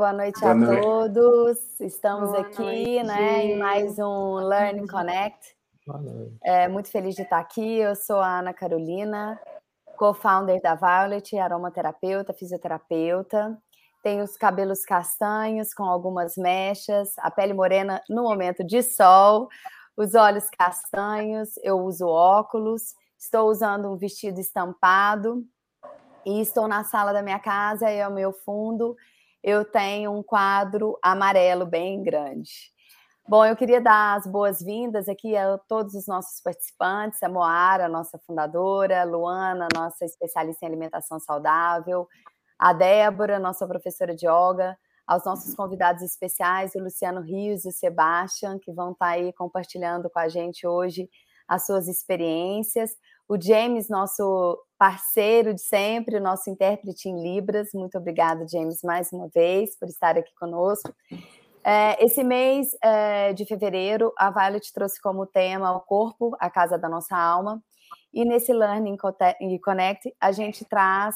Boa 0.00 0.14
noite 0.14 0.40
boa 0.40 0.52
a 0.52 0.54
noite. 0.54 0.80
todos. 0.82 1.78
Estamos 1.78 2.30
boa 2.30 2.40
aqui, 2.40 2.62
noite. 2.62 3.02
né, 3.02 3.44
em 3.44 3.58
mais 3.58 3.98
um 3.98 4.36
Learning 4.36 4.86
Connect. 4.86 5.54
É, 6.42 6.66
muito 6.68 6.90
feliz 6.90 7.14
de 7.14 7.20
estar 7.20 7.38
aqui. 7.38 7.80
Eu 7.80 7.94
sou 7.94 8.16
a 8.16 8.38
Ana 8.38 8.54
Carolina, 8.54 9.38
co-founder 9.98 10.58
da 10.62 10.74
Violet, 10.74 11.36
aromaterapeuta, 11.36 12.32
fisioterapeuta. 12.32 13.58
Tenho 14.02 14.24
os 14.24 14.38
cabelos 14.38 14.86
castanhos 14.86 15.74
com 15.74 15.84
algumas 15.84 16.34
mechas, 16.38 17.12
a 17.18 17.30
pele 17.30 17.52
morena 17.52 18.00
no 18.08 18.22
momento 18.22 18.64
de 18.64 18.82
sol, 18.82 19.50
os 19.94 20.14
olhos 20.14 20.48
castanhos. 20.58 21.50
Eu 21.62 21.78
uso 21.78 22.06
óculos. 22.06 22.94
Estou 23.18 23.50
usando 23.50 23.92
um 23.92 23.98
vestido 23.98 24.40
estampado 24.40 25.44
e 26.24 26.40
estou 26.40 26.66
na 26.66 26.84
sala 26.84 27.12
da 27.12 27.22
minha 27.22 27.38
casa 27.38 27.90
e 27.90 28.00
ao 28.00 28.10
meu 28.10 28.32
fundo 28.32 28.96
eu 29.42 29.64
tenho 29.64 30.12
um 30.12 30.22
quadro 30.22 30.98
amarelo 31.02 31.66
bem 31.66 32.02
grande. 32.02 32.50
Bom, 33.28 33.44
eu 33.46 33.54
queria 33.54 33.80
dar 33.80 34.16
as 34.18 34.26
boas-vindas 34.26 35.08
aqui 35.08 35.36
a 35.36 35.56
todos 35.68 35.94
os 35.94 36.06
nossos 36.06 36.40
participantes, 36.42 37.22
a 37.22 37.28
Moara, 37.28 37.88
nossa 37.88 38.18
fundadora, 38.26 39.02
a 39.02 39.04
Luana, 39.04 39.68
nossa 39.74 40.04
especialista 40.04 40.64
em 40.64 40.68
alimentação 40.68 41.20
saudável, 41.20 42.08
a 42.58 42.72
Débora, 42.72 43.38
nossa 43.38 43.66
professora 43.68 44.14
de 44.14 44.26
yoga, 44.26 44.76
aos 45.06 45.24
nossos 45.24 45.54
convidados 45.54 46.02
especiais, 46.02 46.74
o 46.74 46.80
Luciano 46.80 47.20
Rios 47.20 47.64
e 47.64 47.68
o 47.68 47.72
Sebastian, 47.72 48.58
que 48.58 48.72
vão 48.72 48.92
estar 48.92 49.08
aí 49.08 49.32
compartilhando 49.32 50.10
com 50.10 50.18
a 50.18 50.28
gente 50.28 50.66
hoje 50.66 51.08
as 51.48 51.66
suas 51.66 51.88
experiências, 51.88 52.92
o 53.30 53.40
James, 53.40 53.88
nosso 53.88 54.58
parceiro 54.76 55.54
de 55.54 55.60
sempre, 55.60 56.16
o 56.16 56.20
nosso 56.20 56.50
intérprete 56.50 57.08
em 57.08 57.22
Libras. 57.22 57.68
Muito 57.72 57.96
obrigada, 57.96 58.44
James, 58.50 58.82
mais 58.82 59.12
uma 59.12 59.28
vez, 59.28 59.78
por 59.78 59.88
estar 59.88 60.18
aqui 60.18 60.34
conosco. 60.34 60.92
É, 61.62 62.04
esse 62.04 62.24
mês 62.24 62.70
é, 62.82 63.32
de 63.32 63.44
fevereiro, 63.44 64.12
a 64.18 64.32
Violet 64.32 64.72
trouxe 64.72 65.00
como 65.00 65.26
tema 65.26 65.70
o 65.70 65.80
corpo, 65.80 66.36
a 66.40 66.50
casa 66.50 66.76
da 66.76 66.88
nossa 66.88 67.16
alma. 67.16 67.62
E 68.12 68.24
nesse 68.24 68.52
Learning 68.52 68.96
Connect, 69.62 70.12
a 70.20 70.32
gente 70.32 70.64
traz 70.64 71.14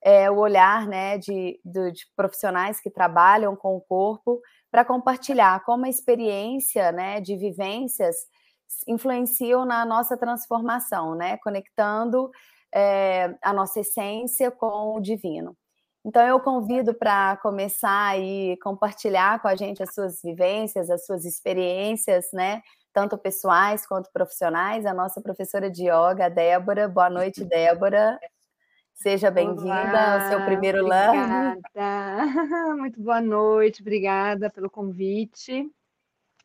é, 0.00 0.30
o 0.30 0.36
olhar 0.36 0.86
né, 0.86 1.18
de, 1.18 1.58
de, 1.64 1.90
de, 1.90 2.06
profissionais 2.14 2.78
que 2.78 2.90
trabalham 2.90 3.56
com 3.56 3.74
o 3.74 3.80
corpo 3.80 4.40
para 4.70 4.84
compartilhar 4.84 5.64
como 5.64 5.84
a 5.84 5.88
experiência 5.88 6.92
né, 6.92 7.20
de 7.20 7.34
vivências 7.34 8.14
influenciam 8.86 9.64
na 9.64 9.84
nossa 9.84 10.16
transformação, 10.16 11.14
né? 11.14 11.36
Conectando 11.38 12.30
é, 12.74 13.34
a 13.42 13.52
nossa 13.52 13.80
essência 13.80 14.50
com 14.50 14.96
o 14.96 15.00
divino. 15.00 15.56
Então, 16.04 16.22
eu 16.22 16.38
convido 16.38 16.94
para 16.94 17.36
começar 17.38 18.16
e 18.18 18.56
compartilhar 18.58 19.40
com 19.40 19.48
a 19.48 19.56
gente 19.56 19.82
as 19.82 19.92
suas 19.92 20.22
vivências, 20.22 20.88
as 20.88 21.04
suas 21.04 21.24
experiências, 21.24 22.26
né? 22.32 22.62
Tanto 22.92 23.18
pessoais 23.18 23.84
quanto 23.84 24.10
profissionais, 24.12 24.86
a 24.86 24.94
nossa 24.94 25.20
professora 25.20 25.68
de 25.68 25.84
yoga, 25.84 26.30
Débora. 26.30 26.88
Boa 26.88 27.10
noite, 27.10 27.42
Débora. 27.44 28.20
Seja 28.94 29.30
bem-vinda 29.30 30.14
ao 30.14 30.28
seu 30.30 30.44
primeiro 30.46 30.78
obrigada. 30.78 31.60
Muito 32.78 33.00
boa 33.02 33.20
noite, 33.20 33.82
obrigada 33.82 34.48
pelo 34.48 34.70
convite. 34.70 35.70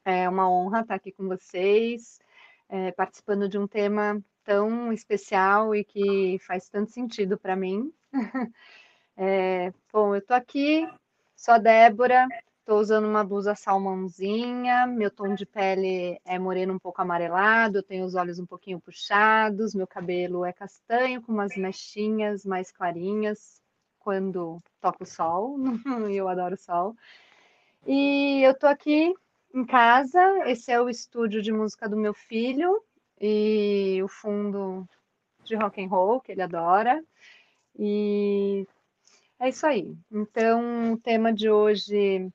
É 0.04 0.28
uma 0.28 0.50
honra 0.50 0.82
estar 0.82 0.96
aqui 0.96 1.12
com 1.12 1.28
vocês, 1.28 2.20
é, 2.68 2.92
participando 2.92 3.48
de 3.48 3.58
um 3.58 3.68
tema 3.68 4.20
tão 4.44 4.92
especial 4.92 5.76
e 5.76 5.84
que 5.84 6.40
faz 6.40 6.68
tanto 6.70 6.92
sentido 6.92 7.38
para 7.38 7.56
mim. 7.56 7.92
É, 9.18 9.72
bom, 9.92 10.16
eu 10.16 10.20
estou 10.20 10.36
aqui, 10.36 10.88
sou 11.36 11.54
a 11.54 11.58
Débora, 11.58 12.26
estou 12.60 12.80
usando 12.80 13.06
uma 13.06 13.24
blusa 13.24 13.54
salmãozinha, 13.54 14.88
meu 14.88 15.12
tom 15.12 15.36
de 15.36 15.46
pele 15.46 16.20
é 16.26 16.40
moreno 16.40 16.74
um 16.74 16.80
pouco 16.80 17.02
amarelado, 17.02 17.84
tenho 17.84 18.06
os 18.06 18.16
olhos 18.16 18.40
um 18.40 18.46
pouquinho 18.46 18.80
puxados, 18.80 19.76
meu 19.76 19.86
cabelo 19.86 20.46
é 20.46 20.54
castanho 20.54 21.22
com 21.22 21.34
umas 21.34 21.56
mechinhas 21.58 22.46
mais 22.46 22.72
clarinhas 22.72 23.62
quando 24.00 24.60
toca 24.80 25.04
o 25.04 25.06
sol, 25.06 25.58
e 26.10 26.16
eu 26.16 26.28
adoro 26.28 26.58
sol. 26.58 26.96
E 27.86 28.42
eu 28.44 28.52
estou 28.52 28.70
aqui 28.70 29.14
em 29.54 29.66
casa. 29.66 30.50
Esse 30.50 30.72
é 30.72 30.82
o 30.82 30.90
estúdio 30.90 31.42
de 31.42 31.52
música 31.52 31.88
do 31.88 31.98
meu 31.98 32.14
filho 32.14 32.82
e 33.20 34.02
o 34.04 34.08
fundo 34.08 34.88
de 35.44 35.56
rock 35.56 35.84
and 35.84 35.88
roll 35.88 36.22
que 36.22 36.32
ele 36.32 36.42
adora. 36.42 37.04
E 37.78 38.68
é 39.40 39.50
isso 39.50 39.66
aí. 39.66 39.96
Então, 40.12 40.94
o 40.94 40.98
tema 40.98 41.34
de 41.34 41.50
hoje 41.50 42.30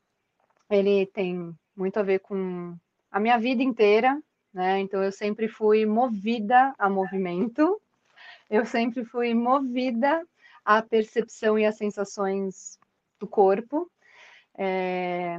ele 0.68 1.06
tem 1.06 1.54
muito 1.76 1.98
a 1.98 2.02
ver 2.02 2.20
com 2.20 2.76
a 3.10 3.20
minha 3.20 3.38
vida 3.38 3.62
inteira, 3.62 4.20
né? 4.52 4.80
Então, 4.80 5.02
eu 5.02 5.12
sempre 5.12 5.48
fui 5.48 5.86
movida 5.86 6.74
a 6.78 6.88
movimento. 6.88 7.80
Eu 8.48 8.64
sempre 8.64 9.04
fui 9.04 9.34
movida 9.34 10.26
à 10.64 10.82
percepção 10.82 11.58
e 11.58 11.64
às 11.64 11.76
sensações 11.76 12.78
do 13.18 13.26
corpo. 13.26 13.90
É, 14.58 15.38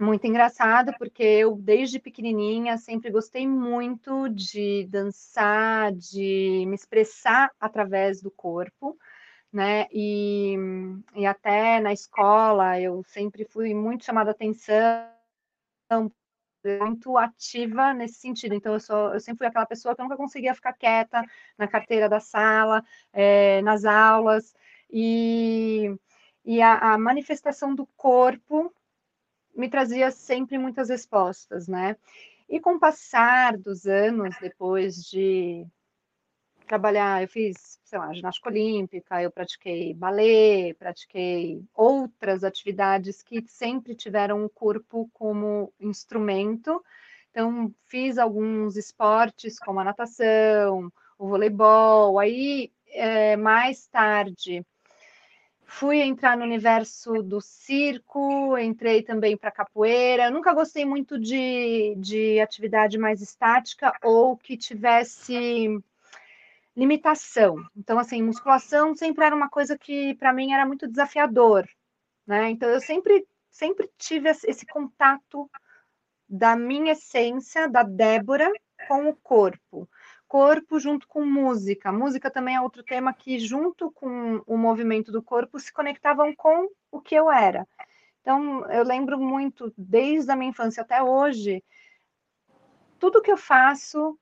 muito 0.00 0.26
engraçado, 0.26 0.92
porque 0.98 1.22
eu, 1.22 1.56
desde 1.56 1.98
pequenininha, 1.98 2.78
sempre 2.78 3.10
gostei 3.10 3.46
muito 3.46 4.28
de 4.28 4.86
dançar, 4.88 5.92
de 5.92 6.64
me 6.66 6.74
expressar 6.74 7.50
através 7.60 8.22
do 8.22 8.30
corpo, 8.30 8.98
né? 9.52 9.86
E, 9.92 10.56
e 11.14 11.26
até 11.26 11.80
na 11.80 11.92
escola 11.92 12.80
eu 12.80 13.02
sempre 13.08 13.44
fui 13.44 13.74
muito 13.74 14.04
chamada 14.04 14.30
atenção, 14.30 15.06
muito 16.80 17.16
ativa 17.18 17.92
nesse 17.94 18.14
sentido. 18.20 18.54
Então, 18.54 18.74
eu, 18.74 18.80
sou, 18.80 19.14
eu 19.14 19.20
sempre 19.20 19.38
fui 19.38 19.46
aquela 19.46 19.66
pessoa 19.66 19.94
que 19.94 20.02
nunca 20.02 20.16
conseguia 20.16 20.54
ficar 20.54 20.72
quieta 20.72 21.22
na 21.58 21.68
carteira 21.68 22.08
da 22.08 22.20
sala, 22.20 22.84
é, 23.12 23.62
nas 23.62 23.84
aulas, 23.84 24.54
e, 24.90 25.94
e 26.44 26.60
a, 26.62 26.94
a 26.94 26.98
manifestação 26.98 27.74
do 27.74 27.86
corpo 27.96 28.72
me 29.60 29.68
trazia 29.68 30.10
sempre 30.10 30.58
muitas 30.58 30.88
respostas, 30.88 31.68
né? 31.68 31.96
E 32.48 32.58
com 32.58 32.74
o 32.74 32.80
passar 32.80 33.56
dos 33.56 33.86
anos, 33.86 34.34
depois 34.40 35.04
de 35.04 35.66
trabalhar, 36.66 37.22
eu 37.22 37.28
fiz, 37.28 37.78
sei 37.84 37.98
lá, 37.98 38.12
ginástica 38.12 38.48
olímpica, 38.48 39.22
eu 39.22 39.30
pratiquei 39.30 39.92
balé, 39.92 40.72
pratiquei 40.74 41.62
outras 41.74 42.42
atividades 42.42 43.22
que 43.22 43.44
sempre 43.46 43.94
tiveram 43.94 44.44
o 44.44 44.48
corpo 44.48 45.10
como 45.12 45.72
instrumento. 45.78 46.82
Então, 47.30 47.72
fiz 47.84 48.18
alguns 48.18 48.76
esportes, 48.76 49.58
como 49.58 49.80
a 49.80 49.84
natação, 49.84 50.92
o 51.18 51.28
voleibol. 51.28 52.18
Aí, 52.18 52.72
é, 52.88 53.36
mais 53.36 53.86
tarde, 53.86 54.64
Fui 55.72 56.00
entrar 56.00 56.36
no 56.36 56.42
universo 56.42 57.22
do 57.22 57.40
circo, 57.40 58.58
entrei 58.58 59.04
também 59.04 59.36
para 59.36 59.52
capoeira. 59.52 60.24
Eu 60.24 60.32
nunca 60.32 60.52
gostei 60.52 60.84
muito 60.84 61.16
de, 61.16 61.94
de 61.96 62.40
atividade 62.40 62.98
mais 62.98 63.22
estática 63.22 63.96
ou 64.02 64.36
que 64.36 64.56
tivesse 64.56 65.80
limitação. 66.76 67.64
Então, 67.76 68.00
assim, 68.00 68.20
musculação 68.20 68.96
sempre 68.96 69.24
era 69.24 69.34
uma 69.34 69.48
coisa 69.48 69.78
que 69.78 70.14
para 70.16 70.32
mim 70.32 70.52
era 70.52 70.66
muito 70.66 70.88
desafiador, 70.88 71.68
né? 72.26 72.50
Então, 72.50 72.68
eu 72.68 72.80
sempre, 72.80 73.24
sempre 73.48 73.88
tive 73.96 74.28
esse 74.28 74.66
contato 74.66 75.48
da 76.28 76.56
minha 76.56 76.92
essência, 76.92 77.68
da 77.68 77.84
Débora, 77.84 78.52
com 78.88 79.08
o 79.08 79.14
corpo 79.14 79.88
corpo 80.30 80.78
junto 80.78 81.08
com 81.08 81.26
música. 81.26 81.90
Música 81.90 82.30
também 82.30 82.54
é 82.54 82.60
outro 82.60 82.84
tema 82.84 83.12
que, 83.12 83.36
junto 83.40 83.90
com 83.90 84.40
o 84.46 84.56
movimento 84.56 85.10
do 85.10 85.20
corpo, 85.20 85.58
se 85.58 85.72
conectavam 85.72 86.32
com 86.36 86.68
o 86.88 87.00
que 87.00 87.16
eu 87.16 87.28
era. 87.28 87.66
Então, 88.20 88.64
eu 88.70 88.84
lembro 88.84 89.18
muito, 89.18 89.74
desde 89.76 90.30
a 90.30 90.36
minha 90.36 90.50
infância 90.50 90.84
até 90.84 91.02
hoje, 91.02 91.64
tudo 92.96 93.20
que 93.20 93.32
eu 93.32 93.36
faço, 93.36 94.16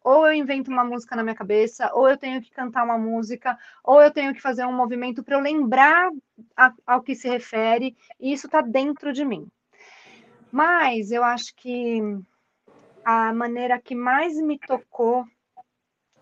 ou 0.00 0.28
eu 0.28 0.32
invento 0.32 0.70
uma 0.70 0.84
música 0.84 1.16
na 1.16 1.24
minha 1.24 1.34
cabeça, 1.34 1.90
ou 1.92 2.08
eu 2.08 2.16
tenho 2.16 2.40
que 2.40 2.52
cantar 2.52 2.84
uma 2.84 2.96
música, 2.96 3.58
ou 3.82 4.00
eu 4.00 4.12
tenho 4.12 4.32
que 4.32 4.40
fazer 4.40 4.64
um 4.64 4.72
movimento 4.72 5.24
para 5.24 5.34
eu 5.34 5.40
lembrar 5.40 6.08
a, 6.56 6.72
ao 6.86 7.02
que 7.02 7.16
se 7.16 7.28
refere, 7.28 7.96
e 8.20 8.32
isso 8.32 8.46
está 8.46 8.60
dentro 8.60 9.12
de 9.12 9.24
mim. 9.24 9.48
Mas 10.52 11.10
eu 11.10 11.24
acho 11.24 11.52
que 11.56 12.00
a 13.04 13.32
maneira 13.32 13.80
que 13.80 13.96
mais 13.96 14.36
me 14.36 14.56
tocou 14.56 15.26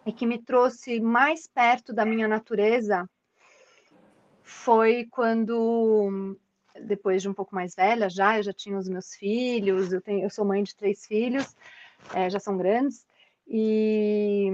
e 0.06 0.12
que 0.12 0.25
me 0.25 0.38
trouxe 0.38 1.00
mais 1.00 1.47
perto 1.47 1.93
da 1.93 2.05
minha 2.06 2.29
natureza 2.29 3.08
foi 4.43 5.06
quando 5.11 6.38
depois 6.87 7.20
de 7.23 7.29
um 7.29 7.35
pouco 7.35 7.55
mais 7.55 7.75
velha 7.75 8.08
já 8.08 8.38
eu 8.38 8.43
já 8.43 8.53
tinha 8.53 8.79
os 8.79 8.88
meus 8.88 9.14
filhos 9.14 9.93
eu 9.93 10.00
tenho 10.00 10.25
eu 10.25 10.31
sou 10.31 10.44
mãe 10.44 10.62
de 10.62 10.76
três 10.76 11.05
filhos 11.05 11.56
é, 12.14 12.31
já 12.31 12.38
são 12.38 12.56
grandes 12.56 13.06
e 13.47 14.49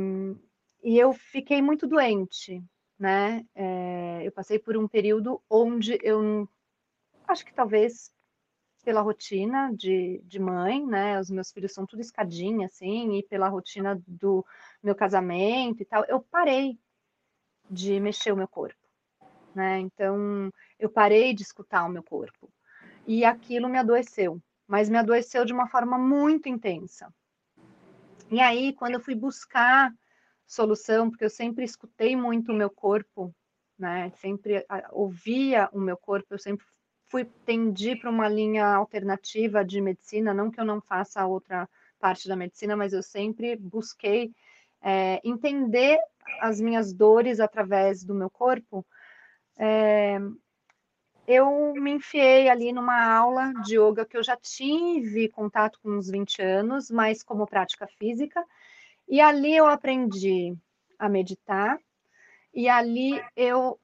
e 0.83 0.99
eu 0.99 1.13
fiquei 1.13 1.61
muito 1.61 1.87
doente 1.87 2.65
né? 3.03 3.45
É, 3.53 4.23
eu 4.25 4.31
passei 4.31 4.61
por 4.61 4.77
um 4.77 4.87
período 4.87 5.43
onde 5.51 5.99
eu 6.05 6.49
acho 7.27 7.45
que 7.45 7.53
talvez 7.53 8.12
pela 8.85 9.01
rotina 9.01 9.73
de, 9.75 10.21
de 10.25 10.39
mãe, 10.39 10.85
né? 10.85 11.19
Os 11.19 11.31
meus 11.31 11.51
filhos 11.51 11.73
são 11.73 11.87
tudo 11.87 12.01
escadinha, 12.01 12.67
assim, 12.67 13.19
e 13.19 13.23
pela 13.23 13.49
rotina 13.49 14.01
do 14.07 14.45
meu 14.83 14.95
casamento 14.95 15.83
e 15.83 15.85
tal, 15.85 16.05
eu 16.09 16.21
parei 16.21 16.79
de 17.71 17.99
mexer 18.01 18.33
o 18.33 18.37
meu 18.37 18.49
corpo, 18.49 18.87
né? 19.55 19.81
Então, 19.81 20.51
eu 20.79 20.91
parei 20.91 21.33
de 21.35 21.43
escutar 21.43 21.85
o 21.85 21.89
meu 21.89 22.03
corpo. 22.03 22.53
E 23.07 23.25
aquilo 23.25 23.69
me 23.69 23.79
adoeceu, 23.79 24.41
mas 24.67 24.89
me 24.89 24.99
adoeceu 24.99 25.45
de 25.45 25.53
uma 25.53 25.69
forma 25.69 25.99
muito 25.99 26.49
intensa. 26.49 27.13
E 28.31 28.41
aí, 28.41 28.73
quando 28.73 28.95
eu 28.95 29.01
fui 29.01 29.15
buscar 29.15 29.93
solução, 30.47 31.11
porque 31.11 31.25
eu 31.25 31.31
sempre 31.31 31.65
escutei 31.65 32.15
muito 32.15 32.53
o 32.53 32.55
meu 32.55 32.71
corpo, 32.71 33.35
né? 33.79 34.11
Sempre 34.17 34.65
ouvia 34.91 35.69
o 35.73 35.81
meu 35.81 35.97
corpo, 35.97 36.35
eu 36.35 36.39
sempre 36.39 36.65
fui 37.13 37.27
tendi 37.45 37.95
para 37.95 38.09
uma 38.09 38.27
linha 38.27 38.67
alternativa 38.67 39.63
de 39.63 39.83
medicina, 39.83 40.33
não 40.33 40.51
que 40.51 40.59
eu 40.59 40.65
não 40.65 40.81
faça 40.81 41.27
outra 41.27 41.69
parte 42.01 42.27
da 42.27 42.35
medicina, 42.35 42.75
mas 42.75 42.95
eu 42.95 43.03
sempre 43.03 43.55
busquei 43.55 44.35
é, 44.81 45.21
entender 45.23 45.99
as 46.41 46.59
minhas 46.59 46.91
dores 46.91 47.39
através 47.39 48.03
do 48.03 48.15
meu 48.15 48.31
corpo. 48.31 48.85
É, 49.59 50.19
eu 51.29 51.75
me 51.75 51.91
enfiei 51.91 52.49
ali 52.49 52.73
numa 52.73 53.05
aula 53.15 53.53
de 53.63 53.77
yoga 53.79 54.07
que 54.07 54.17
eu 54.17 54.25
já 54.25 54.37
tive 54.37 55.29
contato 55.29 55.79
com 55.83 55.91
uns 55.91 56.11
20 56.11 56.41
anos, 56.41 56.91
mas 56.91 57.23
como 57.23 57.47
prática 57.47 57.87
física, 57.87 58.43
e 59.07 59.21
ali 59.21 59.55
eu 59.55 59.67
aprendi 59.67 60.57
a 60.99 61.11
meditar, 61.11 61.79
e 62.55 62.71
ali 62.71 63.23
eu 63.37 63.79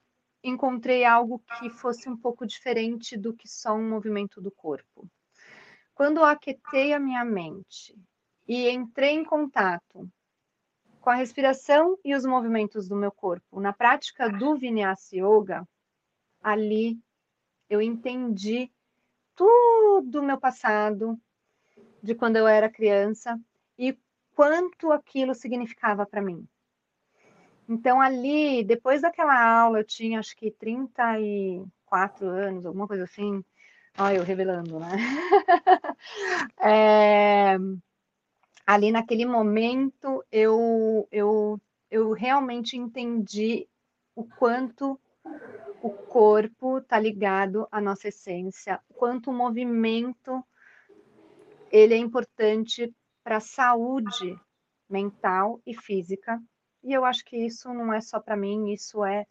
encontrei 0.49 1.05
algo 1.05 1.43
que 1.59 1.71
fosse 1.71 2.09
um 2.09 2.17
pouco 2.17 2.47
diferente 2.47 3.17
do 3.17 3.35
que 3.35 3.49
só 3.49 3.75
um 3.75 3.89
movimento 3.89 4.41
do 4.41 4.51
corpo. 4.51 5.09
Quando 5.95 6.19
eu 6.19 6.25
aquetei 6.25 6.93
a 6.93 6.99
minha 6.99 7.25
mente 7.25 7.97
e 8.47 8.69
entrei 8.71 9.11
em 9.11 9.25
contato 9.25 10.09
com 11.01 11.11
a 11.11 11.15
respiração 11.15 11.99
e 12.05 12.15
os 12.15 12.25
movimentos 12.25 12.89
do 12.89 12.97
meu 12.97 13.11
corpo 13.11 13.61
na 13.61 13.73
prática 13.73 14.29
do 14.29 14.57
Vinyasa 14.57 15.17
Yoga, 15.17 15.69
ali 16.43 16.99
eu 17.69 17.83
entendi 17.83 18.71
tudo 19.35 20.21
o 20.21 20.23
meu 20.23 20.39
passado, 20.39 21.21
de 22.03 22.15
quando 22.15 22.37
eu 22.37 22.47
era 22.47 22.71
criança 22.71 23.39
e 23.79 23.97
quanto 24.35 24.93
aquilo 24.93 25.35
significava 25.35 26.07
para 26.07 26.23
mim. 26.23 26.49
Então, 27.69 28.01
ali, 28.01 28.65
depois 28.65 29.03
daquela 29.03 29.39
aula, 29.39 29.81
eu 29.81 29.85
tinha 29.85 30.19
acho 30.19 30.35
que 30.35 30.51
34 30.51 32.27
anos, 32.27 32.65
alguma 32.65 32.89
coisa 32.89 33.05
assim. 33.05 33.45
Olha, 33.99 34.17
eu 34.17 34.25
revelando, 34.25 34.79
né? 34.81 34.89
é, 36.61 37.59
ali 38.67 38.91
naquele 38.91 39.27
momento, 39.27 40.25
eu, 40.33 41.07
eu, 41.13 41.61
eu 41.91 42.13
realmente 42.13 42.77
entendi 42.77 43.69
o 44.17 44.25
quanto 44.25 44.99
o 45.83 45.91
corpo 45.91 46.79
está 46.79 46.99
ligado 46.99 47.69
à 47.71 47.81
nossa 47.81 48.09
essência, 48.09 48.81
o 48.89 48.95
quanto 48.95 49.31
o 49.31 49.35
movimento 49.35 50.43
ele 51.71 51.93
é 51.93 51.99
importante 51.99 52.93
para 53.23 53.37
a 53.37 53.41
saúde 53.41 54.39
mental 54.89 55.61
e 55.67 55.75
física 55.75 56.41
e 56.83 56.93
eu 56.93 57.05
acho 57.05 57.25
que 57.25 57.37
isso 57.37 57.73
não 57.73 57.93
é 57.93 58.01
só 58.01 58.21
para 58.21 58.37
mim, 58.37 58.73
isso 58.73 59.05
é 59.05 59.27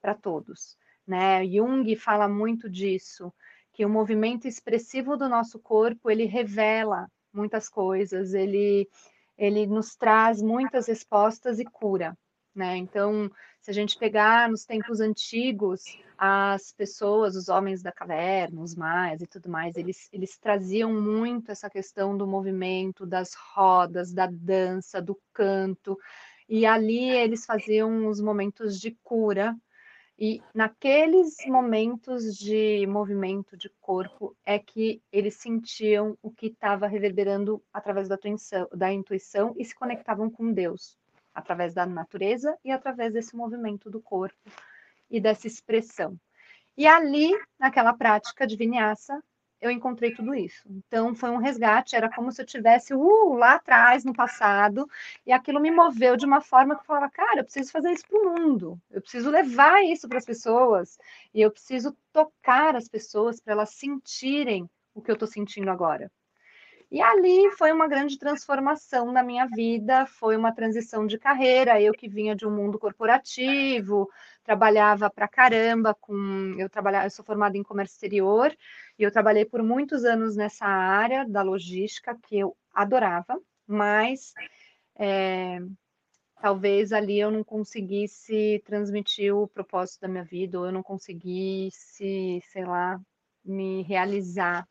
para 0.00 0.14
todos. 0.14 0.76
Né? 1.06 1.44
Jung 1.46 1.94
fala 1.96 2.28
muito 2.28 2.68
disso, 2.68 3.32
que 3.72 3.84
o 3.84 3.88
movimento 3.88 4.46
expressivo 4.46 5.16
do 5.16 5.28
nosso 5.28 5.58
corpo, 5.58 6.10
ele 6.10 6.24
revela 6.24 7.08
muitas 7.32 7.68
coisas, 7.68 8.34
ele, 8.34 8.88
ele 9.36 9.66
nos 9.66 9.96
traz 9.96 10.42
muitas 10.42 10.86
respostas 10.86 11.58
e 11.58 11.64
cura. 11.64 12.16
Né? 12.54 12.76
Então, 12.76 13.30
se 13.60 13.70
a 13.70 13.74
gente 13.74 13.96
pegar 13.96 14.48
nos 14.50 14.64
tempos 14.64 15.00
antigos, 15.00 15.82
as 16.16 16.72
pessoas, 16.72 17.36
os 17.36 17.48
homens 17.48 17.82
da 17.82 17.92
caverna, 17.92 18.60
os 18.60 18.74
maias 18.74 19.22
e 19.22 19.26
tudo 19.26 19.48
mais, 19.48 19.76
eles, 19.76 20.08
eles 20.12 20.36
traziam 20.38 20.92
muito 20.92 21.52
essa 21.52 21.70
questão 21.70 22.16
do 22.16 22.26
movimento, 22.26 23.06
das 23.06 23.34
rodas, 23.54 24.12
da 24.12 24.26
dança, 24.26 25.00
do 25.00 25.16
canto, 25.32 25.96
e 26.48 26.64
ali 26.64 27.10
eles 27.10 27.44
faziam 27.44 28.06
os 28.06 28.20
momentos 28.20 28.80
de 28.80 28.96
cura. 29.02 29.56
E 30.20 30.42
naqueles 30.52 31.36
momentos 31.46 32.36
de 32.36 32.84
movimento 32.88 33.56
de 33.56 33.70
corpo 33.80 34.36
é 34.44 34.58
que 34.58 35.00
eles 35.12 35.34
sentiam 35.34 36.18
o 36.20 36.30
que 36.30 36.46
estava 36.46 36.88
reverberando 36.88 37.62
através 37.72 38.08
da 38.08 38.16
intuição, 38.16 38.68
da 38.74 38.92
intuição 38.92 39.54
e 39.56 39.64
se 39.64 39.74
conectavam 39.74 40.28
com 40.28 40.52
Deus, 40.52 40.98
através 41.32 41.72
da 41.72 41.86
natureza 41.86 42.58
e 42.64 42.72
através 42.72 43.12
desse 43.12 43.36
movimento 43.36 43.88
do 43.88 44.00
corpo 44.00 44.50
e 45.08 45.20
dessa 45.20 45.46
expressão. 45.46 46.18
E 46.76 46.86
ali, 46.86 47.30
naquela 47.58 47.92
prática 47.92 48.44
de 48.44 48.56
vinyasa, 48.56 49.22
eu 49.60 49.70
encontrei 49.70 50.14
tudo 50.14 50.34
isso. 50.34 50.62
Então, 50.68 51.14
foi 51.14 51.30
um 51.30 51.38
resgate, 51.38 51.96
era 51.96 52.08
como 52.12 52.30
se 52.30 52.40
eu 52.40 52.46
tivesse 52.46 52.94
uh, 52.94 53.34
lá 53.34 53.54
atrás, 53.54 54.04
no 54.04 54.12
passado, 54.12 54.88
e 55.26 55.32
aquilo 55.32 55.60
me 55.60 55.70
moveu 55.70 56.16
de 56.16 56.26
uma 56.26 56.40
forma 56.40 56.74
que 56.74 56.82
eu 56.82 56.86
falava, 56.86 57.10
cara, 57.10 57.40
eu 57.40 57.44
preciso 57.44 57.72
fazer 57.72 57.92
isso 57.92 58.06
para 58.08 58.18
o 58.18 58.34
mundo, 58.34 58.80
eu 58.90 59.00
preciso 59.00 59.30
levar 59.30 59.82
isso 59.84 60.08
para 60.08 60.18
as 60.18 60.24
pessoas, 60.24 60.98
e 61.34 61.40
eu 61.40 61.50
preciso 61.50 61.96
tocar 62.12 62.76
as 62.76 62.88
pessoas 62.88 63.40
para 63.40 63.52
elas 63.54 63.70
sentirem 63.70 64.68
o 64.94 65.02
que 65.02 65.10
eu 65.10 65.14
estou 65.14 65.28
sentindo 65.28 65.70
agora. 65.70 66.10
E 66.90 67.02
ali 67.02 67.50
foi 67.52 67.70
uma 67.70 67.86
grande 67.86 68.18
transformação 68.18 69.12
na 69.12 69.22
minha 69.22 69.46
vida, 69.46 70.06
foi 70.06 70.36
uma 70.38 70.52
transição 70.52 71.06
de 71.06 71.18
carreira. 71.18 71.80
Eu 71.80 71.92
que 71.92 72.08
vinha 72.08 72.34
de 72.34 72.46
um 72.46 72.50
mundo 72.50 72.78
corporativo, 72.78 74.08
trabalhava 74.48 75.10
para 75.10 75.28
caramba 75.28 75.94
com. 75.94 76.54
Eu 76.58 76.70
trabalhava, 76.70 77.04
eu 77.04 77.10
sou 77.10 77.22
formada 77.22 77.58
em 77.58 77.62
comércio 77.62 77.96
exterior 77.96 78.56
e 78.98 79.02
eu 79.02 79.12
trabalhei 79.12 79.44
por 79.44 79.62
muitos 79.62 80.06
anos 80.06 80.36
nessa 80.36 80.64
área 80.64 81.28
da 81.28 81.42
logística 81.42 82.18
que 82.26 82.38
eu 82.38 82.56
adorava, 82.72 83.38
mas 83.66 84.32
é, 84.98 85.58
talvez 86.40 86.94
ali 86.94 87.20
eu 87.20 87.30
não 87.30 87.44
conseguisse 87.44 88.62
transmitir 88.64 89.36
o 89.36 89.46
propósito 89.46 90.00
da 90.00 90.08
minha 90.08 90.24
vida, 90.24 90.58
ou 90.58 90.64
eu 90.64 90.72
não 90.72 90.82
conseguisse, 90.82 92.42
sei 92.50 92.64
lá, 92.64 92.98
me 93.44 93.82
realizar 93.82 94.66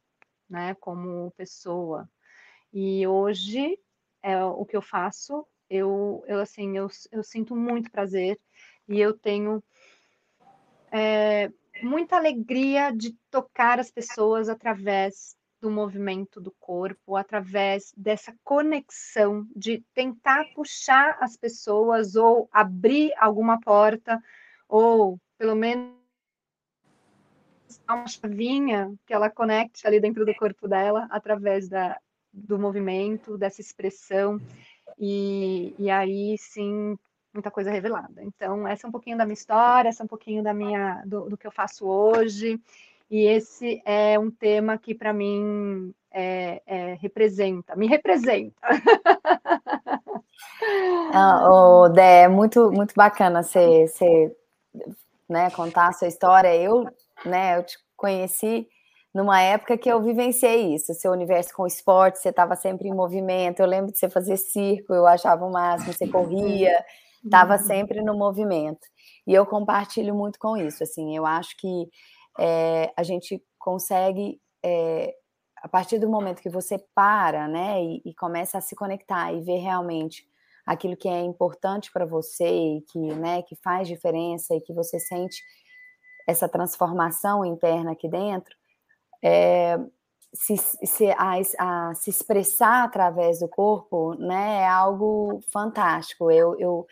né, 0.49 0.73
como 0.79 1.29
pessoa. 1.37 2.09
E 2.73 3.05
hoje 3.05 3.77
é 4.23 4.43
o 4.43 4.65
que 4.65 4.75
eu 4.75 4.81
faço, 4.81 5.45
eu, 5.69 6.23
eu 6.27 6.39
assim, 6.39 6.75
eu, 6.75 6.87
eu 7.11 7.23
sinto 7.23 7.55
muito 7.55 7.91
prazer 7.91 8.39
e 8.87 8.99
eu 8.99 9.13
tenho 9.13 9.63
é, 10.91 11.51
muita 11.81 12.15
alegria 12.15 12.91
de 12.91 13.13
tocar 13.29 13.79
as 13.79 13.91
pessoas 13.91 14.49
através 14.49 15.35
do 15.59 15.69
movimento 15.71 16.39
do 16.39 16.51
corpo, 16.59 17.15
através 17.15 17.91
dessa 17.97 18.33
conexão, 18.43 19.47
de 19.55 19.83
tentar 19.93 20.45
puxar 20.53 21.17
as 21.19 21.35
pessoas 21.35 22.15
ou 22.15 22.47
abrir 22.51 23.11
alguma 23.17 23.59
porta, 23.59 24.21
ou 24.69 25.19
pelo 25.37 25.55
menos 25.55 25.97
uma 27.89 28.07
chavinha 28.07 28.93
que 29.05 29.13
ela 29.13 29.29
conecte 29.29 29.87
ali 29.87 29.99
dentro 29.99 30.25
do 30.25 30.35
corpo 30.35 30.67
dela 30.67 31.07
através 31.09 31.67
da, 31.67 31.99
do 32.31 32.59
movimento, 32.59 33.37
dessa 33.37 33.61
expressão, 33.61 34.39
e, 34.99 35.73
e 35.79 35.89
aí 35.89 36.37
sim 36.37 36.97
muita 37.37 37.51
coisa 37.51 37.71
revelada. 37.71 38.23
Então, 38.23 38.67
essa 38.67 38.85
é 38.85 38.89
um 38.89 38.91
pouquinho 38.91 39.17
da 39.17 39.25
minha 39.25 39.33
história, 39.33 39.89
essa 39.89 40.03
é 40.03 40.05
um 40.05 40.07
pouquinho 40.07 40.43
da 40.43 40.53
minha 40.53 41.03
do, 41.05 41.29
do 41.29 41.37
que 41.37 41.47
eu 41.47 41.51
faço 41.51 41.87
hoje, 41.87 42.59
e 43.09 43.25
esse 43.25 43.81
é 43.85 44.19
um 44.19 44.29
tema 44.29 44.77
que 44.77 44.93
para 44.93 45.13
mim 45.13 45.93
é, 46.11 46.61
é, 46.65 46.93
representa, 46.95 47.75
me 47.75 47.87
representa. 47.87 48.61
Ah, 51.13 51.47
oh, 51.49 51.89
Dé, 51.89 52.23
é 52.23 52.27
muito, 52.27 52.71
muito 52.71 52.93
bacana 52.95 53.41
você, 53.41 53.87
você 53.87 54.35
né, 55.27 55.49
contar 55.51 55.87
a 55.87 55.93
sua 55.93 56.07
história. 56.07 56.55
Eu 56.55 56.87
né? 57.25 57.57
Eu 57.57 57.63
te 57.63 57.77
conheci 57.95 58.67
numa 59.13 59.41
época 59.41 59.77
que 59.77 59.89
eu 59.89 60.01
vivenciei 60.01 60.75
isso, 60.75 60.93
seu 60.93 61.11
universo 61.11 61.53
com 61.55 61.65
esporte, 61.65 62.19
você 62.19 62.29
estava 62.29 62.55
sempre 62.55 62.87
em 62.87 62.93
movimento. 62.93 63.59
Eu 63.59 63.65
lembro 63.65 63.91
de 63.91 63.97
você 63.97 64.09
fazer 64.09 64.37
circo, 64.37 64.93
eu 64.93 65.07
achava 65.07 65.45
o 65.45 65.51
máximo, 65.51 65.93
você 65.93 66.07
corria, 66.07 66.83
estava 67.27 67.53
uhum. 67.53 67.65
sempre 67.65 68.01
no 68.01 68.17
movimento. 68.17 68.85
E 69.25 69.33
eu 69.33 69.45
compartilho 69.45 70.15
muito 70.15 70.39
com 70.39 70.57
isso. 70.57 70.83
Assim, 70.83 71.15
eu 71.15 71.25
acho 71.25 71.55
que 71.57 71.89
é, 72.39 72.91
a 72.95 73.03
gente 73.03 73.41
consegue 73.57 74.39
é, 74.63 75.13
a 75.61 75.67
partir 75.67 75.99
do 75.99 76.09
momento 76.09 76.41
que 76.41 76.49
você 76.49 76.77
para, 76.93 77.47
né, 77.47 77.83
e, 77.83 78.01
e, 78.05 78.13
começa 78.13 78.57
a 78.57 78.61
se 78.61 78.75
conectar 78.75 79.31
e 79.33 79.41
ver 79.41 79.57
realmente 79.57 80.25
aquilo 80.65 80.97
que 80.97 81.07
é 81.07 81.21
importante 81.21 81.91
para 81.91 82.05
você 82.05 82.47
e 82.47 82.81
que, 82.81 82.99
né, 82.99 83.41
que 83.41 83.55
faz 83.55 83.87
diferença 83.87 84.53
e 84.53 84.61
que 84.61 84.73
você 84.73 84.99
sente 84.99 85.41
essa 86.27 86.47
transformação 86.47 87.45
interna 87.45 87.93
aqui 87.93 88.07
dentro, 88.07 88.55
é, 89.23 89.79
se, 90.33 90.57
se, 90.57 91.09
a, 91.11 91.33
a, 91.59 91.93
se 91.95 92.09
expressar 92.09 92.83
através 92.83 93.39
do 93.39 93.47
corpo, 93.47 94.13
né, 94.15 94.61
é 94.61 94.67
algo 94.67 95.39
fantástico. 95.51 96.29
Eu, 96.29 96.59
eu, 96.59 96.85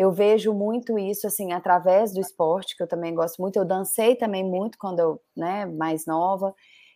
eu 0.00 0.10
vejo 0.10 0.54
muito 0.54 0.98
isso, 0.98 1.26
assim, 1.26 1.52
através 1.52 2.10
do 2.14 2.22
esporte, 2.22 2.74
que 2.74 2.82
eu 2.82 2.88
também 2.88 3.14
gosto 3.14 3.36
muito. 3.38 3.58
Eu 3.58 3.66
dancei 3.66 4.16
também 4.16 4.42
muito 4.42 4.78
quando 4.78 4.98
eu, 4.98 5.20
né, 5.36 5.66
mais 5.66 6.06
nova, 6.06 6.54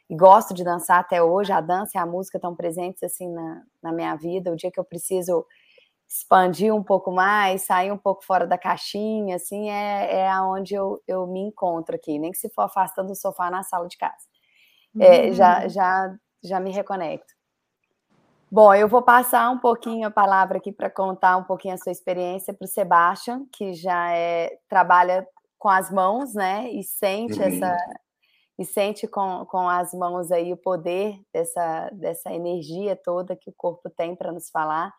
e 0.08 0.16
gosto 0.16 0.54
de 0.54 0.64
dançar 0.64 1.00
até 1.00 1.22
hoje. 1.22 1.52
A 1.52 1.60
dança 1.60 1.98
e 1.98 2.00
a 2.00 2.06
música 2.06 2.38
estão 2.38 2.56
presentes, 2.56 3.02
assim, 3.02 3.28
na, 3.30 3.62
na 3.82 3.92
minha 3.92 4.16
vida. 4.16 4.50
O 4.50 4.56
dia 4.56 4.70
que 4.70 4.80
eu 4.80 4.84
preciso 4.84 5.44
expandir 6.08 6.74
um 6.74 6.82
pouco 6.82 7.12
mais, 7.12 7.66
sair 7.66 7.92
um 7.92 7.98
pouco 7.98 8.24
fora 8.24 8.46
da 8.46 8.56
caixinha, 8.56 9.36
assim, 9.36 9.68
é, 9.68 10.20
é 10.20 10.40
onde 10.40 10.72
eu, 10.74 10.98
eu 11.06 11.26
me 11.26 11.40
encontro 11.40 11.94
aqui, 11.94 12.18
nem 12.18 12.32
que 12.32 12.38
se 12.38 12.48
for 12.48 12.62
afastando 12.62 13.08
do 13.08 13.14
sofá 13.14 13.50
na 13.50 13.62
sala 13.62 13.86
de 13.86 13.98
casa. 13.98 14.26
É, 14.98 15.30
já, 15.30 15.62
uhum. 15.62 15.68
já, 15.68 16.16
já 16.42 16.58
me 16.58 16.70
reconecto. 16.70 17.33
Bom, 18.54 18.72
eu 18.72 18.86
vou 18.86 19.02
passar 19.02 19.50
um 19.50 19.58
pouquinho 19.58 20.06
a 20.06 20.12
palavra 20.12 20.58
aqui 20.58 20.70
para 20.70 20.88
contar 20.88 21.36
um 21.36 21.42
pouquinho 21.42 21.74
a 21.74 21.76
sua 21.76 21.90
experiência 21.90 22.54
para 22.54 22.64
o 22.64 22.68
Sebastian, 22.68 23.44
que 23.52 23.74
já 23.74 24.12
é, 24.12 24.60
trabalha 24.68 25.26
com 25.58 25.68
as 25.68 25.90
mãos, 25.90 26.34
né? 26.34 26.70
E 26.70 26.84
sente 26.84 27.40
uhum. 27.40 27.46
essa 27.46 27.76
e 28.56 28.64
sente 28.64 29.08
com, 29.08 29.44
com 29.46 29.68
as 29.68 29.92
mãos 29.92 30.30
aí 30.30 30.52
o 30.52 30.56
poder 30.56 31.20
dessa, 31.32 31.90
dessa 31.94 32.32
energia 32.32 32.94
toda 32.94 33.34
que 33.34 33.50
o 33.50 33.54
corpo 33.56 33.90
tem 33.90 34.14
para 34.14 34.30
nos 34.30 34.48
falar. 34.50 34.94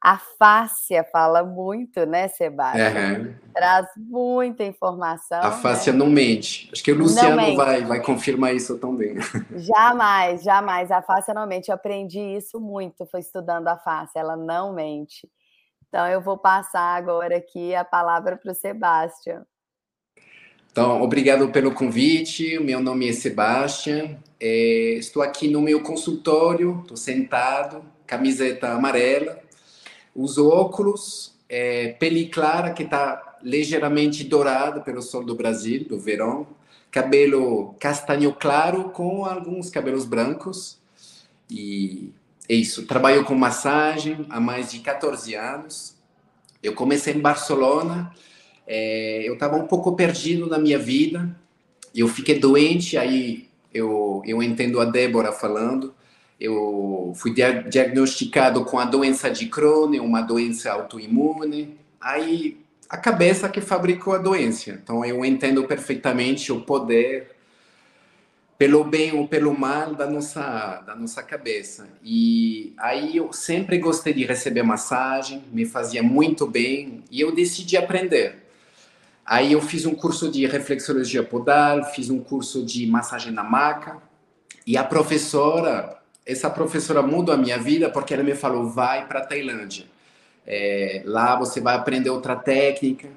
A 0.00 0.16
fáscia 0.16 1.02
fala 1.10 1.42
muito, 1.42 2.06
né, 2.06 2.28
Sebastião? 2.28 3.20
Uhum. 3.20 3.34
Traz 3.52 3.88
muita 3.96 4.62
informação. 4.62 5.40
A 5.42 5.50
fáscia 5.50 5.92
né? 5.92 5.98
não 5.98 6.08
mente. 6.08 6.70
Acho 6.72 6.84
que 6.84 6.92
o 6.92 6.96
Luciano 6.96 7.56
vai, 7.56 7.84
vai 7.84 8.00
confirmar 8.00 8.54
isso 8.54 8.78
também. 8.78 9.16
Jamais, 9.56 10.44
jamais. 10.44 10.92
A 10.92 11.02
fáscia 11.02 11.34
não 11.34 11.46
mente. 11.48 11.68
Eu 11.68 11.74
aprendi 11.74 12.20
isso 12.20 12.60
muito, 12.60 13.06
foi 13.06 13.18
estudando 13.20 13.66
a 13.66 13.76
fáscia. 13.76 14.20
Ela 14.20 14.36
não 14.36 14.72
mente. 14.72 15.28
Então, 15.88 16.06
eu 16.06 16.20
vou 16.20 16.38
passar 16.38 16.96
agora 16.96 17.36
aqui 17.36 17.74
a 17.74 17.84
palavra 17.84 18.36
para 18.36 18.52
o 18.52 18.54
Sebastião. 18.54 19.44
Então, 20.70 21.02
obrigado 21.02 21.48
pelo 21.48 21.74
convite. 21.74 22.56
Meu 22.60 22.80
nome 22.80 23.08
é 23.08 23.12
Sebastião. 23.12 24.16
É, 24.40 24.94
estou 24.96 25.22
aqui 25.22 25.48
no 25.48 25.60
meu 25.60 25.82
consultório, 25.82 26.78
estou 26.82 26.96
sentado, 26.96 27.84
camiseta 28.06 28.68
amarela 28.68 29.47
uso 30.18 30.48
óculos, 30.48 31.32
é, 31.48 31.88
pele 31.92 32.26
clara 32.26 32.72
que 32.72 32.82
está 32.82 33.38
ligeiramente 33.42 34.24
dourada 34.24 34.80
pelo 34.80 35.00
sol 35.00 35.24
do 35.24 35.34
Brasil, 35.34 35.84
do 35.84 35.98
verão, 35.98 36.46
cabelo 36.90 37.74
castanho 37.78 38.34
claro 38.34 38.90
com 38.90 39.24
alguns 39.24 39.70
cabelos 39.70 40.04
brancos. 40.04 40.76
E 41.48 42.12
é 42.48 42.54
isso. 42.54 42.84
Trabalho 42.86 43.24
com 43.24 43.34
massagem 43.34 44.26
há 44.28 44.40
mais 44.40 44.72
de 44.72 44.80
14 44.80 45.34
anos. 45.34 45.94
Eu 46.60 46.74
comecei 46.74 47.14
em 47.14 47.20
Barcelona, 47.20 48.12
é, 48.66 49.22
eu 49.24 49.34
estava 49.34 49.56
um 49.56 49.68
pouco 49.68 49.94
perdido 49.94 50.48
na 50.48 50.58
minha 50.58 50.78
vida, 50.78 51.38
eu 51.94 52.08
fiquei 52.08 52.36
doente, 52.40 52.98
aí 52.98 53.48
eu, 53.72 54.20
eu 54.26 54.42
entendo 54.42 54.80
a 54.80 54.84
Débora 54.84 55.30
falando, 55.30 55.94
eu 56.40 57.12
fui 57.16 57.34
diagnosticado 57.34 58.64
com 58.64 58.78
a 58.78 58.84
doença 58.84 59.30
de 59.30 59.46
Crohn, 59.46 60.00
uma 60.00 60.22
doença 60.22 60.70
autoimune. 60.70 61.76
Aí 62.00 62.58
a 62.88 62.96
cabeça 62.96 63.48
que 63.48 63.60
fabricou 63.60 64.14
a 64.14 64.18
doença. 64.18 64.70
Então 64.70 65.04
eu 65.04 65.24
entendo 65.24 65.64
perfeitamente 65.64 66.52
o 66.52 66.60
poder 66.60 67.36
pelo 68.56 68.82
bem 68.82 69.12
ou 69.12 69.28
pelo 69.28 69.56
mal 69.56 69.94
da 69.94 70.08
nossa 70.08 70.80
da 70.86 70.94
nossa 70.94 71.22
cabeça. 71.22 71.88
E 72.02 72.72
aí 72.78 73.16
eu 73.16 73.32
sempre 73.32 73.78
gostei 73.78 74.12
de 74.12 74.24
receber 74.24 74.62
massagem, 74.62 75.44
me 75.52 75.66
fazia 75.66 76.02
muito 76.02 76.46
bem 76.46 77.04
e 77.10 77.20
eu 77.20 77.34
decidi 77.34 77.76
aprender. 77.76 78.46
Aí 79.26 79.52
eu 79.52 79.60
fiz 79.60 79.84
um 79.84 79.94
curso 79.94 80.30
de 80.30 80.46
reflexologia 80.46 81.22
podal, 81.22 81.84
fiz 81.84 82.08
um 82.08 82.18
curso 82.18 82.64
de 82.64 82.86
massagem 82.86 83.32
na 83.32 83.44
maca 83.44 83.98
e 84.66 84.76
a 84.76 84.82
professora 84.82 85.97
essa 86.28 86.50
professora 86.50 87.00
mudou 87.00 87.34
a 87.34 87.38
minha 87.38 87.58
vida 87.58 87.88
porque 87.88 88.12
ela 88.12 88.22
me 88.22 88.34
falou: 88.34 88.68
vai 88.68 89.08
para 89.08 89.24
Tailândia. 89.24 89.86
É, 90.46 91.02
lá 91.06 91.36
você 91.36 91.58
vai 91.58 91.74
aprender 91.74 92.10
outra 92.10 92.36
técnica 92.36 93.08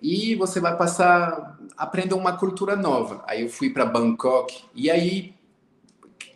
e 0.00 0.36
você 0.36 0.60
vai 0.60 0.76
passar 0.76 1.58
aprender 1.76 2.14
uma 2.14 2.36
cultura 2.36 2.76
nova. 2.76 3.24
Aí 3.26 3.42
eu 3.42 3.48
fui 3.48 3.70
para 3.70 3.84
Bangkok 3.84 4.62
e 4.74 4.88
aí 4.88 5.34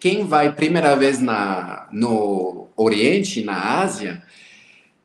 quem 0.00 0.26
vai 0.26 0.52
primeira 0.52 0.96
vez 0.96 1.20
na 1.20 1.88
no 1.92 2.68
Oriente, 2.76 3.44
na 3.44 3.80
Ásia, 3.80 4.22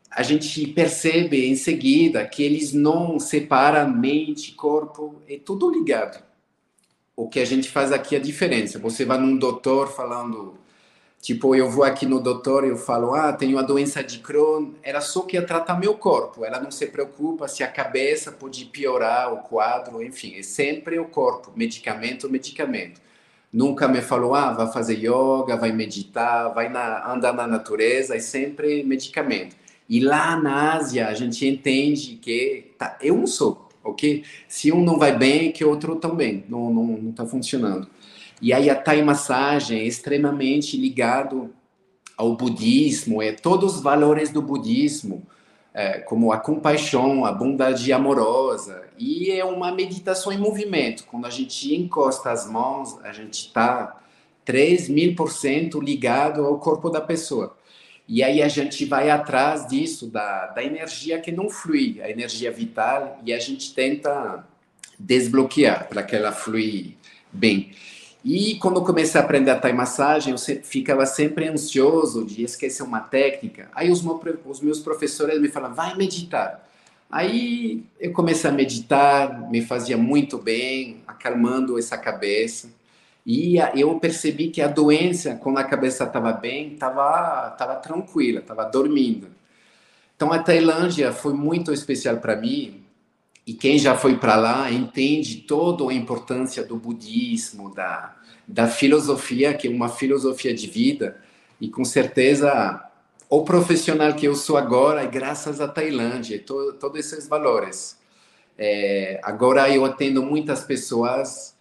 a 0.10 0.24
gente 0.24 0.68
percebe 0.68 1.46
em 1.48 1.56
seguida 1.56 2.26
que 2.26 2.44
eles 2.44 2.74
não 2.74 3.20
separam 3.20 3.90
mente, 3.90 4.54
corpo, 4.54 5.22
é 5.30 5.38
tudo 5.38 5.70
ligado. 5.70 6.22
O 7.16 7.30
que 7.30 7.40
a 7.40 7.46
gente 7.46 7.70
faz 7.70 7.92
aqui 7.92 8.16
é 8.16 8.18
a 8.18 8.22
diferença. 8.22 8.80
Você 8.80 9.06
vai 9.06 9.18
num 9.20 9.38
doutor 9.38 9.88
falando 9.88 10.61
Tipo, 11.22 11.56
eu 11.56 11.70
vou 11.70 11.84
aqui 11.84 12.08
no 12.08 12.20
doutor 12.20 12.66
e 12.66 12.70
eu 12.70 12.78
falo, 12.78 13.14
ah, 13.14 13.32
tenho 13.32 13.60
a 13.60 13.62
doença 13.62 14.04
de 14.04 14.18
Crohn. 14.20 14.72
Ela 14.82 15.02
só 15.02 15.22
quer 15.22 15.46
tratar 15.46 15.80
meu 15.80 15.94
corpo. 15.94 16.44
Ela 16.44 16.60
não 16.60 16.72
se 16.72 16.88
preocupa 16.88 17.48
se 17.48 17.64
a 17.64 17.68
cabeça 17.68 18.32
pode 18.32 18.66
piorar 18.66 19.32
o 19.32 19.38
quadro, 19.38 20.02
enfim. 20.02 20.34
É 20.36 20.42
sempre 20.42 20.98
o 20.98 21.06
corpo, 21.06 21.52
medicamento, 21.56 22.28
medicamento. 22.28 23.00
Nunca 23.54 23.88
me 23.88 24.02
falou, 24.02 24.34
ah, 24.34 24.52
vai 24.52 24.72
fazer 24.74 24.96
yoga, 24.96 25.56
vai 25.58 25.72
meditar, 25.72 26.52
vai 26.56 26.70
na, 26.70 27.12
andar 27.14 27.34
na 27.34 27.46
natureza. 27.46 28.16
É 28.16 28.20
sempre 28.20 28.84
medicamento. 28.84 29.56
E 29.88 30.00
lá 30.00 30.36
na 30.36 30.74
Ásia, 30.74 31.08
a 31.08 31.14
gente 31.14 31.48
entende 31.48 32.16
que 32.16 32.72
tá, 32.80 32.98
é 33.00 33.12
um 33.12 33.28
só, 33.28 33.70
ok? 33.84 34.24
Se 34.48 34.72
um 34.72 34.84
não 34.84 34.98
vai 34.98 35.16
bem, 35.16 35.52
que 35.52 35.64
outro 35.64 35.98
também. 35.98 36.46
Não, 36.50 36.74
não, 36.74 36.84
não 36.84 37.12
tá 37.12 37.28
funcionando. 37.28 37.88
E 38.42 38.52
aí 38.52 38.70
a 38.70 38.76
Thai 38.76 39.04
Massagem 39.04 39.80
é 39.80 39.84
extremamente 39.84 40.76
ligado 40.76 41.54
ao 42.18 42.36
budismo, 42.36 43.22
é 43.22 43.32
todos 43.32 43.76
os 43.76 43.82
valores 43.82 44.32
do 44.32 44.42
budismo, 44.42 45.26
é, 45.74 46.00
como 46.00 46.32
a 46.32 46.38
compaixão, 46.38 47.24
a 47.24 47.32
bondade 47.32 47.94
amorosa. 47.94 48.84
E 48.98 49.32
é 49.32 49.46
uma 49.46 49.72
meditação 49.72 50.32
em 50.32 50.38
movimento. 50.38 51.06
Quando 51.06 51.26
a 51.26 51.30
gente 51.30 51.74
encosta 51.76 52.32
as 52.32 52.50
mãos, 52.50 53.00
a 53.04 53.14
gente 53.14 53.48
está 53.48 54.02
3 54.44 54.90
mil 54.90 55.16
por 55.16 55.32
cento 55.32 55.80
ligado 55.80 56.44
ao 56.44 56.60
corpo 56.60 56.90
da 56.90 57.00
pessoa. 57.00 57.56
E 58.08 58.24
aí 58.24 58.42
a 58.42 58.48
gente 58.48 58.84
vai 58.86 59.10
atrás 59.10 59.68
disso, 59.68 60.08
da, 60.08 60.48
da 60.48 60.64
energia 60.64 61.20
que 61.20 61.32
não 61.32 61.50
flui, 61.50 62.02
a 62.02 62.10
energia 62.10 62.52
vital, 62.52 63.20
e 63.24 63.32
a 63.32 63.40
gente 63.40 63.74
tenta 63.74 64.46
desbloquear 65.00 65.88
para 65.88 66.04
que 66.04 66.16
ela 66.16 66.32
flui 66.32 66.98
bem. 67.32 67.72
E 68.24 68.56
quando 68.56 68.78
eu 68.78 68.84
comecei 68.84 69.20
a 69.20 69.24
aprender 69.24 69.50
a 69.50 69.60
Thai 69.60 69.74
massagem, 69.74 70.32
eu 70.32 70.38
ficava 70.64 71.06
sempre 71.06 71.48
ansioso 71.48 72.24
de 72.24 72.44
esquecer 72.44 72.84
uma 72.84 73.00
técnica. 73.00 73.70
Aí 73.74 73.90
os, 73.90 74.04
os 74.46 74.62
meus 74.62 74.80
professores 74.80 75.42
me 75.42 75.50
falavam, 75.50 75.76
vai 75.76 75.96
meditar. 75.96 76.68
Aí 77.10 77.84
eu 78.00 78.14
comecei 78.14 78.50
a 78.50 78.54
meditar, 78.54 79.50
me 79.50 79.62
fazia 79.62 79.98
muito 79.98 80.38
bem, 80.38 81.02
acalmando 81.08 81.78
essa 81.80 81.98
cabeça. 81.98 82.70
E 83.26 83.58
eu 83.76 84.00
percebi 84.00 84.50
que 84.50 84.62
a 84.62 84.68
doença, 84.68 85.36
quando 85.36 85.58
a 85.58 85.64
cabeça 85.64 86.04
estava 86.04 86.32
bem, 86.32 86.74
estava 86.74 87.50
tava 87.58 87.76
tranquila, 87.76 88.40
estava 88.40 88.64
dormindo. 88.66 89.28
Então 90.16 90.32
a 90.32 90.40
Tailândia 90.40 91.12
foi 91.12 91.34
muito 91.34 91.74
especial 91.74 92.18
para 92.18 92.36
mim, 92.36 92.81
e 93.52 93.54
quem 93.54 93.78
já 93.78 93.98
foi 93.98 94.16
para 94.16 94.38
lá 94.38 94.72
entende 94.72 95.42
toda 95.42 95.84
a 95.92 95.94
importância 95.94 96.64
do 96.64 96.78
budismo, 96.78 97.70
da, 97.76 98.16
da 98.48 98.66
filosofia, 98.66 99.54
que 99.54 99.68
é 99.68 99.70
uma 99.70 99.90
filosofia 99.90 100.54
de 100.54 100.68
vida, 100.68 101.20
e 101.60 101.68
com 101.68 101.84
certeza 101.84 102.82
o 103.30 103.44
profissional 103.44 104.14
que 104.14 104.26
eu 104.26 104.36
sou 104.36 104.56
agora 104.56 105.04
é 105.04 105.06
graças 105.06 105.60
à 105.60 105.68
Tailândia, 105.68 106.40
to, 106.40 106.78
todos 106.80 106.98
esses 106.98 107.28
valores. 107.28 107.98
É, 108.58 109.20
agora 109.22 109.70
eu 109.70 109.84
atendo 109.84 110.24
muitas 110.24 110.64
pessoas 110.64 111.54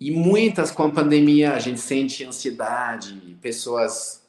e 0.00 0.10
muitas 0.10 0.70
com 0.70 0.84
a 0.84 0.90
pandemia 0.90 1.52
a 1.52 1.58
gente 1.58 1.80
sente 1.80 2.24
ansiedade, 2.24 3.36
pessoas 3.42 4.22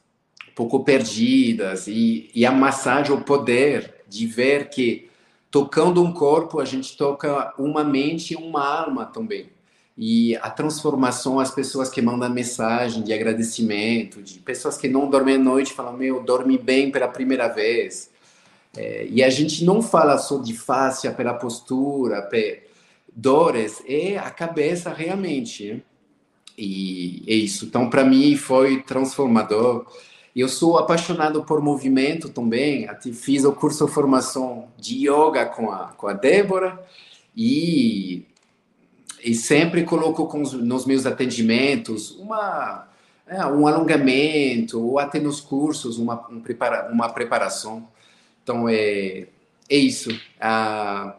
um 0.50 0.54
pouco 0.56 0.84
perdidas 0.84 1.88
e, 1.88 2.30
e 2.36 2.46
a 2.46 2.52
massagem, 2.52 3.14
o 3.14 3.22
poder 3.22 4.04
de 4.10 4.28
ver 4.28 4.70
que 4.70 5.10
tocando 5.52 6.02
um 6.02 6.14
corpo, 6.14 6.60
a 6.60 6.66
gente 6.66 6.96
toca 6.96 7.54
uma 7.58 7.84
mente 7.84 8.34
e 8.34 8.38
uma 8.38 8.66
alma 8.66 9.06
também. 9.06 9.50
E 9.98 10.36
a 10.38 10.50
transformação, 10.50 11.40
as 11.40 11.52
pessoas 11.52 11.90
que 11.90 12.02
mandam 12.02 12.30
mensagem 12.30 13.04
de 13.04 13.14
agradecimento, 13.14 14.24
de 14.24 14.40
pessoas 14.40 14.78
que 14.78 14.88
não 14.88 15.10
dormem 15.10 15.36
à 15.36 15.38
noite, 15.38 15.74
falam, 15.74 15.98
meu, 15.98 16.24
dormi 16.24 16.58
bem 16.58 16.90
pela 16.90 17.08
primeira 17.08 17.50
vez. 17.50 18.10
É, 18.76 19.06
e 19.10 19.22
a 19.22 19.30
gente 19.30 19.66
não 19.66 19.82
fala 19.82 20.18
só 20.18 20.38
de 20.38 20.54
face 20.54 21.10
pela 21.12 21.34
postura, 21.34 22.22
pe, 22.22 22.64
dores, 23.14 23.84
é 23.86 24.18
a 24.18 24.32
cabeça 24.32 24.90
realmente. 24.92 25.84
E 26.58 27.24
é 27.28 27.34
isso. 27.34 27.66
Então, 27.66 27.90
para 27.90 28.06
mim, 28.06 28.36
foi 28.38 28.82
transformador. 28.82 29.86
Eu 30.36 30.48
sou 30.48 30.78
apaixonado 30.78 31.44
por 31.44 31.62
movimento 31.62 32.30
também. 32.30 32.88
Até 32.88 33.12
fiz 33.12 33.44
o 33.44 33.52
curso 33.52 33.86
de 33.86 33.92
formação 33.92 34.70
de 34.78 35.08
yoga 35.08 35.46
com 35.46 35.70
a, 35.70 35.88
com 35.90 36.08
a 36.08 36.14
Débora 36.14 36.82
e, 37.36 38.26
e 39.24 39.36
sempre 39.36 39.84
coloco 39.84 40.28
com 40.28 40.42
os, 40.42 40.54
nos 40.54 40.86
meus 40.86 41.06
atendimentos 41.06 42.12
uma, 42.12 42.88
é, 43.28 43.46
um 43.46 43.68
alongamento 43.68 44.82
ou 44.82 45.00
até 45.00 45.20
nos 45.20 45.42
cursos 45.42 45.98
uma, 45.98 46.26
um 46.30 46.40
prepara, 46.40 46.90
uma 46.92 47.10
preparação. 47.10 47.88
Então, 48.42 48.70
é, 48.70 49.28
é 49.70 49.76
isso. 49.76 50.10
A, 50.40 51.16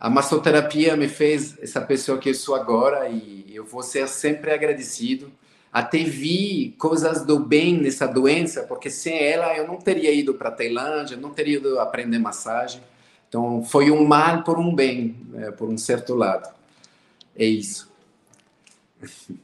a 0.00 0.10
massoterapia 0.10 0.96
me 0.96 1.06
fez 1.06 1.56
essa 1.62 1.80
pessoa 1.80 2.18
que 2.18 2.28
eu 2.28 2.34
sou 2.34 2.56
agora 2.56 3.08
e 3.08 3.46
eu 3.54 3.64
vou 3.64 3.84
ser 3.84 4.08
sempre 4.08 4.50
agradecido. 4.50 5.30
Até 5.72 6.04
vi 6.04 6.74
coisas 6.78 7.24
do 7.24 7.38
bem 7.38 7.80
nessa 7.80 8.06
doença, 8.06 8.62
porque 8.64 8.90
sem 8.90 9.18
ela 9.18 9.56
eu 9.56 9.66
não 9.66 9.76
teria 9.76 10.12
ido 10.12 10.34
para 10.34 10.50
a 10.50 10.52
Tailândia, 10.52 11.16
não 11.16 11.30
teria 11.30 11.56
ido 11.56 11.80
aprender 11.80 12.18
massagem. 12.18 12.82
Então 13.28 13.64
foi 13.64 13.90
um 13.90 14.04
mal 14.04 14.42
por 14.42 14.58
um 14.58 14.74
bem, 14.74 15.16
é, 15.36 15.50
por 15.50 15.68
um 15.68 15.78
certo 15.78 16.14
lado. 16.14 16.52
É 17.34 17.46
isso. 17.46 17.90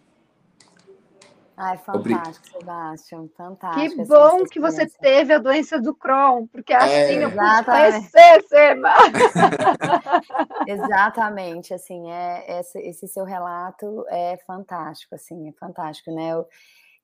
Ai, 1.61 1.77
fantástico, 1.79 2.57
Sebastião, 2.57 3.29
fantástico. 3.37 3.97
Que 3.97 4.05
bom 4.05 4.45
que 4.45 4.61
você 4.61 4.87
teve 4.87 5.35
a 5.35 5.39
doença 5.41 5.81
do 5.81 5.93
Crohn, 5.93 6.47
porque 6.47 6.73
assim 6.73 7.17
é, 7.17 7.25
eu 7.25 7.33
conhecer, 7.65 8.45
Seba. 8.47 8.95
exatamente, 10.69 11.75
assim, 11.75 12.09
é, 12.13 12.61
esse, 12.61 12.79
esse, 12.79 13.09
seu 13.09 13.25
relato 13.25 14.05
é 14.09 14.37
fantástico, 14.47 15.17
assim, 15.17 15.49
é 15.49 15.53
fantástico, 15.53 16.13
né? 16.13 16.31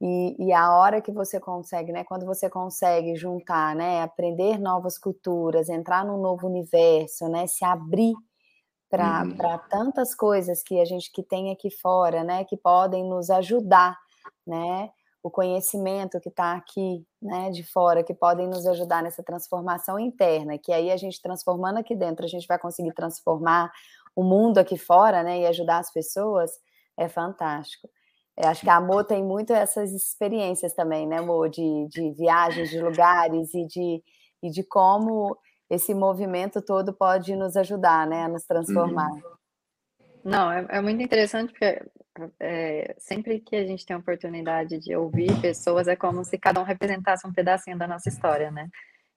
E, 0.00 0.36
e, 0.38 0.52
a 0.52 0.72
hora 0.72 1.00
que 1.00 1.10
você 1.10 1.40
consegue, 1.40 1.90
né? 1.90 2.04
Quando 2.04 2.24
você 2.24 2.48
consegue 2.48 3.16
juntar, 3.16 3.74
né? 3.74 4.02
Aprender 4.02 4.60
novas 4.60 4.96
culturas, 4.96 5.68
entrar 5.68 6.04
num 6.04 6.20
novo 6.20 6.46
universo, 6.46 7.28
né? 7.28 7.48
Se 7.48 7.64
abrir 7.64 8.14
para 8.88 9.24
uhum. 9.24 9.58
tantas 9.68 10.14
coisas 10.14 10.62
que 10.62 10.80
a 10.80 10.84
gente 10.84 11.10
que 11.10 11.24
tem 11.24 11.50
aqui 11.50 11.70
fora, 11.70 12.22
né? 12.22 12.44
Que 12.44 12.56
podem 12.56 13.02
nos 13.02 13.30
ajudar 13.30 14.03
né? 14.46 14.90
O 15.22 15.30
conhecimento 15.30 16.20
que 16.20 16.28
está 16.28 16.52
aqui, 16.54 17.06
né, 17.20 17.50
de 17.50 17.62
fora, 17.64 18.04
que 18.04 18.12
podem 18.12 18.46
nos 18.46 18.66
ajudar 18.66 19.02
nessa 19.02 19.22
transformação 19.22 19.98
interna, 19.98 20.58
que 20.58 20.72
aí 20.72 20.90
a 20.90 20.96
gente 20.96 21.22
transformando 21.22 21.78
aqui 21.78 21.96
dentro, 21.96 22.24
a 22.24 22.28
gente 22.28 22.46
vai 22.46 22.58
conseguir 22.58 22.92
transformar 22.92 23.72
o 24.14 24.22
mundo 24.22 24.58
aqui 24.58 24.76
fora, 24.76 25.22
né, 25.22 25.40
e 25.40 25.46
ajudar 25.46 25.78
as 25.78 25.92
pessoas, 25.92 26.50
é 26.96 27.08
fantástico. 27.08 27.88
Eu 28.36 28.48
acho 28.48 28.62
que 28.62 28.68
a 28.68 28.76
Amor 28.76 29.04
tem 29.04 29.24
muito 29.24 29.52
essas 29.52 29.92
experiências 29.92 30.74
também, 30.74 31.06
né, 31.06 31.18
Amor, 31.18 31.48
de, 31.48 31.88
de 31.88 32.10
viagens, 32.12 32.68
de 32.68 32.80
lugares 32.80 33.54
e 33.54 33.66
de, 33.66 34.02
e 34.42 34.50
de 34.50 34.62
como 34.62 35.36
esse 35.70 35.94
movimento 35.94 36.60
todo 36.60 36.92
pode 36.92 37.34
nos 37.34 37.56
ajudar, 37.56 38.06
né, 38.06 38.24
a 38.24 38.28
nos 38.28 38.44
transformar. 38.44 39.10
Uhum. 39.10 39.34
Não, 40.24 40.50
é, 40.50 40.66
é, 40.70 40.80
muito 40.80 41.02
interessante 41.02 41.52
porque 41.52 41.82
é, 42.40 42.94
sempre 42.98 43.40
que 43.40 43.54
a 43.56 43.66
gente 43.66 43.84
tem 43.84 43.94
a 43.94 43.98
oportunidade 43.98 44.78
de 44.78 44.96
ouvir 44.96 45.28
pessoas, 45.42 45.86
é 45.86 45.94
como 45.94 46.24
se 46.24 46.38
cada 46.38 46.60
um 46.60 46.64
representasse 46.64 47.26
um 47.26 47.32
pedacinho 47.32 47.76
da 47.76 47.86
nossa 47.86 48.08
história, 48.08 48.50
né? 48.50 48.68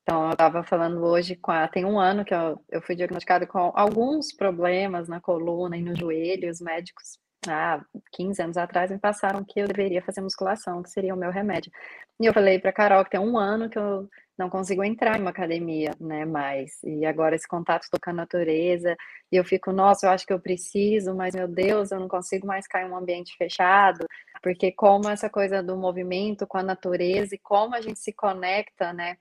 Então, 0.04 0.26
eu 0.26 0.32
estava 0.32 0.63
falando 0.63 1.04
hoje 1.04 1.36
com 1.36 1.52
a, 1.52 1.67
tem 1.67 1.86
um 1.86 2.00
ano 2.00 2.26
que 2.26 2.34
eu, 2.34 2.62
eu 2.70 2.82
fui 2.82 2.96
diagnosticada 2.96 3.48
com 3.48 3.72
alguns 3.76 4.34
problemas 4.34 5.08
na 5.08 5.20
coluna 5.22 5.78
e 5.78 5.82
no 5.82 5.96
joelho, 5.96 6.50
os 6.50 6.62
médicos 6.62 7.20
há 7.48 7.82
15 8.12 8.41
anos 8.41 8.58
atrás 8.58 8.91
me 8.91 9.00
passaram 9.00 9.43
que 9.43 9.60
eu 9.60 9.67
deveria 9.67 10.02
fazer 10.02 10.22
musculação, 10.22 10.84
que 10.84 10.89
seria 10.89 11.13
o 11.13 11.17
meu 11.17 11.32
remédio. 11.32 11.72
E 12.20 12.26
eu 12.26 12.34
falei 12.34 12.60
para 12.60 12.74
Carol 12.74 13.04
que 13.04 13.12
tem 13.12 13.20
um 13.20 13.38
ano 13.38 13.70
que 13.70 13.78
eu 13.78 14.10
não 14.38 14.50
consigo 14.50 14.84
entrar 14.84 15.17
em 15.17 15.21
uma 15.21 15.32
academia, 15.32 15.91
né, 16.00 16.26
mais. 16.26 16.82
E 16.84 17.06
agora 17.06 17.36
esse 17.36 17.47
contato 17.47 17.88
com 17.89 18.10
a 18.10 18.13
natureza, 18.13 18.95
e 19.32 19.36
eu 19.36 19.43
fico, 19.43 19.71
nossa, 19.71 20.06
eu 20.06 20.12
acho 20.12 20.26
que 20.26 20.34
eu 20.34 20.39
preciso, 20.39 21.15
mas 21.15 21.34
meu 21.36 21.47
Deus, 21.47 21.91
eu 21.91 22.00
não 22.00 22.08
consigo 22.08 22.45
mais 22.45 22.67
cair 22.67 22.88
em 22.88 22.91
um 22.91 22.97
ambiente 22.97 23.36
fechado, 23.38 24.06
porque 24.41 24.71
como 24.71 25.10
essa 25.10 25.30
coisa 25.30 25.63
do 25.63 25.76
movimento 25.76 26.45
com 26.45 26.58
a 26.58 26.63
natureza 26.63 27.36
e 27.36 27.39
como 27.39 27.76
a 27.76 27.82
gente 27.82 28.00
se 28.00 28.13
conecta, 28.13 28.93
né, 28.93 29.17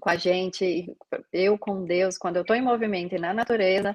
com 0.00 0.10
a 0.10 0.16
gente, 0.16 0.96
eu 1.32 1.58
com 1.58 1.84
Deus, 1.84 2.18
quando 2.18 2.36
eu 2.36 2.42
estou 2.42 2.56
em 2.56 2.62
movimento 2.62 3.14
e 3.14 3.18
na 3.18 3.34
natureza, 3.34 3.94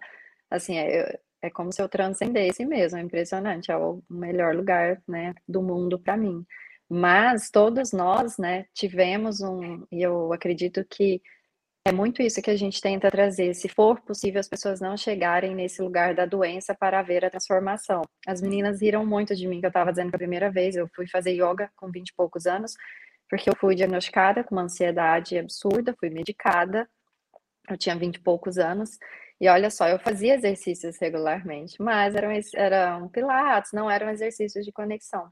assim, 0.50 0.78
é, 0.78 1.20
é 1.42 1.50
como 1.50 1.72
se 1.72 1.82
eu 1.82 1.90
transcendesse 1.90 2.66
mesmo, 2.66 2.98
é 2.98 3.02
impressionante, 3.02 3.72
é 3.72 3.78
o 3.78 4.02
melhor 4.10 4.56
lugar, 4.56 5.02
né, 5.08 5.34
do 5.48 5.62
mundo 5.62 6.00
para 6.00 6.16
mim. 6.18 6.46
Mas 6.90 7.50
todos 7.50 7.92
nós, 7.92 8.38
né, 8.38 8.66
tivemos 8.74 9.42
um, 9.42 9.86
e 9.92 10.02
eu 10.02 10.32
acredito 10.32 10.86
que 10.86 11.22
é 11.88 11.92
muito 11.92 12.22
isso 12.22 12.42
que 12.42 12.50
a 12.50 12.56
gente 12.56 12.82
tenta 12.82 13.12
trazer. 13.12 13.54
Se 13.54 13.70
for 13.70 14.02
possível, 14.02 14.40
as 14.40 14.48
pessoas 14.48 14.82
não 14.82 14.98
chegarem 14.98 15.54
nesse 15.54 15.82
lugar 15.82 16.16
da 16.16 16.26
doença 16.26 16.74
para 16.74 17.02
ver 17.04 17.24
a 17.24 17.30
transformação. 17.30 18.02
As 18.26 18.42
meninas 18.42 18.82
riram 18.82 19.06
muito 19.06 19.36
de 19.36 19.48
mim, 19.48 19.60
que 19.60 19.68
eu 19.68 19.70
estava 19.70 19.92
dizendo 19.92 20.10
que 20.10 20.16
a 20.16 20.20
primeira 20.20 20.52
vez 20.52 20.76
eu 20.76 20.88
fui 20.96 21.08
fazer 21.08 21.34
yoga 21.34 21.70
com 21.76 21.92
20 21.92 22.10
e 22.10 22.14
poucos 22.16 22.48
anos, 22.48 22.74
porque 23.30 23.50
eu 23.50 23.56
fui 23.56 23.76
diagnosticada 23.76 24.44
com 24.44 24.56
uma 24.56 24.64
ansiedade 24.64 25.38
absurda, 25.38 25.96
fui 26.00 26.10
medicada, 26.10 26.90
eu 27.70 27.78
tinha 27.78 27.96
20 27.96 28.16
e 28.16 28.20
poucos 28.20 28.58
anos, 28.58 28.98
e 29.40 29.48
olha 29.48 29.70
só, 29.70 29.88
eu 29.88 30.00
fazia 30.00 30.36
exercícios 30.36 30.98
regularmente, 31.00 31.82
mas 31.82 32.16
eram, 32.16 32.32
eram 32.56 33.10
pilates, 33.10 33.72
não 33.74 33.90
eram 33.92 34.10
exercícios 34.10 34.66
de 34.66 34.72
conexão. 34.72 35.32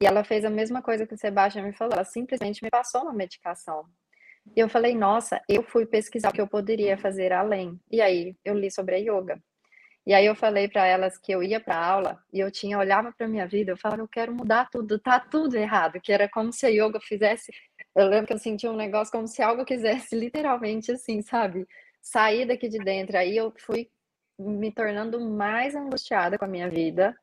E 0.00 0.06
ela 0.06 0.24
fez 0.24 0.44
a 0.44 0.50
mesma 0.50 0.82
coisa 0.82 1.06
que 1.06 1.14
o 1.14 1.18
Sebastião 1.18 1.64
me 1.64 1.72
falou, 1.72 1.94
ela 1.94 2.04
simplesmente 2.04 2.62
me 2.62 2.70
passou 2.70 3.02
uma 3.02 3.12
medicação. 3.12 3.84
E 4.56 4.60
eu 4.60 4.68
falei, 4.68 4.94
nossa, 4.94 5.40
eu 5.48 5.62
fui 5.62 5.86
pesquisar 5.86 6.30
o 6.30 6.32
que 6.32 6.40
eu 6.40 6.46
poderia 6.46 6.98
fazer 6.98 7.32
além. 7.32 7.80
E 7.90 8.00
aí 8.00 8.36
eu 8.44 8.54
li 8.54 8.70
sobre 8.70 8.96
a 8.96 8.98
yoga. 8.98 9.40
E 10.06 10.12
aí 10.12 10.26
eu 10.26 10.34
falei 10.36 10.68
para 10.68 10.86
elas 10.86 11.16
que 11.16 11.32
eu 11.32 11.42
ia 11.42 11.58
para 11.58 11.78
aula 11.82 12.22
e 12.30 12.38
eu 12.38 12.50
tinha 12.50 12.78
olhava 12.78 13.10
para 13.10 13.26
minha 13.26 13.46
vida, 13.46 13.72
eu 13.72 13.76
falava, 13.76 14.02
eu 14.02 14.08
quero 14.08 14.34
mudar 14.34 14.68
tudo, 14.70 14.98
tá 14.98 15.18
tudo 15.18 15.56
errado, 15.56 15.98
que 15.98 16.12
era 16.12 16.28
como 16.28 16.52
se 16.52 16.66
a 16.66 16.68
yoga 16.68 17.00
fizesse, 17.00 17.50
eu 17.96 18.06
lembro 18.06 18.26
que 18.26 18.34
eu 18.34 18.38
sentia 18.38 18.70
um 18.70 18.76
negócio 18.76 19.10
como 19.10 19.26
se 19.26 19.40
algo 19.42 19.64
quisesse 19.64 20.14
literalmente 20.14 20.92
assim, 20.92 21.22
sabe, 21.22 21.66
sair 22.02 22.46
daqui 22.46 22.68
de 22.68 22.78
dentro. 22.78 23.16
Aí 23.16 23.34
eu 23.34 23.52
fui 23.58 23.88
me 24.38 24.70
tornando 24.70 25.18
mais 25.20 25.74
angustiada 25.74 26.36
com 26.36 26.44
a 26.44 26.48
minha 26.48 26.68
vida, 26.68 27.16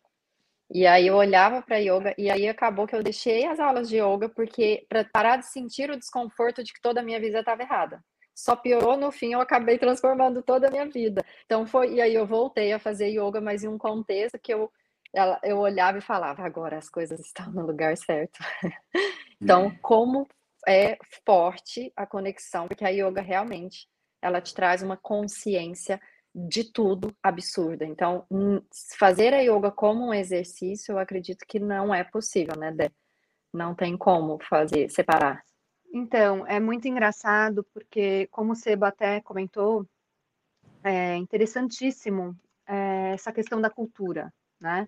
e 0.74 0.88
aí 0.88 1.08
eu 1.08 1.16
olhava 1.16 1.62
para 1.62 1.78
yoga 1.78 2.14
e 2.18 2.30
aí 2.30 2.48
acabou 2.48 2.88
que 2.88 2.96
eu 2.96 3.04
deixei 3.04 3.46
as 3.46 3.60
aulas 3.60 3.90
de 3.90 3.98
yoga 3.98 4.30
porque 4.30 4.86
para 4.88 5.04
parar 5.04 5.38
de 5.38 5.46
sentir 5.48 5.90
o 5.92 5.98
desconforto 5.98 6.64
de 6.64 6.72
que 6.74 6.82
toda 6.82 7.02
a 7.02 7.04
minha 7.04 7.20
vida 7.20 7.40
estava 7.40 7.62
errada. 7.62 8.04
Só 8.34 8.56
piorou 8.56 8.96
no 8.96 9.12
fim, 9.12 9.34
eu 9.34 9.42
acabei 9.42 9.78
transformando 9.78 10.42
toda 10.42 10.68
a 10.68 10.72
minha 10.72 10.86
vida. 10.86 11.24
Então 11.46 11.66
foi 11.66 11.96
e 11.96 12.02
aí 12.02 12.16
eu 12.16 12.26
voltei 12.26 12.72
a 12.72 12.80
fazer 12.80 13.10
yoga, 13.10 13.42
mas 13.42 13.64
em 13.64 13.68
um 13.68 13.78
contexto 13.78 14.40
que 14.40 14.54
eu 14.54 14.72
ela, 15.14 15.40
eu 15.44 15.58
olhava 15.58 15.98
e 15.98 16.02
falava, 16.02 16.44
agora 16.44 16.78
as 16.78 16.90
coisas 16.90 17.20
estão 17.20 17.52
no 17.52 17.66
lugar 17.66 17.98
certo. 17.98 18.40
então, 19.42 19.66
é. 19.66 19.78
como 19.82 20.28
é 20.68 20.98
forte 21.26 21.92
a 21.96 22.06
conexão, 22.06 22.68
porque 22.68 22.86
a 22.86 22.90
yoga 22.90 23.22
realmente 23.22 23.88
ela 24.22 24.40
te 24.40 24.54
traz 24.54 24.82
uma 24.82 24.96
consciência 24.96 26.00
de 26.34 26.63
tudo 26.63 27.13
absurda. 27.22 27.86
Então, 27.86 28.26
fazer 28.98 29.34
a 29.34 29.41
yoga 29.41 29.72
como 29.72 30.08
um 30.08 30.13
exercício, 30.13 30.94
eu 30.94 31.00
acredito 31.00 31.46
que 31.46 31.60
não 31.60 31.94
é 31.94 32.04
possível, 32.04 32.56
né, 32.58 32.72
Dé? 32.72 32.89
Não 33.54 33.76
tem 33.76 33.98
como 33.98 34.39
fazer, 34.39 34.89
separar. 34.89 35.44
Então, 35.94 36.48
é 36.48 36.60
muito 36.60 36.88
engraçado, 36.88 37.65
porque, 37.74 38.28
como 38.32 38.54
o 38.54 38.56
Seba 38.56 38.88
até 38.88 39.20
comentou, 39.20 39.86
é 40.84 41.15
interessantíssimo 41.17 42.36
é, 42.65 43.12
essa 43.13 43.32
questão 43.34 43.60
da 43.60 43.70
cultura, 43.70 44.34
né? 44.60 44.88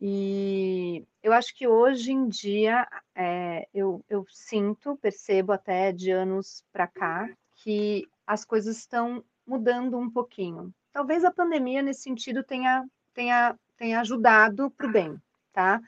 E 0.00 1.04
eu 1.22 1.32
acho 1.32 1.54
que 1.54 1.66
hoje 1.66 2.12
em 2.12 2.28
dia 2.28 2.86
é, 3.14 3.68
eu, 3.72 4.04
eu 4.08 4.24
sinto, 4.28 4.96
percebo 4.96 5.52
até 5.52 5.92
de 5.92 6.10
anos 6.10 6.64
para 6.72 6.86
cá, 6.86 7.28
que 7.56 8.08
as 8.26 8.44
coisas 8.44 8.78
estão 8.78 9.24
mudando 9.46 9.98
um 9.98 10.10
pouquinho. 10.10 10.72
Talvez 10.92 11.24
a 11.24 11.30
pandemia, 11.30 11.82
nesse 11.82 12.02
sentido, 12.02 12.42
tenha, 12.42 12.84
tenha, 13.14 13.56
tenha 13.76 14.00
ajudado 14.00 14.70
para 14.70 14.86
o 14.86 14.92
bem, 14.92 15.20
tá? 15.52 15.80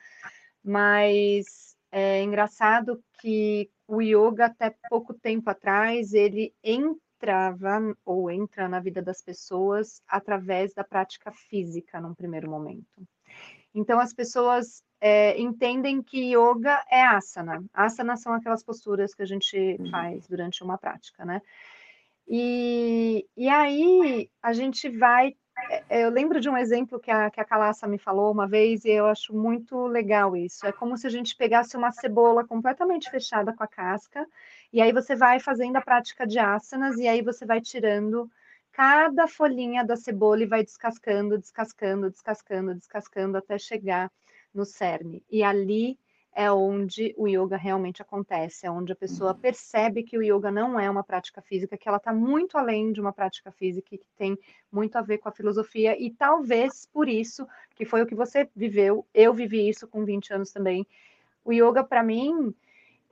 Mas 0.63 1.77
é 1.93 2.23
engraçado 2.23 3.03
que 3.21 3.71
o 3.87 4.01
yoga, 4.01 4.47
até 4.47 4.75
pouco 4.89 5.13
tempo 5.15 5.51
atrás, 5.51 6.15
ele 6.15 6.55
entrava 6.63 7.95
ou 8.05 8.31
entra 8.31 8.69
na 8.69 8.81
vida 8.81 9.03
das 9.03 9.23
pessoas 9.23 10.03
através 10.09 10.73
da 10.75 10.83
prática 10.83 11.31
física, 11.31 12.01
num 12.01 12.15
primeiro 12.15 12.51
momento. 12.51 13.07
Então, 13.75 13.99
as 13.99 14.15
pessoas 14.15 14.83
é, 15.01 15.39
entendem 15.41 16.03
que 16.03 16.35
yoga 16.35 16.83
é 16.91 17.03
asana. 17.03 17.63
Asana 17.75 18.17
são 18.17 18.33
aquelas 18.33 18.63
posturas 18.63 19.15
que 19.15 19.23
a 19.23 19.27
gente 19.27 19.79
faz 19.91 20.27
durante 20.27 20.63
uma 20.63 20.79
prática, 20.79 21.25
né? 21.25 21.43
E, 22.29 23.27
e 23.37 23.49
aí 23.49 24.31
a 24.43 24.53
gente 24.53 24.89
vai. 24.89 25.35
É, 25.89 26.05
eu 26.05 26.11
lembro 26.11 26.41
de 26.41 26.49
um 26.49 26.57
exemplo 26.57 26.99
que 26.99 27.11
a, 27.11 27.31
que 27.31 27.41
a 27.41 27.45
Calassa 27.45 27.87
me 27.87 27.99
falou 27.99 28.33
uma 28.33 28.47
vez, 28.49 28.85
e 28.85 28.91
eu 28.91 29.07
acho 29.07 29.35
muito 29.35 29.87
legal 29.87 30.37
isso. 30.37 30.67
É 30.67 30.73
como 30.73 30.97
se 30.97 31.07
a 31.07 31.11
gente 31.11 31.37
pegasse 31.37 31.77
uma 31.77 31.93
cebola 31.93 32.47
completamente 32.47 33.11
fechada 33.11 33.55
com 33.55 33.63
a 33.63 33.69
casca, 33.69 34.27
e 34.73 34.81
aí 34.81 34.93
você 34.93 35.15
vai 35.15 35.39
fazendo 35.41 35.77
a 35.77 35.83
prática 35.83 36.27
de 36.27 36.39
asanas, 36.39 36.97
e 36.99 37.07
aí 37.07 37.23
você 37.23 37.47
vai 37.47 37.61
tirando 37.61 38.29
cada 38.73 39.29
folhinha 39.29 39.85
da 39.85 39.97
cebola 39.97 40.43
e 40.43 40.47
vai 40.47 40.65
descascando, 40.65 41.39
descascando, 41.39 42.11
descascando, 42.11 42.75
descascando 42.75 43.39
até 43.39 43.57
chegar 43.59 44.11
no 44.53 44.65
cerne. 44.65 45.23
E 45.31 45.43
ali 45.45 45.99
é 46.35 46.51
onde 46.51 47.15
o 47.17 47.29
yoga 47.29 47.57
realmente 47.57 48.03
acontece, 48.03 48.67
é 48.67 48.71
onde 48.71 48.93
a 48.93 48.97
pessoa 48.97 49.33
uhum. 49.33 49.39
percebe 49.39 50.03
que 50.03 50.19
o 50.19 50.23
yoga 50.23 50.51
não 50.51 50.79
é 50.79 50.91
uma 50.91 51.05
prática 51.05 51.41
física, 51.41 51.79
que 51.79 51.89
ela 51.89 51.99
está 51.99 52.13
muito 52.13 52.59
além 52.59 52.93
de 52.93 53.01
uma 53.01 53.13
prática 53.13 53.53
física, 53.53 53.89
que 53.89 54.01
tem 54.17 54.37
muito 54.71 54.97
a 54.97 55.03
ver 55.03 55.19
com 55.19 55.29
a 55.29 55.33
filosofia, 55.33 55.97
e 55.97 56.11
talvez 56.11 56.89
por 56.93 57.09
isso, 57.09 57.47
que 57.77 57.85
foi 57.85 58.03
o 58.03 58.07
que 58.07 58.17
você 58.17 58.49
viveu, 58.55 59.07
eu 59.15 59.33
vivi 59.33 59.69
isso 59.69 59.87
com 59.87 60.05
20 60.05 60.35
anos 60.35 60.51
também. 60.51 60.85
O 61.45 61.53
yoga, 61.53 61.85
para 61.85 62.03
mim, 62.03 62.53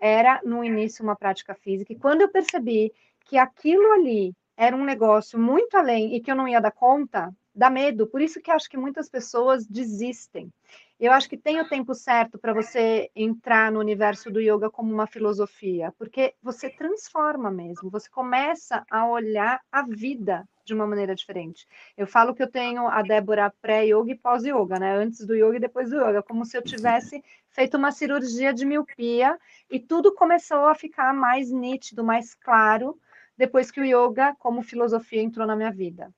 era 0.00 0.40
no 0.44 0.64
início 0.64 1.04
uma 1.04 1.14
prática 1.14 1.54
física, 1.54 1.92
e 1.92 1.98
quando 1.98 2.22
eu 2.22 2.28
percebi 2.28 2.92
que 3.24 3.38
aquilo 3.38 3.92
ali 3.92 4.35
era 4.56 4.74
um 4.74 4.85
negócio 4.85 5.38
muito 5.38 5.76
além 5.76 6.14
e 6.14 6.20
que 6.20 6.30
eu 6.30 6.37
não 6.37 6.48
ia 6.48 6.61
dar 6.61 6.72
conta, 6.72 7.32
dá 7.55 7.71
medo. 7.71 8.07
Por 8.07 8.21
isso 8.21 8.41
que 8.41 8.51
acho 8.51 8.69
que 8.69 8.77
muitas 8.77 9.09
pessoas 9.09 9.67
desistem. 9.67 10.53
Eu 10.99 11.12
acho 11.12 11.29
que 11.29 11.37
tem 11.37 11.61
o 11.61 11.69
tempo 11.69 11.95
certo 11.95 12.38
para 12.38 12.53
você 12.53 13.11
entrar 13.15 13.73
no 13.73 13.81
universo 13.81 14.31
do 14.31 14.41
yoga 14.41 14.71
como 14.71 14.93
uma 14.93 15.07
filosofia, 15.07 15.93
porque 15.99 16.35
você 16.41 16.71
transforma 16.71 17.51
mesmo, 17.51 17.91
você 17.91 18.09
começa 18.09 18.85
a 18.88 19.07
olhar 19.09 19.61
a 19.71 19.83
vida 19.83 20.49
de 20.65 20.73
uma 20.73 20.87
maneira 20.87 21.15
diferente. 21.15 21.67
Eu 21.97 22.07
falo 22.07 22.33
que 22.33 22.43
eu 22.43 22.49
tenho 22.49 22.87
a 22.87 23.03
Débora 23.03 23.53
pré-yoga 23.61 24.12
e 24.12 24.17
pós-yoga, 24.17 24.79
né? 24.79 24.95
Antes 24.97 25.27
do 25.27 25.35
yoga 25.35 25.57
e 25.57 25.61
depois 25.61 25.91
do 25.91 25.97
yoga, 25.97 26.23
como 26.23 26.45
se 26.45 26.57
eu 26.57 26.62
tivesse 26.62 27.23
feito 27.51 27.77
uma 27.77 27.91
cirurgia 27.91 28.55
de 28.55 28.65
miopia 28.65 29.37
e 29.69 29.81
tudo 29.81 30.15
começou 30.15 30.67
a 30.67 30.75
ficar 30.75 31.12
mais 31.12 31.51
nítido, 31.51 32.05
mais 32.05 32.33
claro 32.35 32.97
depois 33.37 33.71
que 33.73 33.81
o 33.81 33.85
yoga, 33.85 34.37
como 34.38 34.62
filosofia, 34.62 35.21
entrou 35.21 35.47
na 35.47 35.57
minha 35.57 35.73
vida. 35.73 36.12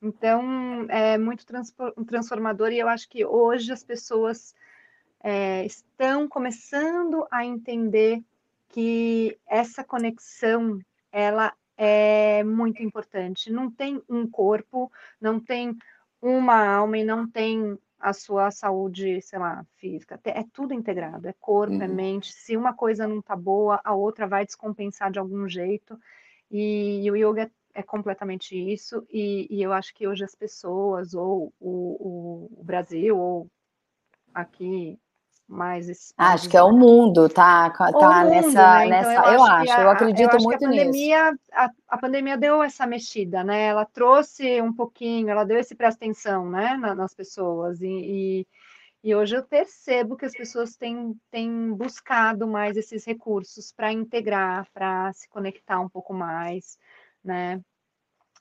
Então, 0.00 0.86
é 0.88 1.16
muito 1.16 1.46
transformador 2.06 2.70
e 2.70 2.78
eu 2.78 2.88
acho 2.88 3.08
que 3.08 3.24
hoje 3.24 3.72
as 3.72 3.82
pessoas 3.82 4.54
é, 5.22 5.64
estão 5.64 6.28
começando 6.28 7.26
a 7.30 7.44
entender 7.44 8.22
que 8.68 9.38
essa 9.46 9.82
conexão, 9.82 10.78
ela 11.10 11.52
é 11.76 12.44
muito 12.44 12.82
importante. 12.82 13.50
Não 13.50 13.70
tem 13.70 14.02
um 14.08 14.28
corpo, 14.28 14.90
não 15.20 15.40
tem 15.40 15.76
uma 16.20 16.66
alma 16.66 16.98
e 16.98 17.04
não 17.04 17.26
tem 17.26 17.78
a 17.98 18.12
sua 18.12 18.50
saúde, 18.50 19.20
sei 19.22 19.38
lá, 19.38 19.64
física. 19.76 20.20
É 20.24 20.44
tudo 20.52 20.74
integrado, 20.74 21.26
é 21.26 21.34
corpo, 21.40 21.74
é 21.74 21.78
uhum. 21.78 21.82
é 21.82 21.88
mente. 21.88 22.32
Se 22.32 22.56
uma 22.56 22.74
coisa 22.74 23.06
não 23.06 23.20
tá 23.22 23.34
boa, 23.34 23.80
a 23.82 23.94
outra 23.94 24.26
vai 24.26 24.44
descompensar 24.44 25.10
de 25.10 25.18
algum 25.18 25.48
jeito. 25.48 25.98
E, 26.50 27.02
e 27.04 27.10
o 27.10 27.16
yoga 27.16 27.50
é 27.76 27.82
completamente 27.82 28.56
isso, 28.56 29.06
e, 29.10 29.46
e, 29.50 29.62
eu 29.62 29.70
acho 29.70 29.94
que 29.94 30.08
hoje 30.08 30.24
as 30.24 30.34
pessoas, 30.34 31.12
ou 31.12 31.52
o, 31.60 32.48
o, 32.58 32.64
Brasil, 32.64 33.18
ou 33.18 33.50
aqui 34.34 34.98
mais 35.46 36.12
acho 36.18 36.48
que 36.48 36.56
é 36.56 36.62
o 36.62 36.72
mundo 36.72 37.28
tá 37.28 37.70
tá 37.70 37.92
mundo, 37.92 38.30
nessa 38.30 38.78
né? 38.80 38.86
nessa 38.86 39.12
então, 39.12 39.26
eu, 39.26 39.32
eu 39.34 39.44
acho, 39.44 39.72
a, 39.72 39.80
eu 39.80 39.90
acredito 39.90 40.36
eu 40.36 40.42
muito 40.42 40.64
a 40.64 40.68
pandemia, 40.68 41.30
nisso 41.30 41.44
a, 41.52 41.70
a, 41.88 41.98
pandemia 41.98 42.36
deu 42.36 42.60
essa 42.64 42.84
mexida 42.84 43.44
né 43.44 43.66
ela 43.66 43.84
trouxe 43.84 44.60
um 44.60 44.72
pouquinho 44.72 45.30
ela 45.30 45.44
deu 45.44 45.56
esse 45.56 45.76
presta 45.76 46.04
atenção 46.04 46.50
né 46.50 46.76
nas 46.76 47.14
pessoas 47.14 47.80
e, 47.80 47.86
e, 47.86 48.46
e 49.04 49.14
hoje 49.14 49.36
eu 49.36 49.44
percebo 49.44 50.16
que 50.16 50.24
as 50.24 50.32
pessoas 50.32 50.74
têm, 50.74 51.14
têm 51.30 51.72
buscado 51.72 52.48
mais 52.48 52.76
esses 52.76 53.04
recursos 53.04 53.70
para 53.70 53.92
integrar 53.92 54.66
para 54.74 55.12
se 55.12 55.28
conectar 55.28 55.78
um 55.78 55.88
pouco 55.88 56.12
mais 56.12 56.76
né? 57.26 57.60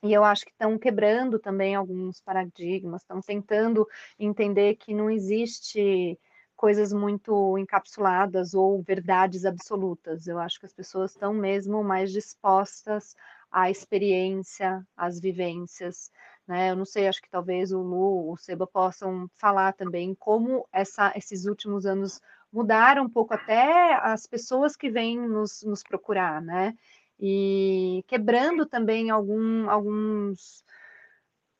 E 0.03 0.13
eu 0.13 0.23
acho 0.23 0.45
que 0.45 0.51
estão 0.51 0.77
quebrando 0.77 1.39
também 1.39 1.73
alguns 1.73 2.21
paradigmas, 2.21 3.01
estão 3.01 3.21
tentando 3.21 3.87
entender 4.19 4.75
que 4.75 4.93
não 4.93 5.09
existe 5.09 6.19
coisas 6.55 6.93
muito 6.93 7.57
encapsuladas 7.57 8.53
ou 8.53 8.81
verdades 8.81 9.45
absolutas. 9.45 10.27
Eu 10.27 10.39
acho 10.39 10.59
que 10.59 10.65
as 10.65 10.73
pessoas 10.73 11.11
estão 11.11 11.33
mesmo 11.33 11.83
mais 11.83 12.11
dispostas 12.11 13.15
à 13.51 13.69
experiência, 13.69 14.85
às 14.95 15.19
vivências. 15.19 16.11
Né? 16.47 16.71
Eu 16.71 16.75
não 16.75 16.85
sei, 16.85 17.07
acho 17.07 17.21
que 17.21 17.29
talvez 17.29 17.71
o 17.71 17.81
Lu, 17.81 18.31
o 18.31 18.37
Seba 18.37 18.67
possam 18.67 19.27
falar 19.35 19.73
também 19.73 20.13
como 20.15 20.67
essa, 20.71 21.11
esses 21.15 21.45
últimos 21.45 21.85
anos 21.85 22.21
mudaram 22.51 23.03
um 23.05 23.09
pouco 23.09 23.33
até 23.33 23.95
as 23.95 24.25
pessoas 24.25 24.75
que 24.75 24.89
vêm 24.89 25.19
nos, 25.19 25.63
nos 25.63 25.83
procurar, 25.83 26.41
né? 26.41 26.73
E 27.19 28.03
quebrando 28.07 28.65
também 28.65 29.09
algum, 29.09 29.69
alguns 29.69 30.63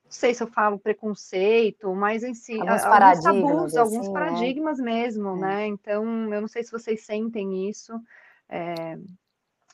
não 0.05 0.11
sei 0.11 0.33
se 0.33 0.43
eu 0.43 0.47
falo 0.47 0.79
preconceito, 0.79 1.93
mas 1.95 2.23
em 2.23 2.33
si, 2.33 2.59
alguns 2.59 2.83
alguns 2.83 3.23
tabus, 3.23 3.75
assim, 3.75 3.79
alguns 3.79 4.07
né? 4.07 4.13
paradigmas 4.13 4.77
né? 4.77 4.83
mesmo, 4.85 5.29
é. 5.29 5.39
né? 5.39 5.67
Então, 5.67 6.33
eu 6.33 6.41
não 6.41 6.47
sei 6.47 6.63
se 6.63 6.71
vocês 6.71 7.03
sentem 7.03 7.67
isso. 7.67 7.99
É, 8.47 8.97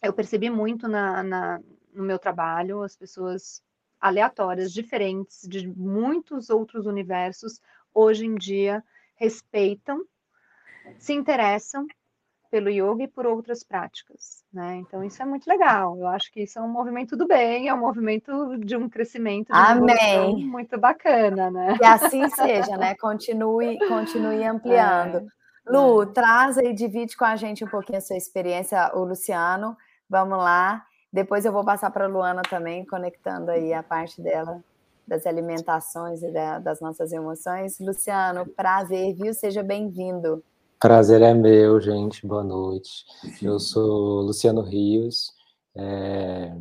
eu 0.01 0.13
percebi 0.13 0.49
muito 0.49 0.87
na, 0.87 1.21
na, 1.21 1.59
no 1.93 2.03
meu 2.03 2.17
trabalho, 2.17 2.81
as 2.81 2.95
pessoas 2.95 3.61
aleatórias, 3.99 4.73
diferentes, 4.73 5.47
de 5.47 5.67
muitos 5.67 6.49
outros 6.49 6.85
universos, 6.85 7.61
hoje 7.93 8.25
em 8.25 8.35
dia 8.35 8.83
respeitam, 9.15 10.03
se 10.97 11.13
interessam 11.13 11.85
pelo 12.51 12.69
yoga 12.69 13.03
e 13.03 13.07
por 13.07 13.25
outras 13.25 13.63
práticas, 13.63 14.43
né? 14.53 14.75
Então 14.75 15.01
isso 15.01 15.21
é 15.21 15.25
muito 15.25 15.47
legal. 15.47 15.97
Eu 15.97 16.07
acho 16.07 16.29
que 16.31 16.41
isso 16.41 16.59
é 16.59 16.61
um 16.61 16.67
movimento 16.67 17.15
do 17.15 17.25
bem, 17.25 17.69
é 17.69 17.73
um 17.73 17.79
movimento 17.79 18.57
de 18.57 18.75
um 18.75 18.89
crescimento 18.89 19.47
de 19.47 19.57
Amém. 19.57 20.45
muito 20.45 20.77
bacana, 20.77 21.49
né? 21.49 21.77
Que 21.77 21.85
assim 21.85 22.27
seja, 22.29 22.75
né? 22.75 22.93
Continue, 22.95 23.79
continue 23.87 24.43
ampliando. 24.45 25.17
É, 25.17 25.25
Lu, 25.65 26.03
é. 26.03 26.05
traz 26.07 26.57
e 26.57 26.73
divide 26.73 27.15
com 27.15 27.23
a 27.23 27.37
gente 27.37 27.63
um 27.63 27.69
pouquinho 27.69 27.99
a 27.99 28.01
sua 28.01 28.17
experiência, 28.17 28.91
o 28.93 29.05
Luciano. 29.05 29.77
Vamos 30.09 30.37
lá. 30.37 30.85
Depois 31.11 31.45
eu 31.45 31.53
vou 31.53 31.63
passar 31.63 31.89
para 31.89 32.03
a 32.03 32.07
Luana 32.09 32.41
também, 32.41 32.85
conectando 32.85 33.49
aí 33.49 33.73
a 33.73 33.81
parte 33.81 34.21
dela 34.21 34.61
das 35.07 35.25
alimentações 35.25 36.21
e 36.21 36.31
da, 36.31 36.59
das 36.59 36.81
nossas 36.81 37.13
emoções. 37.13 37.79
Luciano, 37.79 38.45
prazer, 38.45 39.15
viu? 39.15 39.33
Seja 39.33 39.63
bem-vindo. 39.63 40.43
Prazer 40.81 41.21
é 41.21 41.31
meu, 41.31 41.79
gente. 41.79 42.25
Boa 42.25 42.43
noite. 42.43 43.05
Eu 43.39 43.59
sou 43.59 44.21
Luciano 44.21 44.61
Rios. 44.63 45.31
É... 45.75 46.51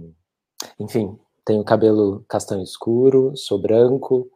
Enfim, 0.79 1.19
tenho 1.43 1.65
cabelo 1.65 2.23
castanho 2.29 2.63
escuro, 2.63 3.35
sou 3.35 3.59
branco, 3.59 4.31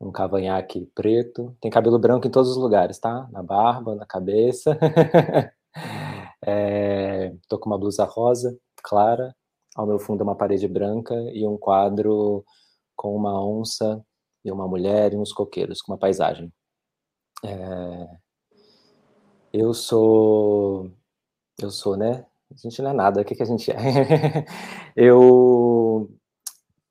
um 0.00 0.10
cavanhaque 0.10 0.90
preto. 0.92 1.56
Tem 1.60 1.70
cabelo 1.70 2.00
branco 2.00 2.26
em 2.26 2.32
todos 2.32 2.50
os 2.50 2.56
lugares, 2.56 2.98
tá? 2.98 3.28
Na 3.30 3.40
barba, 3.40 3.94
na 3.94 4.04
cabeça. 4.04 4.76
é... 6.44 7.32
Tô 7.48 7.60
com 7.60 7.70
uma 7.70 7.78
blusa 7.78 8.04
rosa, 8.04 8.58
clara. 8.82 9.32
Ao 9.76 9.86
meu 9.86 10.00
fundo, 10.00 10.24
uma 10.24 10.34
parede 10.34 10.66
branca 10.66 11.14
e 11.32 11.46
um 11.46 11.56
quadro 11.56 12.44
com 12.96 13.14
uma 13.14 13.40
onça 13.40 14.04
e 14.44 14.50
uma 14.50 14.66
mulher 14.66 15.12
e 15.12 15.16
uns 15.16 15.32
coqueiros, 15.32 15.80
com 15.80 15.92
uma 15.92 15.98
paisagem. 15.98 16.52
É... 17.44 18.18
Eu 19.52 19.72
sou. 19.72 20.90
Eu 21.60 21.70
sou, 21.70 21.96
né? 21.96 22.26
A 22.50 22.56
gente 22.56 22.82
não 22.82 22.90
é 22.90 22.94
nada, 22.94 23.20
o 23.20 23.24
que, 23.24 23.34
que 23.34 23.42
a 23.42 23.46
gente 23.46 23.70
é? 23.70 23.76
eu, 24.96 26.10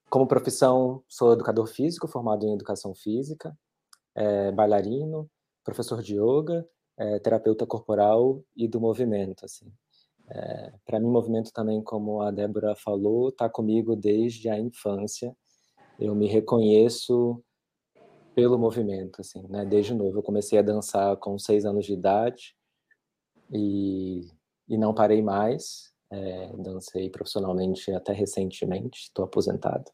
como 0.10 0.28
profissão, 0.28 1.04
sou 1.08 1.34
educador 1.34 1.68
físico, 1.68 2.08
formado 2.08 2.46
em 2.46 2.54
educação 2.54 2.94
física, 2.94 3.58
é, 4.16 4.52
bailarino, 4.52 5.30
professor 5.64 6.02
de 6.02 6.16
yoga, 6.16 6.68
é, 6.98 7.20
terapeuta 7.20 7.66
corporal 7.66 8.44
e 8.56 8.68
do 8.68 8.80
movimento, 8.80 9.46
assim. 9.46 9.72
É, 10.30 10.74
para 10.86 11.00
mim, 11.00 11.08
movimento 11.08 11.52
também, 11.54 11.82
como 11.82 12.22
a 12.22 12.32
Débora 12.32 12.76
falou, 12.76 13.30
está 13.30 13.50
comigo 13.50 13.96
desde 13.96 14.50
a 14.50 14.60
infância. 14.60 15.36
Eu 16.00 16.14
me 16.16 16.28
reconheço 16.28 17.44
pelo 18.38 18.56
movimento, 18.56 19.20
assim, 19.20 19.42
né? 19.50 19.66
Desde 19.66 19.96
novo, 19.96 20.20
eu 20.20 20.22
comecei 20.22 20.60
a 20.60 20.62
dançar 20.62 21.18
com 21.18 21.40
seis 21.40 21.66
anos 21.66 21.88
de 21.88 21.94
idade 21.94 22.56
e, 23.52 24.28
e 24.70 24.78
não 24.78 24.94
parei 24.94 25.24
mais. 25.24 25.92
É, 26.12 26.56
dancei 26.56 27.10
profissionalmente 27.10 27.92
até 27.92 28.14
recentemente, 28.14 29.06
estou 29.06 29.26
aposentado. 29.26 29.92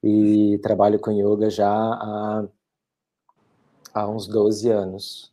E 0.00 0.56
trabalho 0.62 1.00
com 1.00 1.10
yoga 1.10 1.50
já 1.50 1.68
há, 1.68 2.46
há 3.92 4.08
uns 4.08 4.28
12 4.28 4.70
anos. 4.70 5.32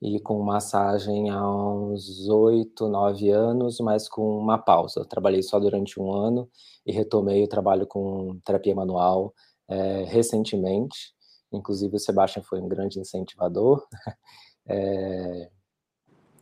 e 0.00 0.18
com 0.18 0.42
massagem 0.42 1.28
há 1.28 1.46
uns 1.46 2.26
oito, 2.26 2.88
nove 2.88 3.28
anos, 3.28 3.80
mas 3.80 4.08
com 4.08 4.38
uma 4.38 4.56
pausa. 4.56 5.00
Eu 5.00 5.04
trabalhei 5.04 5.42
só 5.42 5.60
durante 5.60 6.00
um 6.00 6.10
ano 6.10 6.48
e 6.86 6.92
retomei 6.92 7.44
o 7.44 7.48
trabalho 7.48 7.86
com 7.86 8.40
terapia 8.46 8.74
manual 8.74 9.34
é, 9.68 10.04
recentemente. 10.04 11.12
Inclusive, 11.56 11.96
o 11.96 12.00
Sebastian 12.00 12.42
foi 12.42 12.60
um 12.60 12.68
grande 12.68 12.98
incentivador. 12.98 13.86
É... 14.64 15.50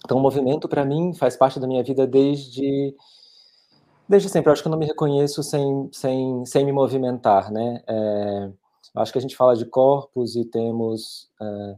Então, 0.04 0.18
o 0.18 0.20
movimento, 0.20 0.68
para 0.68 0.84
mim, 0.84 1.14
faz 1.14 1.38
parte 1.38 1.58
da 1.58 1.66
minha 1.66 1.82
vida 1.82 2.06
desde 2.06 2.94
desde 4.06 4.28
sempre. 4.28 4.50
Eu 4.50 4.52
acho 4.52 4.60
que 4.60 4.68
eu 4.68 4.70
não 4.70 4.78
me 4.78 4.84
reconheço 4.84 5.42
sem, 5.42 5.88
sem, 5.90 6.44
sem 6.44 6.66
me 6.66 6.70
movimentar, 6.70 7.50
né? 7.50 7.82
É... 7.88 8.52
Acho 8.94 9.10
que 9.10 9.16
a 9.16 9.22
gente 9.22 9.34
fala 9.34 9.56
de 9.56 9.64
corpos 9.64 10.36
e 10.36 10.44
temos 10.44 11.30
é, 11.40 11.76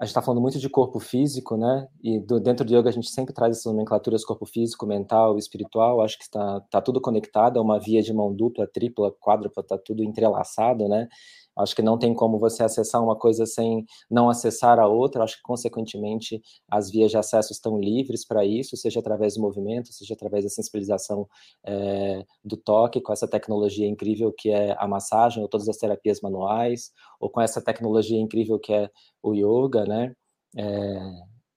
a 0.00 0.04
gente 0.04 0.10
está 0.10 0.22
falando 0.22 0.40
muito 0.40 0.58
de 0.58 0.68
corpo 0.68 0.98
físico, 0.98 1.56
né? 1.56 1.86
E 2.02 2.18
do, 2.18 2.40
dentro 2.40 2.64
de 2.64 2.76
yoga 2.76 2.88
a 2.88 2.92
gente 2.92 3.08
sempre 3.08 3.32
traz 3.32 3.56
essas 3.56 3.72
nomenclaturas 3.72 4.24
corpo 4.24 4.44
físico, 4.44 4.86
mental, 4.86 5.38
espiritual. 5.38 6.02
Acho 6.02 6.18
que 6.18 6.24
está 6.24 6.60
tá 6.62 6.80
tudo 6.80 7.00
conectado, 7.00 7.58
é 7.58 7.62
uma 7.62 7.78
via 7.78 8.02
de 8.02 8.12
mão 8.12 8.34
dupla, 8.34 8.66
tripla, 8.66 9.12
quádrupla, 9.20 9.62
está 9.62 9.78
tudo 9.78 10.02
entrelaçado, 10.02 10.88
né? 10.88 11.08
Acho 11.56 11.74
que 11.74 11.82
não 11.82 11.98
tem 11.98 12.14
como 12.14 12.38
você 12.38 12.62
acessar 12.64 13.02
uma 13.02 13.16
coisa 13.16 13.46
sem 13.46 13.84
não 14.10 14.28
acessar 14.28 14.78
a 14.78 14.88
outra. 14.88 15.22
Acho 15.22 15.36
que, 15.36 15.42
consequentemente, 15.42 16.42
as 16.68 16.90
vias 16.90 17.10
de 17.10 17.16
acesso 17.16 17.52
estão 17.52 17.78
livres 17.78 18.26
para 18.26 18.44
isso, 18.44 18.76
seja 18.76 19.00
através 19.00 19.34
do 19.34 19.40
movimento, 19.40 19.92
seja 19.92 20.14
através 20.14 20.44
da 20.44 20.50
sensibilização 20.50 21.28
é, 21.64 22.24
do 22.44 22.56
toque, 22.56 23.00
com 23.00 23.12
essa 23.12 23.28
tecnologia 23.28 23.86
incrível 23.86 24.32
que 24.32 24.50
é 24.50 24.76
a 24.78 24.88
massagem, 24.88 25.42
ou 25.42 25.48
todas 25.48 25.68
as 25.68 25.76
terapias 25.76 26.20
manuais, 26.20 26.90
ou 27.20 27.30
com 27.30 27.40
essa 27.40 27.62
tecnologia 27.62 28.18
incrível 28.18 28.58
que 28.58 28.72
é 28.72 28.90
o 29.22 29.34
yoga, 29.34 29.84
né? 29.84 30.14
É, 30.56 30.98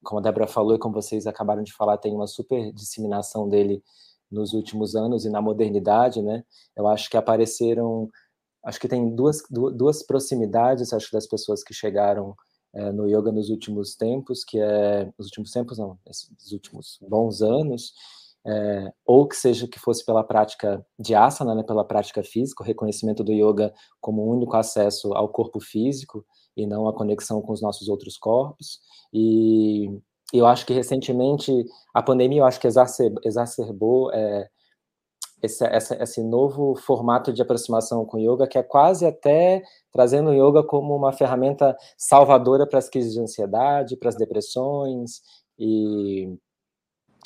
como 0.04 0.20
a 0.20 0.22
Débora 0.22 0.48
falou 0.48 0.76
e 0.76 0.80
como 0.80 0.94
vocês 0.96 1.28
acabaram 1.28 1.64
de 1.64 1.74
falar, 1.74 1.98
tem 1.98 2.14
uma 2.14 2.28
super 2.28 2.72
disseminação 2.72 3.50
dele 3.50 3.84
nos 4.32 4.54
últimos 4.54 4.96
anos 4.96 5.26
e 5.26 5.30
na 5.30 5.42
modernidade, 5.42 6.22
né? 6.22 6.44
Eu 6.76 6.88
acho 6.88 7.10
que 7.10 7.18
apareceram 7.18 8.10
acho 8.68 8.82
que 8.82 8.88
tem 8.90 9.16
duas, 9.16 9.42
duas 9.50 10.04
proximidades, 10.04 10.92
acho, 10.92 11.10
das 11.14 11.26
pessoas 11.26 11.64
que 11.64 11.74
chegaram 11.74 12.36
é, 12.74 12.92
no 12.92 13.08
yoga 13.08 13.32
nos 13.32 13.50
últimos 13.50 13.96
tempos, 13.96 14.44
que 14.44 14.60
é, 14.60 15.06
nos 15.18 15.28
últimos 15.28 15.52
tempos 15.52 15.78
não, 15.78 15.98
nos 16.06 16.52
últimos 16.52 17.00
bons 17.02 17.42
anos, 17.42 17.94
é, 18.46 18.92
ou 19.06 19.26
que 19.26 19.38
seja 19.38 19.70
que 19.70 19.80
fosse 19.80 20.06
pela 20.06 20.22
prática 20.22 20.86
de 21.00 21.16
asana, 21.16 21.56
né, 21.56 21.64
pela 21.64 21.86
prática 21.86 22.22
física, 22.22 22.62
o 22.62 22.66
reconhecimento 22.66 23.24
do 23.24 23.32
yoga 23.32 23.74
como 24.02 24.30
único 24.30 24.58
acesso 24.58 25.14
ao 25.14 25.30
corpo 25.30 25.62
físico 25.62 26.26
e 26.56 26.68
não 26.68 26.90
a 26.90 26.94
conexão 26.94 27.42
com 27.42 27.54
os 27.54 27.62
nossos 27.62 27.88
outros 27.88 28.18
corpos, 28.18 28.82
e 29.14 29.88
eu 30.34 30.46
acho 30.46 30.66
que 30.66 30.74
recentemente 30.74 31.54
a 31.94 32.04
pandemia, 32.04 32.42
eu 32.42 32.46
acho 32.46 32.60
que 32.60 32.68
exacerbou, 32.68 33.22
exacerbou 33.24 34.12
é, 34.12 34.50
esse, 35.42 35.66
esse, 35.66 35.94
esse 35.96 36.24
novo 36.24 36.76
formato 36.76 37.32
de 37.32 37.42
aproximação 37.42 38.06
com 38.06 38.18
yoga, 38.18 38.48
que 38.48 38.58
é 38.58 38.64
quase 38.64 39.06
até 39.06 39.62
trazendo 39.92 40.32
o 40.32 40.34
yoga 40.34 40.64
como 40.64 40.96
uma 40.96 41.14
ferramenta 41.14 41.78
salvadora 41.98 42.66
para 42.68 42.80
as 42.80 42.90
crises 42.90 43.14
de 43.14 43.22
ansiedade, 43.22 43.98
para 43.98 44.10
as 44.10 44.16
depressões 44.16 45.22
e 45.58 46.36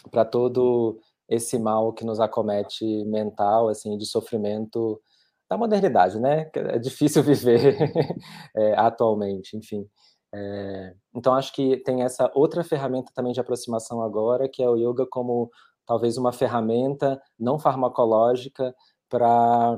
para 0.09 0.25
todo 0.25 0.99
esse 1.29 1.57
mal 1.57 1.93
que 1.93 2.03
nos 2.03 2.19
acomete 2.19 2.85
mental, 3.05 3.69
assim, 3.69 3.97
de 3.97 4.05
sofrimento 4.05 5.01
da 5.49 5.57
modernidade, 5.57 6.19
né? 6.19 6.49
É 6.53 6.79
difícil 6.79 7.23
viver 7.23 7.77
é, 8.55 8.73
atualmente, 8.77 9.55
enfim. 9.55 9.87
É, 10.33 10.93
então 11.13 11.33
acho 11.33 11.53
que 11.53 11.77
tem 11.77 12.03
essa 12.03 12.31
outra 12.33 12.63
ferramenta 12.63 13.11
também 13.13 13.33
de 13.33 13.39
aproximação 13.39 14.01
agora, 14.01 14.47
que 14.47 14.63
é 14.63 14.69
o 14.69 14.77
yoga 14.77 15.05
como 15.05 15.49
talvez 15.91 16.17
uma 16.17 16.31
ferramenta 16.31 17.21
não 17.37 17.59
farmacológica 17.59 18.73
para 19.09 19.77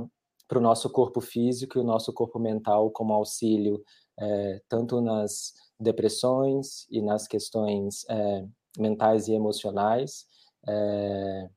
o 0.53 0.59
nosso 0.59 0.87
corpo 0.91 1.19
físico 1.19 1.79
e 1.79 1.81
o 1.81 1.83
nosso 1.83 2.13
corpo 2.13 2.37
mental 2.37 2.91
como 2.91 3.15
auxílio, 3.15 3.83
é, 4.19 4.61
tanto 4.69 5.01
nas 5.01 5.53
depressões 5.79 6.85
e 6.91 7.01
nas 7.01 7.27
questões 7.27 8.05
é, 8.07 8.45
mentais 8.77 9.27
e 9.27 9.33
emocionais, 9.33 10.27
é, 10.67 11.49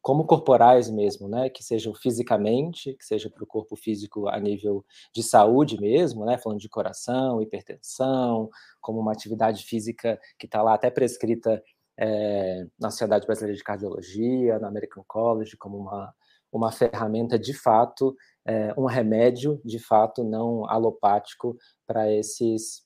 como 0.00 0.24
corporais 0.26 0.88
mesmo, 0.88 1.28
né, 1.28 1.50
que 1.50 1.64
sejam 1.64 1.92
fisicamente, 1.92 2.94
que 2.94 3.04
seja 3.04 3.28
para 3.28 3.42
o 3.42 3.46
corpo 3.48 3.74
físico 3.74 4.28
a 4.28 4.38
nível 4.38 4.84
de 5.12 5.24
saúde 5.24 5.80
mesmo, 5.80 6.24
né, 6.24 6.38
falando 6.38 6.60
de 6.60 6.68
coração, 6.68 7.42
hipertensão, 7.42 8.48
como 8.80 9.00
uma 9.00 9.10
atividade 9.10 9.64
física 9.64 10.20
que 10.38 10.46
está 10.46 10.62
lá 10.62 10.74
até 10.74 10.88
prescrita 10.88 11.60
é, 11.96 12.66
na 12.78 12.90
Sociedade 12.90 13.26
Brasileira 13.26 13.56
de 13.56 13.64
Cardiologia, 13.64 14.58
na 14.58 14.68
American 14.68 15.04
College, 15.06 15.56
como 15.56 15.78
uma, 15.78 16.14
uma 16.52 16.72
ferramenta 16.72 17.38
de 17.38 17.54
fato, 17.54 18.16
é, 18.44 18.74
um 18.76 18.86
remédio 18.86 19.60
de 19.64 19.78
fato 19.78 20.22
não 20.22 20.68
alopático 20.68 21.56
para 21.86 22.12
esses 22.12 22.84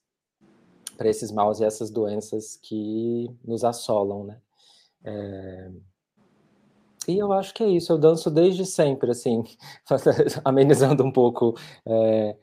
para 0.97 1.07
esses 1.07 1.31
maus 1.31 1.61
e 1.61 1.63
essas 1.63 1.89
doenças 1.89 2.59
que 2.61 3.33
nos 3.45 3.63
assolam, 3.63 4.25
né? 4.25 4.41
É... 5.05 5.71
E 7.07 7.17
eu 7.17 7.31
acho 7.31 7.53
que 7.53 7.63
é 7.63 7.69
isso. 7.69 7.93
Eu 7.93 7.97
danço 7.97 8.29
desde 8.29 8.65
sempre, 8.65 9.09
assim, 9.11 9.41
amenizando 10.43 11.01
um 11.01 11.11
pouco 11.11 11.55
é, 11.87 12.35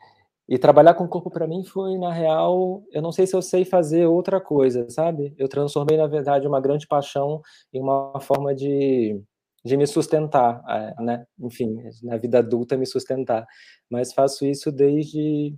e 0.48 0.58
trabalhar 0.58 0.94
com 0.94 1.04
o 1.04 1.08
corpo 1.08 1.30
para 1.30 1.46
mim 1.46 1.64
foi, 1.64 1.98
na 1.98 2.12
real, 2.12 2.84
eu 2.92 3.02
não 3.02 3.10
sei 3.10 3.26
se 3.26 3.34
eu 3.34 3.42
sei 3.42 3.64
fazer 3.64 4.06
outra 4.06 4.40
coisa, 4.40 4.88
sabe? 4.88 5.34
Eu 5.36 5.48
transformei, 5.48 5.96
na 5.96 6.06
verdade, 6.06 6.46
uma 6.46 6.60
grande 6.60 6.86
paixão 6.86 7.42
em 7.72 7.80
uma 7.80 8.20
forma 8.20 8.54
de, 8.54 9.20
de 9.64 9.76
me 9.76 9.86
sustentar, 9.86 10.62
né? 11.00 11.26
Enfim, 11.40 11.76
na 12.02 12.16
vida 12.16 12.38
adulta 12.38 12.76
me 12.76 12.86
sustentar. 12.86 13.44
Mas 13.90 14.12
faço 14.12 14.46
isso 14.46 14.70
desde, 14.70 15.52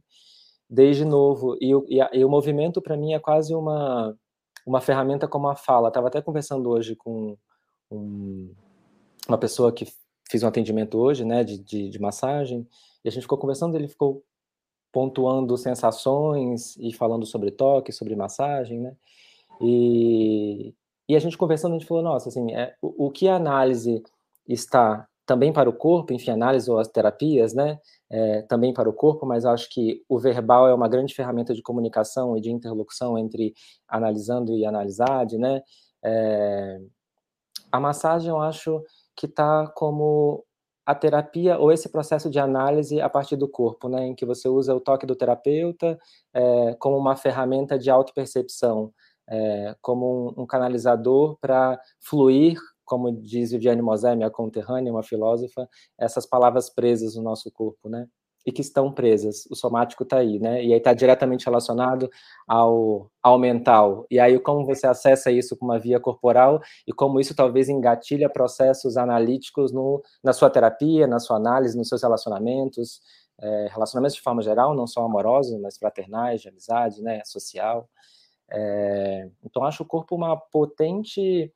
desde 0.68 1.04
novo. 1.04 1.54
E, 1.60 1.70
e, 1.88 2.18
e 2.18 2.24
o 2.24 2.30
movimento, 2.30 2.80
para 2.80 2.96
mim, 2.96 3.12
é 3.12 3.18
quase 3.18 3.54
uma, 3.54 4.16
uma 4.66 4.80
ferramenta 4.80 5.28
como 5.28 5.48
a 5.48 5.56
fala. 5.56 5.88
Estava 5.88 6.08
até 6.08 6.22
conversando 6.22 6.70
hoje 6.70 6.96
com 6.96 7.36
um, 7.90 8.54
uma 9.28 9.36
pessoa 9.36 9.70
que 9.70 9.86
fiz 10.30 10.42
um 10.42 10.48
atendimento 10.48 10.98
hoje, 10.98 11.24
né, 11.24 11.44
de, 11.44 11.58
de, 11.58 11.90
de 11.90 12.00
massagem, 12.00 12.66
e 13.04 13.08
a 13.08 13.12
gente 13.12 13.22
ficou 13.22 13.38
conversando, 13.38 13.76
ele 13.76 13.88
ficou 13.88 14.22
pontuando 14.92 15.56
sensações 15.56 16.76
e 16.78 16.92
falando 16.92 17.26
sobre 17.26 17.50
toque, 17.50 17.92
sobre 17.92 18.16
massagem, 18.16 18.80
né? 18.80 18.96
E, 19.60 20.74
e 21.08 21.16
a 21.16 21.18
gente 21.18 21.36
conversando, 21.36 21.74
a 21.74 21.78
gente 21.78 21.88
falou, 21.88 22.02
nossa, 22.02 22.28
assim, 22.28 22.52
é, 22.54 22.74
o, 22.80 23.06
o 23.06 23.10
que 23.10 23.28
a 23.28 23.36
análise 23.36 24.02
está 24.46 25.06
também 25.26 25.52
para 25.52 25.68
o 25.68 25.74
corpo, 25.74 26.12
enfim, 26.14 26.30
análise 26.30 26.70
ou 26.70 26.78
as 26.78 26.88
terapias, 26.88 27.52
né? 27.52 27.78
É, 28.10 28.42
também 28.42 28.72
para 28.72 28.88
o 28.88 28.92
corpo, 28.94 29.26
mas 29.26 29.44
acho 29.44 29.68
que 29.68 30.02
o 30.08 30.18
verbal 30.18 30.66
é 30.66 30.74
uma 30.74 30.88
grande 30.88 31.14
ferramenta 31.14 31.52
de 31.52 31.60
comunicação 31.60 32.34
e 32.36 32.40
de 32.40 32.50
interlocução 32.50 33.18
entre 33.18 33.52
analisando 33.86 34.56
e 34.56 34.64
analisade, 34.64 35.36
né? 35.36 35.60
É, 36.02 36.80
a 37.70 37.78
massagem, 37.78 38.30
eu 38.30 38.40
acho 38.40 38.82
que 39.14 39.26
está 39.26 39.66
como 39.66 40.44
a 40.88 40.94
terapia 40.94 41.58
ou 41.58 41.70
esse 41.70 41.86
processo 41.90 42.30
de 42.30 42.38
análise 42.38 42.98
a 42.98 43.10
partir 43.10 43.36
do 43.36 43.46
corpo, 43.46 43.90
né, 43.90 44.06
em 44.06 44.14
que 44.14 44.24
você 44.24 44.48
usa 44.48 44.74
o 44.74 44.80
toque 44.80 45.04
do 45.04 45.14
terapeuta 45.14 45.98
é, 46.32 46.74
como 46.78 46.96
uma 46.96 47.14
ferramenta 47.14 47.78
de 47.78 47.90
autopercepção, 47.90 48.90
é, 49.28 49.76
como 49.82 50.30
um, 50.30 50.44
um 50.44 50.46
canalizador 50.46 51.36
para 51.42 51.78
fluir, 52.00 52.58
como 52.86 53.12
diz 53.12 53.50
Viviane 53.50 53.82
Mosé, 53.82 54.16
minha 54.16 54.30
conterrânea, 54.30 54.90
uma 54.90 55.02
filósofa, 55.02 55.68
essas 55.98 56.24
palavras 56.24 56.70
presas 56.70 57.16
no 57.16 57.22
nosso 57.22 57.52
corpo, 57.52 57.90
né? 57.90 58.08
E 58.48 58.52
que 58.52 58.62
estão 58.62 58.90
presas. 58.90 59.44
O 59.50 59.54
somático 59.54 60.04
está 60.04 60.16
aí, 60.16 60.38
né? 60.38 60.64
E 60.64 60.72
aí 60.72 60.78
está 60.78 60.94
diretamente 60.94 61.44
relacionado 61.44 62.08
ao, 62.46 63.10
ao 63.22 63.38
mental. 63.38 64.06
E 64.10 64.18
aí, 64.18 64.40
como 64.40 64.64
você 64.64 64.86
acessa 64.86 65.30
isso 65.30 65.54
com 65.54 65.66
uma 65.66 65.78
via 65.78 66.00
corporal 66.00 66.58
e 66.86 66.92
como 66.94 67.20
isso 67.20 67.34
talvez 67.34 67.68
engatilha 67.68 68.26
processos 68.26 68.96
analíticos 68.96 69.70
no, 69.70 70.02
na 70.24 70.32
sua 70.32 70.48
terapia, 70.48 71.06
na 71.06 71.20
sua 71.20 71.36
análise, 71.36 71.76
nos 71.76 71.90
seus 71.90 72.02
relacionamentos, 72.02 73.02
é, 73.38 73.68
relacionamentos 73.70 74.16
de 74.16 74.22
forma 74.22 74.40
geral, 74.40 74.74
não 74.74 74.86
só 74.86 75.04
amorosos, 75.04 75.60
mas 75.60 75.76
fraternais, 75.76 76.40
de 76.40 76.48
amizade, 76.48 77.02
né? 77.02 77.20
Social. 77.26 77.86
É, 78.50 79.28
então, 79.44 79.62
acho 79.62 79.82
o 79.82 79.86
corpo 79.86 80.16
uma 80.16 80.38
potente 80.38 81.52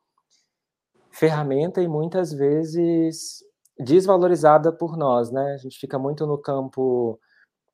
ferramenta 1.11 1.81
e 1.81 1.89
muitas 1.89 2.35
vezes 2.35 3.43
desvalorizada 3.83 4.73
por 4.73 4.97
nós, 4.97 5.31
né? 5.31 5.55
A 5.55 5.59
gente 5.59 5.79
fica 5.79 5.99
muito 5.99 6.27
no 6.27 6.39
campo 6.39 7.19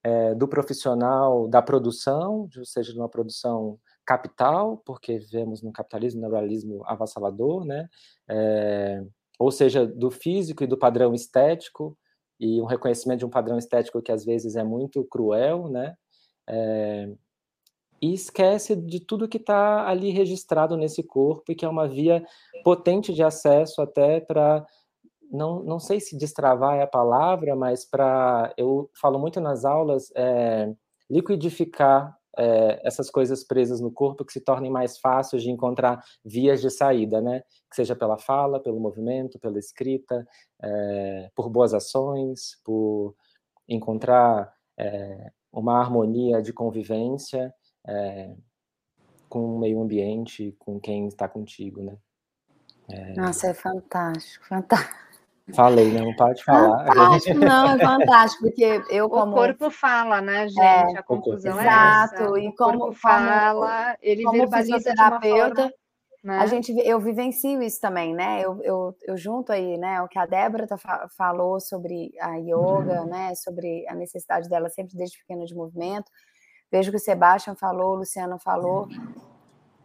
é, 0.02 0.34
do 0.34 0.48
profissional, 0.48 1.48
da 1.48 1.62
produção, 1.62 2.48
ou 2.56 2.64
seja, 2.64 2.92
de 2.92 2.98
uma 2.98 3.08
produção 3.08 3.78
capital, 4.04 4.78
porque 4.84 5.18
vivemos 5.18 5.62
num 5.62 5.72
capitalismo, 5.72 6.20
neoliberalismo 6.20 6.82
avassalador, 6.86 7.64
né? 7.64 7.88
É, 8.28 9.04
ou 9.38 9.50
seja, 9.50 9.86
do 9.86 10.10
físico 10.10 10.64
e 10.64 10.66
do 10.66 10.78
padrão 10.78 11.14
estético, 11.14 11.96
e 12.40 12.60
um 12.60 12.64
reconhecimento 12.64 13.20
de 13.20 13.26
um 13.26 13.30
padrão 13.30 13.58
estético 13.58 14.00
que 14.00 14.12
às 14.12 14.24
vezes 14.24 14.56
é 14.56 14.62
muito 14.62 15.04
cruel, 15.04 15.68
né? 15.68 15.94
É, 16.48 17.10
e 18.00 18.14
esquece 18.14 18.76
de 18.76 19.00
tudo 19.00 19.28
que 19.28 19.38
está 19.38 19.88
ali 19.88 20.10
registrado 20.10 20.76
nesse 20.76 21.02
corpo 21.02 21.50
e 21.50 21.54
que 21.54 21.64
é 21.64 21.68
uma 21.68 21.88
via 21.88 22.24
potente 22.62 23.12
de 23.12 23.22
acesso 23.22 23.82
até 23.82 24.20
para 24.20 24.64
não, 25.30 25.62
não 25.62 25.78
sei 25.78 26.00
se 26.00 26.16
destravar 26.16 26.76
é 26.76 26.82
a 26.82 26.86
palavra, 26.86 27.54
mas 27.54 27.84
para 27.84 28.52
eu 28.56 28.90
falo 29.00 29.18
muito 29.18 29.40
nas 29.40 29.64
aulas 29.64 30.10
é, 30.16 30.72
liquidificar 31.10 32.16
é, 32.36 32.80
essas 32.86 33.10
coisas 33.10 33.44
presas 33.44 33.80
no 33.80 33.90
corpo 33.90 34.24
que 34.24 34.32
se 34.32 34.40
tornem 34.40 34.70
mais 34.70 34.98
fáceis 34.98 35.42
de 35.42 35.50
encontrar 35.50 36.02
vias 36.24 36.60
de 36.60 36.70
saída, 36.70 37.20
né? 37.20 37.40
Que 37.68 37.76
seja 37.76 37.96
pela 37.96 38.16
fala, 38.16 38.60
pelo 38.60 38.78
movimento, 38.78 39.38
pela 39.38 39.58
escrita, 39.58 40.26
é, 40.62 41.30
por 41.34 41.50
boas 41.50 41.74
ações, 41.74 42.60
por 42.64 43.14
encontrar 43.68 44.52
é, 44.78 45.30
uma 45.52 45.80
harmonia 45.80 46.40
de 46.40 46.52
convivência 46.52 47.52
é, 47.86 48.34
com 49.28 49.56
o 49.56 49.58
meio 49.58 49.80
ambiente, 49.80 50.54
com 50.58 50.78
quem 50.80 51.08
está 51.08 51.28
contigo, 51.28 51.82
né? 51.82 51.98
É... 52.90 53.14
Nossa, 53.14 53.48
é 53.48 53.54
fantástico, 53.54 54.46
fantástico. 54.46 55.07
Falei, 55.54 55.90
não 55.90 56.14
pode 56.14 56.44
falar. 56.44 56.86
Fantástico, 56.86 57.38
não, 57.38 57.70
é 57.70 57.78
fantástico, 57.78 58.44
porque 58.44 58.82
eu 58.90 59.08
como... 59.08 59.32
O 59.32 59.34
corpo 59.34 59.70
fala, 59.70 60.20
né, 60.20 60.44
é, 60.44 60.48
gente? 60.48 60.96
É, 60.96 60.98
a 60.98 61.02
conclusão 61.02 61.58
é 61.58 61.62
Exato, 61.62 62.38
e 62.38 62.54
como, 62.54 62.74
o 62.74 62.78
corpo 62.78 62.92
fala, 62.92 63.96
ele 64.02 64.24
como 64.24 64.38
verbaliza 64.38 64.94
terapeuta, 64.94 65.62
forma, 65.62 65.72
né? 66.22 66.38
a 66.38 66.46
gente, 66.46 66.72
eu 66.78 67.00
vivencio 67.00 67.62
isso 67.62 67.80
também, 67.80 68.14
né? 68.14 68.40
Eu, 68.42 68.60
eu, 68.62 68.96
eu 69.06 69.16
junto 69.16 69.52
aí, 69.52 69.78
né, 69.78 70.02
o 70.02 70.08
que 70.08 70.18
a 70.18 70.26
Débora 70.26 70.66
tá, 70.66 70.76
falou 71.16 71.58
sobre 71.60 72.12
a 72.20 72.36
yoga, 72.36 73.02
uhum. 73.02 73.06
né, 73.06 73.34
sobre 73.34 73.86
a 73.88 73.94
necessidade 73.94 74.48
dela 74.48 74.68
sempre 74.68 74.96
desde 74.96 75.18
pequena 75.18 75.46
de 75.46 75.54
movimento, 75.54 76.10
vejo 76.70 76.90
que 76.90 76.96
o 76.98 77.00
Sebastião 77.00 77.56
falou, 77.56 77.92
o 77.92 77.98
Luciano 77.98 78.38
falou, 78.38 78.86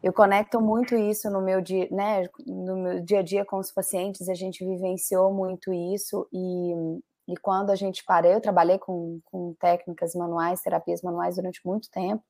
eu 0.04 0.12
conecto 0.12 0.60
muito 0.60 0.96
isso 0.96 1.30
no 1.32 1.42
meu 1.42 1.62
dia, 1.62 1.88
né, 1.90 2.28
no 2.46 2.76
meu 2.76 3.00
dia 3.00 3.20
a 3.20 3.24
dia 3.24 3.46
com 3.46 3.58
os 3.58 3.72
pacientes, 3.72 4.28
a 4.28 4.34
gente 4.34 4.66
vivenciou 4.66 5.34
muito 5.34 5.72
isso 5.74 6.28
e, 6.34 6.74
e 7.30 7.38
quando 7.38 7.70
a 7.70 7.76
gente 7.76 8.04
parou, 8.04 8.30
eu 8.30 8.42
trabalhei 8.42 8.78
com, 8.78 9.22
com 9.24 9.54
técnicas 9.54 10.14
manuais, 10.14 10.62
terapias 10.62 11.02
manuais 11.02 11.38
durante 11.38 11.66
muito 11.66 11.90
tempo, 11.90 12.22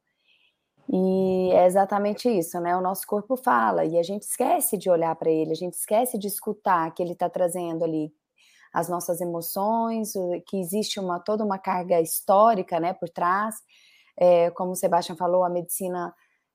e 0.87 1.49
é 1.53 1.65
exatamente 1.65 2.29
isso, 2.29 2.59
né? 2.59 2.75
O 2.75 2.81
nosso 2.81 3.07
corpo 3.07 3.37
fala 3.37 3.85
e 3.85 3.97
a 3.97 4.03
gente 4.03 4.23
esquece 4.23 4.77
de 4.77 4.89
olhar 4.89 5.15
para 5.15 5.31
ele, 5.31 5.51
a 5.51 5.55
gente 5.55 5.73
esquece 5.73 6.17
de 6.19 6.27
escutar 6.27 6.93
que 6.93 7.01
ele 7.01 7.13
está 7.13 7.29
trazendo 7.29 7.83
ali 7.83 8.13
as 8.71 8.89
nossas 8.89 9.21
emoções, 9.21 10.13
que 10.47 10.57
existe 10.59 10.99
uma 10.99 11.19
toda 11.19 11.43
uma 11.43 11.57
carga 11.57 12.01
histórica, 12.01 12.79
né, 12.79 12.93
por 12.93 13.09
trás. 13.09 13.55
É, 14.17 14.51
como 14.51 14.71
o 14.71 14.75
Sebastião 14.75 15.15
falou, 15.17 15.43
a 15.43 15.49
medicina 15.49 16.13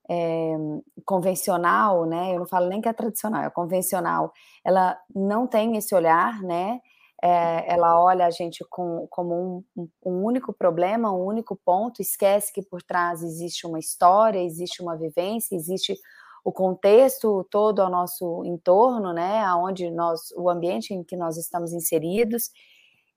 é, 0.08 0.56
convencional, 1.04 2.06
né? 2.06 2.34
Eu 2.34 2.40
não 2.40 2.46
falo 2.46 2.68
nem 2.68 2.80
que 2.80 2.88
é 2.88 2.92
tradicional, 2.92 3.42
é 3.42 3.50
convencional. 3.50 4.32
Ela 4.64 4.98
não 5.14 5.46
tem 5.46 5.76
esse 5.76 5.94
olhar, 5.94 6.42
né? 6.42 6.80
É, 7.22 7.72
ela 7.72 8.00
olha 8.00 8.26
a 8.26 8.30
gente 8.30 8.64
com, 8.70 9.06
como 9.10 9.64
um, 9.76 9.88
um, 10.06 10.24
único 10.24 10.52
problema, 10.52 11.12
um 11.12 11.24
único 11.24 11.56
ponto, 11.56 12.00
esquece 12.00 12.52
que 12.52 12.62
por 12.62 12.80
trás 12.80 13.24
existe 13.24 13.66
uma 13.66 13.78
história, 13.78 14.38
existe 14.38 14.80
uma 14.80 14.96
vivência, 14.96 15.56
existe 15.56 15.96
o 16.44 16.52
contexto 16.52 17.44
todo 17.50 17.80
ao 17.80 17.90
nosso 17.90 18.44
entorno, 18.44 19.12
né? 19.12 19.40
Aonde 19.40 19.90
nós, 19.90 20.30
o 20.36 20.48
ambiente 20.48 20.94
em 20.94 21.02
que 21.04 21.16
nós 21.16 21.36
estamos 21.36 21.72
inseridos. 21.72 22.50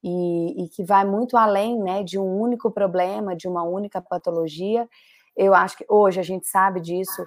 E, 0.03 0.63
e 0.63 0.69
que 0.69 0.83
vai 0.83 1.05
muito 1.05 1.37
além 1.37 1.77
né, 1.79 2.01
de 2.01 2.17
um 2.17 2.41
único 2.41 2.71
problema, 2.71 3.35
de 3.35 3.47
uma 3.47 3.61
única 3.61 4.01
patologia, 4.01 4.89
eu 5.35 5.53
acho 5.53 5.77
que 5.77 5.85
hoje 5.89 6.19
a 6.19 6.23
gente 6.23 6.47
sabe 6.47 6.81
disso, 6.81 7.25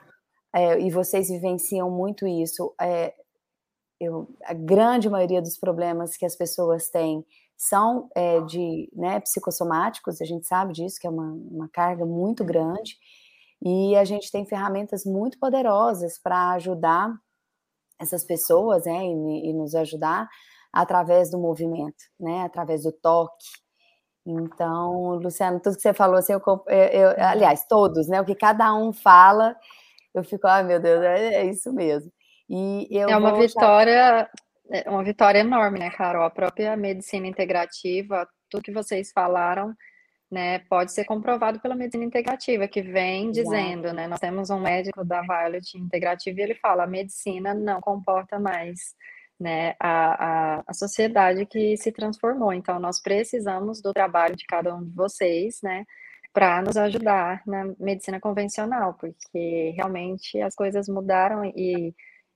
é, 0.54 0.78
e 0.80 0.90
vocês 0.90 1.28
vivenciam 1.28 1.90
muito 1.90 2.26
isso. 2.26 2.74
É, 2.80 3.12
eu, 4.00 4.28
a 4.44 4.54
grande 4.54 5.08
maioria 5.08 5.42
dos 5.42 5.58
problemas 5.58 6.16
que 6.16 6.24
as 6.24 6.36
pessoas 6.36 6.88
têm 6.90 7.24
são 7.56 8.08
é, 8.14 8.40
de 8.42 8.90
né, 8.92 9.20
psicossomáticos, 9.20 10.20
a 10.20 10.24
gente 10.24 10.46
sabe 10.46 10.72
disso, 10.72 10.96
que 11.00 11.06
é 11.06 11.10
uma, 11.10 11.32
uma 11.32 11.68
carga 11.68 12.04
muito 12.04 12.44
grande, 12.44 12.96
e 13.62 13.96
a 13.96 14.04
gente 14.04 14.30
tem 14.30 14.44
ferramentas 14.44 15.04
muito 15.04 15.38
poderosas 15.38 16.18
para 16.18 16.52
ajudar 16.52 17.12
essas 17.98 18.24
pessoas, 18.24 18.84
né, 18.84 19.06
e, 19.06 19.50
e, 19.50 19.52
nos 19.52 19.74
ajudar 19.74 20.28
através 20.72 21.30
do 21.30 21.38
movimento, 21.38 22.04
né, 22.18 22.42
através 22.42 22.82
do 22.82 22.92
toque, 22.92 23.46
então, 24.26 25.16
Luciano, 25.16 25.60
tudo 25.60 25.76
que 25.76 25.82
você 25.82 25.92
falou, 25.92 26.16
assim, 26.16 26.32
eu, 26.32 26.40
eu, 26.40 27.08
uhum. 27.08 27.14
aliás, 27.18 27.66
todos, 27.66 28.08
né? 28.08 28.20
O 28.20 28.24
que 28.24 28.34
cada 28.34 28.74
um 28.74 28.92
fala, 28.92 29.54
eu 30.14 30.24
fico, 30.24 30.46
ai 30.46 30.62
meu 30.62 30.80
Deus, 30.80 31.02
é, 31.02 31.34
é 31.34 31.44
isso 31.44 31.72
mesmo. 31.72 32.10
E 32.48 32.88
eu 32.90 33.08
é 33.08 33.16
uma 33.16 33.38
vitória, 33.38 34.28
é 34.70 34.90
uma 34.90 35.04
vitória 35.04 35.40
enorme, 35.40 35.78
né, 35.78 35.90
Carol? 35.90 36.24
A 36.24 36.30
própria 36.30 36.76
medicina 36.76 37.26
integrativa, 37.26 38.26
tudo 38.48 38.62
que 38.62 38.72
vocês 38.72 39.12
falaram, 39.12 39.74
né, 40.30 40.60
pode 40.60 40.92
ser 40.92 41.04
comprovado 41.04 41.60
pela 41.60 41.74
medicina 41.74 42.04
integrativa, 42.04 42.66
que 42.66 42.82
vem 42.82 43.30
dizendo, 43.30 43.92
né? 43.92 44.08
Nós 44.08 44.20
temos 44.20 44.50
um 44.50 44.58
médico 44.58 45.04
da 45.04 45.20
Violet 45.20 45.76
Integrativa 45.76 46.40
e 46.40 46.42
ele 46.42 46.54
fala: 46.54 46.84
a 46.84 46.88
medicina 46.88 47.54
não 47.54 47.80
comporta 47.80 48.38
mais 48.38 48.94
né, 49.38 49.74
a, 49.80 50.58
a, 50.58 50.64
a 50.66 50.74
sociedade 50.74 51.46
que 51.46 51.76
se 51.76 51.92
transformou. 51.92 52.52
Então, 52.52 52.78
nós 52.78 53.00
precisamos 53.00 53.80
do 53.82 53.92
trabalho 53.92 54.36
de 54.36 54.46
cada 54.46 54.74
um 54.74 54.84
de 54.84 54.90
vocês, 54.94 55.60
né, 55.62 55.84
para 56.32 56.62
nos 56.62 56.76
ajudar 56.76 57.42
na 57.46 57.74
medicina 57.78 58.20
convencional, 58.20 58.94
porque 58.94 59.72
realmente 59.76 60.40
as 60.40 60.54
coisas 60.54 60.88
mudaram 60.88 61.44
e 61.44 61.94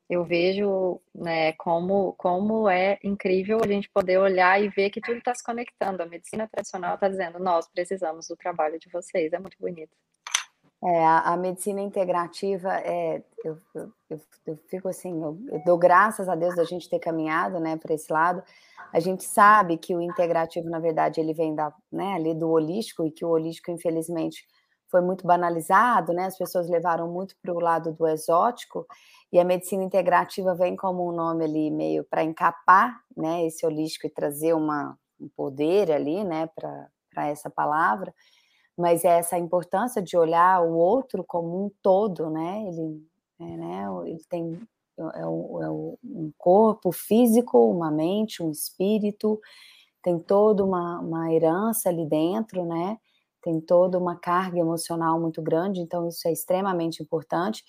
eu 0.08 0.24
vejo 0.24 1.00
né, 1.14 1.52
como, 1.54 2.14
como 2.14 2.68
é 2.68 2.98
incrível 3.04 3.58
a 3.62 3.66
gente 3.68 3.90
poder 3.90 4.18
olhar 4.18 4.62
e 4.62 4.68
ver 4.68 4.90
que 4.90 5.00
tudo 5.00 5.18
está 5.18 5.34
se 5.34 5.44
conectando. 5.44 6.02
A 6.02 6.06
medicina 6.06 6.48
tradicional 6.48 6.94
está 6.94 7.08
dizendo, 7.08 7.38
nós 7.38 7.68
precisamos 7.68 8.28
do 8.28 8.37
trabalho 8.37 8.78
de 8.78 8.88
vocês, 8.88 9.32
é 9.32 9.38
muito 9.38 9.56
bonito. 9.61 9.94
É, 10.85 11.05
a, 11.05 11.33
a, 11.33 11.37
medicina 11.37 11.81
integrativa, 11.81 12.73
é, 12.73 13.21
eu, 13.45 13.59
eu, 13.75 13.93
eu, 14.47 14.57
fico 14.69 14.88
assim, 14.88 15.11
eu, 15.21 15.37
eu, 15.51 15.64
dou 15.64 15.77
graças 15.77 16.29
a 16.29 16.37
Deus 16.37 16.55
da 16.55 16.62
gente 16.62 16.88
ter 16.88 17.01
caminhado 17.01 17.59
né, 17.59 17.77
para 17.77 17.95
esse 17.95 18.12
lado. 18.12 18.43
A 18.93 19.01
gente 19.01 19.25
sabe 19.25 19.77
que 19.77 19.95
o 19.95 20.01
integrativo, 20.01 20.71
na 20.71 20.79
verdade, 20.79 21.21
ele 21.21 21.35
vem 21.35 21.53
da, 21.53 21.75
né, 21.91 22.14
ali 22.14 22.33
do 22.33 22.49
holístico, 22.49 23.05
e 23.05 23.11
que 23.11 23.25
o 23.25 23.31
holístico, 23.31 23.73
infelizmente, 23.73 24.47
foi 24.88 25.01
muito 25.01 25.27
banalizado, 25.27 26.12
né? 26.12 26.27
As 26.27 26.38
pessoas 26.38 26.69
levaram 26.69 27.11
muito 27.11 27.35
para 27.43 27.53
o 27.53 27.61
lado 27.61 27.93
do 27.93 28.07
exótico, 28.07 28.87
e 29.33 29.38
a 29.38 29.45
medicina 29.45 29.83
integrativa 29.83 30.55
vem 30.55 30.77
como 30.77 31.07
um 31.07 31.12
nome 31.12 31.45
ali 31.45 31.71
meio 31.71 32.05
para 32.05 32.23
encapar 32.23 32.99
né, 33.17 33.45
esse 33.45 33.67
holístico 33.67 34.07
e 34.07 34.11
trazer 34.11 34.55
uma, 34.55 34.97
um 35.21 35.29
poder 35.29 35.93
ali 35.93 36.25
né, 36.25 36.49
para 36.55 37.27
essa 37.27 37.51
palavra 37.51 38.14
mas 38.79 39.05
é 39.05 39.19
essa 39.19 39.37
importância 39.37 40.01
de 40.01 40.17
olhar 40.17 40.62
o 40.62 40.77
outro 40.77 41.25
como 41.25 41.67
um 41.67 41.71
todo, 41.83 42.31
né? 42.31 42.64
Ele, 42.69 43.05
é, 43.41 43.45
né? 43.45 43.87
Ele 44.07 44.23
tem 44.31 44.61
é, 44.97 45.21
é, 45.21 45.27
um 45.27 46.33
corpo 46.38 46.93
físico, 46.93 47.59
uma 47.71 47.91
mente, 47.91 48.43
um 48.43 48.51
espírito, 48.53 49.41
tem 50.03 50.19
toda 50.19 50.64
uma, 50.64 51.01
uma 51.01 51.33
herança 51.33 51.88
ali 51.88 52.07
dentro, 52.07 52.64
né? 52.64 52.99
Tem 53.43 53.61
toda 53.61 53.99
uma 53.99 54.17
carga 54.17 54.59
emocional 54.59 55.20
muito 55.20 55.43
grande, 55.43 55.81
então 55.81 56.09
isso 56.09 56.29
é 56.29 56.33
extremamente 56.33 57.03
importante. 57.03 57.64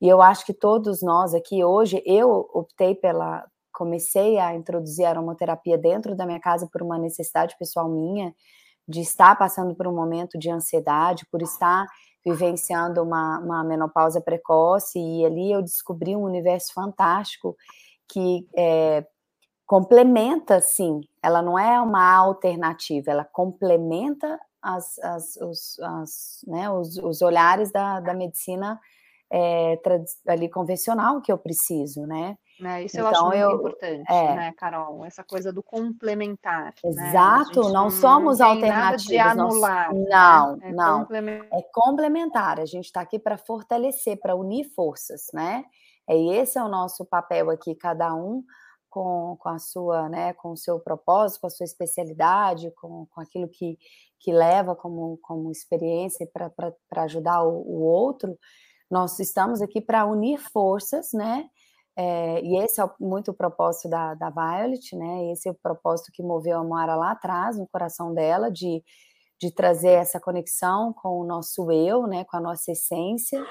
E 0.00 0.08
eu 0.08 0.22
acho 0.22 0.46
que 0.46 0.54
todos 0.54 1.02
nós 1.02 1.34
aqui 1.34 1.62
hoje, 1.62 2.02
eu 2.06 2.50
optei 2.54 2.94
pela, 2.94 3.46
comecei 3.72 4.38
a 4.38 4.54
introduzir 4.54 5.04
a 5.04 5.10
aromaterapia 5.10 5.76
dentro 5.76 6.14
da 6.16 6.24
minha 6.24 6.40
casa 6.40 6.68
por 6.72 6.82
uma 6.82 6.98
necessidade 6.98 7.54
pessoal 7.58 7.88
minha, 7.88 8.34
de 8.86 9.00
estar 9.00 9.36
passando 9.36 9.74
por 9.74 9.86
um 9.86 9.94
momento 9.94 10.38
de 10.38 10.50
ansiedade, 10.50 11.26
por 11.30 11.42
estar 11.42 11.86
vivenciando 12.24 13.02
uma, 13.02 13.38
uma 13.38 13.64
menopausa 13.64 14.20
precoce, 14.20 14.98
e 14.98 15.24
ali 15.24 15.52
eu 15.52 15.62
descobri 15.62 16.16
um 16.16 16.22
universo 16.22 16.72
fantástico 16.72 17.56
que 18.08 18.46
é, 18.56 19.06
complementa, 19.66 20.60
sim, 20.60 21.00
ela 21.22 21.42
não 21.42 21.58
é 21.58 21.80
uma 21.80 22.14
alternativa, 22.16 23.10
ela 23.10 23.24
complementa 23.24 24.38
as, 24.62 24.98
as, 25.00 25.36
os, 25.36 25.78
as, 25.80 26.44
né, 26.46 26.70
os, 26.70 26.96
os 26.98 27.22
olhares 27.22 27.70
da, 27.70 28.00
da 28.00 28.14
medicina 28.14 28.80
é, 29.30 29.78
ali 30.26 30.48
convencional 30.48 31.20
que 31.20 31.32
eu 31.32 31.38
preciso, 31.38 32.06
né? 32.06 32.38
Né? 32.60 32.84
Isso 32.84 32.96
então, 32.96 33.06
eu 33.06 33.12
acho 33.12 33.24
muito 33.24 33.36
eu, 33.36 33.50
importante, 33.52 34.12
é, 34.12 34.34
né, 34.36 34.52
Carol? 34.56 35.04
Essa 35.04 35.24
coisa 35.24 35.52
do 35.52 35.62
complementar. 35.62 36.72
Né? 36.84 36.90
Exato, 37.10 37.64
né? 37.64 37.72
não 37.72 37.90
somos 37.90 38.38
não 38.38 38.48
alternativos. 38.48 39.04
de 39.04 39.18
anular. 39.18 39.92
Não, 39.92 40.56
né? 40.56 40.68
é 40.68 40.72
não. 40.72 41.00
Complementar. 41.00 41.58
É 41.58 41.62
complementar. 41.72 42.60
A 42.60 42.64
gente 42.64 42.84
está 42.84 43.00
aqui 43.00 43.18
para 43.18 43.36
fortalecer, 43.36 44.20
para 44.20 44.36
unir 44.36 44.64
forças, 44.74 45.26
né? 45.32 45.64
E 46.08 46.32
esse 46.34 46.58
é 46.58 46.62
o 46.62 46.68
nosso 46.68 47.04
papel 47.04 47.50
aqui, 47.50 47.74
cada 47.74 48.14
um 48.14 48.44
com, 48.94 49.36
com 49.40 49.48
a 49.48 49.58
sua, 49.58 50.08
né, 50.08 50.32
com 50.34 50.52
o 50.52 50.56
seu 50.56 50.78
propósito, 50.78 51.40
com 51.40 51.46
a 51.48 51.50
sua 51.50 51.64
especialidade, 51.64 52.70
com, 52.76 53.06
com 53.10 53.20
aquilo 53.20 53.48
que, 53.48 53.76
que 54.20 54.32
leva 54.32 54.76
como, 54.76 55.18
como 55.20 55.50
experiência 55.50 56.28
para 56.32 57.02
ajudar 57.02 57.42
o, 57.42 57.50
o 57.50 57.82
outro, 57.82 58.38
nós 58.88 59.18
estamos 59.18 59.60
aqui 59.60 59.80
para 59.80 60.06
unir 60.06 60.38
forças, 60.38 61.08
né? 61.12 61.48
É, 61.96 62.40
e 62.42 62.56
esse 62.58 62.80
é 62.80 62.90
muito 62.98 63.30
o 63.30 63.34
propósito 63.34 63.88
da, 63.88 64.14
da 64.14 64.30
Violet, 64.30 64.96
né? 64.96 65.30
Esse 65.30 65.48
é 65.48 65.52
o 65.52 65.54
propósito 65.54 66.10
que 66.12 66.22
moveu 66.22 66.58
a 66.58 66.64
Moara 66.64 66.96
lá 66.96 67.12
atrás, 67.12 67.56
no 67.56 67.66
coração 67.68 68.12
dela, 68.12 68.50
de, 68.50 68.82
de 69.40 69.50
trazer 69.52 69.90
essa 69.90 70.20
conexão 70.20 70.92
com 70.92 71.20
o 71.20 71.24
nosso 71.24 71.70
eu, 71.70 72.06
né? 72.06 72.24
Com 72.24 72.36
a 72.36 72.40
nossa 72.40 72.72
essência 72.72 73.44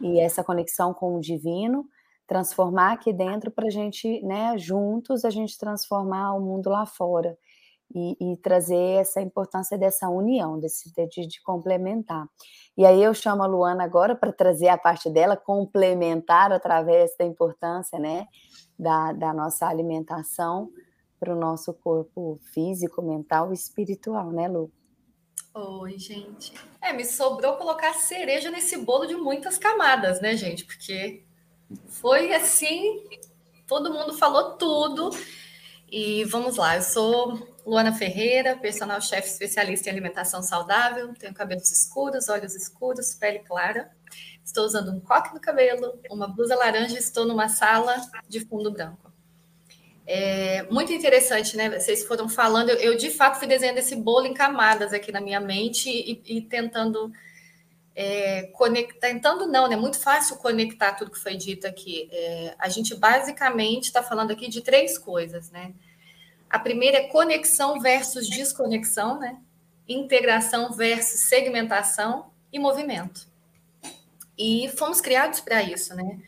e 0.00 0.20
essa 0.20 0.44
conexão 0.44 0.94
com 0.94 1.16
o 1.16 1.20
divino, 1.20 1.84
transformar 2.26 2.92
aqui 2.92 3.12
dentro 3.12 3.50
para 3.50 3.66
a 3.66 3.70
gente, 3.70 4.22
né? 4.22 4.56
Juntos 4.56 5.24
a 5.24 5.30
gente 5.30 5.58
transformar 5.58 6.34
o 6.34 6.40
mundo 6.40 6.70
lá 6.70 6.86
fora 6.86 7.36
e, 7.94 8.32
e 8.32 8.36
trazer 8.36 9.00
essa 9.00 9.20
importância 9.20 9.76
dessa 9.76 10.08
união, 10.08 10.58
desse 10.58 10.92
de, 10.92 11.26
de, 11.26 11.42
complementar. 11.42 12.26
E 12.76 12.84
aí 12.84 13.02
eu 13.02 13.12
chamo 13.12 13.42
a 13.42 13.46
Luana 13.46 13.84
agora 13.84 14.14
para 14.14 14.32
trazer 14.32 14.68
a 14.68 14.78
parte 14.78 15.10
dela, 15.10 15.36
complementar 15.36 16.52
através 16.52 17.16
da 17.18 17.24
importância 17.24 17.98
né, 17.98 18.26
da, 18.78 19.12
da 19.12 19.34
nossa 19.34 19.66
alimentação 19.66 20.70
para 21.18 21.34
o 21.34 21.38
nosso 21.38 21.74
corpo 21.74 22.38
físico, 22.54 23.02
mental 23.02 23.50
e 23.50 23.54
espiritual, 23.54 24.30
né, 24.30 24.48
Lu? 24.48 24.70
Oi, 25.52 25.98
gente. 25.98 26.54
É, 26.80 26.92
me 26.92 27.04
sobrou 27.04 27.56
colocar 27.56 27.92
cereja 27.94 28.50
nesse 28.50 28.78
bolo 28.78 29.04
de 29.04 29.16
muitas 29.16 29.58
camadas, 29.58 30.20
né, 30.20 30.36
gente? 30.36 30.64
Porque 30.64 31.24
foi 31.88 32.32
assim, 32.32 33.04
todo 33.66 33.92
mundo 33.92 34.14
falou 34.14 34.56
tudo. 34.56 35.10
E 35.90 36.24
vamos 36.24 36.56
lá, 36.56 36.76
eu 36.76 36.82
sou 36.82 37.49
Luana 37.64 37.92
Ferreira, 37.92 38.56
personal 38.56 39.00
chefe 39.00 39.28
especialista 39.28 39.88
em 39.88 39.92
alimentação 39.92 40.42
saudável, 40.42 41.12
tenho 41.14 41.34
cabelos 41.34 41.70
escuros, 41.70 42.28
olhos 42.28 42.54
escuros, 42.54 43.14
pele 43.14 43.40
clara. 43.40 43.90
Estou 44.44 44.64
usando 44.64 44.90
um 44.90 45.00
coque 45.00 45.32
no 45.34 45.40
cabelo, 45.40 46.00
uma 46.10 46.26
blusa 46.26 46.56
laranja 46.56 46.94
e 46.94 46.98
estou 46.98 47.24
numa 47.24 47.48
sala 47.48 47.96
de 48.28 48.40
fundo 48.40 48.70
branco. 48.70 49.10
É 50.06 50.64
muito 50.64 50.92
interessante, 50.92 51.56
né? 51.56 51.78
Vocês 51.78 52.04
foram 52.04 52.28
falando, 52.28 52.70
eu, 52.70 52.76
eu, 52.78 52.96
de 52.96 53.10
fato 53.10 53.38
fui 53.38 53.46
desenhando 53.46 53.78
esse 53.78 53.94
bolo 53.94 54.26
em 54.26 54.34
camadas 54.34 54.92
aqui 54.92 55.12
na 55.12 55.20
minha 55.20 55.38
mente 55.38 55.88
e, 55.88 56.20
e 56.26 56.42
tentando 56.42 57.12
é, 57.94 58.44
conectar, 58.54 59.08
tentando 59.08 59.46
não, 59.46 59.68
né? 59.68 59.76
Muito 59.76 60.00
fácil 60.00 60.36
conectar 60.38 60.94
tudo 60.94 61.12
que 61.12 61.18
foi 61.18 61.36
dito 61.36 61.66
aqui. 61.66 62.08
É, 62.10 62.54
a 62.58 62.68
gente 62.68 62.94
basicamente 62.96 63.84
está 63.84 64.02
falando 64.02 64.32
aqui 64.32 64.48
de 64.48 64.62
três 64.62 64.98
coisas, 64.98 65.50
né? 65.50 65.74
A 66.50 66.58
primeira 66.58 66.98
é 66.98 67.06
conexão 67.06 67.78
versus 67.80 68.28
desconexão, 68.28 69.20
né? 69.20 69.38
Integração 69.88 70.72
versus 70.72 71.20
segmentação 71.20 72.32
e 72.52 72.58
movimento. 72.58 73.28
E 74.36 74.68
fomos 74.76 75.00
criados 75.00 75.38
para 75.40 75.62
isso, 75.62 75.94
né? 75.94 76.18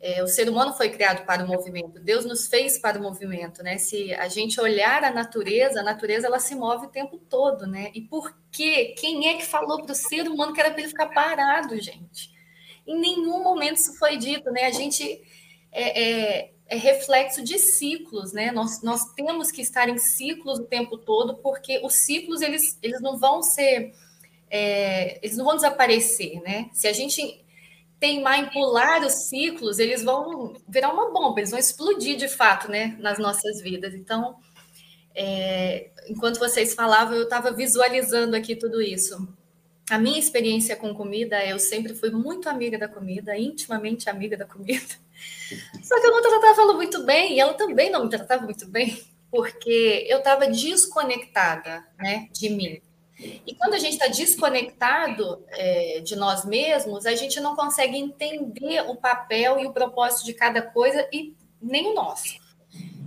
É, 0.00 0.22
o 0.22 0.26
ser 0.26 0.48
humano 0.48 0.72
foi 0.74 0.90
criado 0.90 1.24
para 1.24 1.44
o 1.44 1.48
movimento. 1.48 2.00
Deus 2.00 2.24
nos 2.24 2.46
fez 2.46 2.78
para 2.78 2.98
o 2.98 3.02
movimento, 3.02 3.62
né? 3.62 3.78
Se 3.78 4.12
a 4.14 4.28
gente 4.28 4.60
olhar 4.60 5.04
a 5.04 5.12
natureza, 5.12 5.80
a 5.80 5.84
natureza 5.84 6.26
ela 6.26 6.40
se 6.40 6.54
move 6.54 6.86
o 6.86 6.90
tempo 6.90 7.18
todo, 7.18 7.66
né? 7.66 7.90
E 7.94 8.00
por 8.00 8.36
quê? 8.50 8.94
Quem 8.98 9.28
é 9.28 9.34
que 9.34 9.44
falou 9.44 9.82
para 9.82 9.92
o 9.92 9.96
ser 9.96 10.28
humano 10.28 10.52
que 10.52 10.60
era 10.60 10.70
para 10.70 10.80
ele 10.80 10.88
ficar 10.88 11.06
parado, 11.06 11.80
gente? 11.80 12.32
Em 12.86 12.98
nenhum 12.98 13.42
momento 13.42 13.76
isso 13.76 13.96
foi 13.98 14.16
dito, 14.16 14.50
né? 14.50 14.64
A 14.64 14.72
gente 14.72 15.20
é, 15.72 16.02
é, 16.02 16.52
é 16.68 16.76
reflexo 16.76 17.42
de 17.42 17.58
ciclos, 17.58 18.32
né? 18.32 18.50
Nós, 18.52 18.82
nós 18.82 19.12
temos 19.14 19.50
que 19.50 19.62
estar 19.62 19.88
em 19.88 19.96
ciclos 19.96 20.58
o 20.58 20.64
tempo 20.64 20.98
todo, 20.98 21.36
porque 21.36 21.80
os 21.82 21.94
ciclos 21.94 22.42
eles, 22.42 22.78
eles 22.82 23.00
não 23.00 23.16
vão 23.16 23.42
ser, 23.42 23.94
é, 24.50 25.18
eles 25.24 25.36
não 25.36 25.46
vão 25.46 25.56
desaparecer, 25.56 26.42
né? 26.42 26.68
Se 26.74 26.86
a 26.86 26.92
gente 26.92 27.42
teimar 27.98 28.38
em 28.38 28.50
pular 28.50 29.02
os 29.02 29.28
ciclos, 29.28 29.78
eles 29.78 30.04
vão 30.04 30.54
virar 30.68 30.92
uma 30.92 31.10
bomba, 31.10 31.40
eles 31.40 31.50
vão 31.50 31.58
explodir 31.58 32.16
de 32.16 32.28
fato, 32.28 32.70
né? 32.70 32.96
Nas 33.00 33.18
nossas 33.18 33.62
vidas. 33.62 33.94
Então, 33.94 34.36
é, 35.14 35.90
enquanto 36.06 36.38
vocês 36.38 36.74
falavam, 36.74 37.16
eu 37.16 37.24
estava 37.24 37.50
visualizando 37.50 38.36
aqui 38.36 38.54
tudo 38.54 38.82
isso. 38.82 39.26
A 39.90 39.98
minha 39.98 40.18
experiência 40.18 40.76
com 40.76 40.94
comida, 40.94 41.42
eu 41.46 41.58
sempre 41.58 41.94
fui 41.94 42.10
muito 42.10 42.46
amiga 42.46 42.78
da 42.78 42.86
comida, 42.86 43.38
intimamente 43.38 44.10
amiga 44.10 44.36
da 44.36 44.44
comida. 44.44 45.07
Só 45.82 46.00
que 46.00 46.06
eu 46.06 46.10
não 46.10 46.22
tratava 46.22 46.62
ela 46.62 46.74
muito 46.74 47.04
bem, 47.04 47.34
e 47.34 47.40
ela 47.40 47.54
também 47.54 47.90
não 47.90 48.04
me 48.04 48.10
tratava 48.10 48.44
muito 48.44 48.66
bem, 48.68 49.02
porque 49.30 50.06
eu 50.08 50.18
estava 50.18 50.46
desconectada 50.46 51.86
né, 51.98 52.28
de 52.32 52.50
mim. 52.50 52.80
E 53.46 53.54
quando 53.54 53.74
a 53.74 53.78
gente 53.78 53.94
está 53.94 54.06
desconectado 54.06 55.44
é, 55.48 56.00
de 56.00 56.14
nós 56.14 56.44
mesmos, 56.44 57.04
a 57.04 57.16
gente 57.16 57.40
não 57.40 57.56
consegue 57.56 57.96
entender 57.96 58.82
o 58.88 58.94
papel 58.94 59.58
e 59.58 59.66
o 59.66 59.72
propósito 59.72 60.24
de 60.24 60.34
cada 60.34 60.62
coisa 60.62 61.08
e 61.12 61.34
nem 61.60 61.88
o 61.88 61.94
nosso. 61.94 62.38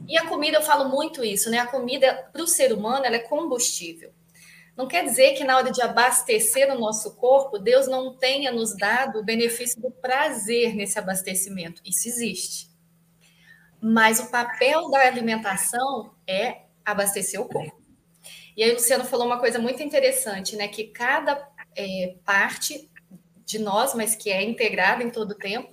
E 0.08 0.18
a 0.18 0.28
comida, 0.28 0.58
eu 0.58 0.62
falo 0.62 0.90
muito 0.90 1.24
isso, 1.24 1.50
né? 1.50 1.60
A 1.60 1.68
comida, 1.68 2.30
para 2.34 2.44
o 2.44 2.48
ser 2.48 2.74
humano, 2.74 3.06
ela 3.06 3.16
é 3.16 3.20
combustível. 3.20 4.12
Não 4.82 4.88
quer 4.88 5.04
dizer 5.04 5.34
que 5.34 5.44
na 5.44 5.58
hora 5.58 5.72
de 5.72 5.80
abastecer 5.80 6.68
o 6.74 6.80
nosso 6.80 7.16
corpo, 7.16 7.60
Deus 7.60 7.88
não 7.88 8.18
tenha 8.18 8.52
nos 8.52 8.76
dado 8.76 9.20
o 9.20 9.24
benefício 9.24 9.80
do 9.80 9.92
prazer 9.92 10.74
nesse 10.74 10.98
abastecimento. 10.98 11.84
Isso 11.86 12.08
existe. 12.08 12.72
Mas 13.80 14.20
o 14.20 14.32
papel 14.32 14.90
da 14.90 15.06
alimentação 15.06 16.16
é 16.26 16.64
abastecer 16.84 17.40
o 17.40 17.48
corpo. 17.48 17.80
E 18.58 18.64
aí 18.64 18.72
o 18.72 18.74
Luciano 18.74 19.06
falou 19.06 19.28
uma 19.28 19.38
coisa 19.38 19.60
muito 19.60 19.84
interessante, 19.84 20.56
né? 20.56 20.68
Que 20.68 20.86
cada 20.86 21.48
é, 21.78 22.16
parte 22.26 22.90
de 23.46 23.60
nós, 23.60 23.94
mas 23.94 24.16
que 24.16 24.32
é 24.32 24.42
integrada 24.42 25.04
em 25.04 25.12
todo 25.12 25.34
o 25.34 25.38
tempo, 25.38 25.72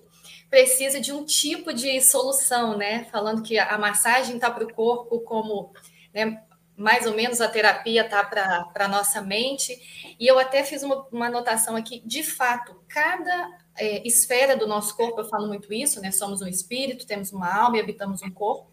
precisa 0.51 1.01
de 1.01 1.13
um 1.15 1.25
tipo 1.25 1.73
de 1.73 1.99
solução, 2.03 2.77
né? 2.77 3.05
Falando 3.05 3.43
que 3.43 3.59
a 3.59 3.79
massagem 3.79 4.35
está 4.35 4.51
para 4.51 4.65
o 4.65 4.75
corpo 4.75 5.21
como 5.21 5.73
né, 6.13 6.43
mais 6.79 7.07
ou 7.07 7.15
menos 7.15 7.41
a 7.41 7.49
terapia 7.49 8.09
tá 8.09 8.23
para 8.23 8.71
a 8.73 8.89
nossa 8.89 9.21
mente. 9.21 10.17
E 10.19 10.27
eu 10.27 10.39
até 10.39 10.63
fiz 10.63 10.85
uma, 10.85 11.05
uma 11.11 11.27
anotação 11.27 11.75
aqui, 11.75 12.01
de 12.07 12.23
fato, 12.23 12.81
cada 12.89 13.59
é, 13.77 14.07
esfera 14.07 14.57
do 14.57 14.67
nosso 14.67 14.97
corpo, 14.97 15.21
eu 15.21 15.29
falo 15.29 15.49
muito 15.49 15.73
isso, 15.75 16.01
né? 16.01 16.13
Somos 16.13 16.41
um 16.41 16.47
espírito, 16.47 17.05
temos 17.05 17.33
uma 17.33 17.53
alma 17.53 17.77
e 17.77 17.81
habitamos 17.81 18.23
um 18.23 18.31
corpo. 18.31 18.71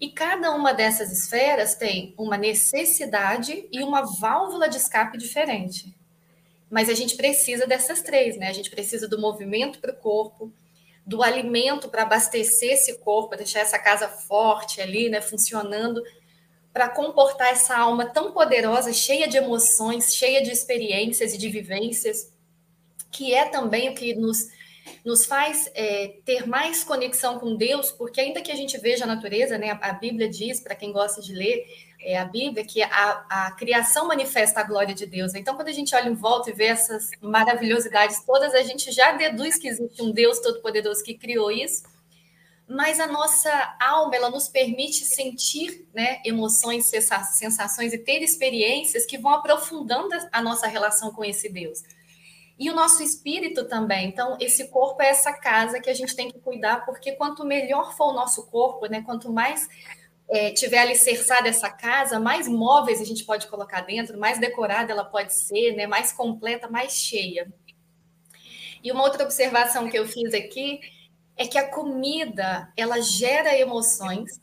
E 0.00 0.10
cada 0.10 0.50
uma 0.52 0.72
dessas 0.72 1.12
esferas 1.12 1.74
tem 1.74 2.14
uma 2.16 2.38
necessidade 2.38 3.68
e 3.70 3.82
uma 3.82 4.02
válvula 4.02 4.66
de 4.68 4.78
escape 4.78 5.18
diferente. 5.18 5.94
Mas 6.70 6.88
a 6.88 6.94
gente 6.94 7.16
precisa 7.16 7.66
dessas 7.66 8.00
três, 8.00 8.38
né? 8.38 8.48
A 8.48 8.52
gente 8.52 8.70
precisa 8.70 9.06
do 9.06 9.20
movimento 9.20 9.78
para 9.78 9.92
o 9.92 9.96
corpo, 9.96 10.50
do 11.06 11.22
alimento 11.22 11.88
para 11.88 12.02
abastecer 12.02 12.72
esse 12.72 12.98
corpo, 12.98 13.36
deixar 13.36 13.60
essa 13.60 13.78
casa 13.78 14.08
forte 14.08 14.80
ali, 14.80 15.10
né? 15.10 15.20
Funcionando 15.20 16.02
para 16.76 16.90
comportar 16.90 17.48
essa 17.48 17.74
alma 17.74 18.04
tão 18.04 18.32
poderosa, 18.32 18.92
cheia 18.92 19.26
de 19.26 19.38
emoções, 19.38 20.14
cheia 20.14 20.42
de 20.42 20.50
experiências 20.50 21.32
e 21.32 21.38
de 21.38 21.48
vivências, 21.48 22.30
que 23.10 23.32
é 23.32 23.46
também 23.46 23.88
o 23.88 23.94
que 23.94 24.14
nos, 24.14 24.48
nos 25.02 25.24
faz 25.24 25.70
é, 25.74 26.16
ter 26.26 26.46
mais 26.46 26.84
conexão 26.84 27.38
com 27.38 27.56
Deus, 27.56 27.90
porque 27.90 28.20
ainda 28.20 28.42
que 28.42 28.52
a 28.52 28.54
gente 28.54 28.76
veja 28.76 29.04
a 29.04 29.06
natureza, 29.06 29.56
né, 29.56 29.78
a, 29.80 29.92
Bíblia 29.94 30.28
diz, 30.28 30.60
para 30.60 30.74
quem 30.74 30.92
gosta 30.92 31.22
de 31.22 31.32
ler 31.32 31.64
é, 31.98 32.18
a 32.18 32.26
Bíblia, 32.26 32.62
que 32.62 32.82
a, 32.82 33.24
a 33.30 33.52
criação 33.52 34.06
manifesta 34.06 34.60
a 34.60 34.64
glória 34.64 34.94
de 34.94 35.06
Deus. 35.06 35.34
Então, 35.34 35.56
quando 35.56 35.68
a 35.68 35.72
gente 35.72 35.94
olha 35.94 36.10
em 36.10 36.14
volta 36.14 36.50
e 36.50 36.52
vê 36.52 36.66
essas 36.66 37.08
maravilhosidades 37.22 38.22
todas, 38.22 38.52
a 38.52 38.62
gente 38.62 38.92
já 38.92 39.12
deduz 39.12 39.56
que 39.56 39.66
existe 39.66 40.02
um 40.02 40.12
Deus 40.12 40.40
todo-poderoso 40.40 41.02
que 41.02 41.14
criou 41.14 41.50
isso 41.50 41.95
mas 42.68 42.98
a 42.98 43.06
nossa 43.06 43.76
alma 43.80 44.16
ela 44.16 44.30
nos 44.30 44.48
permite 44.48 45.04
sentir 45.04 45.86
né, 45.94 46.20
emoções, 46.24 46.86
sensações 46.86 47.92
e 47.92 47.98
ter 47.98 48.22
experiências 48.22 49.06
que 49.06 49.16
vão 49.16 49.32
aprofundando 49.32 50.14
a 50.32 50.42
nossa 50.42 50.66
relação 50.66 51.12
com 51.12 51.24
esse 51.24 51.48
Deus. 51.48 51.82
E 52.58 52.70
o 52.70 52.74
nosso 52.74 53.02
espírito 53.02 53.68
também. 53.68 54.08
Então, 54.08 54.36
esse 54.40 54.68
corpo 54.68 55.00
é 55.02 55.08
essa 55.08 55.32
casa 55.32 55.78
que 55.78 55.90
a 55.90 55.94
gente 55.94 56.16
tem 56.16 56.30
que 56.30 56.40
cuidar, 56.40 56.84
porque 56.84 57.12
quanto 57.12 57.44
melhor 57.44 57.94
for 57.96 58.08
o 58.08 58.14
nosso 58.14 58.46
corpo, 58.46 58.86
né, 58.86 59.02
quanto 59.02 59.30
mais 59.30 59.68
é, 60.28 60.50
tiver 60.50 60.78
alicerçada 60.78 61.48
essa 61.48 61.70
casa, 61.70 62.18
mais 62.18 62.48
móveis 62.48 63.00
a 63.00 63.04
gente 63.04 63.24
pode 63.24 63.46
colocar 63.46 63.82
dentro, 63.82 64.18
mais 64.18 64.40
decorada 64.40 64.90
ela 64.90 65.04
pode 65.04 65.34
ser, 65.34 65.76
né, 65.76 65.86
mais 65.86 66.12
completa, 66.12 66.68
mais 66.68 66.94
cheia. 66.94 67.46
E 68.82 68.90
uma 68.90 69.04
outra 69.04 69.22
observação 69.22 69.88
que 69.88 69.98
eu 69.98 70.06
fiz 70.06 70.34
aqui 70.34 70.80
é 71.36 71.46
que 71.46 71.58
a 71.58 71.68
comida 71.68 72.72
ela 72.76 73.00
gera 73.00 73.56
emoções 73.56 74.40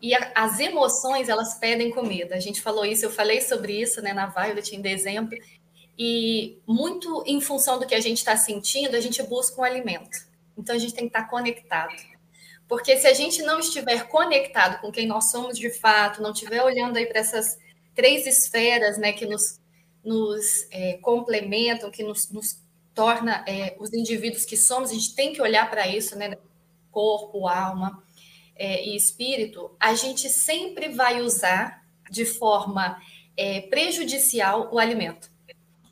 e 0.00 0.14
a, 0.14 0.32
as 0.34 0.60
emoções 0.60 1.28
elas 1.28 1.54
pedem 1.54 1.90
comida. 1.90 2.34
A 2.34 2.40
gente 2.40 2.60
falou 2.62 2.84
isso, 2.84 3.04
eu 3.04 3.10
falei 3.10 3.40
sobre 3.40 3.80
isso 3.80 4.00
né, 4.00 4.12
na 4.12 4.26
Violet 4.26 4.74
em 4.74 4.80
dezembro, 4.80 5.36
e 5.98 6.58
muito 6.66 7.22
em 7.26 7.40
função 7.40 7.78
do 7.78 7.86
que 7.86 7.94
a 7.94 8.00
gente 8.00 8.18
está 8.18 8.36
sentindo, 8.36 8.96
a 8.96 9.00
gente 9.00 9.22
busca 9.22 9.60
um 9.60 9.64
alimento. 9.64 10.18
Então 10.56 10.74
a 10.74 10.78
gente 10.78 10.94
tem 10.94 11.04
que 11.04 11.08
estar 11.08 11.24
tá 11.24 11.28
conectado. 11.28 11.94
Porque 12.68 12.96
se 12.96 13.06
a 13.06 13.14
gente 13.14 13.42
não 13.42 13.60
estiver 13.60 14.08
conectado 14.08 14.80
com 14.80 14.90
quem 14.90 15.06
nós 15.06 15.30
somos 15.30 15.58
de 15.58 15.70
fato, 15.70 16.22
não 16.22 16.32
estiver 16.32 16.62
olhando 16.62 16.96
aí 16.96 17.06
para 17.06 17.20
essas 17.20 17.58
três 17.94 18.26
esferas 18.26 18.98
né, 18.98 19.12
que 19.12 19.24
nos, 19.24 19.60
nos 20.04 20.66
é, 20.70 20.98
complementam, 20.98 21.90
que 21.90 22.02
nos, 22.02 22.30
nos 22.30 22.60
torna 22.96 23.44
é, 23.46 23.76
os 23.78 23.92
indivíduos 23.92 24.46
que 24.46 24.56
somos, 24.56 24.90
a 24.90 24.94
gente 24.94 25.14
tem 25.14 25.34
que 25.34 25.42
olhar 25.42 25.68
para 25.68 25.86
isso, 25.86 26.16
né? 26.16 26.34
Corpo, 26.90 27.46
alma 27.46 28.02
é, 28.56 28.82
e 28.82 28.96
espírito, 28.96 29.70
a 29.78 29.94
gente 29.94 30.30
sempre 30.30 30.88
vai 30.88 31.20
usar 31.20 31.84
de 32.10 32.24
forma 32.24 32.98
é, 33.36 33.60
prejudicial 33.60 34.70
o 34.72 34.78
alimento. 34.78 35.30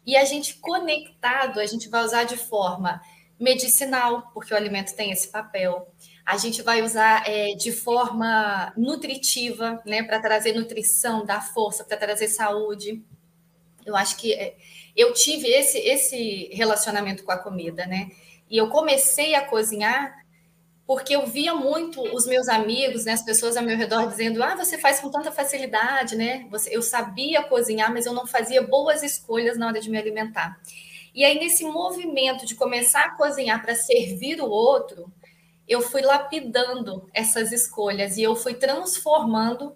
E 0.07 0.17
a 0.17 0.25
gente 0.25 0.55
conectado, 0.55 1.61
a 1.61 1.67
gente 1.67 1.91
vai 1.91 2.03
usar 2.03 2.25
de 2.25 2.39
forma 2.39 3.03
medicinal, 3.39 4.31
porque 4.33 4.55
o 4.55 4.57
alimento 4.57 4.97
tem 4.97 5.11
esse 5.11 5.29
papel. 5.29 5.87
A 6.25 6.39
gente 6.39 6.63
vai 6.63 6.81
usar 6.81 7.29
é, 7.29 7.55
de 7.55 7.71
forma 7.71 8.73
nutritiva, 8.79 9.83
né, 9.85 10.03
para 10.03 10.21
trazer 10.21 10.55
nutrição, 10.55 11.27
dar 11.27 11.43
força, 11.53 11.85
para 11.85 11.99
trazer 11.99 12.29
saúde. 12.29 13.03
Eu 13.85 13.95
acho 13.95 14.17
que 14.17 14.33
é, 14.33 14.57
eu 14.97 15.13
tive 15.13 15.49
esse, 15.49 15.79
esse 15.79 16.51
relacionamento 16.53 17.25
com 17.25 17.33
a 17.33 17.39
comida, 17.39 17.87
né? 17.87 18.11
E 18.51 18.57
eu 18.57 18.69
comecei 18.69 19.35
a 19.35 19.45
cozinhar 19.45 20.25
porque 20.87 21.17
eu 21.17 21.27
via 21.27 21.55
muito 21.55 22.03
os 22.15 22.27
meus 22.27 22.47
amigos, 22.47 23.07
né, 23.07 23.13
as 23.13 23.23
pessoas 23.23 23.57
ao 23.57 23.65
meu 23.65 23.77
redor 23.77 24.07
dizendo: 24.07 24.43
"Ah, 24.43 24.55
você 24.55 24.77
faz 24.77 25.01
com 25.01 25.11
tanta 25.11 25.33
facilidade, 25.33 26.15
né? 26.17 26.47
Você, 26.51 26.77
eu 26.77 26.83
sabia 26.83 27.43
cozinhar, 27.43 27.93
mas 27.93 28.07
eu 28.07 28.13
não 28.13 28.27
fazia 28.27 28.63
boas 28.63 29.03
escolhas 29.03 29.57
na 29.57 29.67
hora 29.67 29.81
de 29.81 29.91
me 29.91 29.99
alimentar". 29.99 30.61
E 31.15 31.25
aí 31.25 31.39
nesse 31.39 31.65
movimento 31.65 32.45
de 32.47 32.55
começar 32.55 33.05
a 33.05 33.11
cozinhar 33.17 33.63
para 33.63 33.75
servir 33.75 34.41
o 34.41 34.51
outro, 34.51 35.11
eu 35.67 35.81
fui 35.81 36.03
lapidando 36.03 37.09
essas 37.15 37.53
escolhas 37.53 38.17
e 38.19 38.23
eu 38.23 38.37
fui 38.37 38.55
transformando 38.55 39.75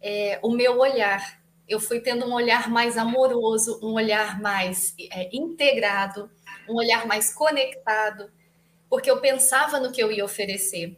é, 0.00 0.38
o 0.42 0.50
meu 0.50 0.78
olhar. 0.78 1.39
Eu 1.70 1.80
fui 1.80 2.00
tendo 2.00 2.26
um 2.26 2.34
olhar 2.34 2.68
mais 2.68 2.98
amoroso, 2.98 3.80
um 3.82 3.94
olhar 3.94 4.40
mais 4.42 4.94
é, 5.10 5.30
integrado, 5.32 6.30
um 6.68 6.74
olhar 6.74 7.06
mais 7.06 7.32
conectado 7.32 8.30
porque 8.90 9.08
eu 9.08 9.20
pensava 9.20 9.78
no 9.78 9.92
que 9.92 10.02
eu 10.02 10.10
ia 10.10 10.24
oferecer 10.24 10.96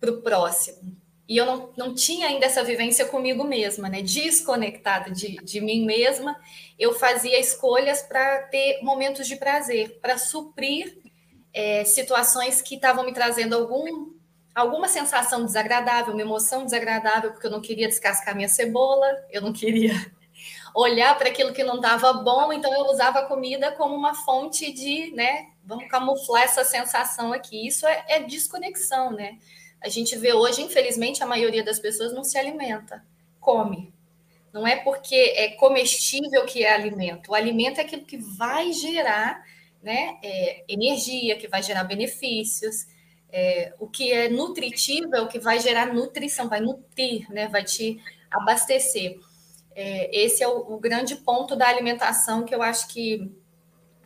para 0.00 0.10
o 0.10 0.20
próximo. 0.20 1.00
E 1.28 1.36
eu 1.36 1.46
não, 1.46 1.72
não 1.76 1.94
tinha 1.94 2.26
ainda 2.26 2.46
essa 2.46 2.64
vivência 2.64 3.06
comigo 3.06 3.44
mesma, 3.44 3.88
né? 3.88 4.02
Desconectada 4.02 5.10
de, 5.12 5.36
de 5.36 5.60
mim 5.60 5.86
mesma, 5.86 6.36
eu 6.76 6.92
fazia 6.92 7.38
escolhas 7.38 8.02
para 8.02 8.42
ter 8.48 8.82
momentos 8.82 9.28
de 9.28 9.36
prazer, 9.36 10.00
para 10.00 10.18
suprir 10.18 10.98
é, 11.54 11.84
situações 11.84 12.60
que 12.60 12.74
estavam 12.74 13.04
me 13.04 13.14
trazendo 13.14 13.54
algum, 13.54 14.10
alguma 14.54 14.88
sensação 14.88 15.44
desagradável, 15.44 16.12
uma 16.12 16.22
emoção 16.22 16.64
desagradável, 16.64 17.32
porque 17.32 17.46
eu 17.46 17.50
não 17.50 17.60
queria 17.60 17.88
descascar 17.88 18.34
minha 18.34 18.48
cebola, 18.48 19.06
eu 19.30 19.40
não 19.40 19.52
queria 19.52 19.92
olhar 20.74 21.16
para 21.16 21.28
aquilo 21.28 21.52
que 21.52 21.64
não 21.64 21.76
estava 21.76 22.12
bom, 22.12 22.52
então 22.52 22.72
eu 22.72 22.86
usava 22.86 23.20
a 23.20 23.26
comida 23.26 23.72
como 23.72 23.94
uma 23.94 24.14
fonte 24.14 24.72
de, 24.72 25.10
né, 25.12 25.46
vamos 25.64 25.88
camuflar 25.88 26.42
essa 26.42 26.64
sensação 26.64 27.32
aqui. 27.32 27.66
Isso 27.66 27.86
é, 27.86 28.04
é 28.08 28.20
desconexão, 28.20 29.12
né? 29.12 29.38
A 29.80 29.88
gente 29.88 30.16
vê 30.16 30.32
hoje, 30.32 30.62
infelizmente, 30.62 31.22
a 31.22 31.26
maioria 31.26 31.64
das 31.64 31.78
pessoas 31.78 32.12
não 32.12 32.22
se 32.22 32.38
alimenta, 32.38 33.04
come. 33.40 33.92
Não 34.52 34.66
é 34.66 34.76
porque 34.76 35.14
é 35.14 35.52
comestível 35.52 36.44
que 36.44 36.62
é 36.62 36.72
alimento. 36.72 37.30
O 37.30 37.34
alimento 37.34 37.78
é 37.78 37.82
aquilo 37.82 38.04
que 38.04 38.18
vai 38.18 38.72
gerar 38.72 39.42
né, 39.82 40.18
é, 40.22 40.64
energia, 40.68 41.36
que 41.36 41.48
vai 41.48 41.62
gerar 41.62 41.84
benefícios. 41.84 42.86
É, 43.32 43.72
o 43.80 43.88
que 43.88 44.12
é 44.12 44.28
nutritivo 44.28 45.16
é 45.16 45.20
o 45.22 45.28
que 45.28 45.38
vai 45.38 45.58
gerar 45.58 45.86
nutrição, 45.92 46.48
vai 46.48 46.60
nutrir, 46.60 47.30
né, 47.30 47.48
vai 47.48 47.64
te 47.64 47.98
abastecer. 48.30 49.18
É, 49.74 50.24
esse 50.24 50.42
é 50.42 50.48
o, 50.48 50.74
o 50.74 50.78
grande 50.78 51.16
ponto 51.16 51.56
da 51.56 51.66
alimentação 51.66 52.44
que 52.44 52.54
eu 52.54 52.62
acho 52.62 52.88
que 52.88 53.32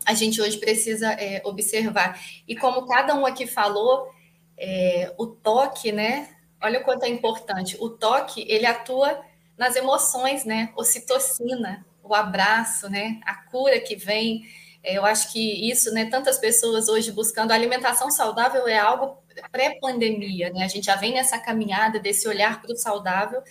a 0.06 0.14
gente 0.14 0.40
hoje 0.40 0.58
precisa 0.58 1.12
é, 1.12 1.42
observar. 1.44 2.20
E 2.46 2.54
como 2.54 2.86
cada 2.86 3.14
um 3.16 3.26
aqui 3.26 3.46
falou, 3.46 4.08
é, 4.56 5.12
o 5.18 5.26
toque, 5.26 5.90
né? 5.90 6.28
Olha 6.62 6.80
o 6.80 6.84
quanto 6.84 7.04
é 7.04 7.08
importante. 7.08 7.76
O 7.80 7.90
toque, 7.90 8.46
ele 8.48 8.64
atua 8.64 9.20
nas 9.58 9.74
emoções, 9.74 10.44
né? 10.44 10.72
Ocitocina, 10.76 11.84
o 12.02 12.14
abraço, 12.14 12.88
né? 12.88 13.20
A 13.24 13.34
cura 13.34 13.80
que 13.80 13.96
vem. 13.96 14.44
Eu 14.86 15.04
acho 15.04 15.32
que 15.32 15.68
isso, 15.68 15.92
né? 15.92 16.04
Tantas 16.04 16.38
pessoas 16.38 16.88
hoje 16.88 17.10
buscando 17.10 17.50
alimentação 17.50 18.08
saudável 18.08 18.68
é 18.68 18.78
algo 18.78 19.18
pré-pandemia, 19.50 20.50
né? 20.50 20.64
A 20.64 20.68
gente 20.68 20.86
já 20.86 20.94
vem 20.94 21.12
nessa 21.12 21.38
caminhada 21.38 21.98
desse 21.98 22.28
olhar 22.28 22.62
para 22.62 22.72
o 22.72 22.76
saudável, 22.76 23.42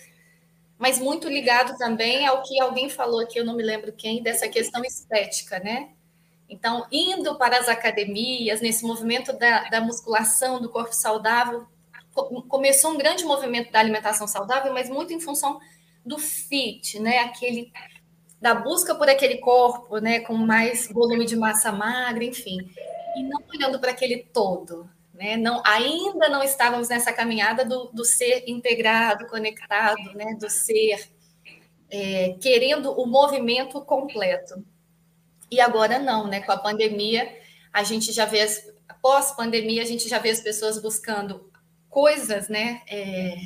mas 0.78 0.98
muito 0.98 1.28
ligado 1.28 1.76
também 1.76 2.26
ao 2.26 2.42
que 2.42 2.58
alguém 2.58 2.88
falou 2.88 3.20
aqui, 3.20 3.38
eu 3.38 3.44
não 3.44 3.54
me 3.54 3.62
lembro 3.62 3.92
quem, 3.92 4.22
dessa 4.22 4.48
questão 4.48 4.82
estética, 4.82 5.58
né? 5.58 5.90
Então, 6.48 6.86
indo 6.90 7.36
para 7.36 7.58
as 7.58 7.68
academias, 7.68 8.62
nesse 8.62 8.86
movimento 8.86 9.32
da, 9.34 9.68
da 9.68 9.80
musculação, 9.80 10.58
do 10.58 10.70
corpo 10.70 10.94
saudável, 10.94 11.66
começou 12.48 12.92
um 12.92 12.98
grande 12.98 13.26
movimento 13.26 13.70
da 13.70 13.78
alimentação 13.78 14.26
saudável, 14.26 14.72
mas 14.72 14.88
muito 14.88 15.12
em 15.12 15.20
função 15.20 15.60
do 16.04 16.18
fit, 16.18 16.98
né? 16.98 17.18
Aquele 17.18 17.70
da 18.40 18.54
busca 18.54 18.94
por 18.94 19.08
aquele 19.08 19.38
corpo, 19.38 19.98
né, 19.98 20.20
com 20.20 20.34
mais 20.34 20.88
volume 20.88 21.24
de 21.24 21.36
massa 21.36 21.72
magra, 21.72 22.24
enfim, 22.24 22.58
e 23.16 23.22
não 23.22 23.42
olhando 23.52 23.78
para 23.78 23.90
aquele 23.90 24.24
todo, 24.32 24.88
né? 25.14 25.36
Não, 25.36 25.62
ainda 25.64 26.28
não 26.28 26.42
estávamos 26.42 26.88
nessa 26.88 27.12
caminhada 27.12 27.64
do, 27.64 27.86
do 27.86 28.04
ser 28.04 28.44
integrado, 28.46 29.26
conectado, 29.26 30.12
né? 30.14 30.36
Do 30.38 30.50
ser 30.50 31.08
é, 31.90 32.36
querendo 32.40 32.92
o 32.92 33.06
movimento 33.06 33.80
completo. 33.80 34.62
E 35.50 35.60
agora 35.60 35.98
não, 35.98 36.26
né? 36.26 36.40
Com 36.40 36.52
a 36.52 36.58
pandemia, 36.58 37.34
a 37.72 37.82
gente 37.82 38.12
já 38.12 38.26
vê, 38.26 38.46
pós-pandemia, 39.00 39.82
a 39.82 39.86
gente 39.86 40.08
já 40.08 40.18
vê 40.18 40.30
as 40.30 40.40
pessoas 40.40 40.80
buscando 40.80 41.50
coisas, 41.88 42.48
né? 42.48 42.82
É, 42.86 43.36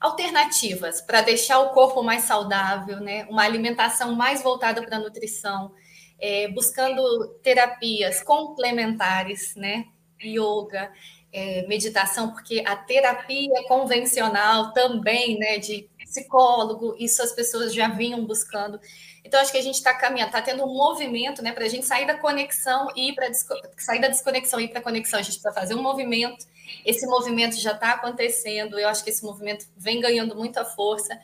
alternativas 0.00 1.00
para 1.00 1.22
deixar 1.22 1.60
o 1.60 1.70
corpo 1.70 2.02
mais 2.02 2.22
saudável, 2.22 3.00
né? 3.00 3.26
Uma 3.28 3.42
alimentação 3.42 4.14
mais 4.14 4.42
voltada 4.42 4.82
para 4.82 4.96
a 4.96 5.00
nutrição, 5.00 5.72
é, 6.18 6.48
buscando 6.48 7.28
terapias 7.42 8.22
complementares, 8.22 9.54
né? 9.56 9.86
Yoga, 10.22 10.90
é, 11.32 11.66
meditação, 11.66 12.30
porque 12.30 12.62
a 12.66 12.76
terapia 12.76 13.64
convencional 13.68 14.72
também, 14.72 15.38
né? 15.38 15.58
De 15.58 15.88
psicólogo, 15.98 16.96
isso 16.98 17.22
as 17.22 17.32
pessoas 17.32 17.74
já 17.74 17.88
vinham 17.88 18.24
buscando. 18.24 18.80
Então, 19.24 19.40
acho 19.40 19.50
que 19.50 19.58
a 19.58 19.62
gente 19.62 19.74
está 19.74 19.92
caminhando, 19.92 20.28
está 20.28 20.40
tendo 20.40 20.64
um 20.64 20.72
movimento 20.72 21.42
né, 21.42 21.52
para 21.52 21.64
a 21.64 21.68
gente 21.68 21.84
sair 21.84 22.06
da 22.06 22.16
conexão 22.16 22.88
e 22.94 23.08
ir 23.10 23.14
para 23.14 23.28
sair 23.76 24.00
da 24.00 24.06
desconexão 24.06 24.60
e 24.60 24.64
ir 24.64 24.68
para 24.68 24.78
a 24.78 24.82
conexão. 24.82 25.18
A 25.18 25.22
gente 25.22 25.40
precisa 25.40 25.52
fazer 25.52 25.74
um 25.74 25.82
movimento. 25.82 26.46
Esse 26.84 27.06
movimento 27.06 27.56
já 27.56 27.72
está 27.72 27.92
acontecendo. 27.92 28.78
Eu 28.78 28.88
acho 28.88 29.04
que 29.04 29.10
esse 29.10 29.24
movimento 29.24 29.66
vem 29.76 30.00
ganhando 30.00 30.34
muita 30.34 30.64
força. 30.64 31.18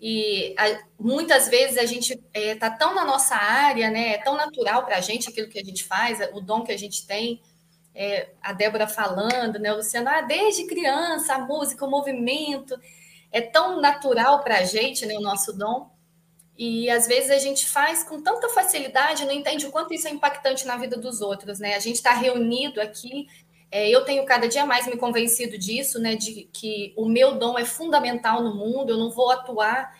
E 0.00 0.54
a, 0.58 0.82
muitas 0.98 1.48
vezes 1.48 1.78
a 1.78 1.86
gente 1.86 2.12
está 2.12 2.28
é, 2.34 2.54
tá 2.54 2.70
tão 2.70 2.94
na 2.94 3.04
nossa 3.04 3.36
área, 3.36 3.90
né? 3.90 4.14
É 4.14 4.18
tão 4.18 4.36
natural 4.36 4.84
para 4.84 4.96
a 4.96 5.00
gente 5.00 5.28
aquilo 5.28 5.48
que 5.48 5.58
a 5.58 5.64
gente 5.64 5.84
faz, 5.84 6.18
o 6.32 6.40
dom 6.40 6.64
que 6.64 6.72
a 6.72 6.78
gente 6.78 7.06
tem. 7.06 7.40
É, 7.94 8.30
a 8.40 8.52
Débora 8.52 8.88
falando, 8.88 9.58
né, 9.58 9.70
Luciano, 9.70 10.08
ah, 10.08 10.22
desde 10.22 10.66
criança, 10.66 11.34
a 11.34 11.38
música, 11.38 11.84
o 11.84 11.90
movimento, 11.90 12.74
é 13.30 13.42
tão 13.42 13.82
natural 13.82 14.42
para 14.42 14.60
a 14.60 14.64
gente, 14.64 15.04
né, 15.04 15.14
o 15.14 15.20
nosso 15.20 15.52
dom, 15.52 15.90
e 16.56 16.88
às 16.90 17.06
vezes 17.06 17.30
a 17.30 17.38
gente 17.38 17.66
faz 17.66 18.04
com 18.04 18.22
tanta 18.22 18.48
facilidade, 18.50 19.24
não 19.24 19.32
entende 19.32 19.66
o 19.66 19.70
quanto 19.70 19.94
isso 19.94 20.06
é 20.06 20.10
impactante 20.10 20.66
na 20.66 20.76
vida 20.76 20.96
dos 20.96 21.20
outros, 21.20 21.58
né? 21.58 21.74
A 21.74 21.78
gente 21.78 21.96
está 21.96 22.12
reunido 22.12 22.80
aqui, 22.80 23.26
é, 23.72 23.88
eu 23.88 24.04
tenho 24.04 24.26
cada 24.26 24.46
dia 24.46 24.66
mais 24.66 24.86
me 24.86 24.98
convencido 24.98 25.56
disso, 25.56 25.98
né? 25.98 26.14
De 26.14 26.46
que 26.52 26.92
o 26.94 27.08
meu 27.08 27.38
dom 27.38 27.58
é 27.58 27.64
fundamental 27.64 28.42
no 28.42 28.54
mundo, 28.54 28.90
eu 28.90 28.98
não 28.98 29.10
vou 29.10 29.30
atuar 29.30 29.90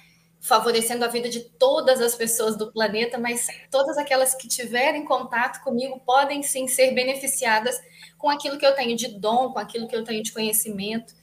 favorecendo 0.42 1.04
a 1.04 1.08
vida 1.08 1.28
de 1.28 1.40
todas 1.40 2.02
as 2.02 2.14
pessoas 2.14 2.54
do 2.54 2.70
planeta, 2.70 3.16
mas 3.16 3.46
todas 3.70 3.96
aquelas 3.96 4.34
que 4.34 4.46
tiverem 4.46 5.06
contato 5.06 5.62
comigo 5.62 6.00
podem 6.04 6.42
sim 6.42 6.68
ser 6.68 6.92
beneficiadas 6.92 7.80
com 8.18 8.28
aquilo 8.28 8.58
que 8.58 8.66
eu 8.66 8.74
tenho 8.74 8.94
de 8.94 9.08
dom, 9.18 9.52
com 9.52 9.58
aquilo 9.58 9.88
que 9.88 9.96
eu 9.96 10.04
tenho 10.04 10.22
de 10.22 10.32
conhecimento. 10.32 11.14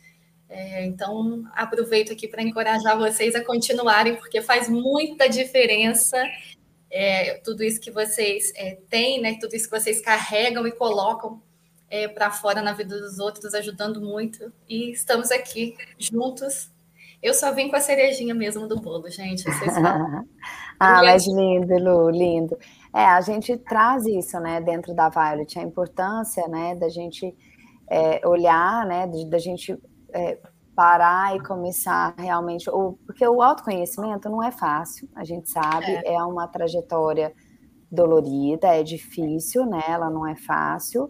É, 0.50 0.86
então, 0.86 1.44
aproveito 1.54 2.12
aqui 2.12 2.28
para 2.28 2.42
encorajar 2.42 2.98
vocês 2.98 3.36
a 3.36 3.44
continuarem, 3.44 4.16
porque 4.16 4.42
faz 4.42 4.68
muita 4.68 5.30
diferença 5.30 6.18
é, 6.90 7.36
tudo 7.44 7.64
isso 7.64 7.80
que 7.80 7.92
vocês 7.92 8.52
é, 8.56 8.80
têm, 8.90 9.22
né, 9.22 9.38
tudo 9.40 9.56
isso 9.56 9.70
que 9.70 9.80
vocês 9.80 10.02
carregam 10.02 10.66
e 10.66 10.72
colocam 10.72 11.40
é, 11.90 12.08
para 12.08 12.32
fora 12.32 12.62
na 12.62 12.74
vida 12.74 13.00
dos 13.00 13.20
outros, 13.20 13.54
ajudando 13.54 14.02
muito. 14.02 14.52
E 14.68 14.92
estamos 14.92 15.32
aqui 15.32 15.76
juntos. 15.98 16.72
Eu 17.22 17.34
só 17.34 17.54
vim 17.54 17.70
com 17.70 17.76
a 17.76 17.82
cerejinha 17.82 18.34
mesmo 18.34 18.68
do 18.68 18.80
bolo, 18.80 19.10
gente. 19.10 19.44
Vocês 19.44 19.74
falam. 19.74 20.26
ah, 20.80 21.02
mas 21.04 21.28
lindo, 21.28 21.78
Lu, 21.78 22.10
lindo. 22.10 22.58
É, 22.94 23.06
a 23.06 23.22
gente 23.22 23.58
traz 23.58 24.06
isso, 24.06 24.40
né, 24.40 24.62
dentro 24.62 24.94
da 24.96 25.10
Violet, 25.10 25.60
a 25.60 25.64
importância, 25.64 26.48
né, 26.48 26.76
da 26.76 26.90
gente 26.90 27.36
é, 27.90 28.26
olhar, 28.28 28.86
né, 28.86 29.06
da 29.28 29.38
gente 29.38 29.78
é, 30.12 30.40
parar 30.76 31.36
e 31.36 31.44
começar 31.44 32.16
realmente, 32.18 32.70
ou, 32.70 32.98
porque 33.06 33.28
o 33.28 33.42
autoconhecimento 33.42 34.30
não 34.30 34.42
é 34.42 34.50
fácil, 34.50 35.10
a 35.14 35.24
gente 35.24 35.50
sabe, 35.50 35.86
é, 35.86 36.14
é 36.14 36.24
uma 36.24 36.48
trajetória 36.48 37.34
dolorida, 37.92 38.68
é 38.68 38.82
difícil, 38.82 39.66
né? 39.66 39.82
Ela 39.88 40.10
não 40.10 40.26
é 40.26 40.36
fácil, 40.36 41.08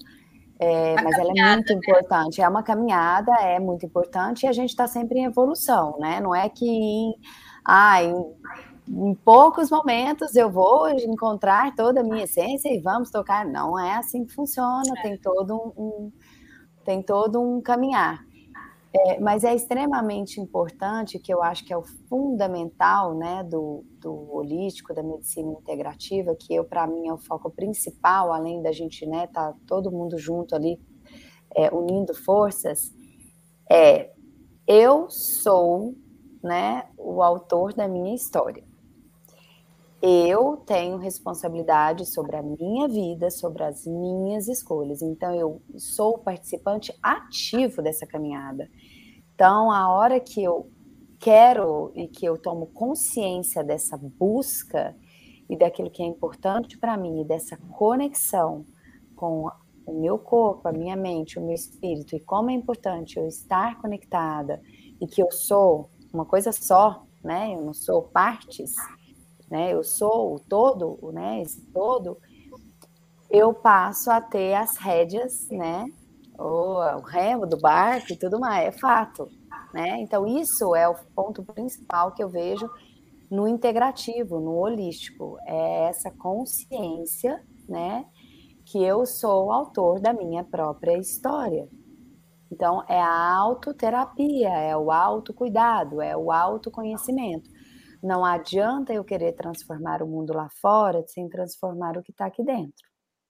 é, 0.60 1.02
mas 1.02 1.18
ela 1.18 1.32
é 1.36 1.56
muito 1.56 1.74
né? 1.74 1.80
importante. 1.80 2.42
É 2.42 2.50
uma 2.50 2.62
caminhada, 2.62 3.32
é 3.42 3.60
muito 3.60 3.86
importante, 3.86 4.44
e 4.44 4.48
a 4.48 4.52
gente 4.52 4.72
está 4.72 4.88
sempre 4.88 5.20
em 5.20 5.26
evolução, 5.26 5.98
né? 6.00 6.20
Não 6.20 6.36
é 6.36 6.50
que 6.50 6.68
em, 6.68 7.16
ah, 7.64 8.04
em, 8.04 8.14
em, 8.90 9.16
poucos 9.16 9.72
momentos 9.72 10.36
eu 10.36 10.52
vou 10.52 10.90
encontrar 10.90 11.74
toda 11.76 12.02
a 12.02 12.04
minha 12.04 12.26
essência 12.26 12.68
e 12.70 12.82
vamos 12.82 13.10
tocar. 13.10 13.46
Não 13.46 13.80
é 13.80 13.96
assim 13.96 14.26
que 14.26 14.34
funciona, 14.34 14.94
é. 14.98 15.02
tem 15.02 15.18
todo 15.18 15.56
um, 15.56 15.84
um 15.84 16.12
tem 16.84 17.02
todo 17.02 17.42
um 17.42 17.62
caminhar. 17.62 18.20
É, 18.92 19.20
mas 19.20 19.44
é 19.44 19.54
extremamente 19.54 20.42
importante, 20.42 21.20
que 21.20 21.32
eu 21.32 21.44
acho 21.44 21.64
que 21.64 21.72
é 21.72 21.78
o 21.78 21.84
fundamental 21.84 23.16
né, 23.16 23.44
do, 23.44 23.86
do 24.00 24.34
holístico, 24.34 24.96
da 24.96 25.04
medicina 25.04 25.52
integrativa, 25.52 26.36
que 26.36 26.56
eu, 26.56 26.66
para 26.66 26.88
mim, 26.88 27.08
é 27.08 27.14
o 27.14 27.18
foco 27.18 27.52
principal, 27.52 28.34
além 28.34 28.64
da 28.64 28.72
gente 28.72 29.06
né, 29.06 29.28
tá 29.28 29.54
todo 29.68 29.92
mundo 29.92 30.18
junto 30.18 30.56
ali, 30.56 30.80
é, 31.56 31.72
unindo 31.74 32.16
forças, 32.16 32.92
é 33.70 34.12
eu 34.68 35.10
sou 35.10 35.96
né, 36.44 36.88
o 36.98 37.22
autor 37.22 37.74
da 37.74 37.88
minha 37.88 38.16
história. 38.16 38.69
Eu 40.02 40.56
tenho 40.66 40.98
responsabilidade 40.98 42.06
sobre 42.06 42.38
a 42.38 42.42
minha 42.42 42.88
vida, 42.88 43.30
sobre 43.30 43.64
as 43.64 43.86
minhas 43.86 44.48
escolhas. 44.48 45.02
Então, 45.02 45.36
eu 45.36 45.62
sou 45.78 46.18
participante 46.18 46.94
ativo 47.04 47.82
dessa 47.82 48.08
caminhada. 48.08 48.70
Então, 49.36 49.70
a 49.72 49.92
hora 49.94 50.20
que 50.20 50.42
eu 50.42 50.72
quero 51.20 51.92
e 51.96 52.08
que 52.08 52.26
eu 52.26 52.38
tomo 52.38 52.68
consciência 52.68 53.62
dessa 53.62 53.98
busca 53.98 54.96
e 55.50 55.58
daquilo 55.58 55.92
que 55.92 56.02
é 56.02 56.06
importante 56.06 56.78
para 56.78 56.96
mim, 56.96 57.22
e 57.22 57.26
dessa 57.26 57.58
conexão 57.58 58.66
com 59.18 59.50
o 59.86 60.00
meu 60.00 60.18
corpo, 60.18 60.68
a 60.68 60.72
minha 60.72 60.96
mente, 60.96 61.38
o 61.38 61.42
meu 61.42 61.56
espírito, 61.56 62.16
e 62.16 62.20
como 62.22 62.52
é 62.52 62.54
importante 62.54 63.18
eu 63.18 63.28
estar 63.28 63.82
conectada 63.82 64.62
e 65.02 65.08
que 65.08 65.22
eu 65.22 65.30
sou 65.32 65.90
uma 66.14 66.26
coisa 66.26 66.52
só, 66.54 67.04
né? 67.24 67.54
Eu 67.54 67.62
não 67.62 67.74
sou 67.74 68.04
partes, 68.04 68.74
né? 69.50 69.74
Eu 69.74 69.84
sou 69.84 70.36
o 70.36 70.40
todo, 70.40 71.00
né? 71.12 71.42
Esse 71.42 71.62
todo, 71.72 72.18
eu 73.30 73.54
passo 73.54 74.10
a 74.12 74.22
ter 74.22 74.56
as 74.56 74.78
rédeas, 74.78 75.48
né? 75.50 75.86
O, 76.38 76.80
o 77.00 77.02
remo 77.02 77.46
do 77.46 77.58
barco 77.58 78.14
e 78.14 78.18
tudo 78.18 78.40
mais, 78.40 78.68
é 78.68 78.72
fato, 78.72 79.28
né? 79.74 80.00
Então 80.00 80.26
isso 80.26 80.76
é 80.76 80.88
o 80.88 80.96
ponto 81.16 81.44
principal 81.44 82.14
que 82.14 82.24
eu 82.24 82.30
vejo 82.30 82.70
no 83.30 83.48
integrativo, 83.48 84.40
no 84.40 84.56
holístico, 84.56 85.38
é 85.46 85.90
essa 85.90 86.10
consciência, 86.10 87.44
né? 87.68 88.06
Que 88.66 88.84
eu 88.84 89.06
sou 89.06 89.48
o 89.48 89.52
autor 89.52 90.00
da 90.00 90.14
minha 90.14 90.44
própria 90.44 90.98
história. 90.98 91.70
Então, 92.52 92.84
é 92.88 93.00
a 93.00 93.36
autoterapia, 93.36 94.50
é 94.50 94.76
o 94.76 94.92
autocuidado, 94.92 96.02
é 96.02 96.18
o 96.18 96.32
autoconhecimento. 96.32 97.48
Não 98.02 98.24
adianta 98.24 98.94
eu 98.94 99.04
querer 99.04 99.34
transformar 99.34 100.02
o 100.02 100.08
mundo 100.08 100.34
lá 100.34 100.50
fora 100.50 101.04
sem 101.08 101.28
transformar 101.28 101.98
o 101.98 102.04
que 102.04 102.12
está 102.12 102.26
aqui 102.26 102.44
dentro. 102.44 102.88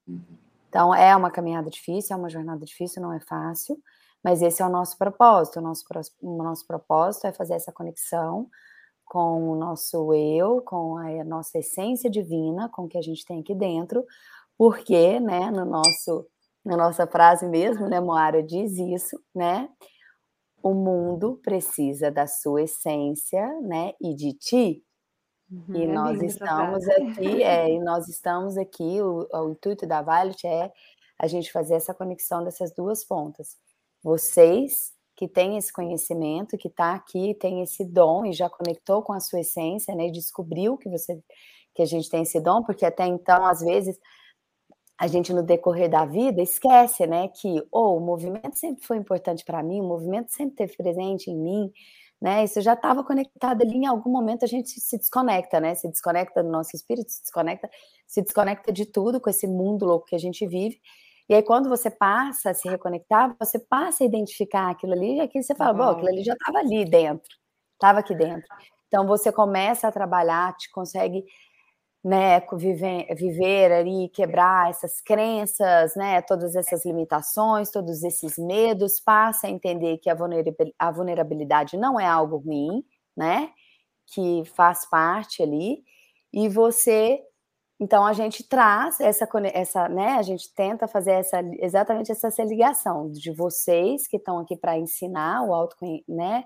Uhum. 0.08 0.22
Então, 0.70 0.94
é 0.94 1.16
uma 1.16 1.32
caminhada 1.32 1.70
difícil, 1.70 2.16
é 2.16 2.20
uma 2.20 2.30
jornada 2.30 2.64
difícil, 2.64 3.02
não 3.02 3.12
é 3.12 3.20
fácil, 3.20 3.78
mas 4.24 4.42
esse 4.42 4.62
é 4.62 4.66
o 4.66 4.70
nosso 4.70 4.98
propósito. 4.98 5.58
O 5.60 5.62
nosso, 5.62 5.84
o 6.22 6.44
nosso 6.44 6.68
propósito 6.68 7.26
é 7.26 7.32
fazer 7.32 7.54
essa 7.54 7.72
conexão 7.72 8.48
com 9.04 9.52
o 9.52 9.56
nosso 9.56 10.14
eu, 10.14 10.62
com 10.62 10.98
a 10.98 11.24
nossa 11.24 11.58
essência 11.58 12.10
divina, 12.10 12.70
com 12.70 12.84
o 12.84 12.88
que 12.88 12.98
a 12.98 13.02
gente 13.02 13.26
tem 13.26 13.40
aqui 13.40 13.56
dentro, 13.56 14.06
porque, 14.56 15.20
né, 15.20 15.50
no 15.50 15.66
nosso, 15.66 16.28
na 16.64 16.78
nossa 16.78 17.08
frase 17.08 17.48
mesmo, 17.48 17.88
né, 17.88 18.00
Moara 18.00 18.44
diz 18.44 18.78
isso, 18.78 19.20
né, 19.34 19.68
o 20.62 20.74
mundo 20.74 21.40
precisa 21.44 22.12
da 22.12 22.28
sua 22.28 22.64
essência, 22.64 23.46
né, 23.62 23.94
e 24.02 24.14
de 24.14 24.34
ti. 24.34 24.84
Uhum, 25.52 25.76
e 25.76 25.84
é 25.84 25.88
nós 25.88 26.22
estamos 26.22 26.88
aqui, 26.88 27.44
é, 27.44 27.72
e 27.72 27.80
nós 27.80 28.08
estamos 28.08 28.58
aqui, 28.58 29.02
o, 29.02 29.28
o 29.34 29.50
intuito 29.52 29.88
da 29.88 30.02
Violet 30.02 30.46
é 30.46 30.72
a 31.18 31.28
gente 31.28 31.52
fazer 31.52 31.76
essa 31.76 31.94
conexão 31.94 32.44
dessas 32.44 32.74
duas 32.74 33.04
pontas. 33.04 33.58
Vocês 34.04 34.94
que 35.16 35.28
têm 35.28 35.58
esse 35.58 35.74
conhecimento, 35.74 36.58
que 36.58 36.70
está 36.70 36.94
aqui, 36.94 37.34
tem 37.36 37.62
esse 37.62 37.84
dom 37.84 38.26
e 38.26 38.32
já 38.32 38.50
conectou 38.50 39.02
com 39.02 39.12
a 39.12 39.20
sua 39.20 39.42
essência, 39.42 39.94
né, 39.96 40.08
e 40.08 40.12
descobriu 40.12 40.78
que 40.78 40.90
você 40.90 41.22
que 41.76 41.84
a 41.84 41.86
gente 41.86 42.10
tem 42.10 42.24
esse 42.24 42.40
dom, 42.42 42.64
porque 42.64 42.86
até 42.86 43.06
então, 43.06 43.46
às 43.46 43.62
vezes, 43.62 43.98
a 45.00 45.08
gente 45.08 45.32
no 45.34 45.42
decorrer 45.42 45.90
da 45.90 46.06
vida 46.06 46.42
esquece, 46.42 47.08
né, 47.08 47.30
que 47.30 47.64
oh, 47.72 47.96
o 47.96 48.00
movimento 48.02 48.58
sempre 48.58 48.86
foi 48.86 48.98
importante 48.98 49.46
para 49.46 49.64
mim, 49.64 49.80
o 49.80 49.88
movimento 49.88 50.30
sempre 50.32 50.56
teve 50.56 50.76
presente 50.76 51.32
em 51.32 51.38
mim, 51.38 51.72
né? 52.22 52.44
Isso 52.44 52.60
já 52.60 52.74
estava 52.74 53.02
conectado 53.02 53.62
ali 53.62 53.78
em 53.78 53.86
algum 53.86 54.12
momento 54.12 54.44
a 54.44 54.48
gente 54.48 54.70
se 54.70 54.98
desconecta, 54.98 55.62
né? 55.62 55.74
Se 55.74 55.88
desconecta 55.88 56.44
do 56.44 56.50
nosso 56.50 56.76
espírito, 56.76 57.10
se 57.10 57.22
desconecta, 57.22 57.70
se 58.06 58.22
desconecta 58.22 58.74
de 58.74 58.86
tudo 58.86 59.22
com 59.22 59.30
esse 59.30 59.48
mundo 59.48 59.86
louco 59.86 60.08
que 60.08 60.16
a 60.16 60.20
gente 60.20 60.46
vive. 60.46 60.82
E 61.30 61.34
aí 61.34 61.42
quando 61.42 61.70
você 61.70 61.90
passa 61.90 62.50
a 62.50 62.54
se 62.54 62.68
reconectar, 62.68 63.34
você 63.40 63.58
passa 63.58 64.04
a 64.04 64.08
identificar 64.08 64.70
aquilo 64.70 64.94
ali, 64.94 65.16
e 65.18 65.22
aqui 65.22 65.42
você 65.42 65.56
fala, 65.56 65.72
bom, 65.74 65.92
aquilo 65.92 66.10
ali 66.10 66.24
já 66.24 66.34
estava 66.34 66.58
ali 66.60 66.84
dentro, 66.84 67.30
estava 67.76 68.00
aqui 68.00 68.14
dentro. 68.14 68.48
Então 68.88 69.08
você 69.08 69.32
começa 69.32 69.88
a 69.88 69.92
trabalhar, 69.92 70.58
te 70.58 70.70
consegue 70.72 71.24
né, 72.04 72.40
viver, 72.54 73.14
viver 73.16 73.72
ali, 73.72 74.10
quebrar 74.10 74.70
essas 74.70 75.02
crenças, 75.02 75.96
né, 75.96 76.22
todas 76.22 76.56
essas 76.56 76.86
limitações, 76.86 77.72
todos 77.72 78.04
esses 78.04 78.38
medos, 78.38 79.00
passa 79.02 79.48
a 79.48 79.50
entender 79.50 79.98
que 79.98 80.10
a 80.10 80.92
vulnerabilidade 80.92 81.78
não 81.78 82.00
é 82.00 82.06
algo 82.06 82.38
ruim, 82.38 82.84
né, 83.16 83.52
que 84.08 84.44
faz 84.56 84.90
parte 84.90 85.44
ali, 85.44 85.84
e 86.32 86.48
você, 86.48 87.22
então 87.80 88.06
a 88.06 88.14
gente 88.14 88.48
traz 88.48 89.00
essa, 89.02 89.28
essa 89.54 89.90
né, 89.90 90.14
a 90.14 90.22
gente 90.22 90.54
tenta 90.54 90.88
fazer 90.88 91.12
essa, 91.12 91.42
exatamente 91.60 92.12
essa, 92.12 92.44
ligação 92.44 93.12
de 93.12 93.32
vocês 93.32 94.08
que 94.08 94.18
estão 94.18 94.40
aqui 94.40 94.56
para 94.56 94.78
ensinar 94.78 95.44
o 95.44 95.54
autoconhecimento, 95.54 96.06
né, 96.08 96.46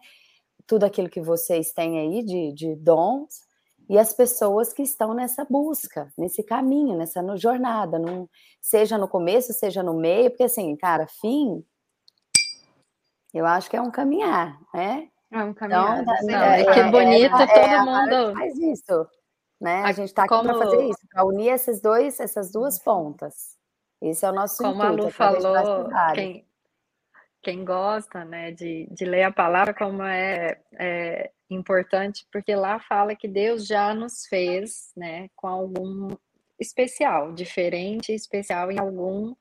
tudo 0.65 0.85
aquilo 0.85 1.09
que 1.09 1.21
vocês 1.21 1.71
têm 1.73 1.99
aí 1.99 2.23
de, 2.23 2.53
de 2.53 2.75
dons, 2.75 3.41
e 3.89 3.97
as 3.97 4.13
pessoas 4.13 4.71
que 4.71 4.81
estão 4.81 5.13
nessa 5.13 5.45
busca, 5.45 6.11
nesse 6.17 6.43
caminho, 6.43 6.97
nessa 6.97 7.21
no, 7.21 7.37
jornada, 7.37 7.99
num, 7.99 8.27
seja 8.61 8.97
no 8.97 9.07
começo, 9.07 9.53
seja 9.53 9.83
no 9.83 9.93
meio, 9.93 10.29
porque 10.29 10.43
assim, 10.43 10.75
cara, 10.75 11.07
fim, 11.07 11.63
eu 13.33 13.45
acho 13.45 13.69
que 13.69 13.75
é 13.75 13.81
um 13.81 13.91
caminhar, 13.91 14.59
né? 14.73 15.09
É 15.31 15.43
um 15.43 15.53
caminhar. 15.53 16.01
Então, 16.01 16.15
não, 16.23 16.35
é, 16.35 16.61
é, 16.61 16.73
que 16.73 16.83
bonito 16.83 17.35
é, 17.35 17.47
todo 17.47 17.57
é, 17.57 17.81
mundo. 17.81 18.33
Faz 18.37 18.57
isso, 18.57 19.07
né? 19.59 19.81
A 19.83 19.91
gente 19.91 20.09
está 20.09 20.23
aqui 20.23 20.29
como... 20.29 20.43
para 20.43 20.57
fazer 20.59 20.83
isso, 20.85 21.07
para 21.11 21.25
unir 21.25 21.49
esses 21.49 21.81
dois, 21.81 22.19
essas 22.19 22.51
duas 22.51 22.79
pontas. 22.79 23.57
Esse 24.01 24.25
é 24.25 24.29
o 24.29 24.33
nosso 24.33 24.61
Como 24.61 24.83
intuito, 24.83 25.01
a 25.01 25.29
Lu 25.31 25.41
falou, 25.41 25.89
quem, 26.13 26.45
quem 27.41 27.65
gosta, 27.65 28.23
né, 28.23 28.51
de, 28.51 28.87
de 28.91 29.05
ler 29.05 29.23
a 29.23 29.31
palavra, 29.31 29.73
como 29.73 30.03
é, 30.03 30.61
é 30.73 31.31
importante, 31.49 32.25
porque 32.31 32.55
lá 32.55 32.79
fala 32.79 33.15
que 33.15 33.27
Deus 33.27 33.65
já 33.67 33.93
nos 33.93 34.25
fez, 34.27 34.91
né, 34.95 35.29
com 35.35 35.47
algum 35.47 36.09
especial, 36.59 37.33
diferente, 37.33 38.13
especial 38.13 38.71
em 38.71 38.79
algum, 38.79 39.35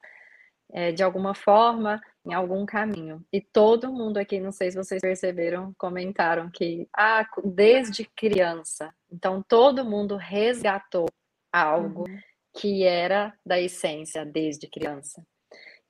é, 0.72 0.92
de 0.92 1.02
alguma 1.02 1.34
forma, 1.34 2.00
em 2.26 2.32
algum 2.32 2.64
caminho. 2.64 3.24
E 3.32 3.40
todo 3.40 3.92
mundo 3.92 4.18
aqui, 4.18 4.40
não 4.40 4.52
sei 4.52 4.70
se 4.70 4.76
vocês 4.76 5.00
perceberam, 5.00 5.74
comentaram 5.78 6.50
que, 6.50 6.88
ah, 6.96 7.26
desde 7.44 8.04
criança. 8.16 8.92
Então, 9.10 9.42
todo 9.46 9.84
mundo 9.84 10.16
resgatou 10.16 11.06
algo 11.52 12.08
uhum. 12.08 12.18
que 12.54 12.84
era 12.84 13.34
da 13.44 13.60
essência 13.60 14.24
desde 14.24 14.68
criança. 14.68 15.24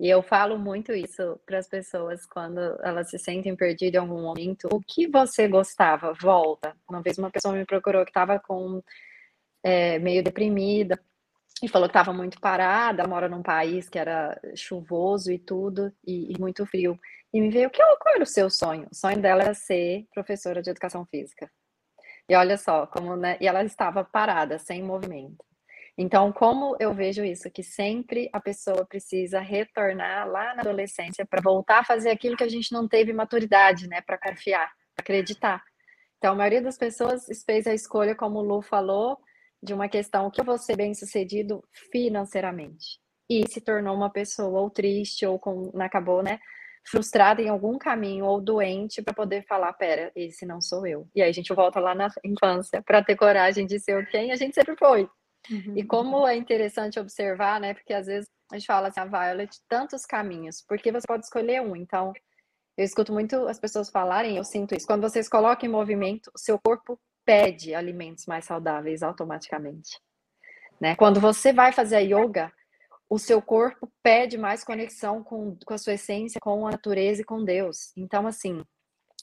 E 0.03 0.09
eu 0.09 0.21
falo 0.21 0.59
muito 0.59 0.93
isso 0.93 1.39
para 1.47 1.59
as 1.59 1.69
pessoas 1.69 2.27
quando 2.27 2.59
elas 2.83 3.09
se 3.09 3.21
sentem 3.21 3.55
perdidas 3.55 3.95
em 3.95 4.05
algum 4.05 4.21
momento. 4.21 4.69
O 4.73 4.81
que 4.81 5.07
você 5.07 5.47
gostava? 5.47 6.13
Volta. 6.13 6.77
Uma 6.91 7.01
vez 7.01 7.19
uma 7.19 7.31
pessoa 7.31 7.55
me 7.55 7.65
procurou 7.65 8.05
que 8.05 8.11
estava 8.11 8.41
com 8.41 8.83
é, 9.63 10.01
meio 10.01 10.21
deprimida 10.21 11.01
e 11.63 11.69
falou 11.69 11.87
que 11.89 11.97
estava 11.97 12.13
muito 12.13 12.41
parada. 12.41 13.07
Mora 13.07 13.29
num 13.29 13.45
país 13.45 13.89
que 13.89 13.97
era 13.97 14.37
chuvoso 14.57 15.31
e 15.31 15.39
tudo 15.39 15.93
e, 16.05 16.33
e 16.33 16.41
muito 16.41 16.67
frio. 16.67 16.99
E 17.33 17.41
me 17.41 17.49
veio 17.49 17.71
qual 17.71 18.15
era 18.17 18.25
o 18.25 18.27
seu 18.27 18.51
sonho? 18.51 18.89
O 18.91 18.97
sonho 18.97 19.23
dela 19.23 19.43
era 19.43 19.55
ser 19.55 20.05
professora 20.13 20.61
de 20.61 20.69
educação 20.69 21.07
física. 21.07 21.49
E 22.29 22.35
olha 22.35 22.59
só 22.59 22.89
como, 22.89 23.15
né? 23.15 23.39
E 23.41 23.47
ela 23.47 23.63
estava 23.63 24.03
parada, 24.03 24.59
sem 24.59 24.83
movimento. 24.83 25.52
Então, 25.97 26.33
como 26.33 26.75
eu 26.81 26.95
vejo 26.95 27.23
isso? 27.25 27.51
Que 27.51 27.63
sempre 27.63 28.29
a 28.33 28.41
pessoa 28.41 28.87
precisa 28.87 29.41
retornar 29.41 30.27
lá 30.27 30.55
na 30.55 30.63
adolescência 30.63 31.27
para 31.27 31.43
voltar 31.43 31.81
a 31.81 31.85
fazer 31.85 32.11
aquilo 32.11 32.37
que 32.37 32.45
a 32.45 32.49
gente 32.49 32.73
não 32.73 32.89
teve 32.89 33.13
maturidade, 33.13 33.87
né? 33.87 34.01
Para 34.01 34.19
confiar, 34.19 34.71
para 34.95 35.03
acreditar. 35.03 35.63
Então, 36.17 36.33
a 36.33 36.37
maioria 36.37 36.63
das 36.63 36.79
pessoas 36.79 37.27
fez 37.45 37.67
a 37.67 37.75
escolha, 37.75 38.15
como 38.15 38.39
o 38.39 38.43
Lu 38.43 38.63
falou, 38.63 39.19
de 39.63 39.75
uma 39.75 39.89
questão 39.89 40.31
que 40.31 40.41
eu 40.41 40.45
vou 40.45 40.57
ser 40.57 40.77
bem 40.77 40.95
sucedido 40.95 41.63
financeiramente. 41.91 43.01
E 43.29 43.47
se 43.51 43.61
tornou 43.61 43.95
uma 43.95 44.11
pessoa 44.11 44.61
ou 44.61 44.71
triste, 44.71 45.27
ou 45.27 45.39
com, 45.39 45.71
acabou, 45.81 46.23
né? 46.23 46.39
frustrada 46.85 47.41
em 47.41 47.49
algum 47.49 47.79
caminho 47.79 48.25
ou 48.25 48.41
doente 48.41 49.03
para 49.03 49.15
poder 49.15 49.45
falar, 49.47 49.73
pera, 49.75 50.11
esse 50.17 50.45
não 50.45 50.61
sou 50.61 50.87
eu. 50.87 51.09
E 51.15 51.23
aí 51.23 51.31
a 51.31 51.33
gente 51.33 51.53
volta 51.55 51.79
lá 51.79 51.95
na 51.95 52.09
infância 52.25 52.83
para 52.83 53.03
ter 53.03 53.17
coragem 53.17 53.67
de 53.67 53.79
ser 53.79 54.07
quem 54.09 54.33
a 54.33 54.37
gente 54.37 54.55
sempre 54.55 54.77
foi. 54.77 55.09
Uhum. 55.51 55.77
E 55.77 55.85
como 55.85 56.27
é 56.27 56.37
interessante 56.37 57.01
observar, 57.01 57.61
né? 57.61 57.75
Porque 57.75 57.93
às 57.93 58.07
vezes 58.07 58.29
a 58.51 58.57
gente 58.57 58.67
fala 58.67 58.89
assim, 58.89 59.01
a 59.01 59.05
ah, 59.05 59.07
Violet, 59.07 59.61
tantos 59.69 60.05
caminhos, 60.05 60.63
porque 60.69 60.93
você 60.93 61.07
pode 61.07 61.25
escolher 61.25 61.63
um. 61.63 61.75
Então, 61.75 62.13
eu 62.77 62.85
escuto 62.85 63.13
muito 63.13 63.49
as 63.49 63.59
pessoas 63.59 63.91
falarem, 63.91 64.37
eu 64.37 64.45
sinto 64.45 64.75
isso. 64.75 64.87
Quando 64.87 65.03
vocês 65.03 65.29
colocam 65.29 65.69
em 65.69 65.73
movimento, 65.73 66.31
o 66.35 66.39
seu 66.39 66.59
corpo 66.59 66.99
pede 67.25 67.75
alimentos 67.75 68.27
mais 68.27 68.45
saudáveis 68.45 69.03
automaticamente. 69.03 70.01
Né? 70.81 70.97
Quando 70.97 71.21
você 71.21 71.53
vai 71.53 71.73
fazer 71.73 71.97
a 71.97 72.01
yoga, 72.01 72.53
o 73.09 73.19
seu 73.19 73.41
corpo 73.43 73.93
pede 74.03 74.39
mais 74.39 74.65
conexão 74.65 75.23
com, 75.23 75.57
com 75.65 75.75
a 75.75 75.79
sua 75.79 75.95
essência, 75.95 76.41
com 76.41 76.67
a 76.67 76.71
natureza 76.71 77.23
e 77.23 77.25
com 77.25 77.45
Deus. 77.45 77.93
Então, 77.97 78.27
assim, 78.27 78.65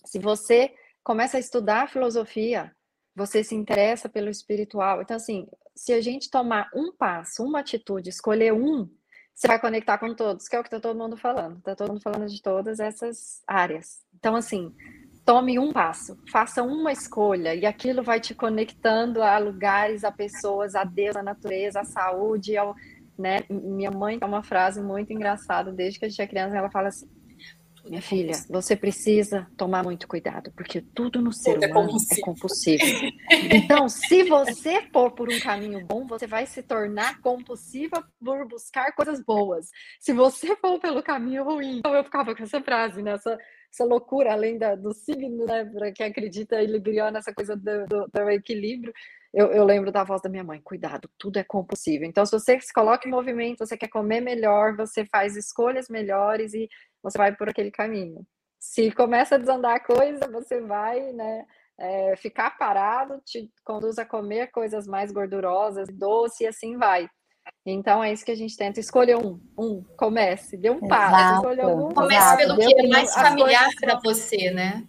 se 0.06 0.20
você 0.20 0.74
começa 1.04 1.38
a 1.38 1.40
estudar 1.40 1.90
filosofia, 1.90 2.74
você 3.20 3.44
se 3.44 3.54
interessa 3.54 4.10
pelo 4.10 4.30
espiritual. 4.30 5.02
Então, 5.02 5.18
assim, 5.18 5.48
se 5.76 5.94
a 5.94 6.02
gente 6.02 6.30
tomar 6.30 6.70
um 6.74 6.92
passo, 6.96 7.44
uma 7.44 7.60
atitude, 7.60 8.10
escolher 8.10 8.54
um, 8.54 8.90
você 9.36 9.48
vai 9.48 9.60
conectar 9.60 9.98
com 9.98 10.14
todos, 10.16 10.48
que 10.48 10.56
é 10.56 10.60
o 10.60 10.64
que 10.64 10.68
está 10.68 10.80
todo 10.80 10.98
mundo 10.98 11.16
falando. 11.16 11.58
Está 11.58 11.76
todo 11.76 11.90
mundo 11.90 12.02
falando 12.02 12.28
de 12.28 12.42
todas 12.42 12.80
essas 12.80 13.42
áreas. 13.48 14.00
Então, 14.18 14.36
assim, 14.36 14.74
tome 15.26 15.60
um 15.60 15.72
passo, 15.72 16.18
faça 16.32 16.64
uma 16.64 16.92
escolha, 16.92 17.54
e 17.54 17.66
aquilo 17.66 18.02
vai 18.02 18.20
te 18.20 18.34
conectando 18.34 19.22
a 19.22 19.38
lugares, 19.38 20.04
a 20.04 20.12
pessoas, 20.12 20.76
a 20.76 20.84
Deus, 20.84 21.16
a 21.16 21.24
natureza, 21.24 21.82
a 21.82 21.86
saúde, 21.86 22.58
ao, 22.58 22.76
né? 23.18 23.44
Minha 23.50 23.92
mãe 23.92 24.18
tem 24.18 24.28
uma 24.28 24.44
frase 24.44 24.82
muito 24.82 25.14
engraçada, 25.14 25.72
desde 25.72 26.00
que 26.00 26.06
a 26.06 26.10
gente 26.10 26.22
é 26.22 26.28
criança, 26.28 26.58
ela 26.58 26.72
fala 26.72 26.88
assim: 26.88 27.08
minha 27.90 28.02
filha, 28.02 28.34
você 28.50 28.76
precisa 28.76 29.48
tomar 29.58 29.84
muito 29.84 30.08
cuidado, 30.08 30.52
porque 30.56 30.80
tudo 30.80 31.22
no 31.22 31.34
ser 31.34 31.54
tudo 31.54 31.64
é 31.66 31.68
humano 31.68 31.98
é 32.12 32.22
compulsível. 32.22 33.10
então, 33.52 33.90
se 33.90 34.24
você 34.24 34.82
for 34.94 35.12
por 35.12 35.28
um 35.28 35.40
caminho 35.40 35.84
bom, 35.86 36.06
você 36.06 36.28
vai 36.28 36.46
se 36.46 36.62
tornar 36.62 37.20
compulsiva 37.22 38.04
por 38.24 38.48
buscar 38.48 38.92
coisas 38.94 39.24
boas. 39.24 39.70
Se 40.00 40.14
você 40.14 40.56
for 40.58 40.80
pelo 40.80 41.02
caminho 41.02 41.44
ruim, 41.44 41.80
então 41.80 41.96
eu 41.96 42.04
ficava 42.04 42.36
com 42.36 42.44
essa 42.44 42.62
frase, 42.62 43.02
nessa 43.02 43.32
né? 43.32 43.38
essa 43.72 43.86
loucura, 43.86 44.34
além 44.34 44.58
da, 44.58 44.76
do 44.76 44.94
signo, 44.94 45.46
né, 45.46 45.64
para 45.66 45.92
quem 45.92 46.08
acredita 46.08 46.62
em 46.62 46.68
Libriana, 46.68 47.20
essa 47.20 47.34
coisa 47.34 47.56
do, 47.56 47.86
do, 47.86 48.08
do 48.08 48.30
equilíbrio, 48.32 48.94
eu, 49.34 49.52
eu, 49.52 49.64
lembro 49.64 49.92
da 49.92 50.04
voz 50.04 50.22
da 50.22 50.30
minha 50.30 50.44
mãe, 50.44 50.60
cuidado, 50.62 51.10
tudo 51.18 51.38
é 51.38 51.44
compulsível. 51.44 52.08
Então, 52.08 52.26
se 52.26 52.32
você 52.32 52.60
se 52.60 52.74
coloca 52.74 53.08
em 53.08 53.12
movimento, 53.12 53.66
você 53.66 53.78
quer 53.78 53.88
comer 53.88 54.22
melhor, 54.22 54.76
você 54.76 55.06
faz 55.06 55.36
escolhas 55.36 55.88
melhores 55.88 56.54
e 56.54 56.68
você 57.02 57.18
vai 57.18 57.36
por 57.36 57.48
aquele 57.48 57.70
caminho. 57.70 58.26
Se 58.60 58.92
começa 58.92 59.36
a 59.36 59.38
desandar 59.38 59.76
a 59.76 59.80
coisa, 59.80 60.28
você 60.32 60.60
vai, 60.62 61.14
né, 61.14 61.46
é, 61.78 62.16
ficar 62.18 62.58
parado, 62.58 63.22
te 63.24 63.50
conduz 63.64 64.00
a 64.00 64.06
comer 64.06 64.48
coisas 64.52 64.88
mais 64.88 65.12
gordurosas, 65.12 65.88
doce 65.90 66.44
e 66.44 66.48
assim 66.48 66.76
vai. 66.76 67.08
Então 67.66 68.04
é 68.04 68.12
isso 68.12 68.26
que 68.26 68.32
a 68.32 68.36
gente 68.36 68.58
tenta. 68.58 68.80
Escolher 68.80 69.16
um, 69.16 69.40
um, 69.58 69.84
comece, 69.96 70.58
dê 70.58 70.70
um 70.70 70.80
passo. 70.88 71.36
Escolheu 71.36 71.70
um, 71.70 71.90
comece 71.90 72.38
pelo 72.38 72.58
que 72.58 72.80
é 72.80 72.88
mais 72.88 73.14
familiar 73.14 73.70
para 73.80 74.00
você, 74.04 74.52
né? 74.52 74.86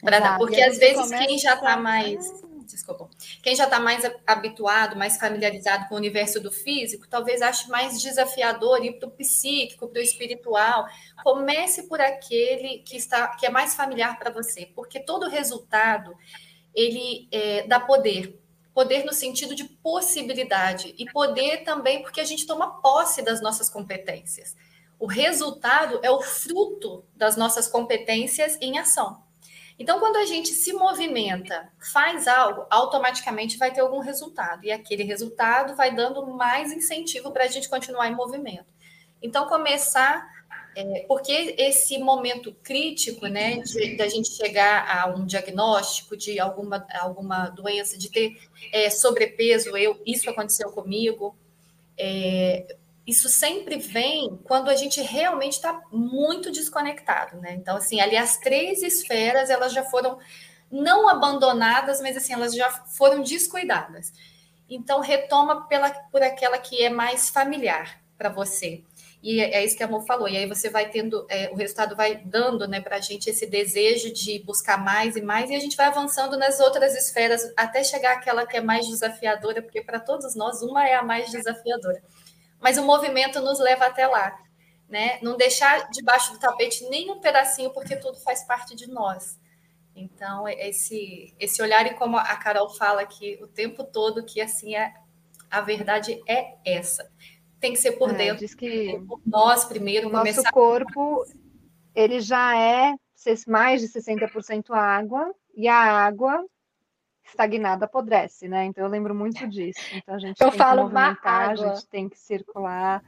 Pra, 0.00 0.36
porque 0.36 0.60
às 0.60 0.78
vezes 0.78 1.08
quem 1.10 1.38
já 1.38 1.54
está 1.54 1.76
mais 1.76 2.43
desculpa. 2.64 3.08
Quem 3.42 3.54
já 3.54 3.64
está 3.64 3.78
mais 3.78 4.04
habituado, 4.26 4.96
mais 4.96 5.16
familiarizado 5.16 5.88
com 5.88 5.94
o 5.94 5.98
universo 5.98 6.40
do 6.40 6.50
físico, 6.50 7.08
talvez 7.08 7.42
ache 7.42 7.68
mais 7.68 8.00
desafiador 8.00 8.84
ir 8.84 8.98
para 8.98 9.08
o 9.08 9.12
psíquico, 9.12 9.88
para 9.88 10.00
o 10.00 10.02
espiritual. 10.02 10.86
Comece 11.22 11.84
por 11.84 12.00
aquele 12.00 12.78
que 12.78 12.96
está, 12.96 13.28
que 13.36 13.46
é 13.46 13.50
mais 13.50 13.74
familiar 13.74 14.18
para 14.18 14.30
você, 14.30 14.66
porque 14.74 15.00
todo 15.00 15.28
resultado 15.28 16.16
ele 16.74 17.28
é, 17.30 17.66
dá 17.66 17.80
poder. 17.80 18.40
Poder 18.72 19.04
no 19.04 19.12
sentido 19.12 19.54
de 19.54 19.64
possibilidade 19.64 20.94
e 20.98 21.04
poder 21.12 21.58
também 21.62 22.02
porque 22.02 22.20
a 22.20 22.24
gente 22.24 22.46
toma 22.46 22.80
posse 22.80 23.22
das 23.22 23.40
nossas 23.40 23.70
competências. 23.70 24.56
O 24.98 25.06
resultado 25.06 26.00
é 26.02 26.10
o 26.10 26.20
fruto 26.20 27.04
das 27.14 27.36
nossas 27.36 27.68
competências 27.68 28.58
em 28.60 28.78
ação. 28.78 29.23
Então, 29.78 29.98
quando 29.98 30.16
a 30.16 30.24
gente 30.24 30.50
se 30.50 30.72
movimenta, 30.72 31.68
faz 31.92 32.28
algo, 32.28 32.64
automaticamente 32.70 33.58
vai 33.58 33.72
ter 33.72 33.80
algum 33.80 33.98
resultado. 33.98 34.64
E 34.64 34.70
aquele 34.70 35.02
resultado 35.02 35.74
vai 35.74 35.94
dando 35.94 36.26
mais 36.26 36.72
incentivo 36.72 37.32
para 37.32 37.44
a 37.44 37.48
gente 37.48 37.68
continuar 37.68 38.08
em 38.08 38.14
movimento. 38.14 38.66
Então, 39.22 39.48
começar. 39.48 40.32
É, 40.76 41.04
porque 41.06 41.54
esse 41.56 41.98
momento 41.98 42.52
crítico, 42.60 43.28
né, 43.28 43.62
da 43.96 44.08
gente 44.08 44.30
chegar 44.30 44.84
a 44.88 45.06
um 45.06 45.24
diagnóstico 45.24 46.16
de 46.16 46.40
alguma, 46.40 46.84
alguma 47.00 47.48
doença, 47.48 47.96
de 47.96 48.10
ter 48.10 48.36
é, 48.72 48.90
sobrepeso, 48.90 49.76
eu, 49.76 50.00
isso 50.04 50.28
aconteceu 50.28 50.72
comigo, 50.72 51.36
é, 51.96 52.76
isso 53.06 53.28
sempre 53.28 53.76
vem 53.76 54.38
quando 54.44 54.70
a 54.70 54.76
gente 54.76 55.00
realmente 55.02 55.54
está 55.54 55.82
muito 55.92 56.50
desconectado, 56.50 57.36
né? 57.38 57.54
Então, 57.54 57.76
assim, 57.76 58.00
ali 58.00 58.16
as 58.16 58.38
três 58.38 58.82
esferas, 58.82 59.50
elas 59.50 59.72
já 59.72 59.84
foram 59.84 60.18
não 60.70 61.08
abandonadas, 61.08 62.00
mas 62.00 62.16
assim, 62.16 62.32
elas 62.32 62.54
já 62.54 62.70
foram 62.70 63.22
descuidadas. 63.22 64.12
Então, 64.68 65.00
retoma 65.00 65.68
pela, 65.68 65.90
por 65.90 66.22
aquela 66.22 66.56
que 66.56 66.82
é 66.82 66.88
mais 66.88 67.28
familiar 67.28 68.00
para 68.16 68.30
você. 68.30 68.82
E 69.22 69.38
é, 69.38 69.56
é 69.56 69.64
isso 69.64 69.76
que 69.76 69.82
a 69.82 69.86
Amor 69.86 70.06
falou. 70.06 70.26
E 70.26 70.38
aí 70.38 70.46
você 70.46 70.70
vai 70.70 70.88
tendo, 70.88 71.26
é, 71.28 71.50
o 71.50 71.54
resultado 71.54 71.94
vai 71.94 72.16
dando 72.16 72.66
né, 72.66 72.80
para 72.80 72.96
a 72.96 73.00
gente 73.00 73.28
esse 73.28 73.46
desejo 73.46 74.12
de 74.14 74.38
buscar 74.40 74.82
mais 74.82 75.14
e 75.14 75.20
mais, 75.20 75.50
e 75.50 75.54
a 75.54 75.60
gente 75.60 75.76
vai 75.76 75.86
avançando 75.86 76.38
nas 76.38 76.58
outras 76.58 76.94
esferas 76.94 77.52
até 77.54 77.84
chegar 77.84 78.16
àquela 78.16 78.46
que 78.46 78.56
é 78.56 78.60
mais 78.62 78.86
desafiadora, 78.86 79.60
porque 79.60 79.82
para 79.82 80.00
todos 80.00 80.34
nós, 80.34 80.62
uma 80.62 80.88
é 80.88 80.94
a 80.94 81.02
mais 81.02 81.30
desafiadora 81.30 82.02
mas 82.64 82.78
o 82.78 82.82
movimento 82.82 83.42
nos 83.42 83.60
leva 83.60 83.84
até 83.84 84.06
lá. 84.06 84.40
Né? 84.88 85.18
Não 85.20 85.36
deixar 85.36 85.90
debaixo 85.90 86.32
do 86.32 86.38
tapete 86.38 86.88
nenhum 86.88 87.20
pedacinho, 87.20 87.70
porque 87.74 87.94
tudo 87.94 88.18
faz 88.20 88.42
parte 88.44 88.74
de 88.74 88.86
nós. 88.86 89.38
Então, 89.94 90.48
esse, 90.48 91.34
esse 91.38 91.60
olhar, 91.60 91.86
e 91.86 91.92
como 91.92 92.16
a 92.16 92.34
Carol 92.36 92.70
fala 92.70 93.02
aqui 93.02 93.38
o 93.42 93.46
tempo 93.46 93.84
todo, 93.84 94.24
que 94.24 94.40
assim 94.40 94.74
é 94.74 94.94
a 95.50 95.60
verdade 95.60 96.22
é 96.26 96.54
essa. 96.64 97.10
Tem 97.60 97.74
que 97.74 97.78
ser 97.78 97.92
por 97.92 98.10
é, 98.10 98.14
dentro, 98.14 98.38
diz 98.38 98.54
que 98.54 98.98
por 99.06 99.20
nós 99.26 99.66
primeiro. 99.66 100.08
O 100.08 100.12
nosso 100.12 100.42
corpo, 100.44 101.22
ele 101.94 102.18
já 102.20 102.58
é 102.58 102.94
mais 103.46 103.82
de 103.82 103.88
60% 103.88 104.70
água, 104.70 105.34
e 105.54 105.68
a 105.68 105.76
água 105.76 106.42
estagnada 107.24 107.86
apodrece, 107.86 108.48
né? 108.48 108.64
Então 108.66 108.84
eu 108.84 108.90
lembro 108.90 109.14
muito 109.14 109.46
disso. 109.48 109.80
Então 109.94 110.14
a 110.14 110.18
gente 110.18 110.40
eu 110.40 110.50
tem 110.50 110.58
falo 110.58 110.88
que 110.88 110.94
movimentar, 110.94 111.50
a 111.50 111.54
gente 111.56 111.86
tem 111.86 112.08
que 112.08 112.18
circular. 112.18 113.02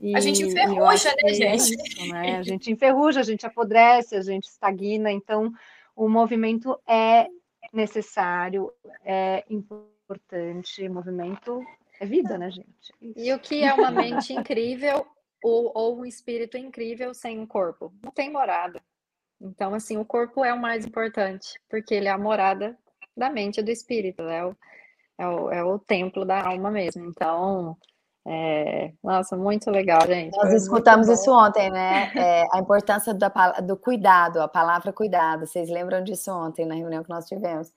E, 0.00 0.16
a 0.16 0.20
gente 0.20 0.42
enferruja, 0.42 1.08
né, 1.10 1.30
é 1.30 1.34
gente? 1.34 1.74
Isso, 1.74 2.08
né? 2.12 2.36
A 2.38 2.42
gente 2.42 2.70
enferruja, 2.70 3.20
a 3.20 3.22
gente 3.22 3.46
apodrece, 3.46 4.16
a 4.16 4.22
gente 4.22 4.44
estagna. 4.44 5.10
Então 5.10 5.52
o 5.94 6.08
movimento 6.08 6.78
é 6.86 7.26
necessário, 7.72 8.72
é 9.04 9.44
importante. 9.48 10.86
O 10.86 10.92
movimento 10.92 11.62
é 12.00 12.06
vida, 12.06 12.38
né, 12.38 12.50
gente? 12.50 12.92
Isso. 13.00 13.18
E 13.18 13.32
o 13.32 13.38
que 13.38 13.62
é 13.62 13.72
uma 13.72 13.90
mente 13.90 14.32
incrível 14.32 15.06
ou, 15.44 15.70
ou 15.74 15.98
um 15.98 16.04
espírito 16.04 16.56
incrível 16.56 17.14
sem 17.14 17.38
um 17.38 17.46
corpo? 17.46 17.92
Não 18.02 18.10
tem 18.10 18.30
morada. 18.30 18.82
Então, 19.40 19.74
assim, 19.74 19.96
o 19.96 20.04
corpo 20.04 20.44
é 20.44 20.52
o 20.52 20.60
mais 20.60 20.84
importante, 20.84 21.58
porque 21.68 21.94
ele 21.94 22.08
é 22.08 22.10
a 22.10 22.18
morada 22.18 22.76
da 23.16 23.30
mente 23.30 23.60
e 23.60 23.62
do 23.62 23.70
espírito, 23.70 24.22
é 24.22 24.44
o, 24.44 24.56
é 25.18 25.28
o, 25.28 25.50
é 25.50 25.64
o 25.64 25.78
templo 25.78 26.24
da 26.24 26.46
alma 26.46 26.70
mesmo. 26.70 27.04
Então, 27.06 27.76
é, 28.26 28.92
nossa, 29.02 29.36
muito 29.36 29.70
legal, 29.70 30.00
gente. 30.06 30.36
Nós 30.36 30.48
Foi 30.48 30.56
escutamos 30.56 31.08
isso 31.08 31.32
ontem, 31.32 31.70
né? 31.70 32.12
É, 32.14 32.46
a 32.52 32.58
importância 32.58 33.14
do, 33.14 33.26
do 33.66 33.76
cuidado, 33.76 34.40
a 34.40 34.48
palavra 34.48 34.92
cuidado. 34.92 35.46
Vocês 35.46 35.70
lembram 35.70 36.04
disso 36.04 36.30
ontem 36.30 36.66
na 36.66 36.74
reunião 36.74 37.02
que 37.02 37.10
nós 37.10 37.26
tivemos? 37.26 37.72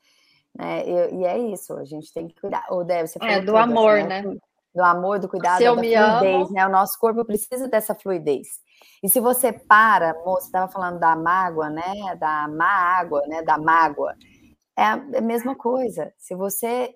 Né? 0.55 0.83
E, 0.85 1.15
e 1.15 1.25
é 1.25 1.37
isso, 1.37 1.73
a 1.73 1.85
gente 1.85 2.13
tem 2.13 2.27
que 2.27 2.39
cuidar. 2.39 2.65
Ou 2.69 2.83
deve 2.83 3.07
ser 3.07 3.23
é, 3.23 3.39
do 3.39 3.47
tudo, 3.47 3.57
amor, 3.57 3.99
assim, 3.99 4.07
né? 4.07 4.21
né? 4.21 4.37
Do 4.75 4.83
amor, 4.83 5.19
do 5.19 5.29
cuidado, 5.29 5.63
da 5.63 5.73
fluidez, 5.73 6.01
amo... 6.01 6.51
né? 6.51 6.65
O 6.65 6.71
nosso 6.71 6.99
corpo 6.99 7.23
precisa 7.23 7.67
dessa 7.67 7.95
fluidez. 7.95 8.47
E 9.01 9.09
se 9.09 9.19
você 9.19 9.53
para, 9.53 10.13
moça, 10.25 10.47
estava 10.47 10.71
falando 10.71 10.99
da 10.99 11.15
mágoa, 11.15 11.69
né? 11.69 12.15
Da 12.19 12.47
má 12.47 12.97
água, 12.99 13.21
né? 13.27 13.41
Da 13.43 13.57
mágoa 13.57 14.13
é 14.77 14.83
a 14.83 15.21
mesma 15.21 15.55
coisa. 15.55 16.13
Se 16.17 16.35
você. 16.35 16.93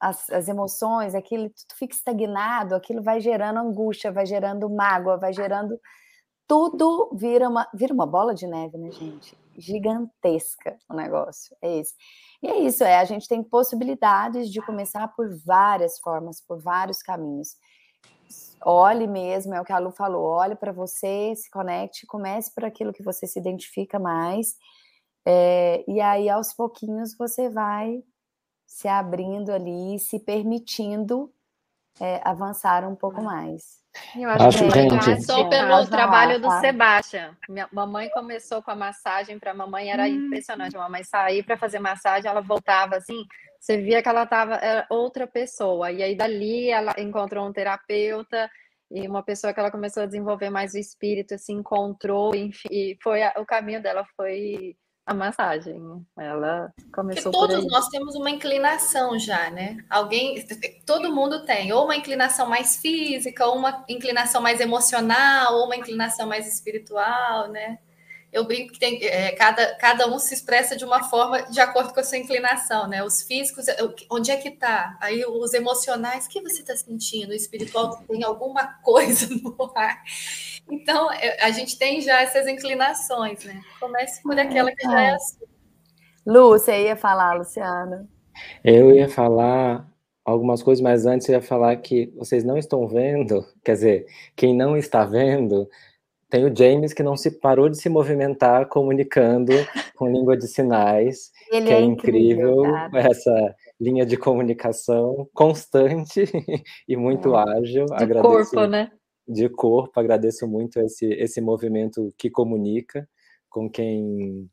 as, 0.00 0.28
as 0.30 0.48
emoções, 0.48 1.14
aquilo 1.14 1.48
tu 1.50 1.76
fica 1.76 1.94
estagnado, 1.94 2.74
aquilo 2.74 3.02
vai 3.02 3.20
gerando 3.20 3.60
angústia, 3.60 4.12
vai 4.12 4.26
gerando 4.26 4.68
mágoa, 4.68 5.16
vai 5.18 5.32
gerando 5.32 5.78
tudo 6.52 7.10
vira 7.14 7.48
uma 7.48 7.66
vira 7.72 7.94
uma 7.94 8.06
bola 8.06 8.34
de 8.34 8.46
neve, 8.46 8.76
né, 8.76 8.90
gente? 8.90 9.36
Gigantesca 9.56 10.76
o 10.90 10.94
negócio. 10.94 11.56
É 11.62 11.78
isso. 11.78 11.94
E 12.42 12.48
é 12.48 12.58
isso, 12.58 12.82
é, 12.84 12.98
a 12.98 13.04
gente 13.04 13.28
tem 13.28 13.42
possibilidades 13.42 14.50
de 14.50 14.60
começar 14.60 15.08
por 15.14 15.28
várias 15.46 15.98
formas, 16.00 16.40
por 16.40 16.60
vários 16.60 16.98
caminhos. 16.98 17.56
Olhe 18.64 19.06
mesmo, 19.06 19.54
é 19.54 19.60
o 19.60 19.64
que 19.64 19.72
a 19.72 19.78
Lu 19.78 19.92
falou, 19.92 20.24
olhe 20.24 20.56
para 20.56 20.72
você, 20.72 21.34
se 21.36 21.48
conecte, 21.50 22.06
comece 22.06 22.52
por 22.54 22.64
aquilo 22.64 22.92
que 22.92 23.02
você 23.02 23.26
se 23.26 23.38
identifica 23.38 23.98
mais, 23.98 24.56
é, 25.26 25.84
e 25.88 26.00
aí 26.00 26.28
aos 26.28 26.52
pouquinhos 26.52 27.16
você 27.16 27.48
vai 27.48 28.02
se 28.66 28.88
abrindo 28.88 29.50
ali, 29.50 29.98
se 29.98 30.18
permitindo 30.18 31.32
é, 32.00 32.20
avançar 32.24 32.88
um 32.88 32.96
pouco 32.96 33.22
mais. 33.22 33.82
Eu 34.16 34.30
acho, 34.30 34.44
acho 34.44 34.58
que 34.64 34.70
gente... 34.70 34.98
começou 34.98 35.48
pelo 35.50 35.86
trabalho 35.86 36.40
do 36.40 36.50
Sebastião. 36.60 37.36
Minha 37.48 37.68
mamãe 37.70 38.08
começou 38.10 38.62
com 38.62 38.70
a 38.70 38.76
massagem 38.76 39.38
para 39.38 39.50
a 39.50 39.54
mamãe 39.54 39.90
era 39.90 40.04
hum. 40.04 40.26
impressionante. 40.26 40.76
A 40.76 40.80
mamãe 40.80 41.04
sair 41.04 41.42
para 41.42 41.58
fazer 41.58 41.78
massagem, 41.78 42.30
ela 42.30 42.40
voltava 42.40 42.96
assim, 42.96 43.24
você 43.60 43.76
via 43.76 44.02
que 44.02 44.08
ela 44.08 44.22
estava 44.22 44.58
outra 44.88 45.26
pessoa. 45.26 45.92
E 45.92 46.02
aí 46.02 46.16
dali 46.16 46.70
ela 46.70 46.94
encontrou 46.98 47.46
um 47.46 47.52
terapeuta 47.52 48.50
e 48.90 49.06
uma 49.06 49.22
pessoa 49.22 49.52
que 49.52 49.60
ela 49.60 49.70
começou 49.70 50.02
a 50.02 50.06
desenvolver 50.06 50.50
mais 50.50 50.74
o 50.74 50.78
espírito, 50.78 51.38
se 51.38 51.52
encontrou, 51.52 52.34
enfim, 52.34 52.68
e 52.70 52.98
foi 53.02 53.20
o 53.36 53.46
caminho 53.46 53.82
dela 53.82 54.04
foi 54.16 54.76
a 55.04 55.14
massagem. 55.14 55.80
Ela 56.16 56.72
começou 56.94 57.32
Porque 57.32 57.54
todos 57.54 57.66
nós 57.66 57.88
temos 57.88 58.14
uma 58.14 58.30
inclinação 58.30 59.18
já, 59.18 59.50
né? 59.50 59.78
Alguém, 59.90 60.46
todo 60.86 61.14
mundo 61.14 61.44
tem, 61.44 61.72
ou 61.72 61.84
uma 61.84 61.96
inclinação 61.96 62.48
mais 62.48 62.76
física, 62.76 63.46
ou 63.46 63.56
uma 63.56 63.84
inclinação 63.88 64.40
mais 64.40 64.60
emocional, 64.60 65.54
ou 65.54 65.66
uma 65.66 65.76
inclinação 65.76 66.26
mais 66.26 66.46
espiritual, 66.46 67.48
né? 67.48 67.78
eu 68.32 68.44
brinco 68.44 68.72
que 68.72 68.80
tem, 68.80 69.04
é, 69.04 69.32
cada, 69.32 69.74
cada 69.76 70.08
um 70.08 70.18
se 70.18 70.32
expressa 70.32 70.74
de 70.74 70.86
uma 70.86 71.04
forma 71.04 71.42
de 71.42 71.60
acordo 71.60 71.92
com 71.92 72.00
a 72.00 72.04
sua 72.04 72.16
inclinação, 72.16 72.88
né? 72.88 73.04
Os 73.04 73.22
físicos, 73.22 73.66
onde 74.10 74.30
é 74.30 74.36
que 74.38 74.48
está? 74.48 74.96
Aí 75.00 75.22
os 75.26 75.52
emocionais, 75.52 76.24
o 76.24 76.28
que 76.30 76.40
você 76.40 76.60
está 76.62 76.74
sentindo? 76.74 77.30
O 77.30 77.34
espiritual 77.34 78.02
tem 78.08 78.24
alguma 78.24 78.66
coisa 78.82 79.28
no 79.28 79.54
ar. 79.76 80.02
Então, 80.72 81.12
é, 81.12 81.44
a 81.44 81.50
gente 81.50 81.78
tem 81.78 82.00
já 82.00 82.22
essas 82.22 82.48
inclinações, 82.48 83.44
né? 83.44 83.60
Comece 83.78 84.22
por 84.22 84.38
aquela 84.38 84.72
que 84.74 84.82
já 84.82 85.02
é 85.02 85.10
assim. 85.10 85.44
Lu, 86.26 86.48
você 86.48 86.84
ia 86.84 86.96
falar, 86.96 87.34
Luciana? 87.34 88.08
Eu 88.64 88.90
ia 88.90 89.06
falar 89.06 89.86
algumas 90.24 90.62
coisas, 90.62 90.82
mas 90.82 91.04
antes 91.04 91.28
eu 91.28 91.34
ia 91.34 91.42
falar 91.42 91.76
que 91.76 92.10
vocês 92.16 92.42
não 92.42 92.56
estão 92.56 92.88
vendo, 92.88 93.44
quer 93.62 93.72
dizer, 93.72 94.06
quem 94.34 94.56
não 94.56 94.74
está 94.74 95.04
vendo, 95.04 95.68
tem 96.30 96.46
o 96.46 96.56
James 96.56 96.94
que 96.94 97.02
não 97.02 97.18
se 97.18 97.30
parou 97.38 97.68
de 97.68 97.76
se 97.76 97.90
movimentar 97.90 98.66
comunicando 98.66 99.52
com 99.94 100.08
língua 100.08 100.38
de 100.38 100.48
sinais, 100.48 101.30
Ele 101.50 101.66
que 101.66 101.72
é, 101.72 101.76
é 101.76 101.82
incrível, 101.82 102.64
incrível 102.64 103.10
essa 103.10 103.54
linha 103.78 104.06
de 104.06 104.16
comunicação 104.16 105.28
constante 105.34 106.24
e 106.88 106.96
muito 106.96 107.36
é. 107.36 107.58
ágil. 107.58 107.84
De 107.84 108.04
agradeço, 108.04 108.52
corpo, 108.52 108.66
né? 108.66 108.90
De 109.26 109.48
corpo, 109.48 109.98
agradeço 110.00 110.46
muito 110.48 110.80
esse, 110.80 111.06
esse 111.06 111.40
movimento 111.40 112.12
que 112.18 112.30
comunica 112.30 113.08
com 113.48 113.70
quem 113.70 114.50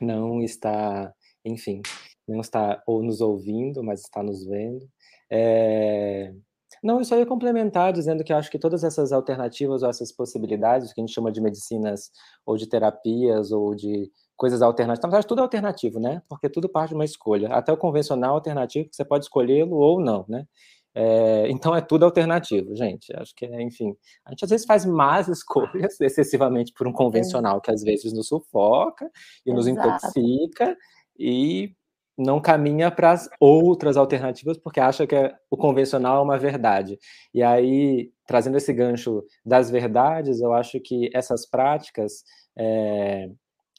não 0.00 0.42
está, 0.42 1.12
enfim, 1.44 1.82
não 2.26 2.40
está 2.40 2.82
ou 2.86 3.02
nos 3.02 3.20
ouvindo, 3.20 3.82
mas 3.82 4.00
está 4.00 4.22
nos 4.22 4.44
vendo. 4.44 4.88
É, 5.30 6.32
não, 6.82 6.98
eu 6.98 7.04
só 7.04 7.18
ia 7.18 7.26
complementar 7.26 7.92
dizendo 7.92 8.24
que 8.24 8.32
eu 8.32 8.36
acho 8.36 8.50
que 8.50 8.58
todas 8.58 8.82
essas 8.84 9.12
alternativas 9.12 9.82
ou 9.82 9.90
essas 9.90 10.10
possibilidades, 10.12 10.92
que 10.92 11.00
a 11.00 11.04
gente 11.04 11.14
chama 11.14 11.30
de 11.30 11.40
medicinas 11.40 12.10
ou 12.46 12.56
de 12.56 12.66
terapias 12.66 13.52
ou 13.52 13.74
de 13.74 14.10
coisas 14.36 14.62
alternativas, 14.62 15.02
na 15.02 15.10
verdade 15.10 15.26
tudo 15.26 15.40
é 15.40 15.42
alternativo, 15.42 16.00
né? 16.00 16.22
Porque 16.28 16.48
tudo 16.48 16.68
parte 16.68 16.90
de 16.90 16.94
uma 16.94 17.04
escolha. 17.04 17.48
Até 17.48 17.72
o 17.72 17.76
convencional 17.76 18.34
alternativo, 18.34 18.88
que 18.88 18.96
você 18.96 19.04
pode 19.04 19.24
escolhê-lo 19.26 19.76
ou 19.76 20.00
não, 20.00 20.24
né? 20.28 20.46
É, 20.94 21.48
então 21.48 21.74
é 21.74 21.80
tudo 21.80 22.04
alternativo, 22.04 22.74
gente. 22.74 23.14
Acho 23.16 23.34
que 23.34 23.46
é, 23.46 23.62
enfim, 23.62 23.94
a 24.26 24.30
gente 24.30 24.44
às 24.44 24.50
vezes 24.50 24.66
faz 24.66 24.84
más 24.84 25.28
escolhas 25.28 25.98
excessivamente 26.00 26.72
por 26.72 26.86
um 26.86 26.92
convencional 26.92 27.60
que 27.60 27.70
às 27.70 27.82
vezes 27.82 28.12
nos 28.12 28.28
sufoca 28.28 29.04
e 29.46 29.50
Exato. 29.50 29.56
nos 29.56 29.66
intoxica 29.66 30.76
e 31.18 31.74
não 32.18 32.40
caminha 32.40 32.90
para 32.90 33.12
as 33.12 33.28
outras 33.40 33.96
alternativas 33.96 34.58
porque 34.58 34.78
acha 34.80 35.06
que 35.06 35.14
é, 35.14 35.34
o 35.50 35.56
convencional 35.56 36.18
é 36.18 36.22
uma 36.22 36.38
verdade. 36.38 36.98
E 37.32 37.42
aí, 37.42 38.10
trazendo 38.26 38.58
esse 38.58 38.72
gancho 38.72 39.24
das 39.44 39.70
verdades, 39.70 40.40
eu 40.40 40.52
acho 40.52 40.78
que 40.80 41.10
essas 41.14 41.48
práticas, 41.48 42.22
é, 42.58 43.28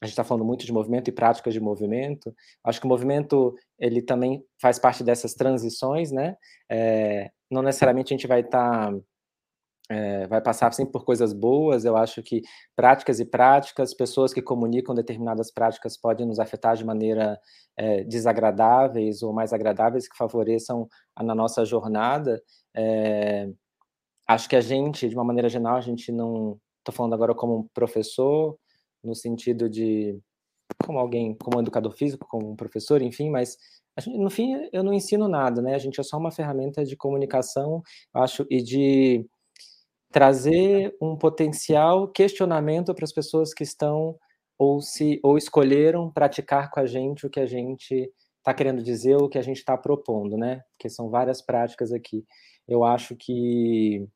a 0.02 0.06
gente 0.06 0.14
está 0.14 0.24
falando 0.24 0.46
muito 0.46 0.66
de 0.66 0.74
movimento 0.74 1.10
e 1.10 1.12
práticas 1.12 1.54
de 1.54 1.60
movimento, 1.60 2.36
acho 2.64 2.80
que 2.80 2.86
o 2.88 2.90
movimento 2.90 3.56
ele 3.78 4.02
também 4.02 4.44
faz 4.60 4.80
parte 4.80 5.04
dessas 5.04 5.36
transições, 5.36 6.12
né? 6.12 6.36
É, 6.70 7.30
não 7.50 7.62
necessariamente 7.62 8.12
a 8.12 8.18
gente 8.18 8.28
vai 8.28 8.42
estar 8.42 8.92
tá 8.92 8.98
é, 9.90 10.26
vai 10.28 10.42
passar 10.42 10.74
sempre 10.74 10.94
por 10.94 11.04
coisas 11.04 11.34
boas. 11.34 11.84
Eu 11.84 11.98
acho 11.98 12.24
que 12.24 12.42
práticas 12.76 13.20
e 13.20 13.26
práticas, 13.26 13.94
pessoas 13.94 14.34
que 14.34 14.42
comunicam 14.42 14.96
determinadas 14.96 15.52
práticas 15.52 15.98
podem 15.98 16.26
nos 16.26 16.40
afetar 16.40 16.78
de 16.78 16.86
maneira 16.86 17.38
é, 17.78 18.04
desagradáveis 18.06 19.22
ou 19.22 19.34
mais 19.34 19.52
agradáveis 19.52 20.08
que 20.08 20.18
favoreçam 20.18 20.88
a, 21.16 21.24
na 21.24 21.36
nossa 21.36 21.66
jornada. 21.66 22.42
Acho 24.28 24.48
que 24.48 24.56
a 24.56 24.62
gente, 24.62 25.10
de 25.10 25.16
uma 25.16 25.26
maneira 25.26 25.50
geral, 25.50 25.76
a 25.76 25.82
gente 25.82 26.12
não. 26.12 26.58
Estou 26.80 26.96
falando 26.96 27.14
agora 27.14 27.36
como 27.36 27.60
um 27.60 27.68
professor, 27.74 28.58
no 29.04 29.16
sentido 29.16 29.70
de 29.70 30.20
como 30.86 31.00
alguém, 31.00 31.36
como 31.36 31.58
um 31.58 31.62
educador 31.62 31.94
físico, 31.94 32.28
como 32.30 32.52
um 32.52 32.56
professor, 32.56 33.02
enfim, 33.02 33.30
mas 33.30 33.58
gente, 34.00 34.18
no 34.18 34.30
fim 34.30 34.70
eu 34.72 34.84
não 34.84 34.94
ensino 34.94 35.28
nada, 35.28 35.62
né? 35.62 35.76
A 35.76 35.80
gente 35.80 36.00
é 36.00 36.04
só 36.04 36.18
uma 36.18 36.32
ferramenta 36.32 36.84
de 36.86 36.96
comunicação, 36.96 37.82
acho, 38.14 38.46
e 38.50 38.62
de 38.62 39.26
trazer 40.12 40.96
um 41.02 41.16
potencial 41.16 42.08
questionamento 42.08 42.94
para 42.94 43.06
as 43.06 43.14
pessoas 43.14 43.54
que 43.54 43.64
estão 43.64 44.18
ou 44.58 44.82
se 44.82 45.20
ou 45.24 45.38
escolheram 45.38 46.12
praticar 46.12 46.70
com 46.70 46.80
a 46.80 46.86
gente 46.86 47.26
o 47.26 47.30
que 47.30 47.40
a 47.40 47.46
gente 47.46 48.12
está 48.38 48.54
querendo 48.54 48.84
dizer, 48.84 49.16
o 49.18 49.30
que 49.30 49.38
a 49.38 49.42
gente 49.42 49.58
está 49.58 49.78
propondo, 49.78 50.38
né? 50.38 50.62
Porque 50.72 50.90
são 50.90 51.10
várias 51.10 51.42
práticas 51.42 51.92
aqui. 51.94 52.26
Eu 52.68 52.84
acho 52.84 53.16
que 53.16 54.08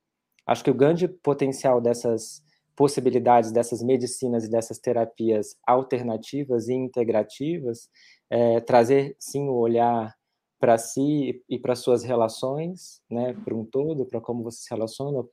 acho 0.45 0.63
que 0.63 0.71
o 0.71 0.75
grande 0.75 1.07
potencial 1.07 1.81
dessas 1.81 2.43
possibilidades 2.75 3.51
dessas 3.51 3.81
medicinas 3.81 4.45
e 4.45 4.49
dessas 4.49 4.79
terapias 4.79 5.55
alternativas 5.65 6.67
e 6.67 6.73
integrativas 6.73 7.89
é 8.29 8.59
trazer 8.59 9.15
sim 9.19 9.47
o 9.47 9.53
olhar 9.53 10.13
para 10.59 10.77
si 10.77 11.43
e 11.49 11.59
para 11.59 11.75
suas 11.75 12.03
relações, 12.03 13.01
né, 13.09 13.33
para 13.33 13.55
um 13.55 13.65
todo, 13.65 14.05
para 14.05 14.21
como 14.21 14.43
você 14.43 14.63
se 14.63 14.69
relaciona, 14.73 15.23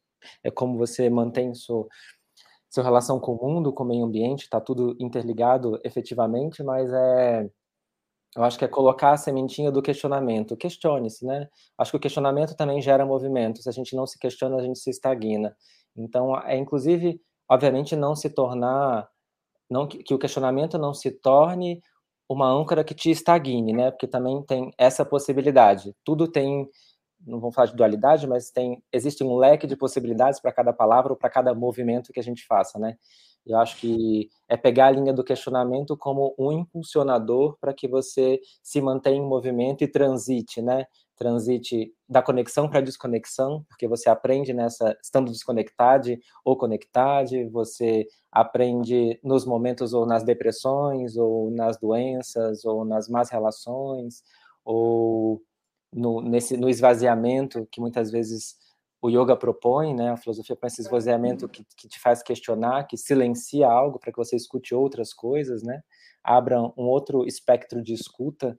é 0.44 0.50
como 0.50 0.76
você 0.76 1.08
mantém 1.08 1.54
sua, 1.54 1.86
sua 2.70 2.84
relação 2.84 3.18
com 3.18 3.34
o 3.34 3.44
mundo, 3.44 3.72
com 3.72 3.82
o 3.84 3.86
meio 3.86 4.04
ambiente, 4.04 4.42
está 4.42 4.60
tudo 4.60 4.96
interligado 5.00 5.80
efetivamente, 5.84 6.62
mas 6.62 6.92
é 6.92 7.50
eu 8.34 8.42
acho 8.44 8.58
que 8.58 8.64
é 8.64 8.68
colocar 8.68 9.12
a 9.12 9.16
sementinha 9.16 9.70
do 9.70 9.82
questionamento. 9.82 10.56
Questione-se, 10.56 11.24
né? 11.26 11.48
Acho 11.76 11.90
que 11.90 11.96
o 11.98 12.00
questionamento 12.00 12.56
também 12.56 12.80
gera 12.80 13.04
movimento. 13.04 13.62
Se 13.62 13.68
a 13.68 13.72
gente 13.72 13.94
não 13.94 14.06
se 14.06 14.18
questiona, 14.18 14.56
a 14.56 14.62
gente 14.62 14.78
se 14.78 14.88
estagna. 14.88 15.54
Então, 15.94 16.34
é 16.40 16.56
inclusive, 16.56 17.20
obviamente, 17.52 17.94
não 17.94 18.16
se 18.16 18.30
tornar, 18.30 19.08
não 19.70 19.86
que, 19.86 20.02
que 20.02 20.14
o 20.14 20.18
questionamento 20.18 20.78
não 20.78 20.94
se 20.94 21.10
torne 21.10 21.82
uma 22.28 22.48
âncora 22.48 22.84
que 22.84 22.94
te 22.94 23.10
estagne, 23.10 23.72
né? 23.74 23.90
Porque 23.90 24.08
também 24.08 24.42
tem 24.44 24.72
essa 24.78 25.04
possibilidade. 25.04 25.94
Tudo 26.04 26.28
tem 26.28 26.68
não 27.24 27.38
vamos 27.38 27.54
falar 27.54 27.68
de 27.68 27.76
dualidade, 27.76 28.26
mas 28.26 28.50
tem 28.50 28.82
existe 28.92 29.22
um 29.22 29.36
leque 29.36 29.66
de 29.66 29.76
possibilidades 29.76 30.40
para 30.40 30.52
cada 30.52 30.72
palavra 30.72 31.12
ou 31.12 31.18
para 31.18 31.30
cada 31.30 31.54
movimento 31.54 32.12
que 32.12 32.18
a 32.20 32.22
gente 32.22 32.44
faça, 32.46 32.78
né? 32.78 32.96
Eu 33.46 33.58
acho 33.58 33.76
que 33.78 34.28
é 34.48 34.56
pegar 34.56 34.86
a 34.86 34.90
linha 34.92 35.12
do 35.12 35.24
questionamento 35.24 35.96
como 35.96 36.34
um 36.38 36.52
impulsionador 36.52 37.56
para 37.60 37.74
que 37.74 37.88
você 37.88 38.40
se 38.62 38.80
mantenha 38.80 39.16
em 39.18 39.26
movimento 39.26 39.82
e 39.84 39.88
transite, 39.88 40.62
né? 40.62 40.86
Transite 41.22 41.94
da 42.08 42.20
conexão 42.20 42.68
para 42.68 42.80
a 42.80 42.82
desconexão, 42.82 43.64
porque 43.68 43.86
você 43.86 44.10
aprende 44.10 44.52
nessa 44.52 44.98
estando 45.00 45.30
desconectado 45.30 46.18
ou 46.44 46.56
conectado, 46.56 47.48
você 47.52 48.08
aprende 48.32 49.20
nos 49.22 49.46
momentos 49.46 49.94
ou 49.94 50.04
nas 50.04 50.24
depressões, 50.24 51.16
ou 51.16 51.48
nas 51.52 51.78
doenças, 51.78 52.64
ou 52.64 52.84
nas 52.84 53.08
más 53.08 53.30
relações, 53.30 54.24
ou 54.64 55.40
no, 55.94 56.20
nesse, 56.20 56.56
no 56.56 56.68
esvaziamento 56.68 57.68
que 57.70 57.80
muitas 57.80 58.10
vezes 58.10 58.56
o 59.00 59.08
yoga 59.08 59.36
propõe, 59.36 59.94
né? 59.94 60.10
A 60.10 60.16
filosofia 60.16 60.56
põe 60.56 60.66
esse 60.66 60.80
esvaziamento 60.80 61.48
que, 61.48 61.64
que 61.76 61.86
te 61.86 62.00
faz 62.00 62.20
questionar, 62.20 62.88
que 62.88 62.96
silencia 62.96 63.68
algo 63.68 64.00
para 64.00 64.10
que 64.10 64.18
você 64.18 64.34
escute 64.34 64.74
outras 64.74 65.14
coisas, 65.14 65.62
né? 65.62 65.82
Abra 66.20 66.60
um 66.60 66.88
outro 66.88 67.24
espectro 67.24 67.80
de 67.80 67.94
escuta. 67.94 68.58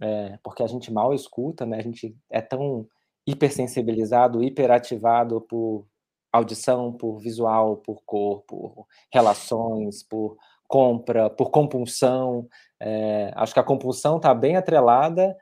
É, 0.00 0.38
porque 0.42 0.62
a 0.62 0.66
gente 0.66 0.92
mal 0.92 1.12
escuta, 1.14 1.66
né? 1.66 1.78
A 1.78 1.82
gente 1.82 2.16
é 2.30 2.40
tão 2.40 2.86
hipersensibilizado, 3.26 4.42
hiperativado 4.42 5.40
por 5.42 5.86
audição, 6.32 6.92
por 6.92 7.18
visual, 7.18 7.78
por 7.78 8.02
cor, 8.04 8.42
por 8.42 8.86
relações, 9.12 10.02
por 10.02 10.36
compra, 10.66 11.28
por 11.30 11.50
compulsão. 11.50 12.48
É, 12.80 13.32
acho 13.34 13.52
que 13.52 13.60
a 13.60 13.64
compulsão 13.64 14.16
está 14.16 14.34
bem 14.34 14.56
atrelada 14.56 15.36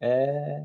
é, 0.00 0.64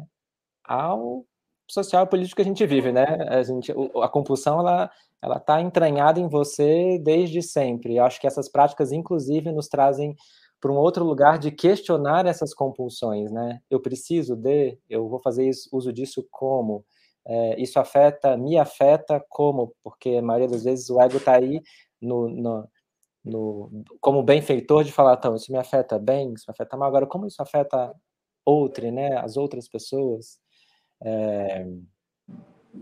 ao 0.63 1.25
social 1.69 2.03
e 2.05 2.07
político 2.07 2.37
que 2.37 2.41
a 2.41 2.45
gente 2.45 2.65
vive, 2.65 2.91
né? 2.91 3.05
A, 3.29 3.43
gente, 3.43 3.73
a 4.01 4.09
compulsão 4.09 4.59
ela 4.59 4.89
ela 5.21 5.37
está 5.37 5.61
entranhada 5.61 6.19
em 6.19 6.27
você 6.27 6.99
desde 6.99 7.41
sempre. 7.41 7.99
acho 7.99 8.19
que 8.19 8.27
essas 8.27 8.49
práticas, 8.49 8.91
inclusive, 8.91 9.51
nos 9.51 9.67
trazem 9.67 10.15
para 10.59 10.71
um 10.71 10.75
outro 10.75 11.05
lugar 11.05 11.37
de 11.37 11.51
questionar 11.51 12.25
essas 12.25 12.53
compulsões, 12.53 13.31
né? 13.31 13.59
Eu 13.69 13.79
preciso 13.79 14.35
de, 14.35 14.77
eu 14.89 15.07
vou 15.07 15.19
fazer 15.19 15.47
isso, 15.47 15.69
uso 15.71 15.93
disso 15.93 16.27
como? 16.31 16.83
É, 17.25 17.61
isso 17.61 17.79
afeta, 17.79 18.37
me 18.37 18.57
afeta 18.57 19.23
como? 19.29 19.73
Porque 19.83 20.11
a 20.17 20.21
maioria 20.21 20.47
das 20.47 20.63
vezes 20.63 20.89
o 20.89 20.99
ego 21.01 21.17
está 21.17 21.35
aí 21.35 21.61
no, 22.01 22.29
no, 22.29 22.69
no, 23.23 23.83
como 23.99 24.23
benfeitor 24.23 24.83
de 24.83 24.91
falar, 24.91 25.15
então, 25.17 25.35
isso 25.35 25.51
me 25.51 25.57
afeta 25.57 25.99
bem, 25.99 26.33
isso 26.33 26.45
me 26.47 26.53
afeta 26.53 26.77
mal. 26.77 26.87
Agora, 26.87 27.05
como 27.05 27.27
isso 27.27 27.41
afeta 27.41 27.93
outra, 28.45 28.91
né? 28.91 29.17
As 29.17 29.37
outras 29.37 29.67
pessoas? 29.67 30.39
É, 31.03 31.67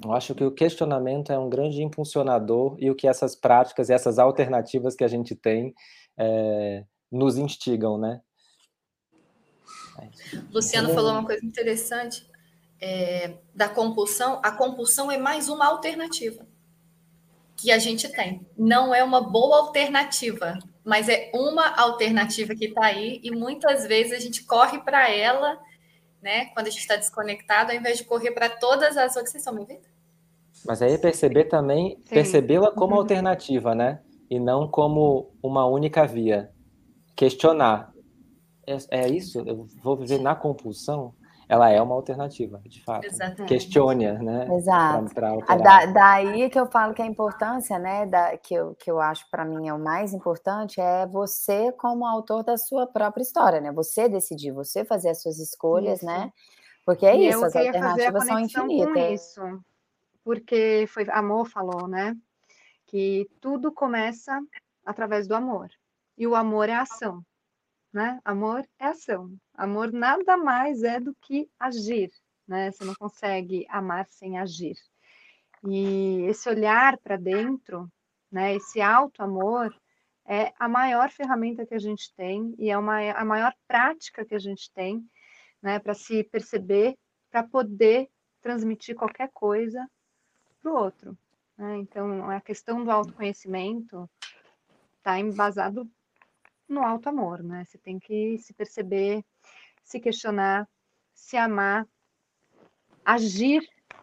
eu 0.03 0.13
acho 0.13 0.35
que 0.35 0.43
o 0.43 0.51
questionamento 0.51 1.31
é 1.31 1.39
um 1.39 1.49
grande 1.49 1.83
impulsionador 1.83 2.75
e 2.79 2.89
o 2.89 2.95
que 2.95 3.07
essas 3.07 3.35
práticas 3.35 3.89
e 3.89 3.93
essas 3.93 4.19
alternativas 4.19 4.95
que 4.95 5.03
a 5.03 5.07
gente 5.07 5.35
tem 5.35 5.73
é, 6.17 6.83
nos 7.15 7.37
instigam, 7.37 7.97
né? 7.97 8.21
Luciano 10.51 10.93
falou 10.93 11.11
uma 11.11 11.25
coisa 11.25 11.45
interessante 11.45 12.27
é, 12.81 13.37
da 13.53 13.69
compulsão. 13.69 14.39
A 14.43 14.51
compulsão 14.51 15.11
é 15.11 15.17
mais 15.17 15.47
uma 15.47 15.65
alternativa 15.67 16.45
que 17.55 17.71
a 17.71 17.79
gente 17.79 18.09
tem. 18.09 18.45
Não 18.57 18.93
é 18.93 19.03
uma 19.03 19.21
boa 19.21 19.59
alternativa, 19.59 20.59
mas 20.83 21.07
é 21.07 21.31
uma 21.33 21.73
alternativa 21.77 22.53
que 22.53 22.65
está 22.65 22.85
aí 22.85 23.21
e 23.23 23.31
muitas 23.31 23.87
vezes 23.87 24.13
a 24.13 24.19
gente 24.19 24.43
corre 24.43 24.79
para 24.79 25.09
ela, 25.09 25.57
né? 26.21 26.45
Quando 26.47 26.67
a 26.67 26.69
gente 26.69 26.81
está 26.81 26.97
desconectado, 26.97 27.71
ao 27.71 27.77
invés 27.77 27.97
de 27.97 28.03
correr 28.03 28.31
para 28.31 28.49
todas 28.49 28.97
as 28.97 29.15
outras. 29.15 29.31
Vocês 29.31 29.41
estão 29.41 29.53
me 29.53 29.61
ouvindo? 29.61 29.87
Mas 30.65 30.81
aí 30.81 30.97
perceber 30.97 31.45
também, 31.45 31.97
percebê-la 32.09 32.71
como 32.71 32.95
uhum. 32.95 33.01
alternativa, 33.01 33.73
né? 33.73 34.01
E 34.29 34.39
não 34.39 34.67
como 34.67 35.31
uma 35.41 35.65
única 35.65 36.05
via 36.05 36.54
questionar. 37.15 37.93
É, 38.67 38.77
é 38.91 39.09
isso? 39.09 39.39
Eu 39.39 39.67
vou 39.81 39.95
viver 39.95 40.19
na 40.19 40.35
compulsão? 40.35 41.13
Ela 41.47 41.69
é 41.69 41.79
uma 41.79 41.93
alternativa, 41.93 42.59
de 42.65 42.83
fato. 42.83 43.05
Exatamente. 43.05 43.45
Questione, 43.45 44.11
né? 44.13 44.47
Exato. 44.55 45.13
Pra, 45.13 45.37
pra 45.37 45.57
da, 45.57 45.85
daí 45.85 46.49
que 46.49 46.59
eu 46.59 46.65
falo 46.65 46.93
que 46.93 47.03
a 47.03 47.05
importância, 47.05 47.77
né, 47.77 48.07
da, 48.07 48.35
que, 48.35 48.55
eu, 48.55 48.73
que 48.75 48.89
eu 48.89 48.99
acho 48.99 49.29
para 49.29 49.45
mim 49.45 49.67
é 49.67 49.73
o 49.73 49.79
mais 49.79 50.11
importante, 50.11 50.81
é 50.81 51.05
você 51.05 51.71
como 51.73 52.05
autor 52.05 52.43
da 52.43 52.57
sua 52.57 52.87
própria 52.87 53.21
história, 53.21 53.61
né? 53.61 53.71
Você 53.73 54.09
decidir, 54.09 54.51
você 54.51 54.83
fazer 54.83 55.09
as 55.09 55.21
suas 55.21 55.37
escolhas, 55.37 55.97
isso. 55.99 56.05
né? 56.07 56.31
Porque 56.83 57.05
é 57.05 57.15
e 57.15 57.29
isso, 57.29 57.45
as 57.45 57.55
alternativas 57.55 58.25
são 58.25 58.39
infinitas. 58.39 59.21
isso, 59.21 59.41
porque 60.23 60.85
foi 60.87 61.07
amor 61.11 61.47
falou, 61.47 61.87
né? 61.87 62.15
Que 62.87 63.29
tudo 63.39 63.71
começa 63.71 64.39
através 64.83 65.27
do 65.27 65.35
amor. 65.35 65.69
E 66.17 66.25
o 66.25 66.35
amor 66.35 66.69
é 66.69 66.73
ação, 66.73 67.25
né? 67.91 68.19
Amor 68.23 68.67
é 68.79 68.85
ação. 68.87 69.35
Amor 69.53 69.91
nada 69.91 70.37
mais 70.37 70.83
é 70.83 70.99
do 70.99 71.15
que 71.21 71.49
agir, 71.59 72.11
né? 72.47 72.71
Você 72.71 72.85
não 72.85 72.95
consegue 72.95 73.65
amar 73.69 74.07
sem 74.07 74.37
agir. 74.37 74.75
E 75.67 76.21
esse 76.23 76.47
olhar 76.47 76.97
para 76.97 77.17
dentro, 77.17 77.91
né? 78.31 78.55
Esse 78.55 78.81
alto 78.81 79.21
amor 79.21 79.75
é 80.25 80.53
a 80.57 80.67
maior 80.67 81.11
ferramenta 81.11 81.65
que 81.65 81.73
a 81.73 81.79
gente 81.79 82.13
tem 82.15 82.55
e 82.57 82.69
é 82.69 82.77
uma, 82.77 82.99
a 83.11 83.25
maior 83.25 83.53
prática 83.67 84.25
que 84.25 84.35
a 84.35 84.39
gente 84.39 84.71
tem, 84.71 85.05
né? 85.61 85.79
Para 85.79 85.93
se 85.93 86.23
perceber, 86.23 86.97
para 87.29 87.43
poder 87.43 88.09
transmitir 88.41 88.95
qualquer 88.95 89.29
coisa 89.33 89.89
para 90.61 90.71
o 90.71 90.75
outro. 90.75 91.17
Né? 91.57 91.77
Então, 91.77 92.29
a 92.29 92.39
questão 92.41 92.83
do 92.83 92.91
autoconhecimento 92.91 94.09
está 94.97 95.19
embasado 95.19 95.89
no 96.67 96.83
alto 96.83 97.09
amor, 97.09 97.43
né? 97.43 97.63
Você 97.65 97.77
tem 97.77 97.99
que 97.99 98.37
se 98.39 98.53
perceber, 98.53 99.23
se 99.83 99.99
questionar, 99.99 100.67
se 101.13 101.37
amar, 101.37 101.87
agir, 103.03 103.61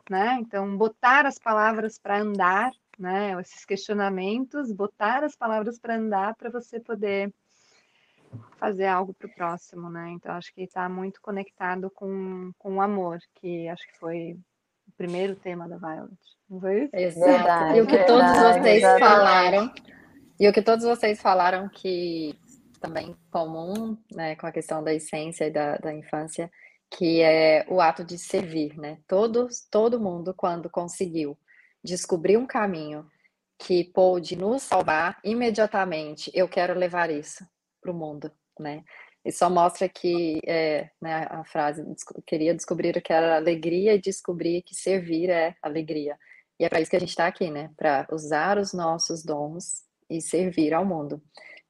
né? 0.09 0.39
Então, 0.41 0.77
botar 0.77 1.27
as 1.27 1.39
palavras 1.39 1.99
para 1.99 2.21
andar, 2.21 2.71
né? 2.99 3.39
Esses 3.41 3.65
questionamentos, 3.65 4.73
botar 4.73 5.25
as 5.25 5.37
palavras 5.37 5.79
para 5.79 5.97
andar 5.97 6.35
para 6.37 6.51
você 6.51 6.79
poder 6.79 7.33
fazer 8.57 8.87
algo 8.87 9.13
para 9.15 9.27
o 9.27 9.35
próximo, 9.35 9.91
né? 9.91 10.11
Então, 10.11 10.35
acho 10.35 10.53
que 10.55 10.63
está 10.63 10.89
muito 10.89 11.21
conectado 11.21 11.91
com, 11.91 12.53
com 12.59 12.77
o 12.77 12.81
amor, 12.81 13.19
que 13.35 13.69
acho 13.69 13.87
que 13.89 13.99
foi 13.99 14.37
o 14.89 14.93
primeiro 14.97 15.37
tema 15.37 15.69
da 15.69 15.77
Violet, 15.77 16.17
não 16.49 16.61
foi 16.61 16.85
isso? 16.85 16.97
Exato. 16.97 17.77
e 17.77 17.81
o 17.81 17.87
que 17.87 17.99
todos 18.05 18.33
vocês 18.33 18.83
falaram, 18.83 19.73
e 20.39 20.49
o 20.49 20.53
que 20.53 20.63
todos 20.63 20.85
vocês 20.85 21.21
falaram 21.21 21.69
que 21.69 22.39
também 22.83 23.17
comum, 23.31 23.97
né, 24.13 24.35
com 24.37 24.47
a 24.47 24.53
questão 24.53 24.83
da 24.83 24.93
essência 24.93 25.47
e 25.47 25.51
da, 25.51 25.77
da 25.77 25.95
infância, 25.95 26.51
que 26.91 27.23
é 27.23 27.65
o 27.69 27.81
ato 27.81 28.05
de 28.05 28.19
servir, 28.19 28.77
né? 28.77 28.99
Todos, 29.07 29.67
todo 29.71 30.01
mundo, 30.01 30.35
quando 30.35 30.69
conseguiu 30.69 31.39
descobrir 31.83 32.37
um 32.37 32.47
caminho 32.47 33.07
que 33.59 33.85
pôde 33.85 34.37
nos 34.37 34.65
salvar 34.65 35.19
imediatamente, 35.25 36.31
eu 36.35 36.49
quero 36.49 36.75
levar 36.79 37.11
isso 37.11 37.47
para 37.81 37.91
o 37.91 37.95
mundo, 37.95 38.31
né? 38.59 38.85
E 39.25 39.31
só 39.31 39.49
mostra 39.49 39.89
que 39.89 40.41
é, 40.45 40.91
né, 41.01 41.27
a 41.31 41.45
frase 41.45 41.83
queria 42.27 42.55
descobrir 42.55 42.97
o 42.97 43.01
que 43.01 43.13
era 43.13 43.37
alegria 43.37 43.95
e 43.95 44.01
descobrir 44.01 44.63
que 44.63 44.75
servir 44.75 45.31
é 45.31 45.55
alegria. 45.63 46.19
E 46.59 46.65
é 46.65 46.69
para 46.69 46.81
isso 46.81 46.91
que 46.91 46.97
a 46.97 47.01
gente 47.01 47.11
está 47.11 47.27
aqui, 47.29 47.51
né? 47.51 47.71
Para 47.77 48.07
usar 48.11 48.59
os 48.59 48.73
nossos 48.75 49.25
dons 49.25 49.85
e 50.11 50.21
servir 50.21 50.75
ao 50.75 50.85
mundo. 50.85 51.23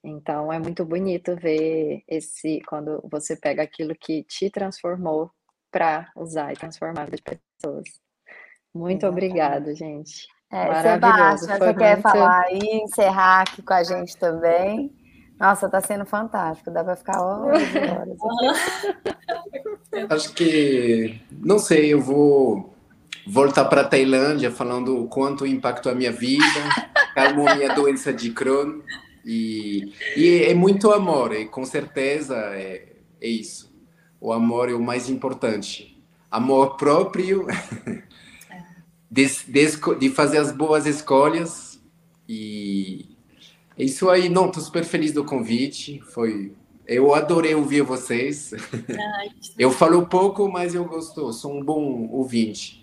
Então 0.05 0.53
é 0.53 0.59
muito 0.59 0.85
bonito 0.85 1.37
ver 1.37 2.03
esse 2.09 2.61
quando 2.67 3.01
você 3.11 3.37
pega 3.37 3.63
aquilo 3.63 3.95
que 3.95 4.25
te 4.25 4.51
transformou 4.51 5.31
para 5.71 6.11
usar 6.17 6.53
e 6.53 6.57
transformar 6.57 7.09
as 7.13 7.21
pessoas. 7.21 7.85
Muito 8.75 9.07
obrigada, 9.07 9.75
gente. 9.75 10.27
É, 10.51 10.69
Maravilhoso. 10.69 11.47
Sebastião, 11.47 11.59
você 11.59 11.75
quer 11.75 12.01
falar 12.03 12.53
e 12.53 12.83
encerrar 12.83 13.43
aqui 13.43 13.63
com 13.63 13.73
a 13.73 13.83
gente 13.83 14.17
também? 14.17 14.93
Nossa, 15.39 15.67
está 15.67 15.81
sendo 15.81 16.05
fantástico, 16.05 16.71
dá 16.71 16.85
para 16.85 16.95
ficar 16.95 17.21
horas 17.21 17.63
e 17.63 17.79
horas. 17.79 18.19
Acho 20.11 20.33
que, 20.35 21.21
não 21.31 21.59
sei, 21.59 21.93
eu 21.93 22.01
vou 22.01 22.73
voltar 23.27 23.65
para 23.65 23.81
a 23.81 23.89
Tailândia 23.89 24.51
falando 24.51 25.03
o 25.03 25.09
quanto 25.09 25.47
impactou 25.47 25.91
a 25.91 25.95
minha 25.95 26.13
vida, 26.13 26.45
calmou 27.15 27.55
minha 27.57 27.75
doença 27.75 28.13
de 28.13 28.31
Crohn. 28.31 28.81
E, 29.25 29.93
e 30.17 30.45
é 30.45 30.55
muito 30.55 30.91
amor, 30.91 31.33
e 31.35 31.47
com 31.47 31.65
certeza 31.65 32.37
é, 32.37 32.97
é 33.21 33.29
isso. 33.29 33.73
O 34.21 34.33
amor 34.33 34.69
é 34.69 34.75
o 34.75 34.83
mais 34.83 35.09
importante. 35.09 36.03
Amor 36.31 36.77
próprio, 36.77 37.47
de, 39.11 39.27
de, 39.47 39.99
de 39.99 40.09
fazer 40.11 40.39
as 40.39 40.53
boas 40.53 40.87
escolhas. 40.87 41.81
E 42.29 43.17
é 43.77 43.85
isso 43.85 44.09
aí. 44.09 44.29
Não, 44.29 44.47
estou 44.47 44.63
super 44.63 44.85
feliz 44.85 45.13
do 45.13 45.25
convite. 45.25 46.01
Foi 46.13 46.53
eu 46.87 47.15
adorei 47.15 47.55
ouvir 47.55 47.83
vocês. 47.83 48.53
eu 49.59 49.71
falo 49.71 50.07
pouco, 50.07 50.49
mas 50.51 50.75
eu 50.75 50.85
gosto. 50.85 51.33
Sou 51.33 51.59
um 51.59 51.65
bom 51.65 52.09
ouvinte. 52.11 52.82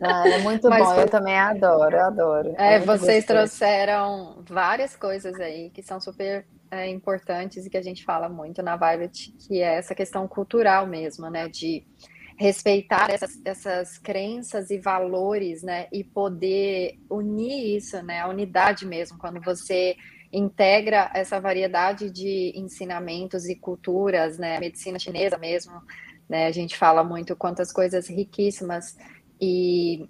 Ah, 0.00 0.28
é 0.28 0.38
muito 0.38 0.68
Mas 0.68 0.82
bom, 0.88 0.94
eu 0.94 1.08
também 1.08 1.38
adoro, 1.38 1.96
eu 1.96 2.06
adoro. 2.06 2.54
É, 2.58 2.74
é 2.74 2.78
vocês 2.80 3.24
gostoso. 3.24 3.26
trouxeram 3.26 4.42
várias 4.48 4.96
coisas 4.96 5.38
aí 5.38 5.70
que 5.70 5.82
são 5.82 6.00
super 6.00 6.46
é, 6.70 6.88
importantes 6.88 7.66
e 7.66 7.70
que 7.70 7.76
a 7.76 7.82
gente 7.82 8.04
fala 8.04 8.28
muito 8.28 8.62
na 8.62 8.76
Violet, 8.76 9.32
que 9.46 9.60
é 9.60 9.76
essa 9.76 9.94
questão 9.94 10.26
cultural 10.26 10.86
mesmo, 10.86 11.28
né? 11.30 11.48
De 11.48 11.86
respeitar 12.38 13.10
essas, 13.10 13.40
essas 13.44 13.98
crenças 13.98 14.70
e 14.70 14.78
valores, 14.78 15.62
né? 15.62 15.86
E 15.92 16.02
poder 16.02 16.94
unir 17.10 17.76
isso, 17.76 18.02
né? 18.02 18.20
A 18.20 18.28
unidade 18.28 18.86
mesmo, 18.86 19.18
quando 19.18 19.40
você 19.40 19.94
integra 20.32 21.10
essa 21.14 21.38
variedade 21.38 22.10
de 22.10 22.52
ensinamentos 22.56 23.46
e 23.46 23.54
culturas, 23.54 24.38
né? 24.38 24.58
Medicina 24.58 24.98
chinesa 24.98 25.36
mesmo, 25.36 25.72
né? 26.28 26.46
A 26.46 26.52
gente 26.52 26.76
fala 26.76 27.02
muito 27.04 27.36
quantas 27.36 27.72
coisas 27.72 28.08
riquíssimas 28.08 28.96
e, 29.40 30.08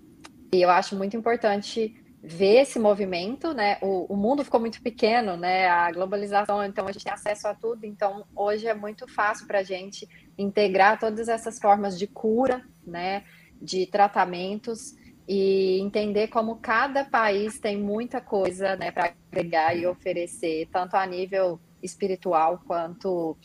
e 0.52 0.62
eu 0.62 0.70
acho 0.70 0.96
muito 0.96 1.16
importante 1.16 1.94
ver 2.22 2.60
esse 2.60 2.78
movimento, 2.78 3.52
né? 3.52 3.78
O, 3.82 4.12
o, 4.12 4.16
mundo 4.16 4.44
ficou 4.44 4.60
muito 4.60 4.80
pequeno, 4.80 5.36
né? 5.36 5.66
A 5.68 5.90
globalização, 5.90 6.62
então 6.64 6.86
a 6.86 6.92
gente 6.92 7.04
tem 7.04 7.12
acesso 7.12 7.48
a 7.48 7.54
tudo, 7.54 7.84
então 7.84 8.24
hoje 8.34 8.68
é 8.68 8.74
muito 8.74 9.08
fácil 9.08 9.46
para 9.46 9.58
a 9.58 9.62
gente 9.64 10.08
integrar 10.38 11.00
todas 11.00 11.28
essas 11.28 11.58
formas 11.58 11.98
de 11.98 12.06
cura, 12.06 12.62
né? 12.86 13.24
De 13.60 13.86
tratamentos 13.86 14.94
e 15.26 15.80
entender 15.80 16.28
como 16.28 16.56
cada 16.56 17.04
país 17.04 17.58
tem 17.58 17.76
muita 17.76 18.20
coisa, 18.20 18.76
né? 18.76 18.92
Para 18.92 19.14
agregar 19.32 19.76
e 19.76 19.84
oferecer, 19.84 20.68
tanto 20.70 20.94
a 20.94 21.04
nível 21.04 21.60
espiritual 21.82 22.62
quanto 22.64 23.36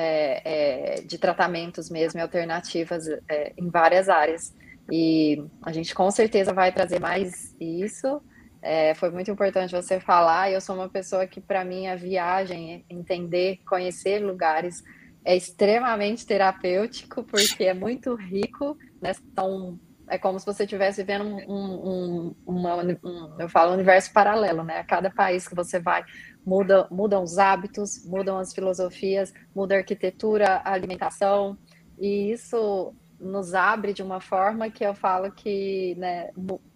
é, 0.00 0.42
é, 0.44 1.00
de 1.00 1.18
tratamentos 1.18 1.90
mesmo, 1.90 2.20
alternativas 2.20 3.08
é, 3.28 3.52
em 3.58 3.68
várias 3.68 4.08
áreas. 4.08 4.54
E 4.90 5.44
a 5.60 5.72
gente 5.72 5.92
com 5.92 6.08
certeza 6.10 6.52
vai 6.52 6.70
trazer 6.70 7.00
mais 7.00 7.56
isso. 7.60 8.22
É, 8.62 8.94
foi 8.94 9.10
muito 9.10 9.28
importante 9.28 9.74
você 9.74 9.98
falar. 9.98 10.52
Eu 10.52 10.60
sou 10.60 10.76
uma 10.76 10.88
pessoa 10.88 11.26
que, 11.26 11.40
para 11.40 11.64
mim, 11.64 11.88
a 11.88 11.96
viagem, 11.96 12.84
entender, 12.88 13.58
conhecer 13.66 14.20
lugares 14.20 14.84
é 15.24 15.36
extremamente 15.36 16.24
terapêutico, 16.24 17.24
porque 17.24 17.64
é 17.64 17.74
muito 17.74 18.14
rico. 18.14 18.78
Né? 19.02 19.12
Então, 19.32 19.80
é 20.08 20.16
como 20.16 20.38
se 20.38 20.46
você 20.46 20.62
estivesse 20.62 21.02
vivendo 21.02 21.24
um, 21.24 21.44
um, 21.48 22.34
uma, 22.46 22.76
um, 22.76 23.34
eu 23.38 23.48
falo, 23.48 23.72
universo 23.72 24.12
paralelo, 24.12 24.62
né? 24.62 24.78
A 24.78 24.84
cada 24.84 25.10
país 25.10 25.46
que 25.46 25.54
você 25.54 25.78
vai, 25.78 26.04
muda, 26.48 26.88
mudam 26.90 27.22
os 27.22 27.38
hábitos, 27.38 28.02
mudam 28.06 28.38
as 28.38 28.54
filosofias, 28.54 29.34
muda 29.54 29.74
a 29.74 29.78
arquitetura, 29.78 30.62
a 30.64 30.72
alimentação, 30.72 31.58
e 31.98 32.32
isso 32.32 32.94
nos 33.20 33.52
abre 33.52 33.92
de 33.92 34.02
uma 34.02 34.20
forma 34.20 34.70
que 34.70 34.84
eu 34.84 34.94
falo 34.94 35.30
que 35.30 35.94
né, 35.98 36.30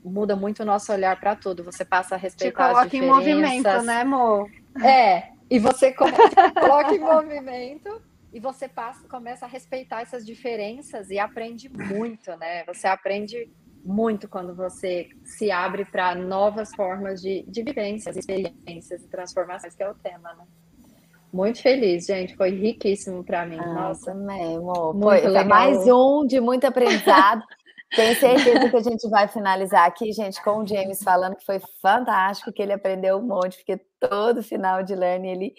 muda 0.04 0.36
muito 0.36 0.62
o 0.62 0.66
nosso 0.66 0.92
olhar 0.92 1.18
para 1.18 1.36
tudo. 1.36 1.64
Você 1.64 1.84
passa 1.84 2.16
a 2.16 2.18
respeitar 2.18 2.50
Te 2.50 2.72
coloca 2.72 2.84
as 2.84 2.90
diferenças. 2.90 3.26
em 3.26 3.34
movimento, 3.36 3.82
né, 3.82 4.00
amor? 4.00 4.50
É, 4.84 5.28
e 5.48 5.58
você 5.58 5.92
coloca 5.94 6.94
em 6.94 6.98
movimento 6.98 8.02
e 8.32 8.40
você 8.40 8.68
passa, 8.68 9.06
começa 9.08 9.46
a 9.46 9.48
respeitar 9.48 10.02
essas 10.02 10.26
diferenças 10.26 11.10
e 11.10 11.18
aprende 11.18 11.68
muito, 11.68 12.36
né? 12.36 12.64
Você 12.64 12.88
aprende 12.88 13.48
muito 13.84 14.28
quando 14.28 14.54
você 14.54 15.08
se 15.24 15.50
abre 15.50 15.84
para 15.84 16.14
novas 16.14 16.74
formas 16.74 17.20
de, 17.20 17.44
de 17.48 17.62
vivências, 17.62 18.16
experiências 18.16 19.02
e 19.02 19.08
transformações, 19.08 19.74
que 19.74 19.82
é 19.82 19.90
o 19.90 19.94
tema, 19.94 20.32
né? 20.34 20.44
Muito 21.32 21.62
feliz, 21.62 22.04
gente. 22.04 22.36
Foi 22.36 22.50
riquíssimo 22.50 23.24
para 23.24 23.46
mim. 23.46 23.58
Ah, 23.58 23.74
Nossa, 23.74 24.12
também, 24.12 24.56
amor. 24.56 24.94
Foi, 25.00 25.20
foi 25.22 25.44
mais 25.44 25.78
um 25.88 26.26
de 26.26 26.40
muito 26.40 26.66
aprendizado. 26.66 27.42
Tenho 27.94 28.14
certeza 28.16 28.70
que 28.70 28.76
a 28.76 28.82
gente 28.82 29.08
vai 29.08 29.28
finalizar 29.28 29.86
aqui, 29.86 30.12
gente, 30.12 30.42
com 30.42 30.58
o 30.58 30.66
James 30.66 31.02
falando 31.02 31.36
que 31.36 31.44
foi 31.44 31.60
fantástico, 31.80 32.52
que 32.52 32.62
ele 32.62 32.72
aprendeu 32.72 33.18
um 33.18 33.26
monte, 33.26 33.58
porque 33.58 33.78
todo 34.00 34.42
final 34.42 34.82
de 34.82 34.94
learning 34.94 35.28
ele, 35.28 35.54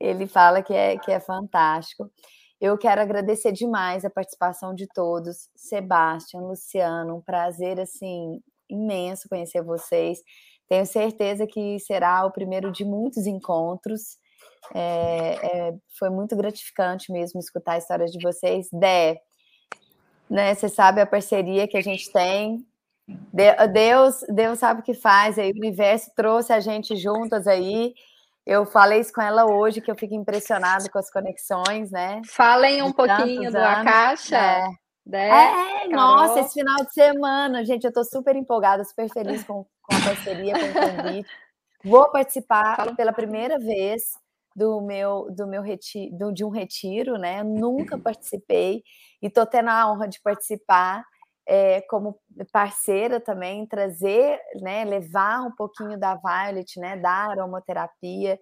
ele 0.00 0.26
fala 0.26 0.62
que 0.62 0.72
é, 0.72 0.98
que 0.98 1.12
é 1.12 1.20
fantástico. 1.20 2.10
Eu 2.60 2.78
quero 2.78 3.00
agradecer 3.00 3.52
demais 3.52 4.04
a 4.04 4.10
participação 4.10 4.74
de 4.74 4.86
todos. 4.86 5.48
Sebastião, 5.54 6.46
Luciano, 6.46 7.16
um 7.16 7.20
prazer 7.20 7.78
assim 7.78 8.40
imenso 8.68 9.28
conhecer 9.28 9.62
vocês. 9.62 10.20
Tenho 10.68 10.86
certeza 10.86 11.46
que 11.46 11.78
será 11.80 12.24
o 12.24 12.32
primeiro 12.32 12.72
de 12.72 12.84
muitos 12.84 13.26
encontros. 13.26 14.18
É, 14.74 15.68
é, 15.68 15.74
foi 15.98 16.10
muito 16.10 16.34
gratificante 16.34 17.12
mesmo 17.12 17.38
escutar 17.38 17.72
a 17.72 17.78
história 17.78 18.06
de 18.06 18.18
vocês. 18.20 18.68
Dé, 18.72 19.20
né, 20.28 20.54
você 20.54 20.68
sabe 20.68 21.00
a 21.00 21.06
parceria 21.06 21.68
que 21.68 21.76
a 21.76 21.82
gente 21.82 22.10
tem. 22.10 22.66
Deus, 23.72 24.24
Deus 24.28 24.58
sabe 24.58 24.80
o 24.80 24.82
que 24.82 24.94
faz. 24.94 25.38
Aí, 25.38 25.52
o 25.52 25.56
universo 25.56 26.10
trouxe 26.16 26.52
a 26.52 26.58
gente 26.58 26.96
juntas 26.96 27.46
aí. 27.46 27.94
Eu 28.46 28.64
falei 28.64 29.00
isso 29.00 29.12
com 29.12 29.20
ela 29.20 29.44
hoje, 29.44 29.80
que 29.80 29.90
eu 29.90 29.96
fico 29.96 30.14
impressionada 30.14 30.88
com 30.88 30.98
as 30.98 31.10
conexões, 31.10 31.90
né? 31.90 32.22
Falem 32.28 32.80
um 32.80 32.92
pouquinho 32.92 33.50
do 33.50 33.58
Acaixa. 33.58 34.36
É. 34.36 34.68
Né? 35.04 35.84
É, 35.84 35.88
nossa, 35.88 36.40
esse 36.40 36.54
final 36.54 36.76
de 36.84 36.92
semana, 36.92 37.64
gente, 37.64 37.84
eu 37.84 37.90
estou 37.90 38.04
super 38.04 38.34
empolgada, 38.34 38.82
super 38.84 39.08
feliz 39.08 39.44
com, 39.44 39.64
com 39.82 39.96
a 39.96 40.00
parceria, 40.00 40.54
com 40.54 40.66
o 40.66 41.02
convite. 41.02 41.28
Vou 41.84 42.10
participar 42.10 42.94
pela 42.96 43.12
primeira 43.12 43.58
vez 43.58 44.02
do 44.54 44.80
meu 44.80 45.28
do 45.30 45.46
meu 45.46 45.62
retiro, 45.62 46.32
de 46.32 46.44
um 46.44 46.48
retiro, 46.48 47.18
né? 47.18 47.44
nunca 47.44 47.98
participei 47.98 48.82
e 49.22 49.26
estou 49.26 49.44
tendo 49.44 49.68
a 49.68 49.90
honra 49.90 50.08
de 50.08 50.20
participar 50.20 51.04
é, 51.46 51.80
como 51.82 52.18
parceira 52.52 53.20
também, 53.20 53.66
trazer, 53.66 54.40
né, 54.60 54.84
levar 54.84 55.42
um 55.42 55.52
pouquinho 55.54 55.98
da 55.98 56.14
Violet, 56.16 56.78
né, 56.80 56.96
da 56.96 57.10
aromaterapia, 57.30 58.38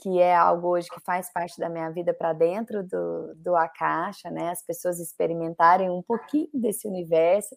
que 0.00 0.20
é 0.20 0.34
algo 0.34 0.68
hoje 0.68 0.88
que 0.88 1.00
faz 1.04 1.32
parte 1.32 1.58
da 1.58 1.68
minha 1.68 1.90
vida 1.90 2.14
para 2.14 2.32
dentro 2.32 2.82
do, 2.86 3.34
do 3.36 3.56
Akasha, 3.56 4.30
né, 4.30 4.50
as 4.50 4.64
pessoas 4.64 5.00
experimentarem 5.00 5.90
um 5.90 6.02
pouquinho 6.02 6.48
desse 6.54 6.88
universo 6.88 7.56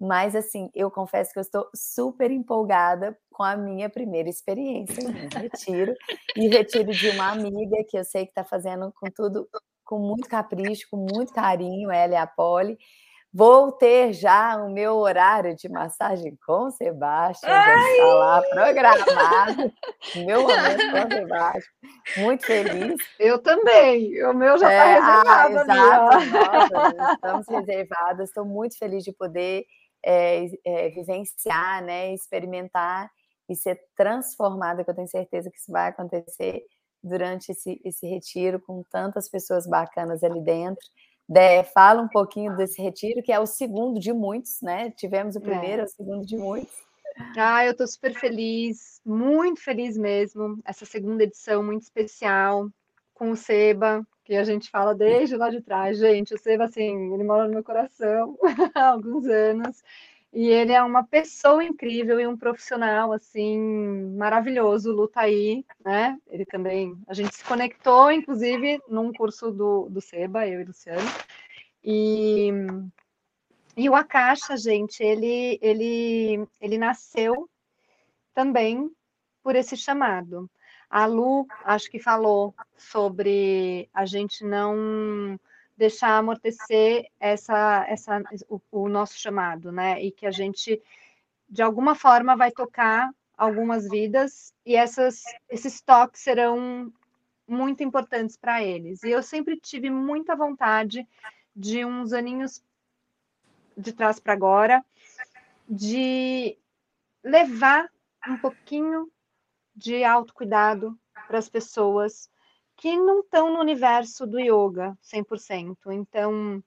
mas, 0.00 0.34
assim, 0.34 0.70
eu 0.74 0.90
confesso 0.90 1.32
que 1.32 1.38
eu 1.38 1.42
estou 1.42 1.68
super 1.74 2.30
empolgada 2.30 3.16
com 3.32 3.42
a 3.42 3.56
minha 3.56 3.88
primeira 3.88 4.28
experiência 4.28 5.00
em 5.02 5.28
retiro. 5.28 5.94
e 6.36 6.48
retiro 6.48 6.92
de 6.92 7.10
uma 7.10 7.30
amiga 7.30 7.76
que 7.88 7.96
eu 7.96 8.04
sei 8.04 8.24
que 8.24 8.32
está 8.32 8.44
fazendo 8.44 8.92
com 9.00 9.08
tudo, 9.10 9.48
com 9.84 9.98
muito 9.98 10.28
capricho, 10.28 10.86
com 10.90 10.96
muito 10.96 11.32
carinho, 11.32 11.90
ela 11.90 12.14
e 12.14 12.16
a 12.16 12.26
Polly. 12.26 12.76
Vou 13.36 13.72
ter 13.72 14.12
já 14.12 14.56
o 14.62 14.70
meu 14.70 14.94
horário 14.94 15.56
de 15.56 15.68
massagem 15.68 16.38
com 16.46 16.66
o 16.66 16.70
Sebastião, 16.70 17.50
já 17.50 17.90
está 17.90 18.04
lá 18.14 18.42
programado. 18.42 19.72
meu 20.24 20.42
momento 20.42 20.90
com 20.92 20.98
o 20.98 21.18
Sebastião. 21.18 21.74
Muito 22.18 22.46
feliz. 22.46 22.94
Eu 23.18 23.42
também. 23.42 24.24
O 24.24 24.32
meu 24.32 24.56
já 24.56 24.70
está 24.70 24.84
é, 24.84 24.94
reservado. 24.94 25.58
Ah, 25.58 26.22
exato. 26.22 26.74
Nossa, 26.74 27.12
estamos 27.14 27.46
reservadas. 27.48 28.28
Estou 28.28 28.44
muito 28.44 28.78
feliz 28.78 29.02
de 29.02 29.12
poder 29.12 29.64
é, 30.06 30.46
é, 30.64 30.88
vivenciar, 30.90 31.82
né, 31.82 32.14
experimentar 32.14 33.10
e 33.48 33.56
ser 33.56 33.80
transformada, 33.96 34.84
que 34.84 34.90
eu 34.90 34.94
tenho 34.94 35.08
certeza 35.08 35.50
que 35.50 35.58
isso 35.58 35.72
vai 35.72 35.88
acontecer 35.88 36.62
durante 37.02 37.50
esse, 37.50 37.80
esse 37.84 38.06
retiro, 38.06 38.60
com 38.60 38.84
tantas 38.92 39.28
pessoas 39.28 39.66
bacanas 39.66 40.22
ali 40.22 40.40
dentro. 40.40 40.86
De, 41.28 41.64
fala 41.64 42.02
um 42.02 42.08
pouquinho 42.08 42.54
desse 42.56 42.82
retiro, 42.82 43.22
que 43.22 43.32
é 43.32 43.40
o 43.40 43.46
segundo 43.46 43.98
de 43.98 44.12
muitos, 44.12 44.60
né? 44.60 44.90
Tivemos 44.90 45.36
o 45.36 45.40
primeiro, 45.40 45.82
é. 45.82 45.84
o 45.84 45.88
segundo 45.88 46.26
de 46.26 46.36
muitos. 46.36 46.84
Ah, 47.36 47.64
eu 47.64 47.72
estou 47.72 47.86
super 47.86 48.12
feliz, 48.14 49.00
muito 49.04 49.62
feliz 49.62 49.96
mesmo. 49.96 50.58
Essa 50.64 50.84
segunda 50.84 51.22
edição 51.22 51.62
muito 51.62 51.82
especial 51.82 52.68
com 53.14 53.30
o 53.30 53.36
Seba, 53.36 54.04
que 54.24 54.34
a 54.34 54.44
gente 54.44 54.68
fala 54.68 54.94
desde 54.94 55.36
lá 55.36 55.48
de 55.48 55.60
trás. 55.60 55.98
Gente, 55.98 56.34
o 56.34 56.38
Seba, 56.38 56.64
assim, 56.64 57.14
ele 57.14 57.22
mora 57.24 57.46
no 57.46 57.54
meu 57.54 57.62
coração 57.62 58.36
há 58.74 58.88
alguns 58.88 59.26
anos. 59.26 59.82
E 60.34 60.48
ele 60.48 60.72
é 60.72 60.82
uma 60.82 61.04
pessoa 61.04 61.62
incrível 61.62 62.18
e 62.18 62.26
um 62.26 62.36
profissional, 62.36 63.12
assim, 63.12 63.56
maravilhoso, 64.16 64.90
luta 64.90 65.20
aí, 65.20 65.64
né? 65.84 66.18
Ele 66.26 66.44
também, 66.44 67.00
a 67.06 67.14
gente 67.14 67.36
se 67.36 67.44
conectou, 67.44 68.10
inclusive, 68.10 68.80
num 68.88 69.12
curso 69.12 69.52
do, 69.52 69.88
do 69.88 70.00
Seba, 70.00 70.44
eu 70.44 70.60
e 70.60 70.64
Luciano. 70.64 71.08
E, 71.84 72.50
e 73.76 73.88
o 73.88 73.94
Akasha, 73.94 74.56
gente, 74.56 75.04
ele, 75.04 75.56
ele, 75.62 76.44
ele 76.60 76.78
nasceu 76.78 77.48
também 78.34 78.90
por 79.40 79.54
esse 79.54 79.76
chamado. 79.76 80.50
A 80.90 81.06
Lu, 81.06 81.46
acho 81.64 81.88
que 81.88 82.00
falou 82.00 82.52
sobre 82.76 83.88
a 83.94 84.04
gente 84.04 84.44
não 84.44 85.38
deixar 85.76 86.16
amortecer 86.16 87.06
essa, 87.18 87.84
essa, 87.88 88.22
o, 88.48 88.60
o, 88.70 88.88
nosso 88.88 89.18
chamado, 89.18 89.72
né? 89.72 90.02
E 90.02 90.10
que 90.10 90.26
a 90.26 90.30
gente, 90.30 90.80
de 91.48 91.62
alguma 91.62 91.94
forma, 91.94 92.36
vai 92.36 92.50
tocar 92.50 93.10
algumas 93.36 93.88
vidas 93.88 94.54
e 94.64 94.76
essas, 94.76 95.22
esses 95.48 95.80
toques 95.80 96.20
serão 96.20 96.92
muito 97.46 97.82
importantes 97.82 98.36
para 98.36 98.62
eles. 98.62 99.02
E 99.02 99.10
eu 99.10 99.22
sempre 99.22 99.58
tive 99.58 99.90
muita 99.90 100.36
vontade 100.36 101.06
de 101.54 101.84
uns 101.84 102.12
aninhos 102.12 102.62
de 103.76 103.92
trás 103.92 104.20
para 104.20 104.32
agora, 104.32 104.84
de 105.68 106.56
levar 107.22 107.90
um 108.28 108.38
pouquinho 108.38 109.10
de 109.74 110.04
autocuidado 110.04 110.96
para 111.26 111.38
as 111.38 111.48
pessoas 111.48 112.30
que 112.76 112.96
não 112.96 113.20
estão 113.20 113.52
no 113.52 113.60
universo 113.60 114.26
do 114.26 114.38
yoga 114.38 114.96
100%. 115.02 115.92
Então, 115.92 116.62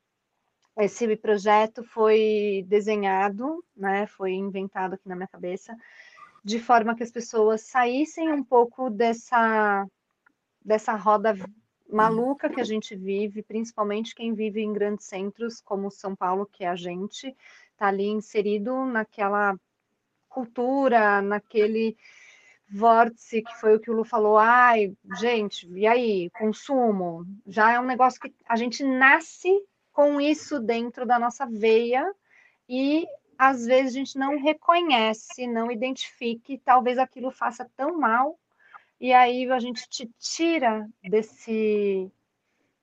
esse 0.78 1.16
projeto 1.18 1.84
foi 1.84 2.64
desenhado, 2.68 3.64
né, 3.76 4.08
foi 4.08 4.34
inventado 4.34 4.94
aqui 4.94 5.08
na 5.08 5.16
minha 5.16 5.28
cabeça, 5.28 5.76
de 6.44 6.60
forma 6.60 6.96
que 6.96 7.04
as 7.04 7.12
pessoas 7.12 7.62
saíssem 7.62 8.32
um 8.32 8.44
pouco 8.44 8.90
dessa 8.90 9.86
dessa 10.64 10.94
roda 10.96 11.34
maluca 11.90 12.50
que 12.50 12.60
a 12.60 12.64
gente 12.64 12.96
vive, 12.96 13.42
principalmente 13.42 14.14
quem 14.14 14.34
vive 14.34 14.62
em 14.62 14.74
grandes 14.74 15.06
centros 15.06 15.62
como 15.62 15.90
São 15.90 16.14
Paulo, 16.16 16.46
que 16.46 16.66
é 16.66 16.68
a 16.68 16.76
gente, 16.76 17.34
está 17.72 17.88
ali 17.88 18.08
inserido 18.08 18.86
naquela 18.86 19.58
cultura, 20.28 21.22
naquele 21.22 21.96
vórtice 22.70 23.42
que 23.42 23.56
foi 23.60 23.76
o 23.76 23.80
que 23.80 23.90
o 23.90 23.94
Lu 23.94 24.04
falou. 24.04 24.38
Ai, 24.38 24.94
gente, 25.20 25.68
e 25.72 25.88
aí, 25.88 26.30
consumo? 26.32 27.26
Já 27.46 27.74
é 27.74 27.80
um 27.80 27.86
negócio 27.86 28.20
que 28.20 28.34
a 28.48 28.56
gente 28.56 28.84
nasce 28.84 29.50
com 29.94 30.20
isso 30.22 30.60
dentro 30.60 31.06
da 31.06 31.18
nossa 31.18 31.46
veia 31.46 32.14
e 32.70 33.08
às 33.38 33.66
vezes 33.66 33.96
a 33.96 34.00
gente 34.00 34.18
não 34.18 34.40
reconhece, 34.40 35.46
não 35.46 35.72
identifica, 35.72 36.52
e 36.52 36.58
talvez 36.58 36.98
aquilo 36.98 37.30
faça 37.30 37.70
tão 37.78 37.98
mal, 37.98 38.38
e 39.00 39.14
aí 39.14 39.50
a 39.52 39.60
gente 39.60 39.88
te 39.88 40.10
tira 40.18 40.90
desse 41.04 42.12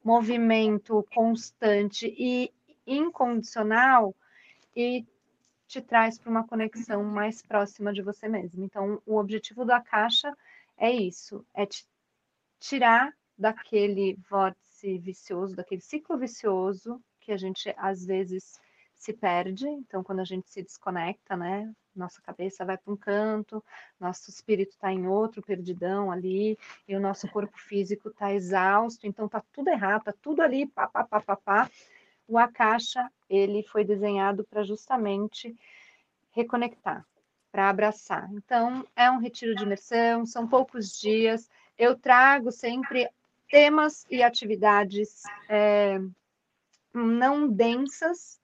movimento 0.03 1.05
constante 1.13 2.15
e 2.17 2.53
incondicional 2.87 4.15
e 4.77 5.05
te 5.75 5.83
traz 5.83 6.17
para 6.17 6.31
uma 6.31 6.47
conexão 6.47 7.03
mais 7.03 7.43
próxima 7.43 7.93
de 7.93 8.01
você 8.01 8.29
mesmo. 8.29 8.65
Então, 8.65 9.03
o 9.05 9.17
objetivo 9.17 9.65
da 9.65 9.81
caixa 9.81 10.33
é 10.77 10.89
isso, 10.91 11.45
é 11.53 11.67
te 11.67 11.85
tirar 12.61 13.13
daquele 13.37 14.17
vórtice 14.31 14.99
vicioso, 14.99 15.57
daquele 15.57 15.81
ciclo 15.81 16.17
vicioso 16.17 17.03
que 17.21 17.33
a 17.33 17.37
gente 17.37 17.75
às 17.77 18.05
vezes 18.07 18.61
se 18.95 19.13
perde. 19.13 19.67
Então, 19.67 20.05
quando 20.05 20.21
a 20.21 20.25
gente 20.25 20.49
se 20.49 20.63
desconecta, 20.63 21.37
né? 21.37 21.75
Nossa 21.95 22.23
cabeça 22.23 22.65
vai 22.65 22.79
para 22.79 22.93
um 22.93 22.97
canto, 22.97 23.63
nosso 23.99 24.31
espírito 24.31 24.75
está 24.75 24.93
em 24.93 25.09
outro, 25.09 25.43
perdidão 25.43 26.11
ali, 26.11 26.57
e 26.87 26.95
o 26.95 27.01
nosso 27.01 27.29
corpo 27.29 27.59
físico 27.59 28.11
está 28.11 28.33
exausto, 28.33 29.07
então 29.09 29.29
tá 29.29 29.43
tudo 29.53 29.69
errado, 29.69 30.05
tá 30.05 30.15
tudo 30.23 30.41
ali, 30.41 30.67
pá, 30.67 30.87
pá, 30.87 31.05
pá, 31.05 31.21
pá, 31.21 31.37
pá. 31.37 31.71
O 32.27 32.39
Akasha, 32.39 33.11
ele 33.29 33.63
foi 33.63 33.85
desenhado 33.85 34.45
para 34.45 34.63
justamente 34.63 35.55
reconectar, 36.33 37.07
para 37.51 37.71
abraçar. 37.71 38.29
Então, 38.33 38.87
é 38.95 39.11
um 39.11 39.19
retiro 39.19 39.55
de 39.55 39.63
imersão, 39.63 40.27
são 40.27 40.47
poucos 40.47 40.99
dias. 40.99 41.49
Eu 41.79 41.97
trago 41.97 42.51
sempre 42.51 43.09
temas 43.49 44.05
e 44.11 44.23
atividades 44.23 45.23
é, 45.49 45.99
não 46.93 47.49
densas. 47.49 48.41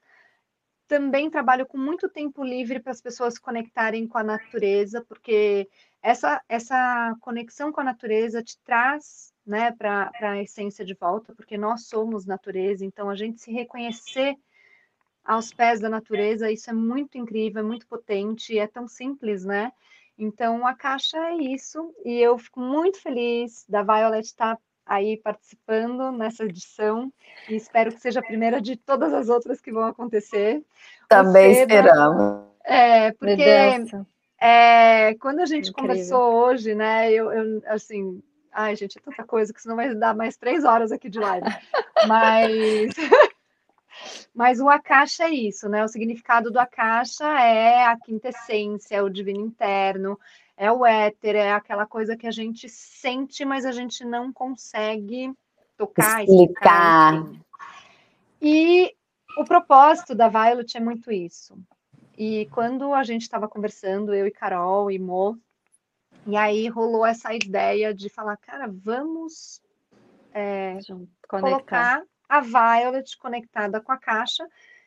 Também 0.86 1.30
trabalho 1.30 1.66
com 1.66 1.78
muito 1.78 2.08
tempo 2.08 2.42
livre 2.42 2.80
para 2.80 2.92
as 2.92 3.00
pessoas 3.00 3.38
conectarem 3.38 4.06
com 4.08 4.18
a 4.18 4.24
natureza, 4.24 5.04
porque 5.08 5.68
essa, 6.02 6.40
essa 6.48 7.14
conexão 7.20 7.70
com 7.70 7.80
a 7.80 7.84
natureza 7.84 8.42
te 8.42 8.58
traz 8.64 9.32
né, 9.46 9.72
para 9.72 10.10
a 10.20 10.42
essência 10.42 10.84
de 10.84 10.94
volta, 10.94 11.34
porque 11.34 11.58
nós 11.58 11.86
somos 11.86 12.26
natureza, 12.26 12.84
então 12.84 13.10
a 13.10 13.14
gente 13.14 13.40
se 13.40 13.52
reconhecer 13.52 14.36
aos 15.30 15.54
pés 15.54 15.78
da 15.78 15.88
natureza, 15.88 16.50
isso 16.50 16.68
é 16.70 16.72
muito 16.72 17.16
incrível, 17.16 17.60
é 17.60 17.64
muito 17.64 17.86
potente, 17.86 18.58
é 18.58 18.66
tão 18.66 18.88
simples, 18.88 19.44
né? 19.44 19.70
Então 20.18 20.66
a 20.66 20.74
caixa 20.74 21.16
é 21.18 21.36
isso, 21.36 21.94
e 22.04 22.18
eu 22.18 22.36
fico 22.36 22.58
muito 22.58 23.00
feliz 23.00 23.64
da 23.68 23.80
Violet 23.80 24.26
estar 24.26 24.58
aí 24.84 25.16
participando 25.18 26.10
nessa 26.10 26.44
edição, 26.44 27.12
e 27.48 27.54
espero 27.54 27.92
que 27.92 28.00
seja 28.00 28.18
a 28.18 28.26
primeira 28.26 28.60
de 28.60 28.74
todas 28.74 29.14
as 29.14 29.28
outras 29.28 29.60
que 29.60 29.70
vão 29.70 29.84
acontecer. 29.84 30.64
Também 31.08 31.52
esperamos. 31.52 32.46
É, 32.64 33.12
porque 33.12 33.40
é, 34.40 35.14
quando 35.14 35.38
a 35.38 35.46
gente 35.46 35.70
Incrível. 35.70 35.94
conversou 35.94 36.34
hoje, 36.34 36.74
né, 36.74 37.12
eu, 37.12 37.30
eu 37.30 37.62
assim, 37.66 38.20
Ai, 38.52 38.74
gente, 38.74 38.98
é 38.98 39.00
tanta 39.00 39.22
coisa 39.22 39.54
que 39.54 39.62
senão 39.62 39.76
vai 39.76 39.94
dar 39.94 40.12
mais 40.12 40.36
três 40.36 40.64
horas 40.64 40.90
aqui 40.90 41.08
de 41.08 41.20
live. 41.20 41.46
Mas. 42.08 42.90
Mas 44.34 44.60
o 44.60 44.68
Akasha 44.68 45.24
é 45.24 45.30
isso, 45.30 45.68
né? 45.68 45.84
O 45.84 45.88
significado 45.88 46.50
do 46.50 46.58
Akasha 46.58 47.26
é 47.40 47.84
a 47.84 47.96
quintessência, 47.96 48.96
é 48.96 49.02
o 49.02 49.10
divino 49.10 49.40
interno, 49.40 50.18
é 50.56 50.70
o 50.70 50.86
éter, 50.86 51.36
é 51.36 51.52
aquela 51.52 51.86
coisa 51.86 52.16
que 52.16 52.26
a 52.26 52.30
gente 52.30 52.68
sente, 52.68 53.44
mas 53.44 53.64
a 53.64 53.72
gente 53.72 54.04
não 54.04 54.32
consegue 54.32 55.32
tocar, 55.76 56.22
explicar. 56.22 57.14
explicar 57.14 57.40
e 58.40 58.94
o 59.36 59.44
propósito 59.44 60.14
da 60.14 60.28
Violet 60.28 60.76
é 60.76 60.80
muito 60.80 61.12
isso. 61.12 61.58
E 62.16 62.46
quando 62.46 62.94
a 62.94 63.02
gente 63.02 63.22
estava 63.22 63.48
conversando, 63.48 64.14
eu 64.14 64.26
e 64.26 64.30
Carol 64.30 64.90
e 64.90 64.98
Mo, 64.98 65.38
e 66.26 66.36
aí 66.36 66.68
rolou 66.68 67.04
essa 67.04 67.34
ideia 67.34 67.94
de 67.94 68.08
falar, 68.08 68.36
cara, 68.38 68.66
vamos 68.68 69.60
é, 70.32 70.78
colocar 71.28 72.02
a 72.30 72.40
Violet 72.40 73.18
conectada 73.18 73.80
com 73.80 73.90
a 73.90 73.98
caixa, 73.98 74.46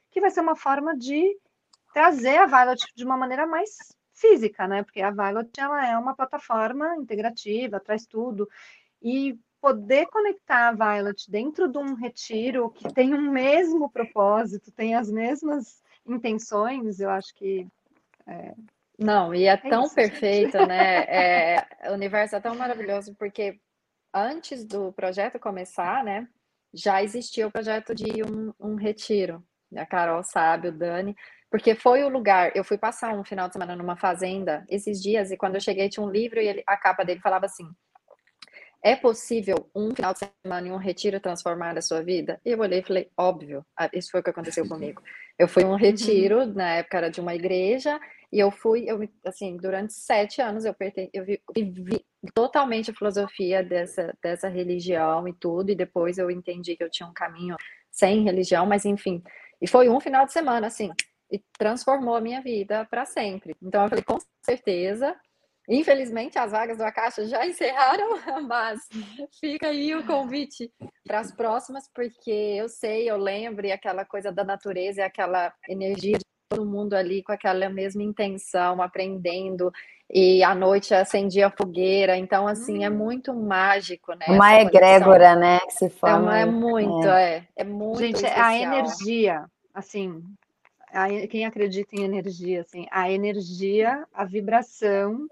que 0.10 0.22
vai 0.22 0.32
ser 0.32 0.40
uma 0.40 0.56
forma 0.56 0.98
de 0.98 1.38
trazer 1.94 2.38
a 2.38 2.46
Violet 2.46 2.86
de 2.96 3.04
uma 3.04 3.18
maneira 3.18 3.46
mais 3.46 3.78
física, 4.14 4.66
né? 4.66 4.82
Porque 4.82 5.02
a 5.02 5.12
Violet 5.12 5.52
ela 5.60 5.86
é 5.86 5.98
uma 5.98 6.16
plataforma 6.16 6.96
integrativa, 6.96 7.82
traz 7.82 8.06
tudo. 8.06 8.50
E 9.02 9.38
poder 9.60 10.08
conectar 10.08 10.70
a 10.70 10.72
Violet 10.72 11.30
dentro 11.30 11.68
de 11.68 11.78
um 11.78 11.96
retiro 11.96 12.70
que 12.72 12.94
tem 12.94 13.14
um 13.14 13.30
mesmo 13.30 13.90
propósito, 13.90 14.72
tem 14.72 14.96
as 14.96 15.12
mesmas 15.12 15.84
intenções, 16.06 17.00
eu 17.00 17.10
acho 17.10 17.34
que 17.36 17.68
é, 18.26 18.54
não, 18.98 19.34
e 19.34 19.46
é, 19.46 19.54
é 19.54 19.58
tão 19.58 19.84
isso, 19.84 19.96
perfeito, 19.96 20.58
gente. 20.58 20.68
né? 20.68 21.04
É, 21.08 21.90
o 21.90 21.94
universo 21.94 22.36
é 22.36 22.40
tão 22.40 22.56
maravilhoso, 22.56 23.14
porque 23.16 23.60
antes 24.14 24.64
do 24.64 24.94
projeto 24.94 25.40
começar, 25.40 26.04
né, 26.04 26.28
já 26.74 27.04
existia 27.04 27.48
o 27.48 27.52
projeto 27.52 27.94
de 27.94 28.24
um, 28.24 28.54
um 28.60 28.76
retiro. 28.76 29.44
A 29.76 29.86
Carol 29.86 30.24
sabe, 30.24 30.68
o 30.68 30.72
Dani, 30.72 31.16
porque 31.50 31.76
foi 31.76 32.04
o 32.04 32.10
lugar. 32.10 32.52
Eu 32.56 32.64
fui 32.64 32.78
passar 32.78 33.14
um 33.16 33.24
final 33.24 33.48
de 33.48 33.54
semana 33.54 33.76
numa 33.76 33.96
fazenda 33.96 34.66
esses 34.70 35.02
dias, 35.02 35.32
e 35.32 35.38
quando 35.38 35.56
eu 35.56 35.62
cheguei 35.62 35.90
tinha 35.90 36.06
um 36.06 36.10
livro 36.10 36.40
e 36.40 36.48
ele, 36.48 36.64
a 36.68 36.78
capa 36.78 37.04
dele 37.04 37.20
falava 37.20 37.46
assim: 37.46 37.68
é 38.84 38.96
possível 38.96 39.70
um 39.74 39.96
final 39.96 40.14
de 40.14 40.20
semana 40.20 40.68
em 40.68 40.72
um 40.72 40.78
retiro 40.78 41.20
transformar 41.20 41.78
a 41.78 41.82
sua 41.82 42.04
vida? 42.04 42.40
E 42.46 42.52
eu 42.52 42.60
olhei 42.60 42.80
e 42.80 42.84
falei, 42.84 43.10
óbvio, 43.18 43.66
isso 43.94 44.12
foi 44.12 44.20
o 44.20 44.24
que 44.24 44.30
aconteceu 44.30 44.68
comigo. 44.68 45.02
Eu 45.38 45.48
fui 45.48 45.64
um 45.64 45.72
uhum. 45.72 45.76
retiro, 45.76 46.40
uhum. 46.40 46.54
na 46.54 46.76
época 46.76 46.98
era 46.98 47.10
de 47.10 47.20
uma 47.20 47.34
igreja, 47.34 48.00
e 48.32 48.40
eu 48.40 48.52
fui, 48.52 48.86
eu 48.88 49.00
assim, 49.26 49.58
durante 49.58 49.94
sete 49.94 50.42
anos 50.42 50.66
eu, 50.66 50.74
perten 50.74 51.10
eu 51.14 51.24
vi, 51.26 51.42
vi, 51.56 52.06
totalmente 52.34 52.92
a 52.92 52.94
filosofia 52.94 53.64
dessa, 53.64 54.14
dessa 54.22 54.48
religião 54.48 55.28
e 55.28 55.34
tudo, 55.34 55.72
e 55.72 55.76
depois 55.76 56.18
eu 56.18 56.32
entendi 56.32 56.76
que 56.76 56.84
eu 56.84 56.90
tinha 56.90 57.08
um 57.08 57.14
caminho 57.14 57.56
sem 57.92 58.24
religião, 58.24 58.66
mas 58.66 58.86
enfim. 58.86 59.22
E 59.62 59.68
foi 59.68 59.90
um 59.90 60.00
final 60.00 60.26
de 60.26 60.34
semana, 60.34 60.68
assim, 60.68 60.92
e 61.32 61.42
transformou 61.58 62.16
a 62.16 62.22
minha 62.22 62.42
vida 62.42 62.86
para 62.90 63.06
sempre. 63.06 63.56
Então 63.62 63.84
eu 63.84 63.90
falei, 63.90 64.04
com 64.04 64.18
certeza. 64.44 65.16
Infelizmente, 65.68 66.38
as 66.38 66.52
vagas 66.52 66.78
do 66.78 66.84
Acaixa 66.84 67.26
já 67.26 67.46
encerraram, 67.48 68.20
mas 68.48 68.82
fica 69.40 69.68
aí 69.68 69.96
o 69.96 70.06
convite 70.06 70.72
para 71.06 71.20
as 71.20 71.32
próximas, 71.32 71.90
porque 71.94 72.32
eu 72.32 72.68
sei, 72.68 73.10
eu 73.10 73.18
lembro, 73.18 73.66
e 73.66 73.72
aquela 73.72 74.04
coisa 74.06 74.32
da 74.32 74.44
natureza, 74.44 75.02
e 75.02 75.04
aquela 75.04 75.54
energia 75.68 76.18
de 76.18 76.26
todo 76.50 76.66
mundo 76.66 76.94
ali 76.94 77.24
com 77.24 77.32
aquela 77.32 77.70
mesma 77.70 78.04
intenção, 78.04 78.82
aprendendo, 78.82 79.72
e 80.10 80.44
à 80.44 80.54
noite 80.54 80.94
acendia 80.94 81.48
a 81.48 81.52
fogueira, 81.52 82.18
então 82.18 82.48
assim, 82.48 82.84
é 82.84 82.90
hum. 82.90 82.96
muito 82.96 83.34
mágico, 83.34 84.14
né? 84.14 84.26
Uma 84.28 84.60
egrégora, 84.60 85.36
né, 85.36 85.60
que 85.60 85.72
se 85.72 85.90
forma. 85.90 86.38
É, 86.38 86.42
é 86.42 86.46
muito, 86.46 87.08
é. 87.08 87.36
é, 87.36 87.48
é 87.58 87.64
muito 87.64 88.00
Gente, 88.00 88.18
especial. 88.18 88.46
a 88.46 88.56
energia, 88.58 89.46
assim, 89.74 90.22
a, 90.92 91.08
quem 91.28 91.46
acredita 91.46 91.96
em 91.96 92.04
energia, 92.04 92.62
assim, 92.62 92.86
a 92.92 93.10
energia, 93.10 94.06
a 94.14 94.26
vibração... 94.26 95.26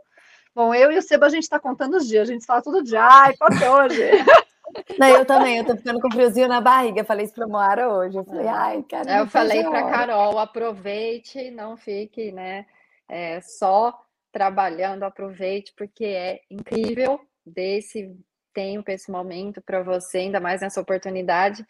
Bom, 0.53 0.73
eu 0.73 0.91
e 0.91 0.98
o 0.98 1.02
Seba, 1.02 1.28
a 1.28 1.30
gente 1.30 1.44
está 1.44 1.60
contando 1.60 1.98
os 1.98 2.07
dias, 2.07 2.30
a 2.30 2.34
gente 2.34 2.45
fala 2.45 2.61
todo 2.61 2.84
dia, 2.84 3.02
ai, 3.03 3.36
qual 3.38 3.49
é 3.52 3.69
hoje? 3.69 4.02
Não, 4.98 5.07
eu 5.07 5.26
também, 5.26 5.57
eu 5.57 5.65
tô 5.65 5.76
ficando 5.76 5.99
com 5.99 6.11
friozinho 6.11 6.48
na 6.48 6.61
barriga. 6.61 7.03
Falei 7.03 7.26
isso 7.26 7.34
pra 7.34 7.48
Moara 7.48 7.90
hoje. 7.90 8.18
Eu 8.18 8.23
falei, 8.23 8.48
ai, 8.48 8.84
cara. 8.84 9.18
Eu 9.19 9.28
falei 9.28 9.64
pra 9.64 9.90
Carol, 9.90 10.40
aproveite, 10.40 11.52
não 11.52 11.76
fique, 11.76 12.32
né? 12.32 12.65
É, 13.10 13.41
só 13.41 13.94
trabalhando, 14.32 15.03
aproveite, 15.03 15.73
porque 15.76 16.06
é 16.06 16.40
incrível 16.49 17.19
desse 17.45 18.15
tempo, 18.53 18.90
esse 18.91 19.11
momento 19.11 19.61
para 19.61 19.84
você, 19.84 20.19
ainda 20.19 20.40
mais 20.40 20.61
nessa 20.61 20.80
oportunidade. 20.80 21.65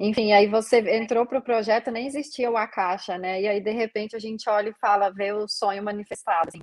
Enfim, 0.00 0.32
aí 0.32 0.46
você 0.46 0.78
entrou 0.96 1.26
para 1.26 1.38
o 1.38 1.42
projeto, 1.42 1.90
nem 1.90 2.06
existia 2.06 2.50
o 2.50 2.56
Akasha, 2.56 3.16
né? 3.18 3.40
E 3.40 3.48
aí, 3.48 3.60
de 3.60 3.70
repente, 3.70 4.14
a 4.14 4.18
gente 4.18 4.48
olha 4.48 4.70
e 4.70 4.74
fala, 4.80 5.10
vê 5.10 5.32
o 5.32 5.48
sonho 5.48 5.82
manifestado. 5.82 6.48
Assim. 6.48 6.60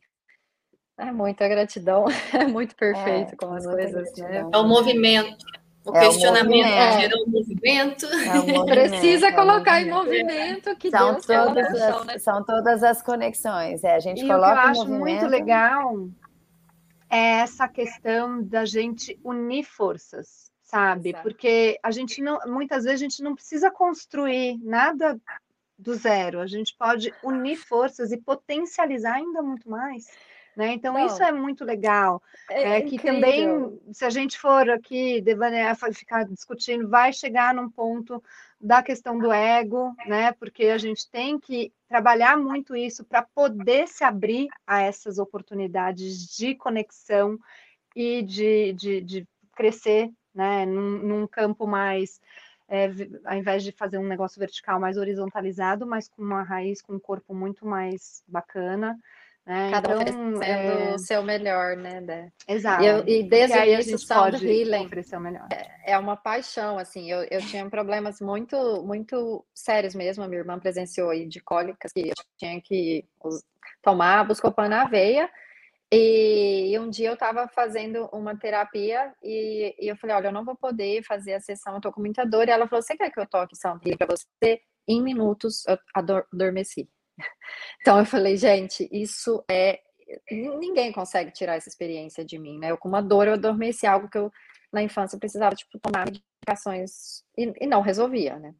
É 0.97 1.11
muita 1.11 1.47
gratidão, 1.47 2.05
é 2.33 2.45
muito 2.45 2.75
perfeito 2.77 3.33
é, 3.33 3.35
com 3.35 3.53
as 3.53 3.65
coisas, 3.65 4.15
né? 4.17 4.47
É 4.51 4.57
o 4.57 4.67
movimento. 4.67 5.45
O 5.85 5.95
é 5.97 5.99
questionamento 5.99 6.65
o 6.65 6.99
gera 6.99 7.15
um 7.17 7.29
movimento. 7.29 8.05
É 8.05 8.39
um 8.39 8.47
movimento 8.53 8.65
Precisa 8.67 9.27
é 9.27 9.31
colocar 9.33 9.81
em 9.81 9.89
movimento 9.89 10.75
que 10.77 10.89
são 10.89 11.11
Deus 11.11 11.25
todas 11.25 11.81
as, 11.81 12.05
né? 12.05 12.17
São 12.19 12.43
todas 12.45 12.83
as 12.83 13.01
conexões. 13.01 13.83
É, 13.83 13.95
a 13.95 13.99
gente 13.99 14.23
e 14.23 14.27
coloca 14.27 14.53
o 14.53 14.55
que 14.55 14.59
eu 14.61 14.81
acho 14.81 14.87
muito 14.89 15.25
legal 15.25 16.07
é 17.09 17.41
essa 17.41 17.67
questão 17.67 18.41
da 18.41 18.65
gente 18.65 19.19
unir 19.23 19.63
forças, 19.63 20.49
sabe? 20.63 21.09
Exato. 21.09 21.23
Porque 21.23 21.77
a 21.83 21.91
gente 21.91 22.21
não, 22.21 22.39
muitas 22.47 22.85
vezes 22.85 23.01
a 23.01 23.03
gente 23.03 23.21
não 23.21 23.35
precisa 23.35 23.69
construir 23.69 24.57
nada 24.63 25.19
do 25.77 25.93
zero, 25.93 26.39
a 26.39 26.47
gente 26.47 26.75
pode 26.75 27.13
unir 27.23 27.57
forças 27.57 28.11
e 28.11 28.17
potencializar 28.17 29.15
ainda 29.15 29.43
muito 29.43 29.69
mais. 29.69 30.07
Né? 30.55 30.73
Então, 30.73 30.93
Bom, 30.93 31.05
isso 31.05 31.21
é 31.23 31.31
muito 31.31 31.65
legal. 31.65 32.21
É, 32.49 32.77
é 32.77 32.81
que 32.81 32.99
também, 32.99 33.79
se 33.91 34.05
a 34.05 34.09
gente 34.09 34.37
for 34.37 34.69
aqui 34.69 35.19
devanear, 35.21 35.75
ficar 35.93 36.25
discutindo, 36.25 36.87
vai 36.87 37.11
chegar 37.11 37.55
num 37.55 37.69
ponto 37.69 38.23
da 38.61 38.83
questão 38.83 39.17
do 39.17 39.31
ego, 39.31 39.95
né? 40.05 40.31
Porque 40.33 40.65
a 40.65 40.77
gente 40.77 41.09
tem 41.09 41.39
que 41.39 41.73
trabalhar 41.89 42.37
muito 42.37 42.75
isso 42.75 43.03
para 43.03 43.23
poder 43.23 43.87
se 43.87 44.03
abrir 44.03 44.47
a 44.65 44.81
essas 44.81 45.17
oportunidades 45.17 46.27
de 46.37 46.53
conexão 46.55 47.37
e 47.95 48.21
de, 48.21 48.73
de, 48.73 49.01
de 49.01 49.27
crescer, 49.55 50.11
né? 50.33 50.65
Num, 50.65 50.99
num 50.99 51.27
campo 51.27 51.65
mais 51.65 52.21
é, 52.67 52.89
ao 53.25 53.35
invés 53.37 53.63
de 53.63 53.71
fazer 53.71 53.97
um 53.97 54.07
negócio 54.07 54.39
vertical 54.39 54.79
mais 54.79 54.97
horizontalizado, 54.97 55.85
mas 55.85 56.07
com 56.07 56.21
uma 56.21 56.43
raiz, 56.43 56.81
com 56.81 56.93
um 56.93 56.99
corpo 56.99 57.33
muito 57.33 57.65
mais 57.65 58.23
bacana. 58.27 58.97
Né? 59.45 59.71
Cada 59.71 60.01
então, 60.01 60.15
um 60.15 60.41
é... 60.41 60.93
o 60.95 60.99
seu 60.99 61.21
melhor, 61.21 61.75
né, 61.75 61.99
Dé? 61.99 62.31
Exato. 62.47 62.83
Eu, 62.83 63.05
e 63.05 63.23
desde 63.23 63.57
o 63.57 63.63
início, 63.63 63.99
Sound 63.99 64.37
Healing 64.37 64.89
é, 65.51 65.93
é 65.93 65.97
uma 65.97 66.15
paixão, 66.15 66.79
assim, 66.79 67.11
eu, 67.11 67.23
eu 67.29 67.41
tinha 67.41 67.69
problemas 67.69 68.21
muito, 68.21 68.81
muito 68.83 69.45
sérios 69.53 69.93
mesmo, 69.93 70.23
a 70.23 70.27
minha 70.27 70.39
irmã 70.39 70.57
presenciou 70.57 71.09
aí 71.09 71.27
de 71.27 71.41
cólicas, 71.41 71.91
que 71.91 72.07
eu 72.07 72.13
tinha 72.37 72.61
que 72.61 73.05
tomar 73.81 74.25
Buscopan 74.25 74.69
na 74.69 74.85
veia, 74.85 75.29
e, 75.95 76.75
um 76.79 76.89
dia 76.89 77.09
eu 77.09 77.13
estava 77.13 77.47
fazendo 77.47 78.09
uma 78.11 78.35
terapia 78.35 79.13
e, 79.21 79.75
e, 79.79 79.87
eu 79.87 79.95
falei, 79.95 80.15
olha, 80.15 80.27
eu 80.29 80.31
não 80.31 80.43
vou 80.43 80.55
poder 80.55 81.03
fazer 81.03 81.35
a 81.35 81.39
sessão, 81.39 81.75
eu 81.75 81.81
tô 81.81 81.91
com 81.91 82.01
muita 82.01 82.25
dor. 82.25 82.47
E 82.47 82.51
ela 82.51 82.67
falou, 82.67 82.81
você 82.81 82.97
quer 82.97 83.11
que 83.11 83.19
eu 83.19 83.27
toque 83.27 83.55
Sound 83.55 83.79
Healing 83.85 83.97
para 83.97 84.07
você? 84.07 84.59
Em 84.87 85.03
minutos 85.03 85.63
eu 85.67 85.77
adormeci. 85.93 86.89
Então 87.81 87.99
eu 87.99 88.05
falei, 88.05 88.37
gente, 88.37 88.87
isso 88.91 89.43
é. 89.49 89.79
Ninguém 90.31 90.91
consegue 90.91 91.31
tirar 91.31 91.55
essa 91.55 91.67
experiência 91.69 92.23
de 92.23 92.39
mim, 92.39 92.57
né? 92.57 92.71
Eu 92.71 92.77
com 92.77 92.87
uma 92.87 93.01
dor, 93.01 93.27
eu 93.27 93.33
adormeci 93.33 93.85
algo 93.85 94.09
que 94.09 94.17
eu 94.17 94.31
na 94.71 94.81
infância 94.81 95.19
precisava, 95.19 95.55
tipo, 95.55 95.79
tomar 95.79 96.05
medicações 96.05 97.23
e, 97.37 97.53
e 97.61 97.67
não 97.67 97.81
resolvia, 97.81 98.37
né? 98.39 98.55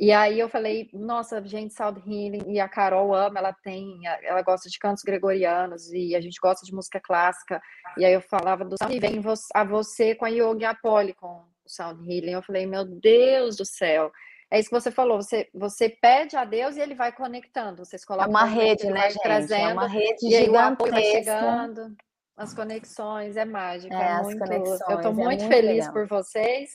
E 0.00 0.12
aí 0.12 0.40
eu 0.40 0.48
falei, 0.48 0.88
nossa, 0.94 1.44
gente, 1.44 1.74
Sound 1.74 2.00
Healing, 2.00 2.50
e 2.50 2.58
a 2.58 2.66
Carol 2.66 3.14
ama, 3.14 3.38
ela 3.38 3.52
tem, 3.52 4.00
ela 4.22 4.40
gosta 4.40 4.70
de 4.70 4.78
cantos 4.78 5.02
gregorianos, 5.02 5.92
e 5.92 6.16
a 6.16 6.20
gente 6.22 6.40
gosta 6.40 6.64
de 6.64 6.72
música 6.72 6.98
clássica, 6.98 7.60
e 7.98 8.04
aí 8.06 8.14
eu 8.14 8.22
falava 8.22 8.64
do 8.64 8.76
Sound, 8.78 8.96
e 8.96 8.98
vem 8.98 9.20
a 9.54 9.62
você 9.62 10.14
com 10.14 10.24
a 10.24 10.30
Yoga 10.30 10.70
Apoli, 10.70 11.12
com 11.12 11.26
o 11.26 11.68
Sound 11.68 12.00
Healing, 12.00 12.32
eu 12.32 12.42
falei, 12.42 12.64
meu 12.64 12.86
Deus 12.86 13.56
do 13.56 13.66
céu, 13.66 14.10
é 14.50 14.58
isso 14.58 14.68
que 14.68 14.80
você 14.80 14.90
falou, 14.90 15.22
você, 15.22 15.48
você 15.54 15.88
pede 15.88 16.36
a 16.36 16.44
Deus 16.44 16.76
e 16.76 16.80
ele 16.80 16.94
vai 16.94 17.12
conectando. 17.12 17.84
Vocês 17.84 18.04
colocam 18.04 18.26
é 18.26 18.30
uma 18.30 18.44
rede, 18.44 18.86
né, 18.90 19.08
gente? 19.10 19.22
Trazendo, 19.22 19.70
é 19.70 19.72
uma 19.72 19.86
rede 19.86 20.28
gigantesca. 20.28 20.90
Vai 20.90 21.02
chegando, 21.02 21.96
as 22.36 22.52
conexões, 22.52 23.36
é 23.36 23.44
mágico. 23.44 23.94
É, 23.94 24.18
é 24.18 24.22
muito, 24.22 24.52
eu 24.52 24.74
estou 24.74 25.14
muito, 25.14 25.20
é 25.20 25.24
muito 25.24 25.46
feliz 25.46 25.86
legal. 25.86 25.92
por 25.92 26.06
vocês. 26.08 26.70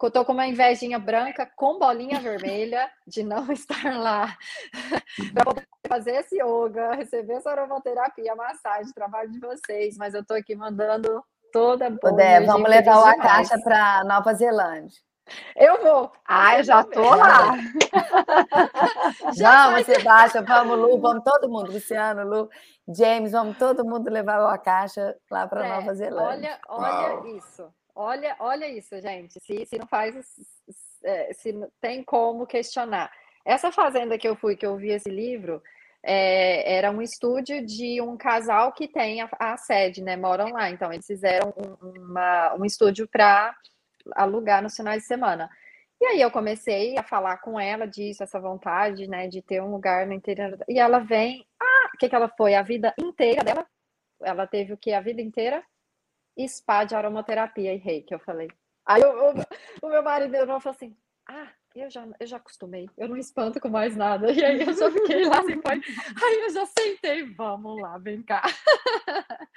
Eu 0.00 0.10
tô 0.10 0.24
com 0.24 0.32
uma 0.32 0.46
invejinha 0.46 0.98
branca 0.98 1.50
com 1.56 1.78
bolinha 1.78 2.20
vermelha 2.20 2.88
de 3.06 3.24
não 3.24 3.50
estar 3.50 3.98
lá 3.98 4.36
para 5.34 5.44
poder 5.44 5.66
fazer 5.88 6.16
esse 6.16 6.36
yoga, 6.36 6.94
receber 6.94 7.34
essa 7.34 7.50
aromaterapia, 7.50 8.36
massagem, 8.36 8.92
trabalho 8.92 9.30
de 9.30 9.40
vocês, 9.40 9.96
mas 9.96 10.12
eu 10.12 10.24
tô 10.24 10.34
aqui 10.34 10.54
mandando 10.54 11.24
toda 11.52 11.86
a 11.86 11.90
boa. 11.90 12.40
vamos 12.44 12.68
levar 12.68 13.08
a 13.08 13.18
caixa 13.18 13.58
para 13.62 14.04
Nova 14.04 14.34
Zelândia. 14.34 15.07
Eu 15.56 15.82
vou. 15.82 16.12
Ah, 16.26 16.58
eu 16.58 16.64
já 16.64 16.84
tô 16.84 17.02
lá. 17.02 17.56
já 19.36 19.70
vamos, 19.70 19.86
Sebastião, 19.86 20.44
vamos, 20.44 20.78
Lu, 20.78 21.00
vamos 21.00 21.24
todo 21.24 21.48
mundo, 21.48 21.72
Luciano, 21.72 22.24
Lu, 22.24 22.50
James, 22.88 23.32
vamos 23.32 23.56
todo 23.58 23.84
mundo 23.84 24.10
levar 24.10 24.52
a 24.52 24.58
caixa 24.58 25.16
lá 25.30 25.46
para 25.46 25.66
é, 25.66 25.68
Nova 25.68 25.94
Zelândia. 25.94 26.58
Olha, 26.68 27.18
olha 27.18 27.36
isso. 27.36 27.74
Olha, 27.94 28.36
olha 28.38 28.68
isso, 28.68 29.00
gente. 29.00 29.40
Se, 29.40 29.66
se 29.66 29.78
não 29.78 29.86
faz, 29.86 30.14
é, 31.04 31.32
se 31.34 31.52
tem 31.80 32.02
como 32.02 32.46
questionar. 32.46 33.10
Essa 33.44 33.72
fazenda 33.72 34.16
que 34.16 34.28
eu 34.28 34.36
fui, 34.36 34.56
que 34.56 34.64
eu 34.64 34.76
vi 34.76 34.90
esse 34.90 35.10
livro, 35.10 35.62
é, 36.02 36.76
era 36.76 36.90
um 36.90 37.02
estúdio 37.02 37.64
de 37.64 38.00
um 38.00 38.16
casal 38.16 38.72
que 38.72 38.86
tem 38.86 39.20
a, 39.20 39.28
a 39.38 39.56
sede, 39.56 40.02
né? 40.02 40.16
Moram 40.16 40.52
lá. 40.52 40.70
Então, 40.70 40.92
eles 40.92 41.06
fizeram 41.06 41.52
um, 41.56 41.88
uma, 42.00 42.54
um 42.54 42.64
estúdio 42.64 43.08
para 43.08 43.54
alugar 44.14 44.62
nos 44.62 44.76
finais 44.76 45.02
de 45.02 45.08
semana. 45.08 45.50
E 46.00 46.06
aí 46.06 46.20
eu 46.20 46.30
comecei 46.30 46.96
a 46.96 47.02
falar 47.02 47.38
com 47.38 47.58
ela 47.58 47.86
disso, 47.86 48.22
essa 48.22 48.38
vontade, 48.38 49.08
né, 49.08 49.26
de 49.26 49.42
ter 49.42 49.60
um 49.60 49.70
lugar 49.70 50.06
no 50.06 50.12
interior. 50.12 50.56
E 50.68 50.78
ela 50.78 51.00
vem, 51.00 51.44
ah, 51.60 51.90
o 51.94 51.98
que 51.98 52.08
que 52.08 52.14
ela 52.14 52.28
foi? 52.28 52.54
A 52.54 52.62
vida 52.62 52.94
inteira 52.98 53.42
dela, 53.42 53.66
ela 54.22 54.46
teve 54.46 54.72
o 54.72 54.76
que? 54.76 54.92
A 54.92 55.00
vida 55.00 55.20
inteira? 55.20 55.62
Spa 56.46 56.84
de 56.84 56.94
aromaterapia 56.94 57.74
e 57.74 57.78
reiki, 57.78 58.14
eu 58.14 58.20
falei. 58.20 58.48
Aí 58.86 59.02
eu, 59.02 59.34
o 59.82 59.88
meu 59.88 60.02
marido 60.02 60.36
falou 60.46 60.60
assim, 60.66 60.96
ah, 61.28 61.50
eu 61.80 61.90
já, 61.90 62.06
eu 62.18 62.26
já 62.26 62.36
acostumei, 62.36 62.88
eu 62.96 63.08
não 63.08 63.16
espanto 63.16 63.60
com 63.60 63.68
mais 63.68 63.96
nada. 63.96 64.30
E 64.32 64.44
aí 64.44 64.60
eu 64.60 64.74
só 64.74 64.90
fiquei 64.92 65.24
lá 65.26 65.40
assim, 65.40 65.60
foi. 65.60 65.80
Aí 66.22 66.40
eu 66.40 66.50
já 66.50 66.66
sentei, 66.66 67.34
vamos 67.34 67.80
lá, 67.80 67.98
vem 67.98 68.22
cá. 68.22 68.42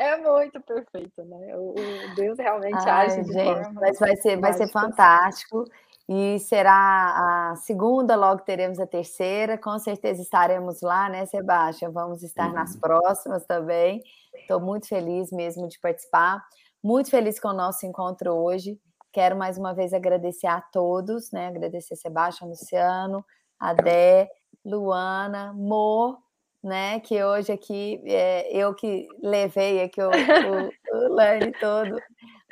É 0.00 0.16
muito 0.16 0.60
perfeito, 0.60 1.24
né? 1.24 1.56
O, 1.56 1.74
o 1.74 2.14
Deus 2.14 2.38
realmente 2.38 2.88
Ai, 2.88 3.06
age 3.06 3.20
de 3.24 3.32
gente, 3.32 3.44
forma. 3.44 3.80
Mas 3.80 3.98
vai 3.98 4.14
ser, 4.14 4.38
vai 4.38 4.52
ser 4.52 4.70
fantástico. 4.70 5.64
E 6.08 6.38
será 6.38 7.50
a 7.50 7.56
segunda, 7.56 8.14
logo 8.14 8.42
teremos 8.42 8.78
a 8.78 8.86
terceira. 8.86 9.58
Com 9.58 9.76
certeza 9.78 10.22
estaremos 10.22 10.82
lá, 10.82 11.08
né, 11.10 11.26
Sebastião? 11.26 11.90
Vamos 11.90 12.22
estar 12.22 12.46
uhum. 12.46 12.54
nas 12.54 12.76
próximas 12.76 13.44
também. 13.44 14.00
Estou 14.32 14.60
muito 14.60 14.86
feliz 14.86 15.32
mesmo 15.32 15.66
de 15.66 15.80
participar. 15.80 16.42
Muito 16.82 17.10
feliz 17.10 17.40
com 17.40 17.48
o 17.48 17.52
nosso 17.52 17.84
encontro 17.84 18.32
hoje. 18.32 18.78
Quero 19.12 19.36
mais 19.36 19.56
uma 19.56 19.74
vez 19.74 19.92
agradecer 19.92 20.46
a 20.46 20.60
todos, 20.60 21.30
né? 21.32 21.48
Agradecer 21.48 21.96
Sebastião, 21.96 22.48
Luciano, 22.50 23.24
Adé, 23.58 24.28
Luana, 24.64 25.52
Mo, 25.54 26.18
né? 26.62 27.00
Que 27.00 27.22
hoje 27.22 27.52
aqui 27.52 28.02
é, 28.04 28.50
eu 28.54 28.74
que 28.74 29.08
levei 29.22 29.82
aqui 29.82 30.00
o, 30.02 30.10
o, 30.10 30.96
o 30.96 31.14
Learn 31.14 31.52
todo. 31.52 31.98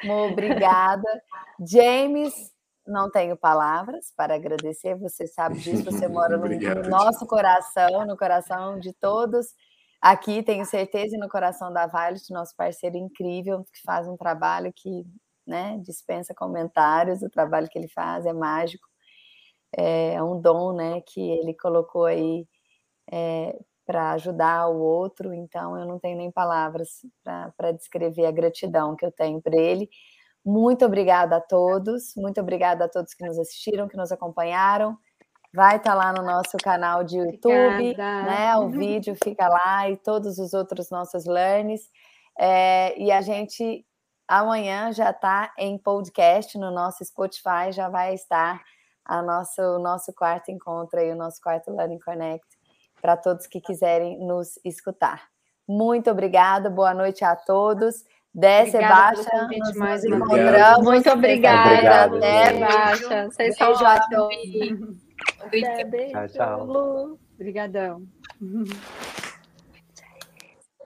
Mo, 0.04 0.28
obrigada. 0.30 1.08
James, 1.60 2.34
não 2.86 3.10
tenho 3.10 3.36
palavras 3.36 4.12
para 4.16 4.34
agradecer, 4.34 4.94
você 4.94 5.26
sabe 5.26 5.58
disso, 5.58 5.84
você 5.84 6.06
mora 6.08 6.36
no, 6.36 6.46
no, 6.48 6.88
nosso 6.88 7.26
coração, 7.26 8.06
no 8.06 8.16
coração 8.16 8.78
de 8.78 8.92
todos. 8.92 9.48
Aqui, 10.00 10.42
tenho 10.42 10.64
certeza, 10.64 11.16
no 11.18 11.28
coração 11.28 11.72
da 11.72 11.86
Violet, 11.86 12.30
nosso 12.30 12.54
parceiro 12.56 12.96
incrível, 12.96 13.64
que 13.72 13.82
faz 13.84 14.06
um 14.06 14.16
trabalho 14.16 14.72
que 14.74 15.04
né, 15.47 15.78
dispensa 15.82 16.35
comentários, 16.35 17.23
o 17.23 17.31
trabalho 17.31 17.68
que 17.68 17.78
ele 17.78 17.89
faz 17.89 18.27
é 18.27 18.32
mágico, 18.32 18.86
é 19.77 20.23
um 20.23 20.40
dom 20.40 20.73
né, 20.74 21.01
que 21.02 21.20
ele 21.20 21.55
colocou 21.55 22.06
aí 22.06 22.47
é, 23.12 23.59
para 23.85 24.12
ajudar 24.12 24.68
o 24.68 24.81
outro, 24.81 25.32
então 25.32 25.78
eu 25.78 25.86
não 25.86 25.98
tenho 25.98 26.16
nem 26.16 26.31
palavras 26.31 26.89
para 27.23 27.73
descrever 27.73 28.27
a 28.27 28.32
gratidão 28.32 28.97
que 28.97 29.06
eu 29.06 29.12
tenho 29.12 29.40
para 29.40 29.56
ele. 29.56 29.89
Muito 30.44 30.85
obrigada 30.85 31.36
a 31.36 31.40
todos, 31.40 32.14
muito 32.16 32.40
obrigada 32.40 32.85
a 32.85 32.89
todos 32.89 33.14
que 33.14 33.24
nos 33.27 33.39
assistiram, 33.39 33.89
que 33.89 33.97
nos 33.97 34.10
acompanharam. 34.10 34.97
Vai 35.55 35.77
estar 35.77 35.93
tá 35.93 35.97
lá 35.97 36.12
no 36.12 36.23
nosso 36.23 36.56
canal 36.62 37.02
de 37.02 37.16
YouTube, 37.16 37.74
obrigada. 37.74 38.31
né? 38.31 38.56
O 38.56 38.68
vídeo 38.70 39.16
fica 39.23 39.48
lá 39.48 39.89
e 39.90 39.97
todos 39.97 40.39
os 40.39 40.52
outros 40.52 40.90
nossos 40.90 41.24
learns. 41.24 41.81
É, 42.39 42.98
e 43.01 43.10
a 43.10 43.20
gente 43.20 43.85
amanhã 44.28 44.92
já 44.92 45.10
está 45.10 45.52
em 45.58 45.78
podcast 45.78 46.56
no 46.58 46.70
nosso 46.70 47.04
Spotify, 47.04 47.70
já 47.70 47.88
vai 47.88 48.14
estar 48.14 48.62
a 49.04 49.22
nosso, 49.22 49.62
o 49.62 49.78
nosso 49.78 50.12
quarto 50.12 50.50
encontro 50.50 50.98
aí, 50.98 51.12
o 51.12 51.16
nosso 51.16 51.40
quarto 51.40 51.74
Learning 51.74 52.00
Connect 52.00 52.46
para 53.00 53.16
todos 53.16 53.46
que 53.46 53.60
quiserem 53.60 54.18
nos 54.18 54.58
escutar. 54.64 55.28
Muito 55.68 56.10
obrigada, 56.10 56.68
boa 56.68 56.94
noite 56.94 57.24
a 57.24 57.36
todos. 57.36 58.04
Desce, 58.34 58.78
baixa, 58.78 59.48
nos, 59.48 59.74
nos 59.74 60.04
encontramos. 60.04 60.84
Muito 60.84 61.10
obrigada, 61.10 61.70
obrigado, 61.70 62.16
Até, 62.16 62.58
baixa. 62.58 63.24
Vocês 63.26 63.56
são 63.56 63.72
ótimos. 63.72 65.06
Beijo, 65.50 66.12
tchau, 66.12 66.28
tchau. 66.28 67.18
Obrigadão. 67.34 68.02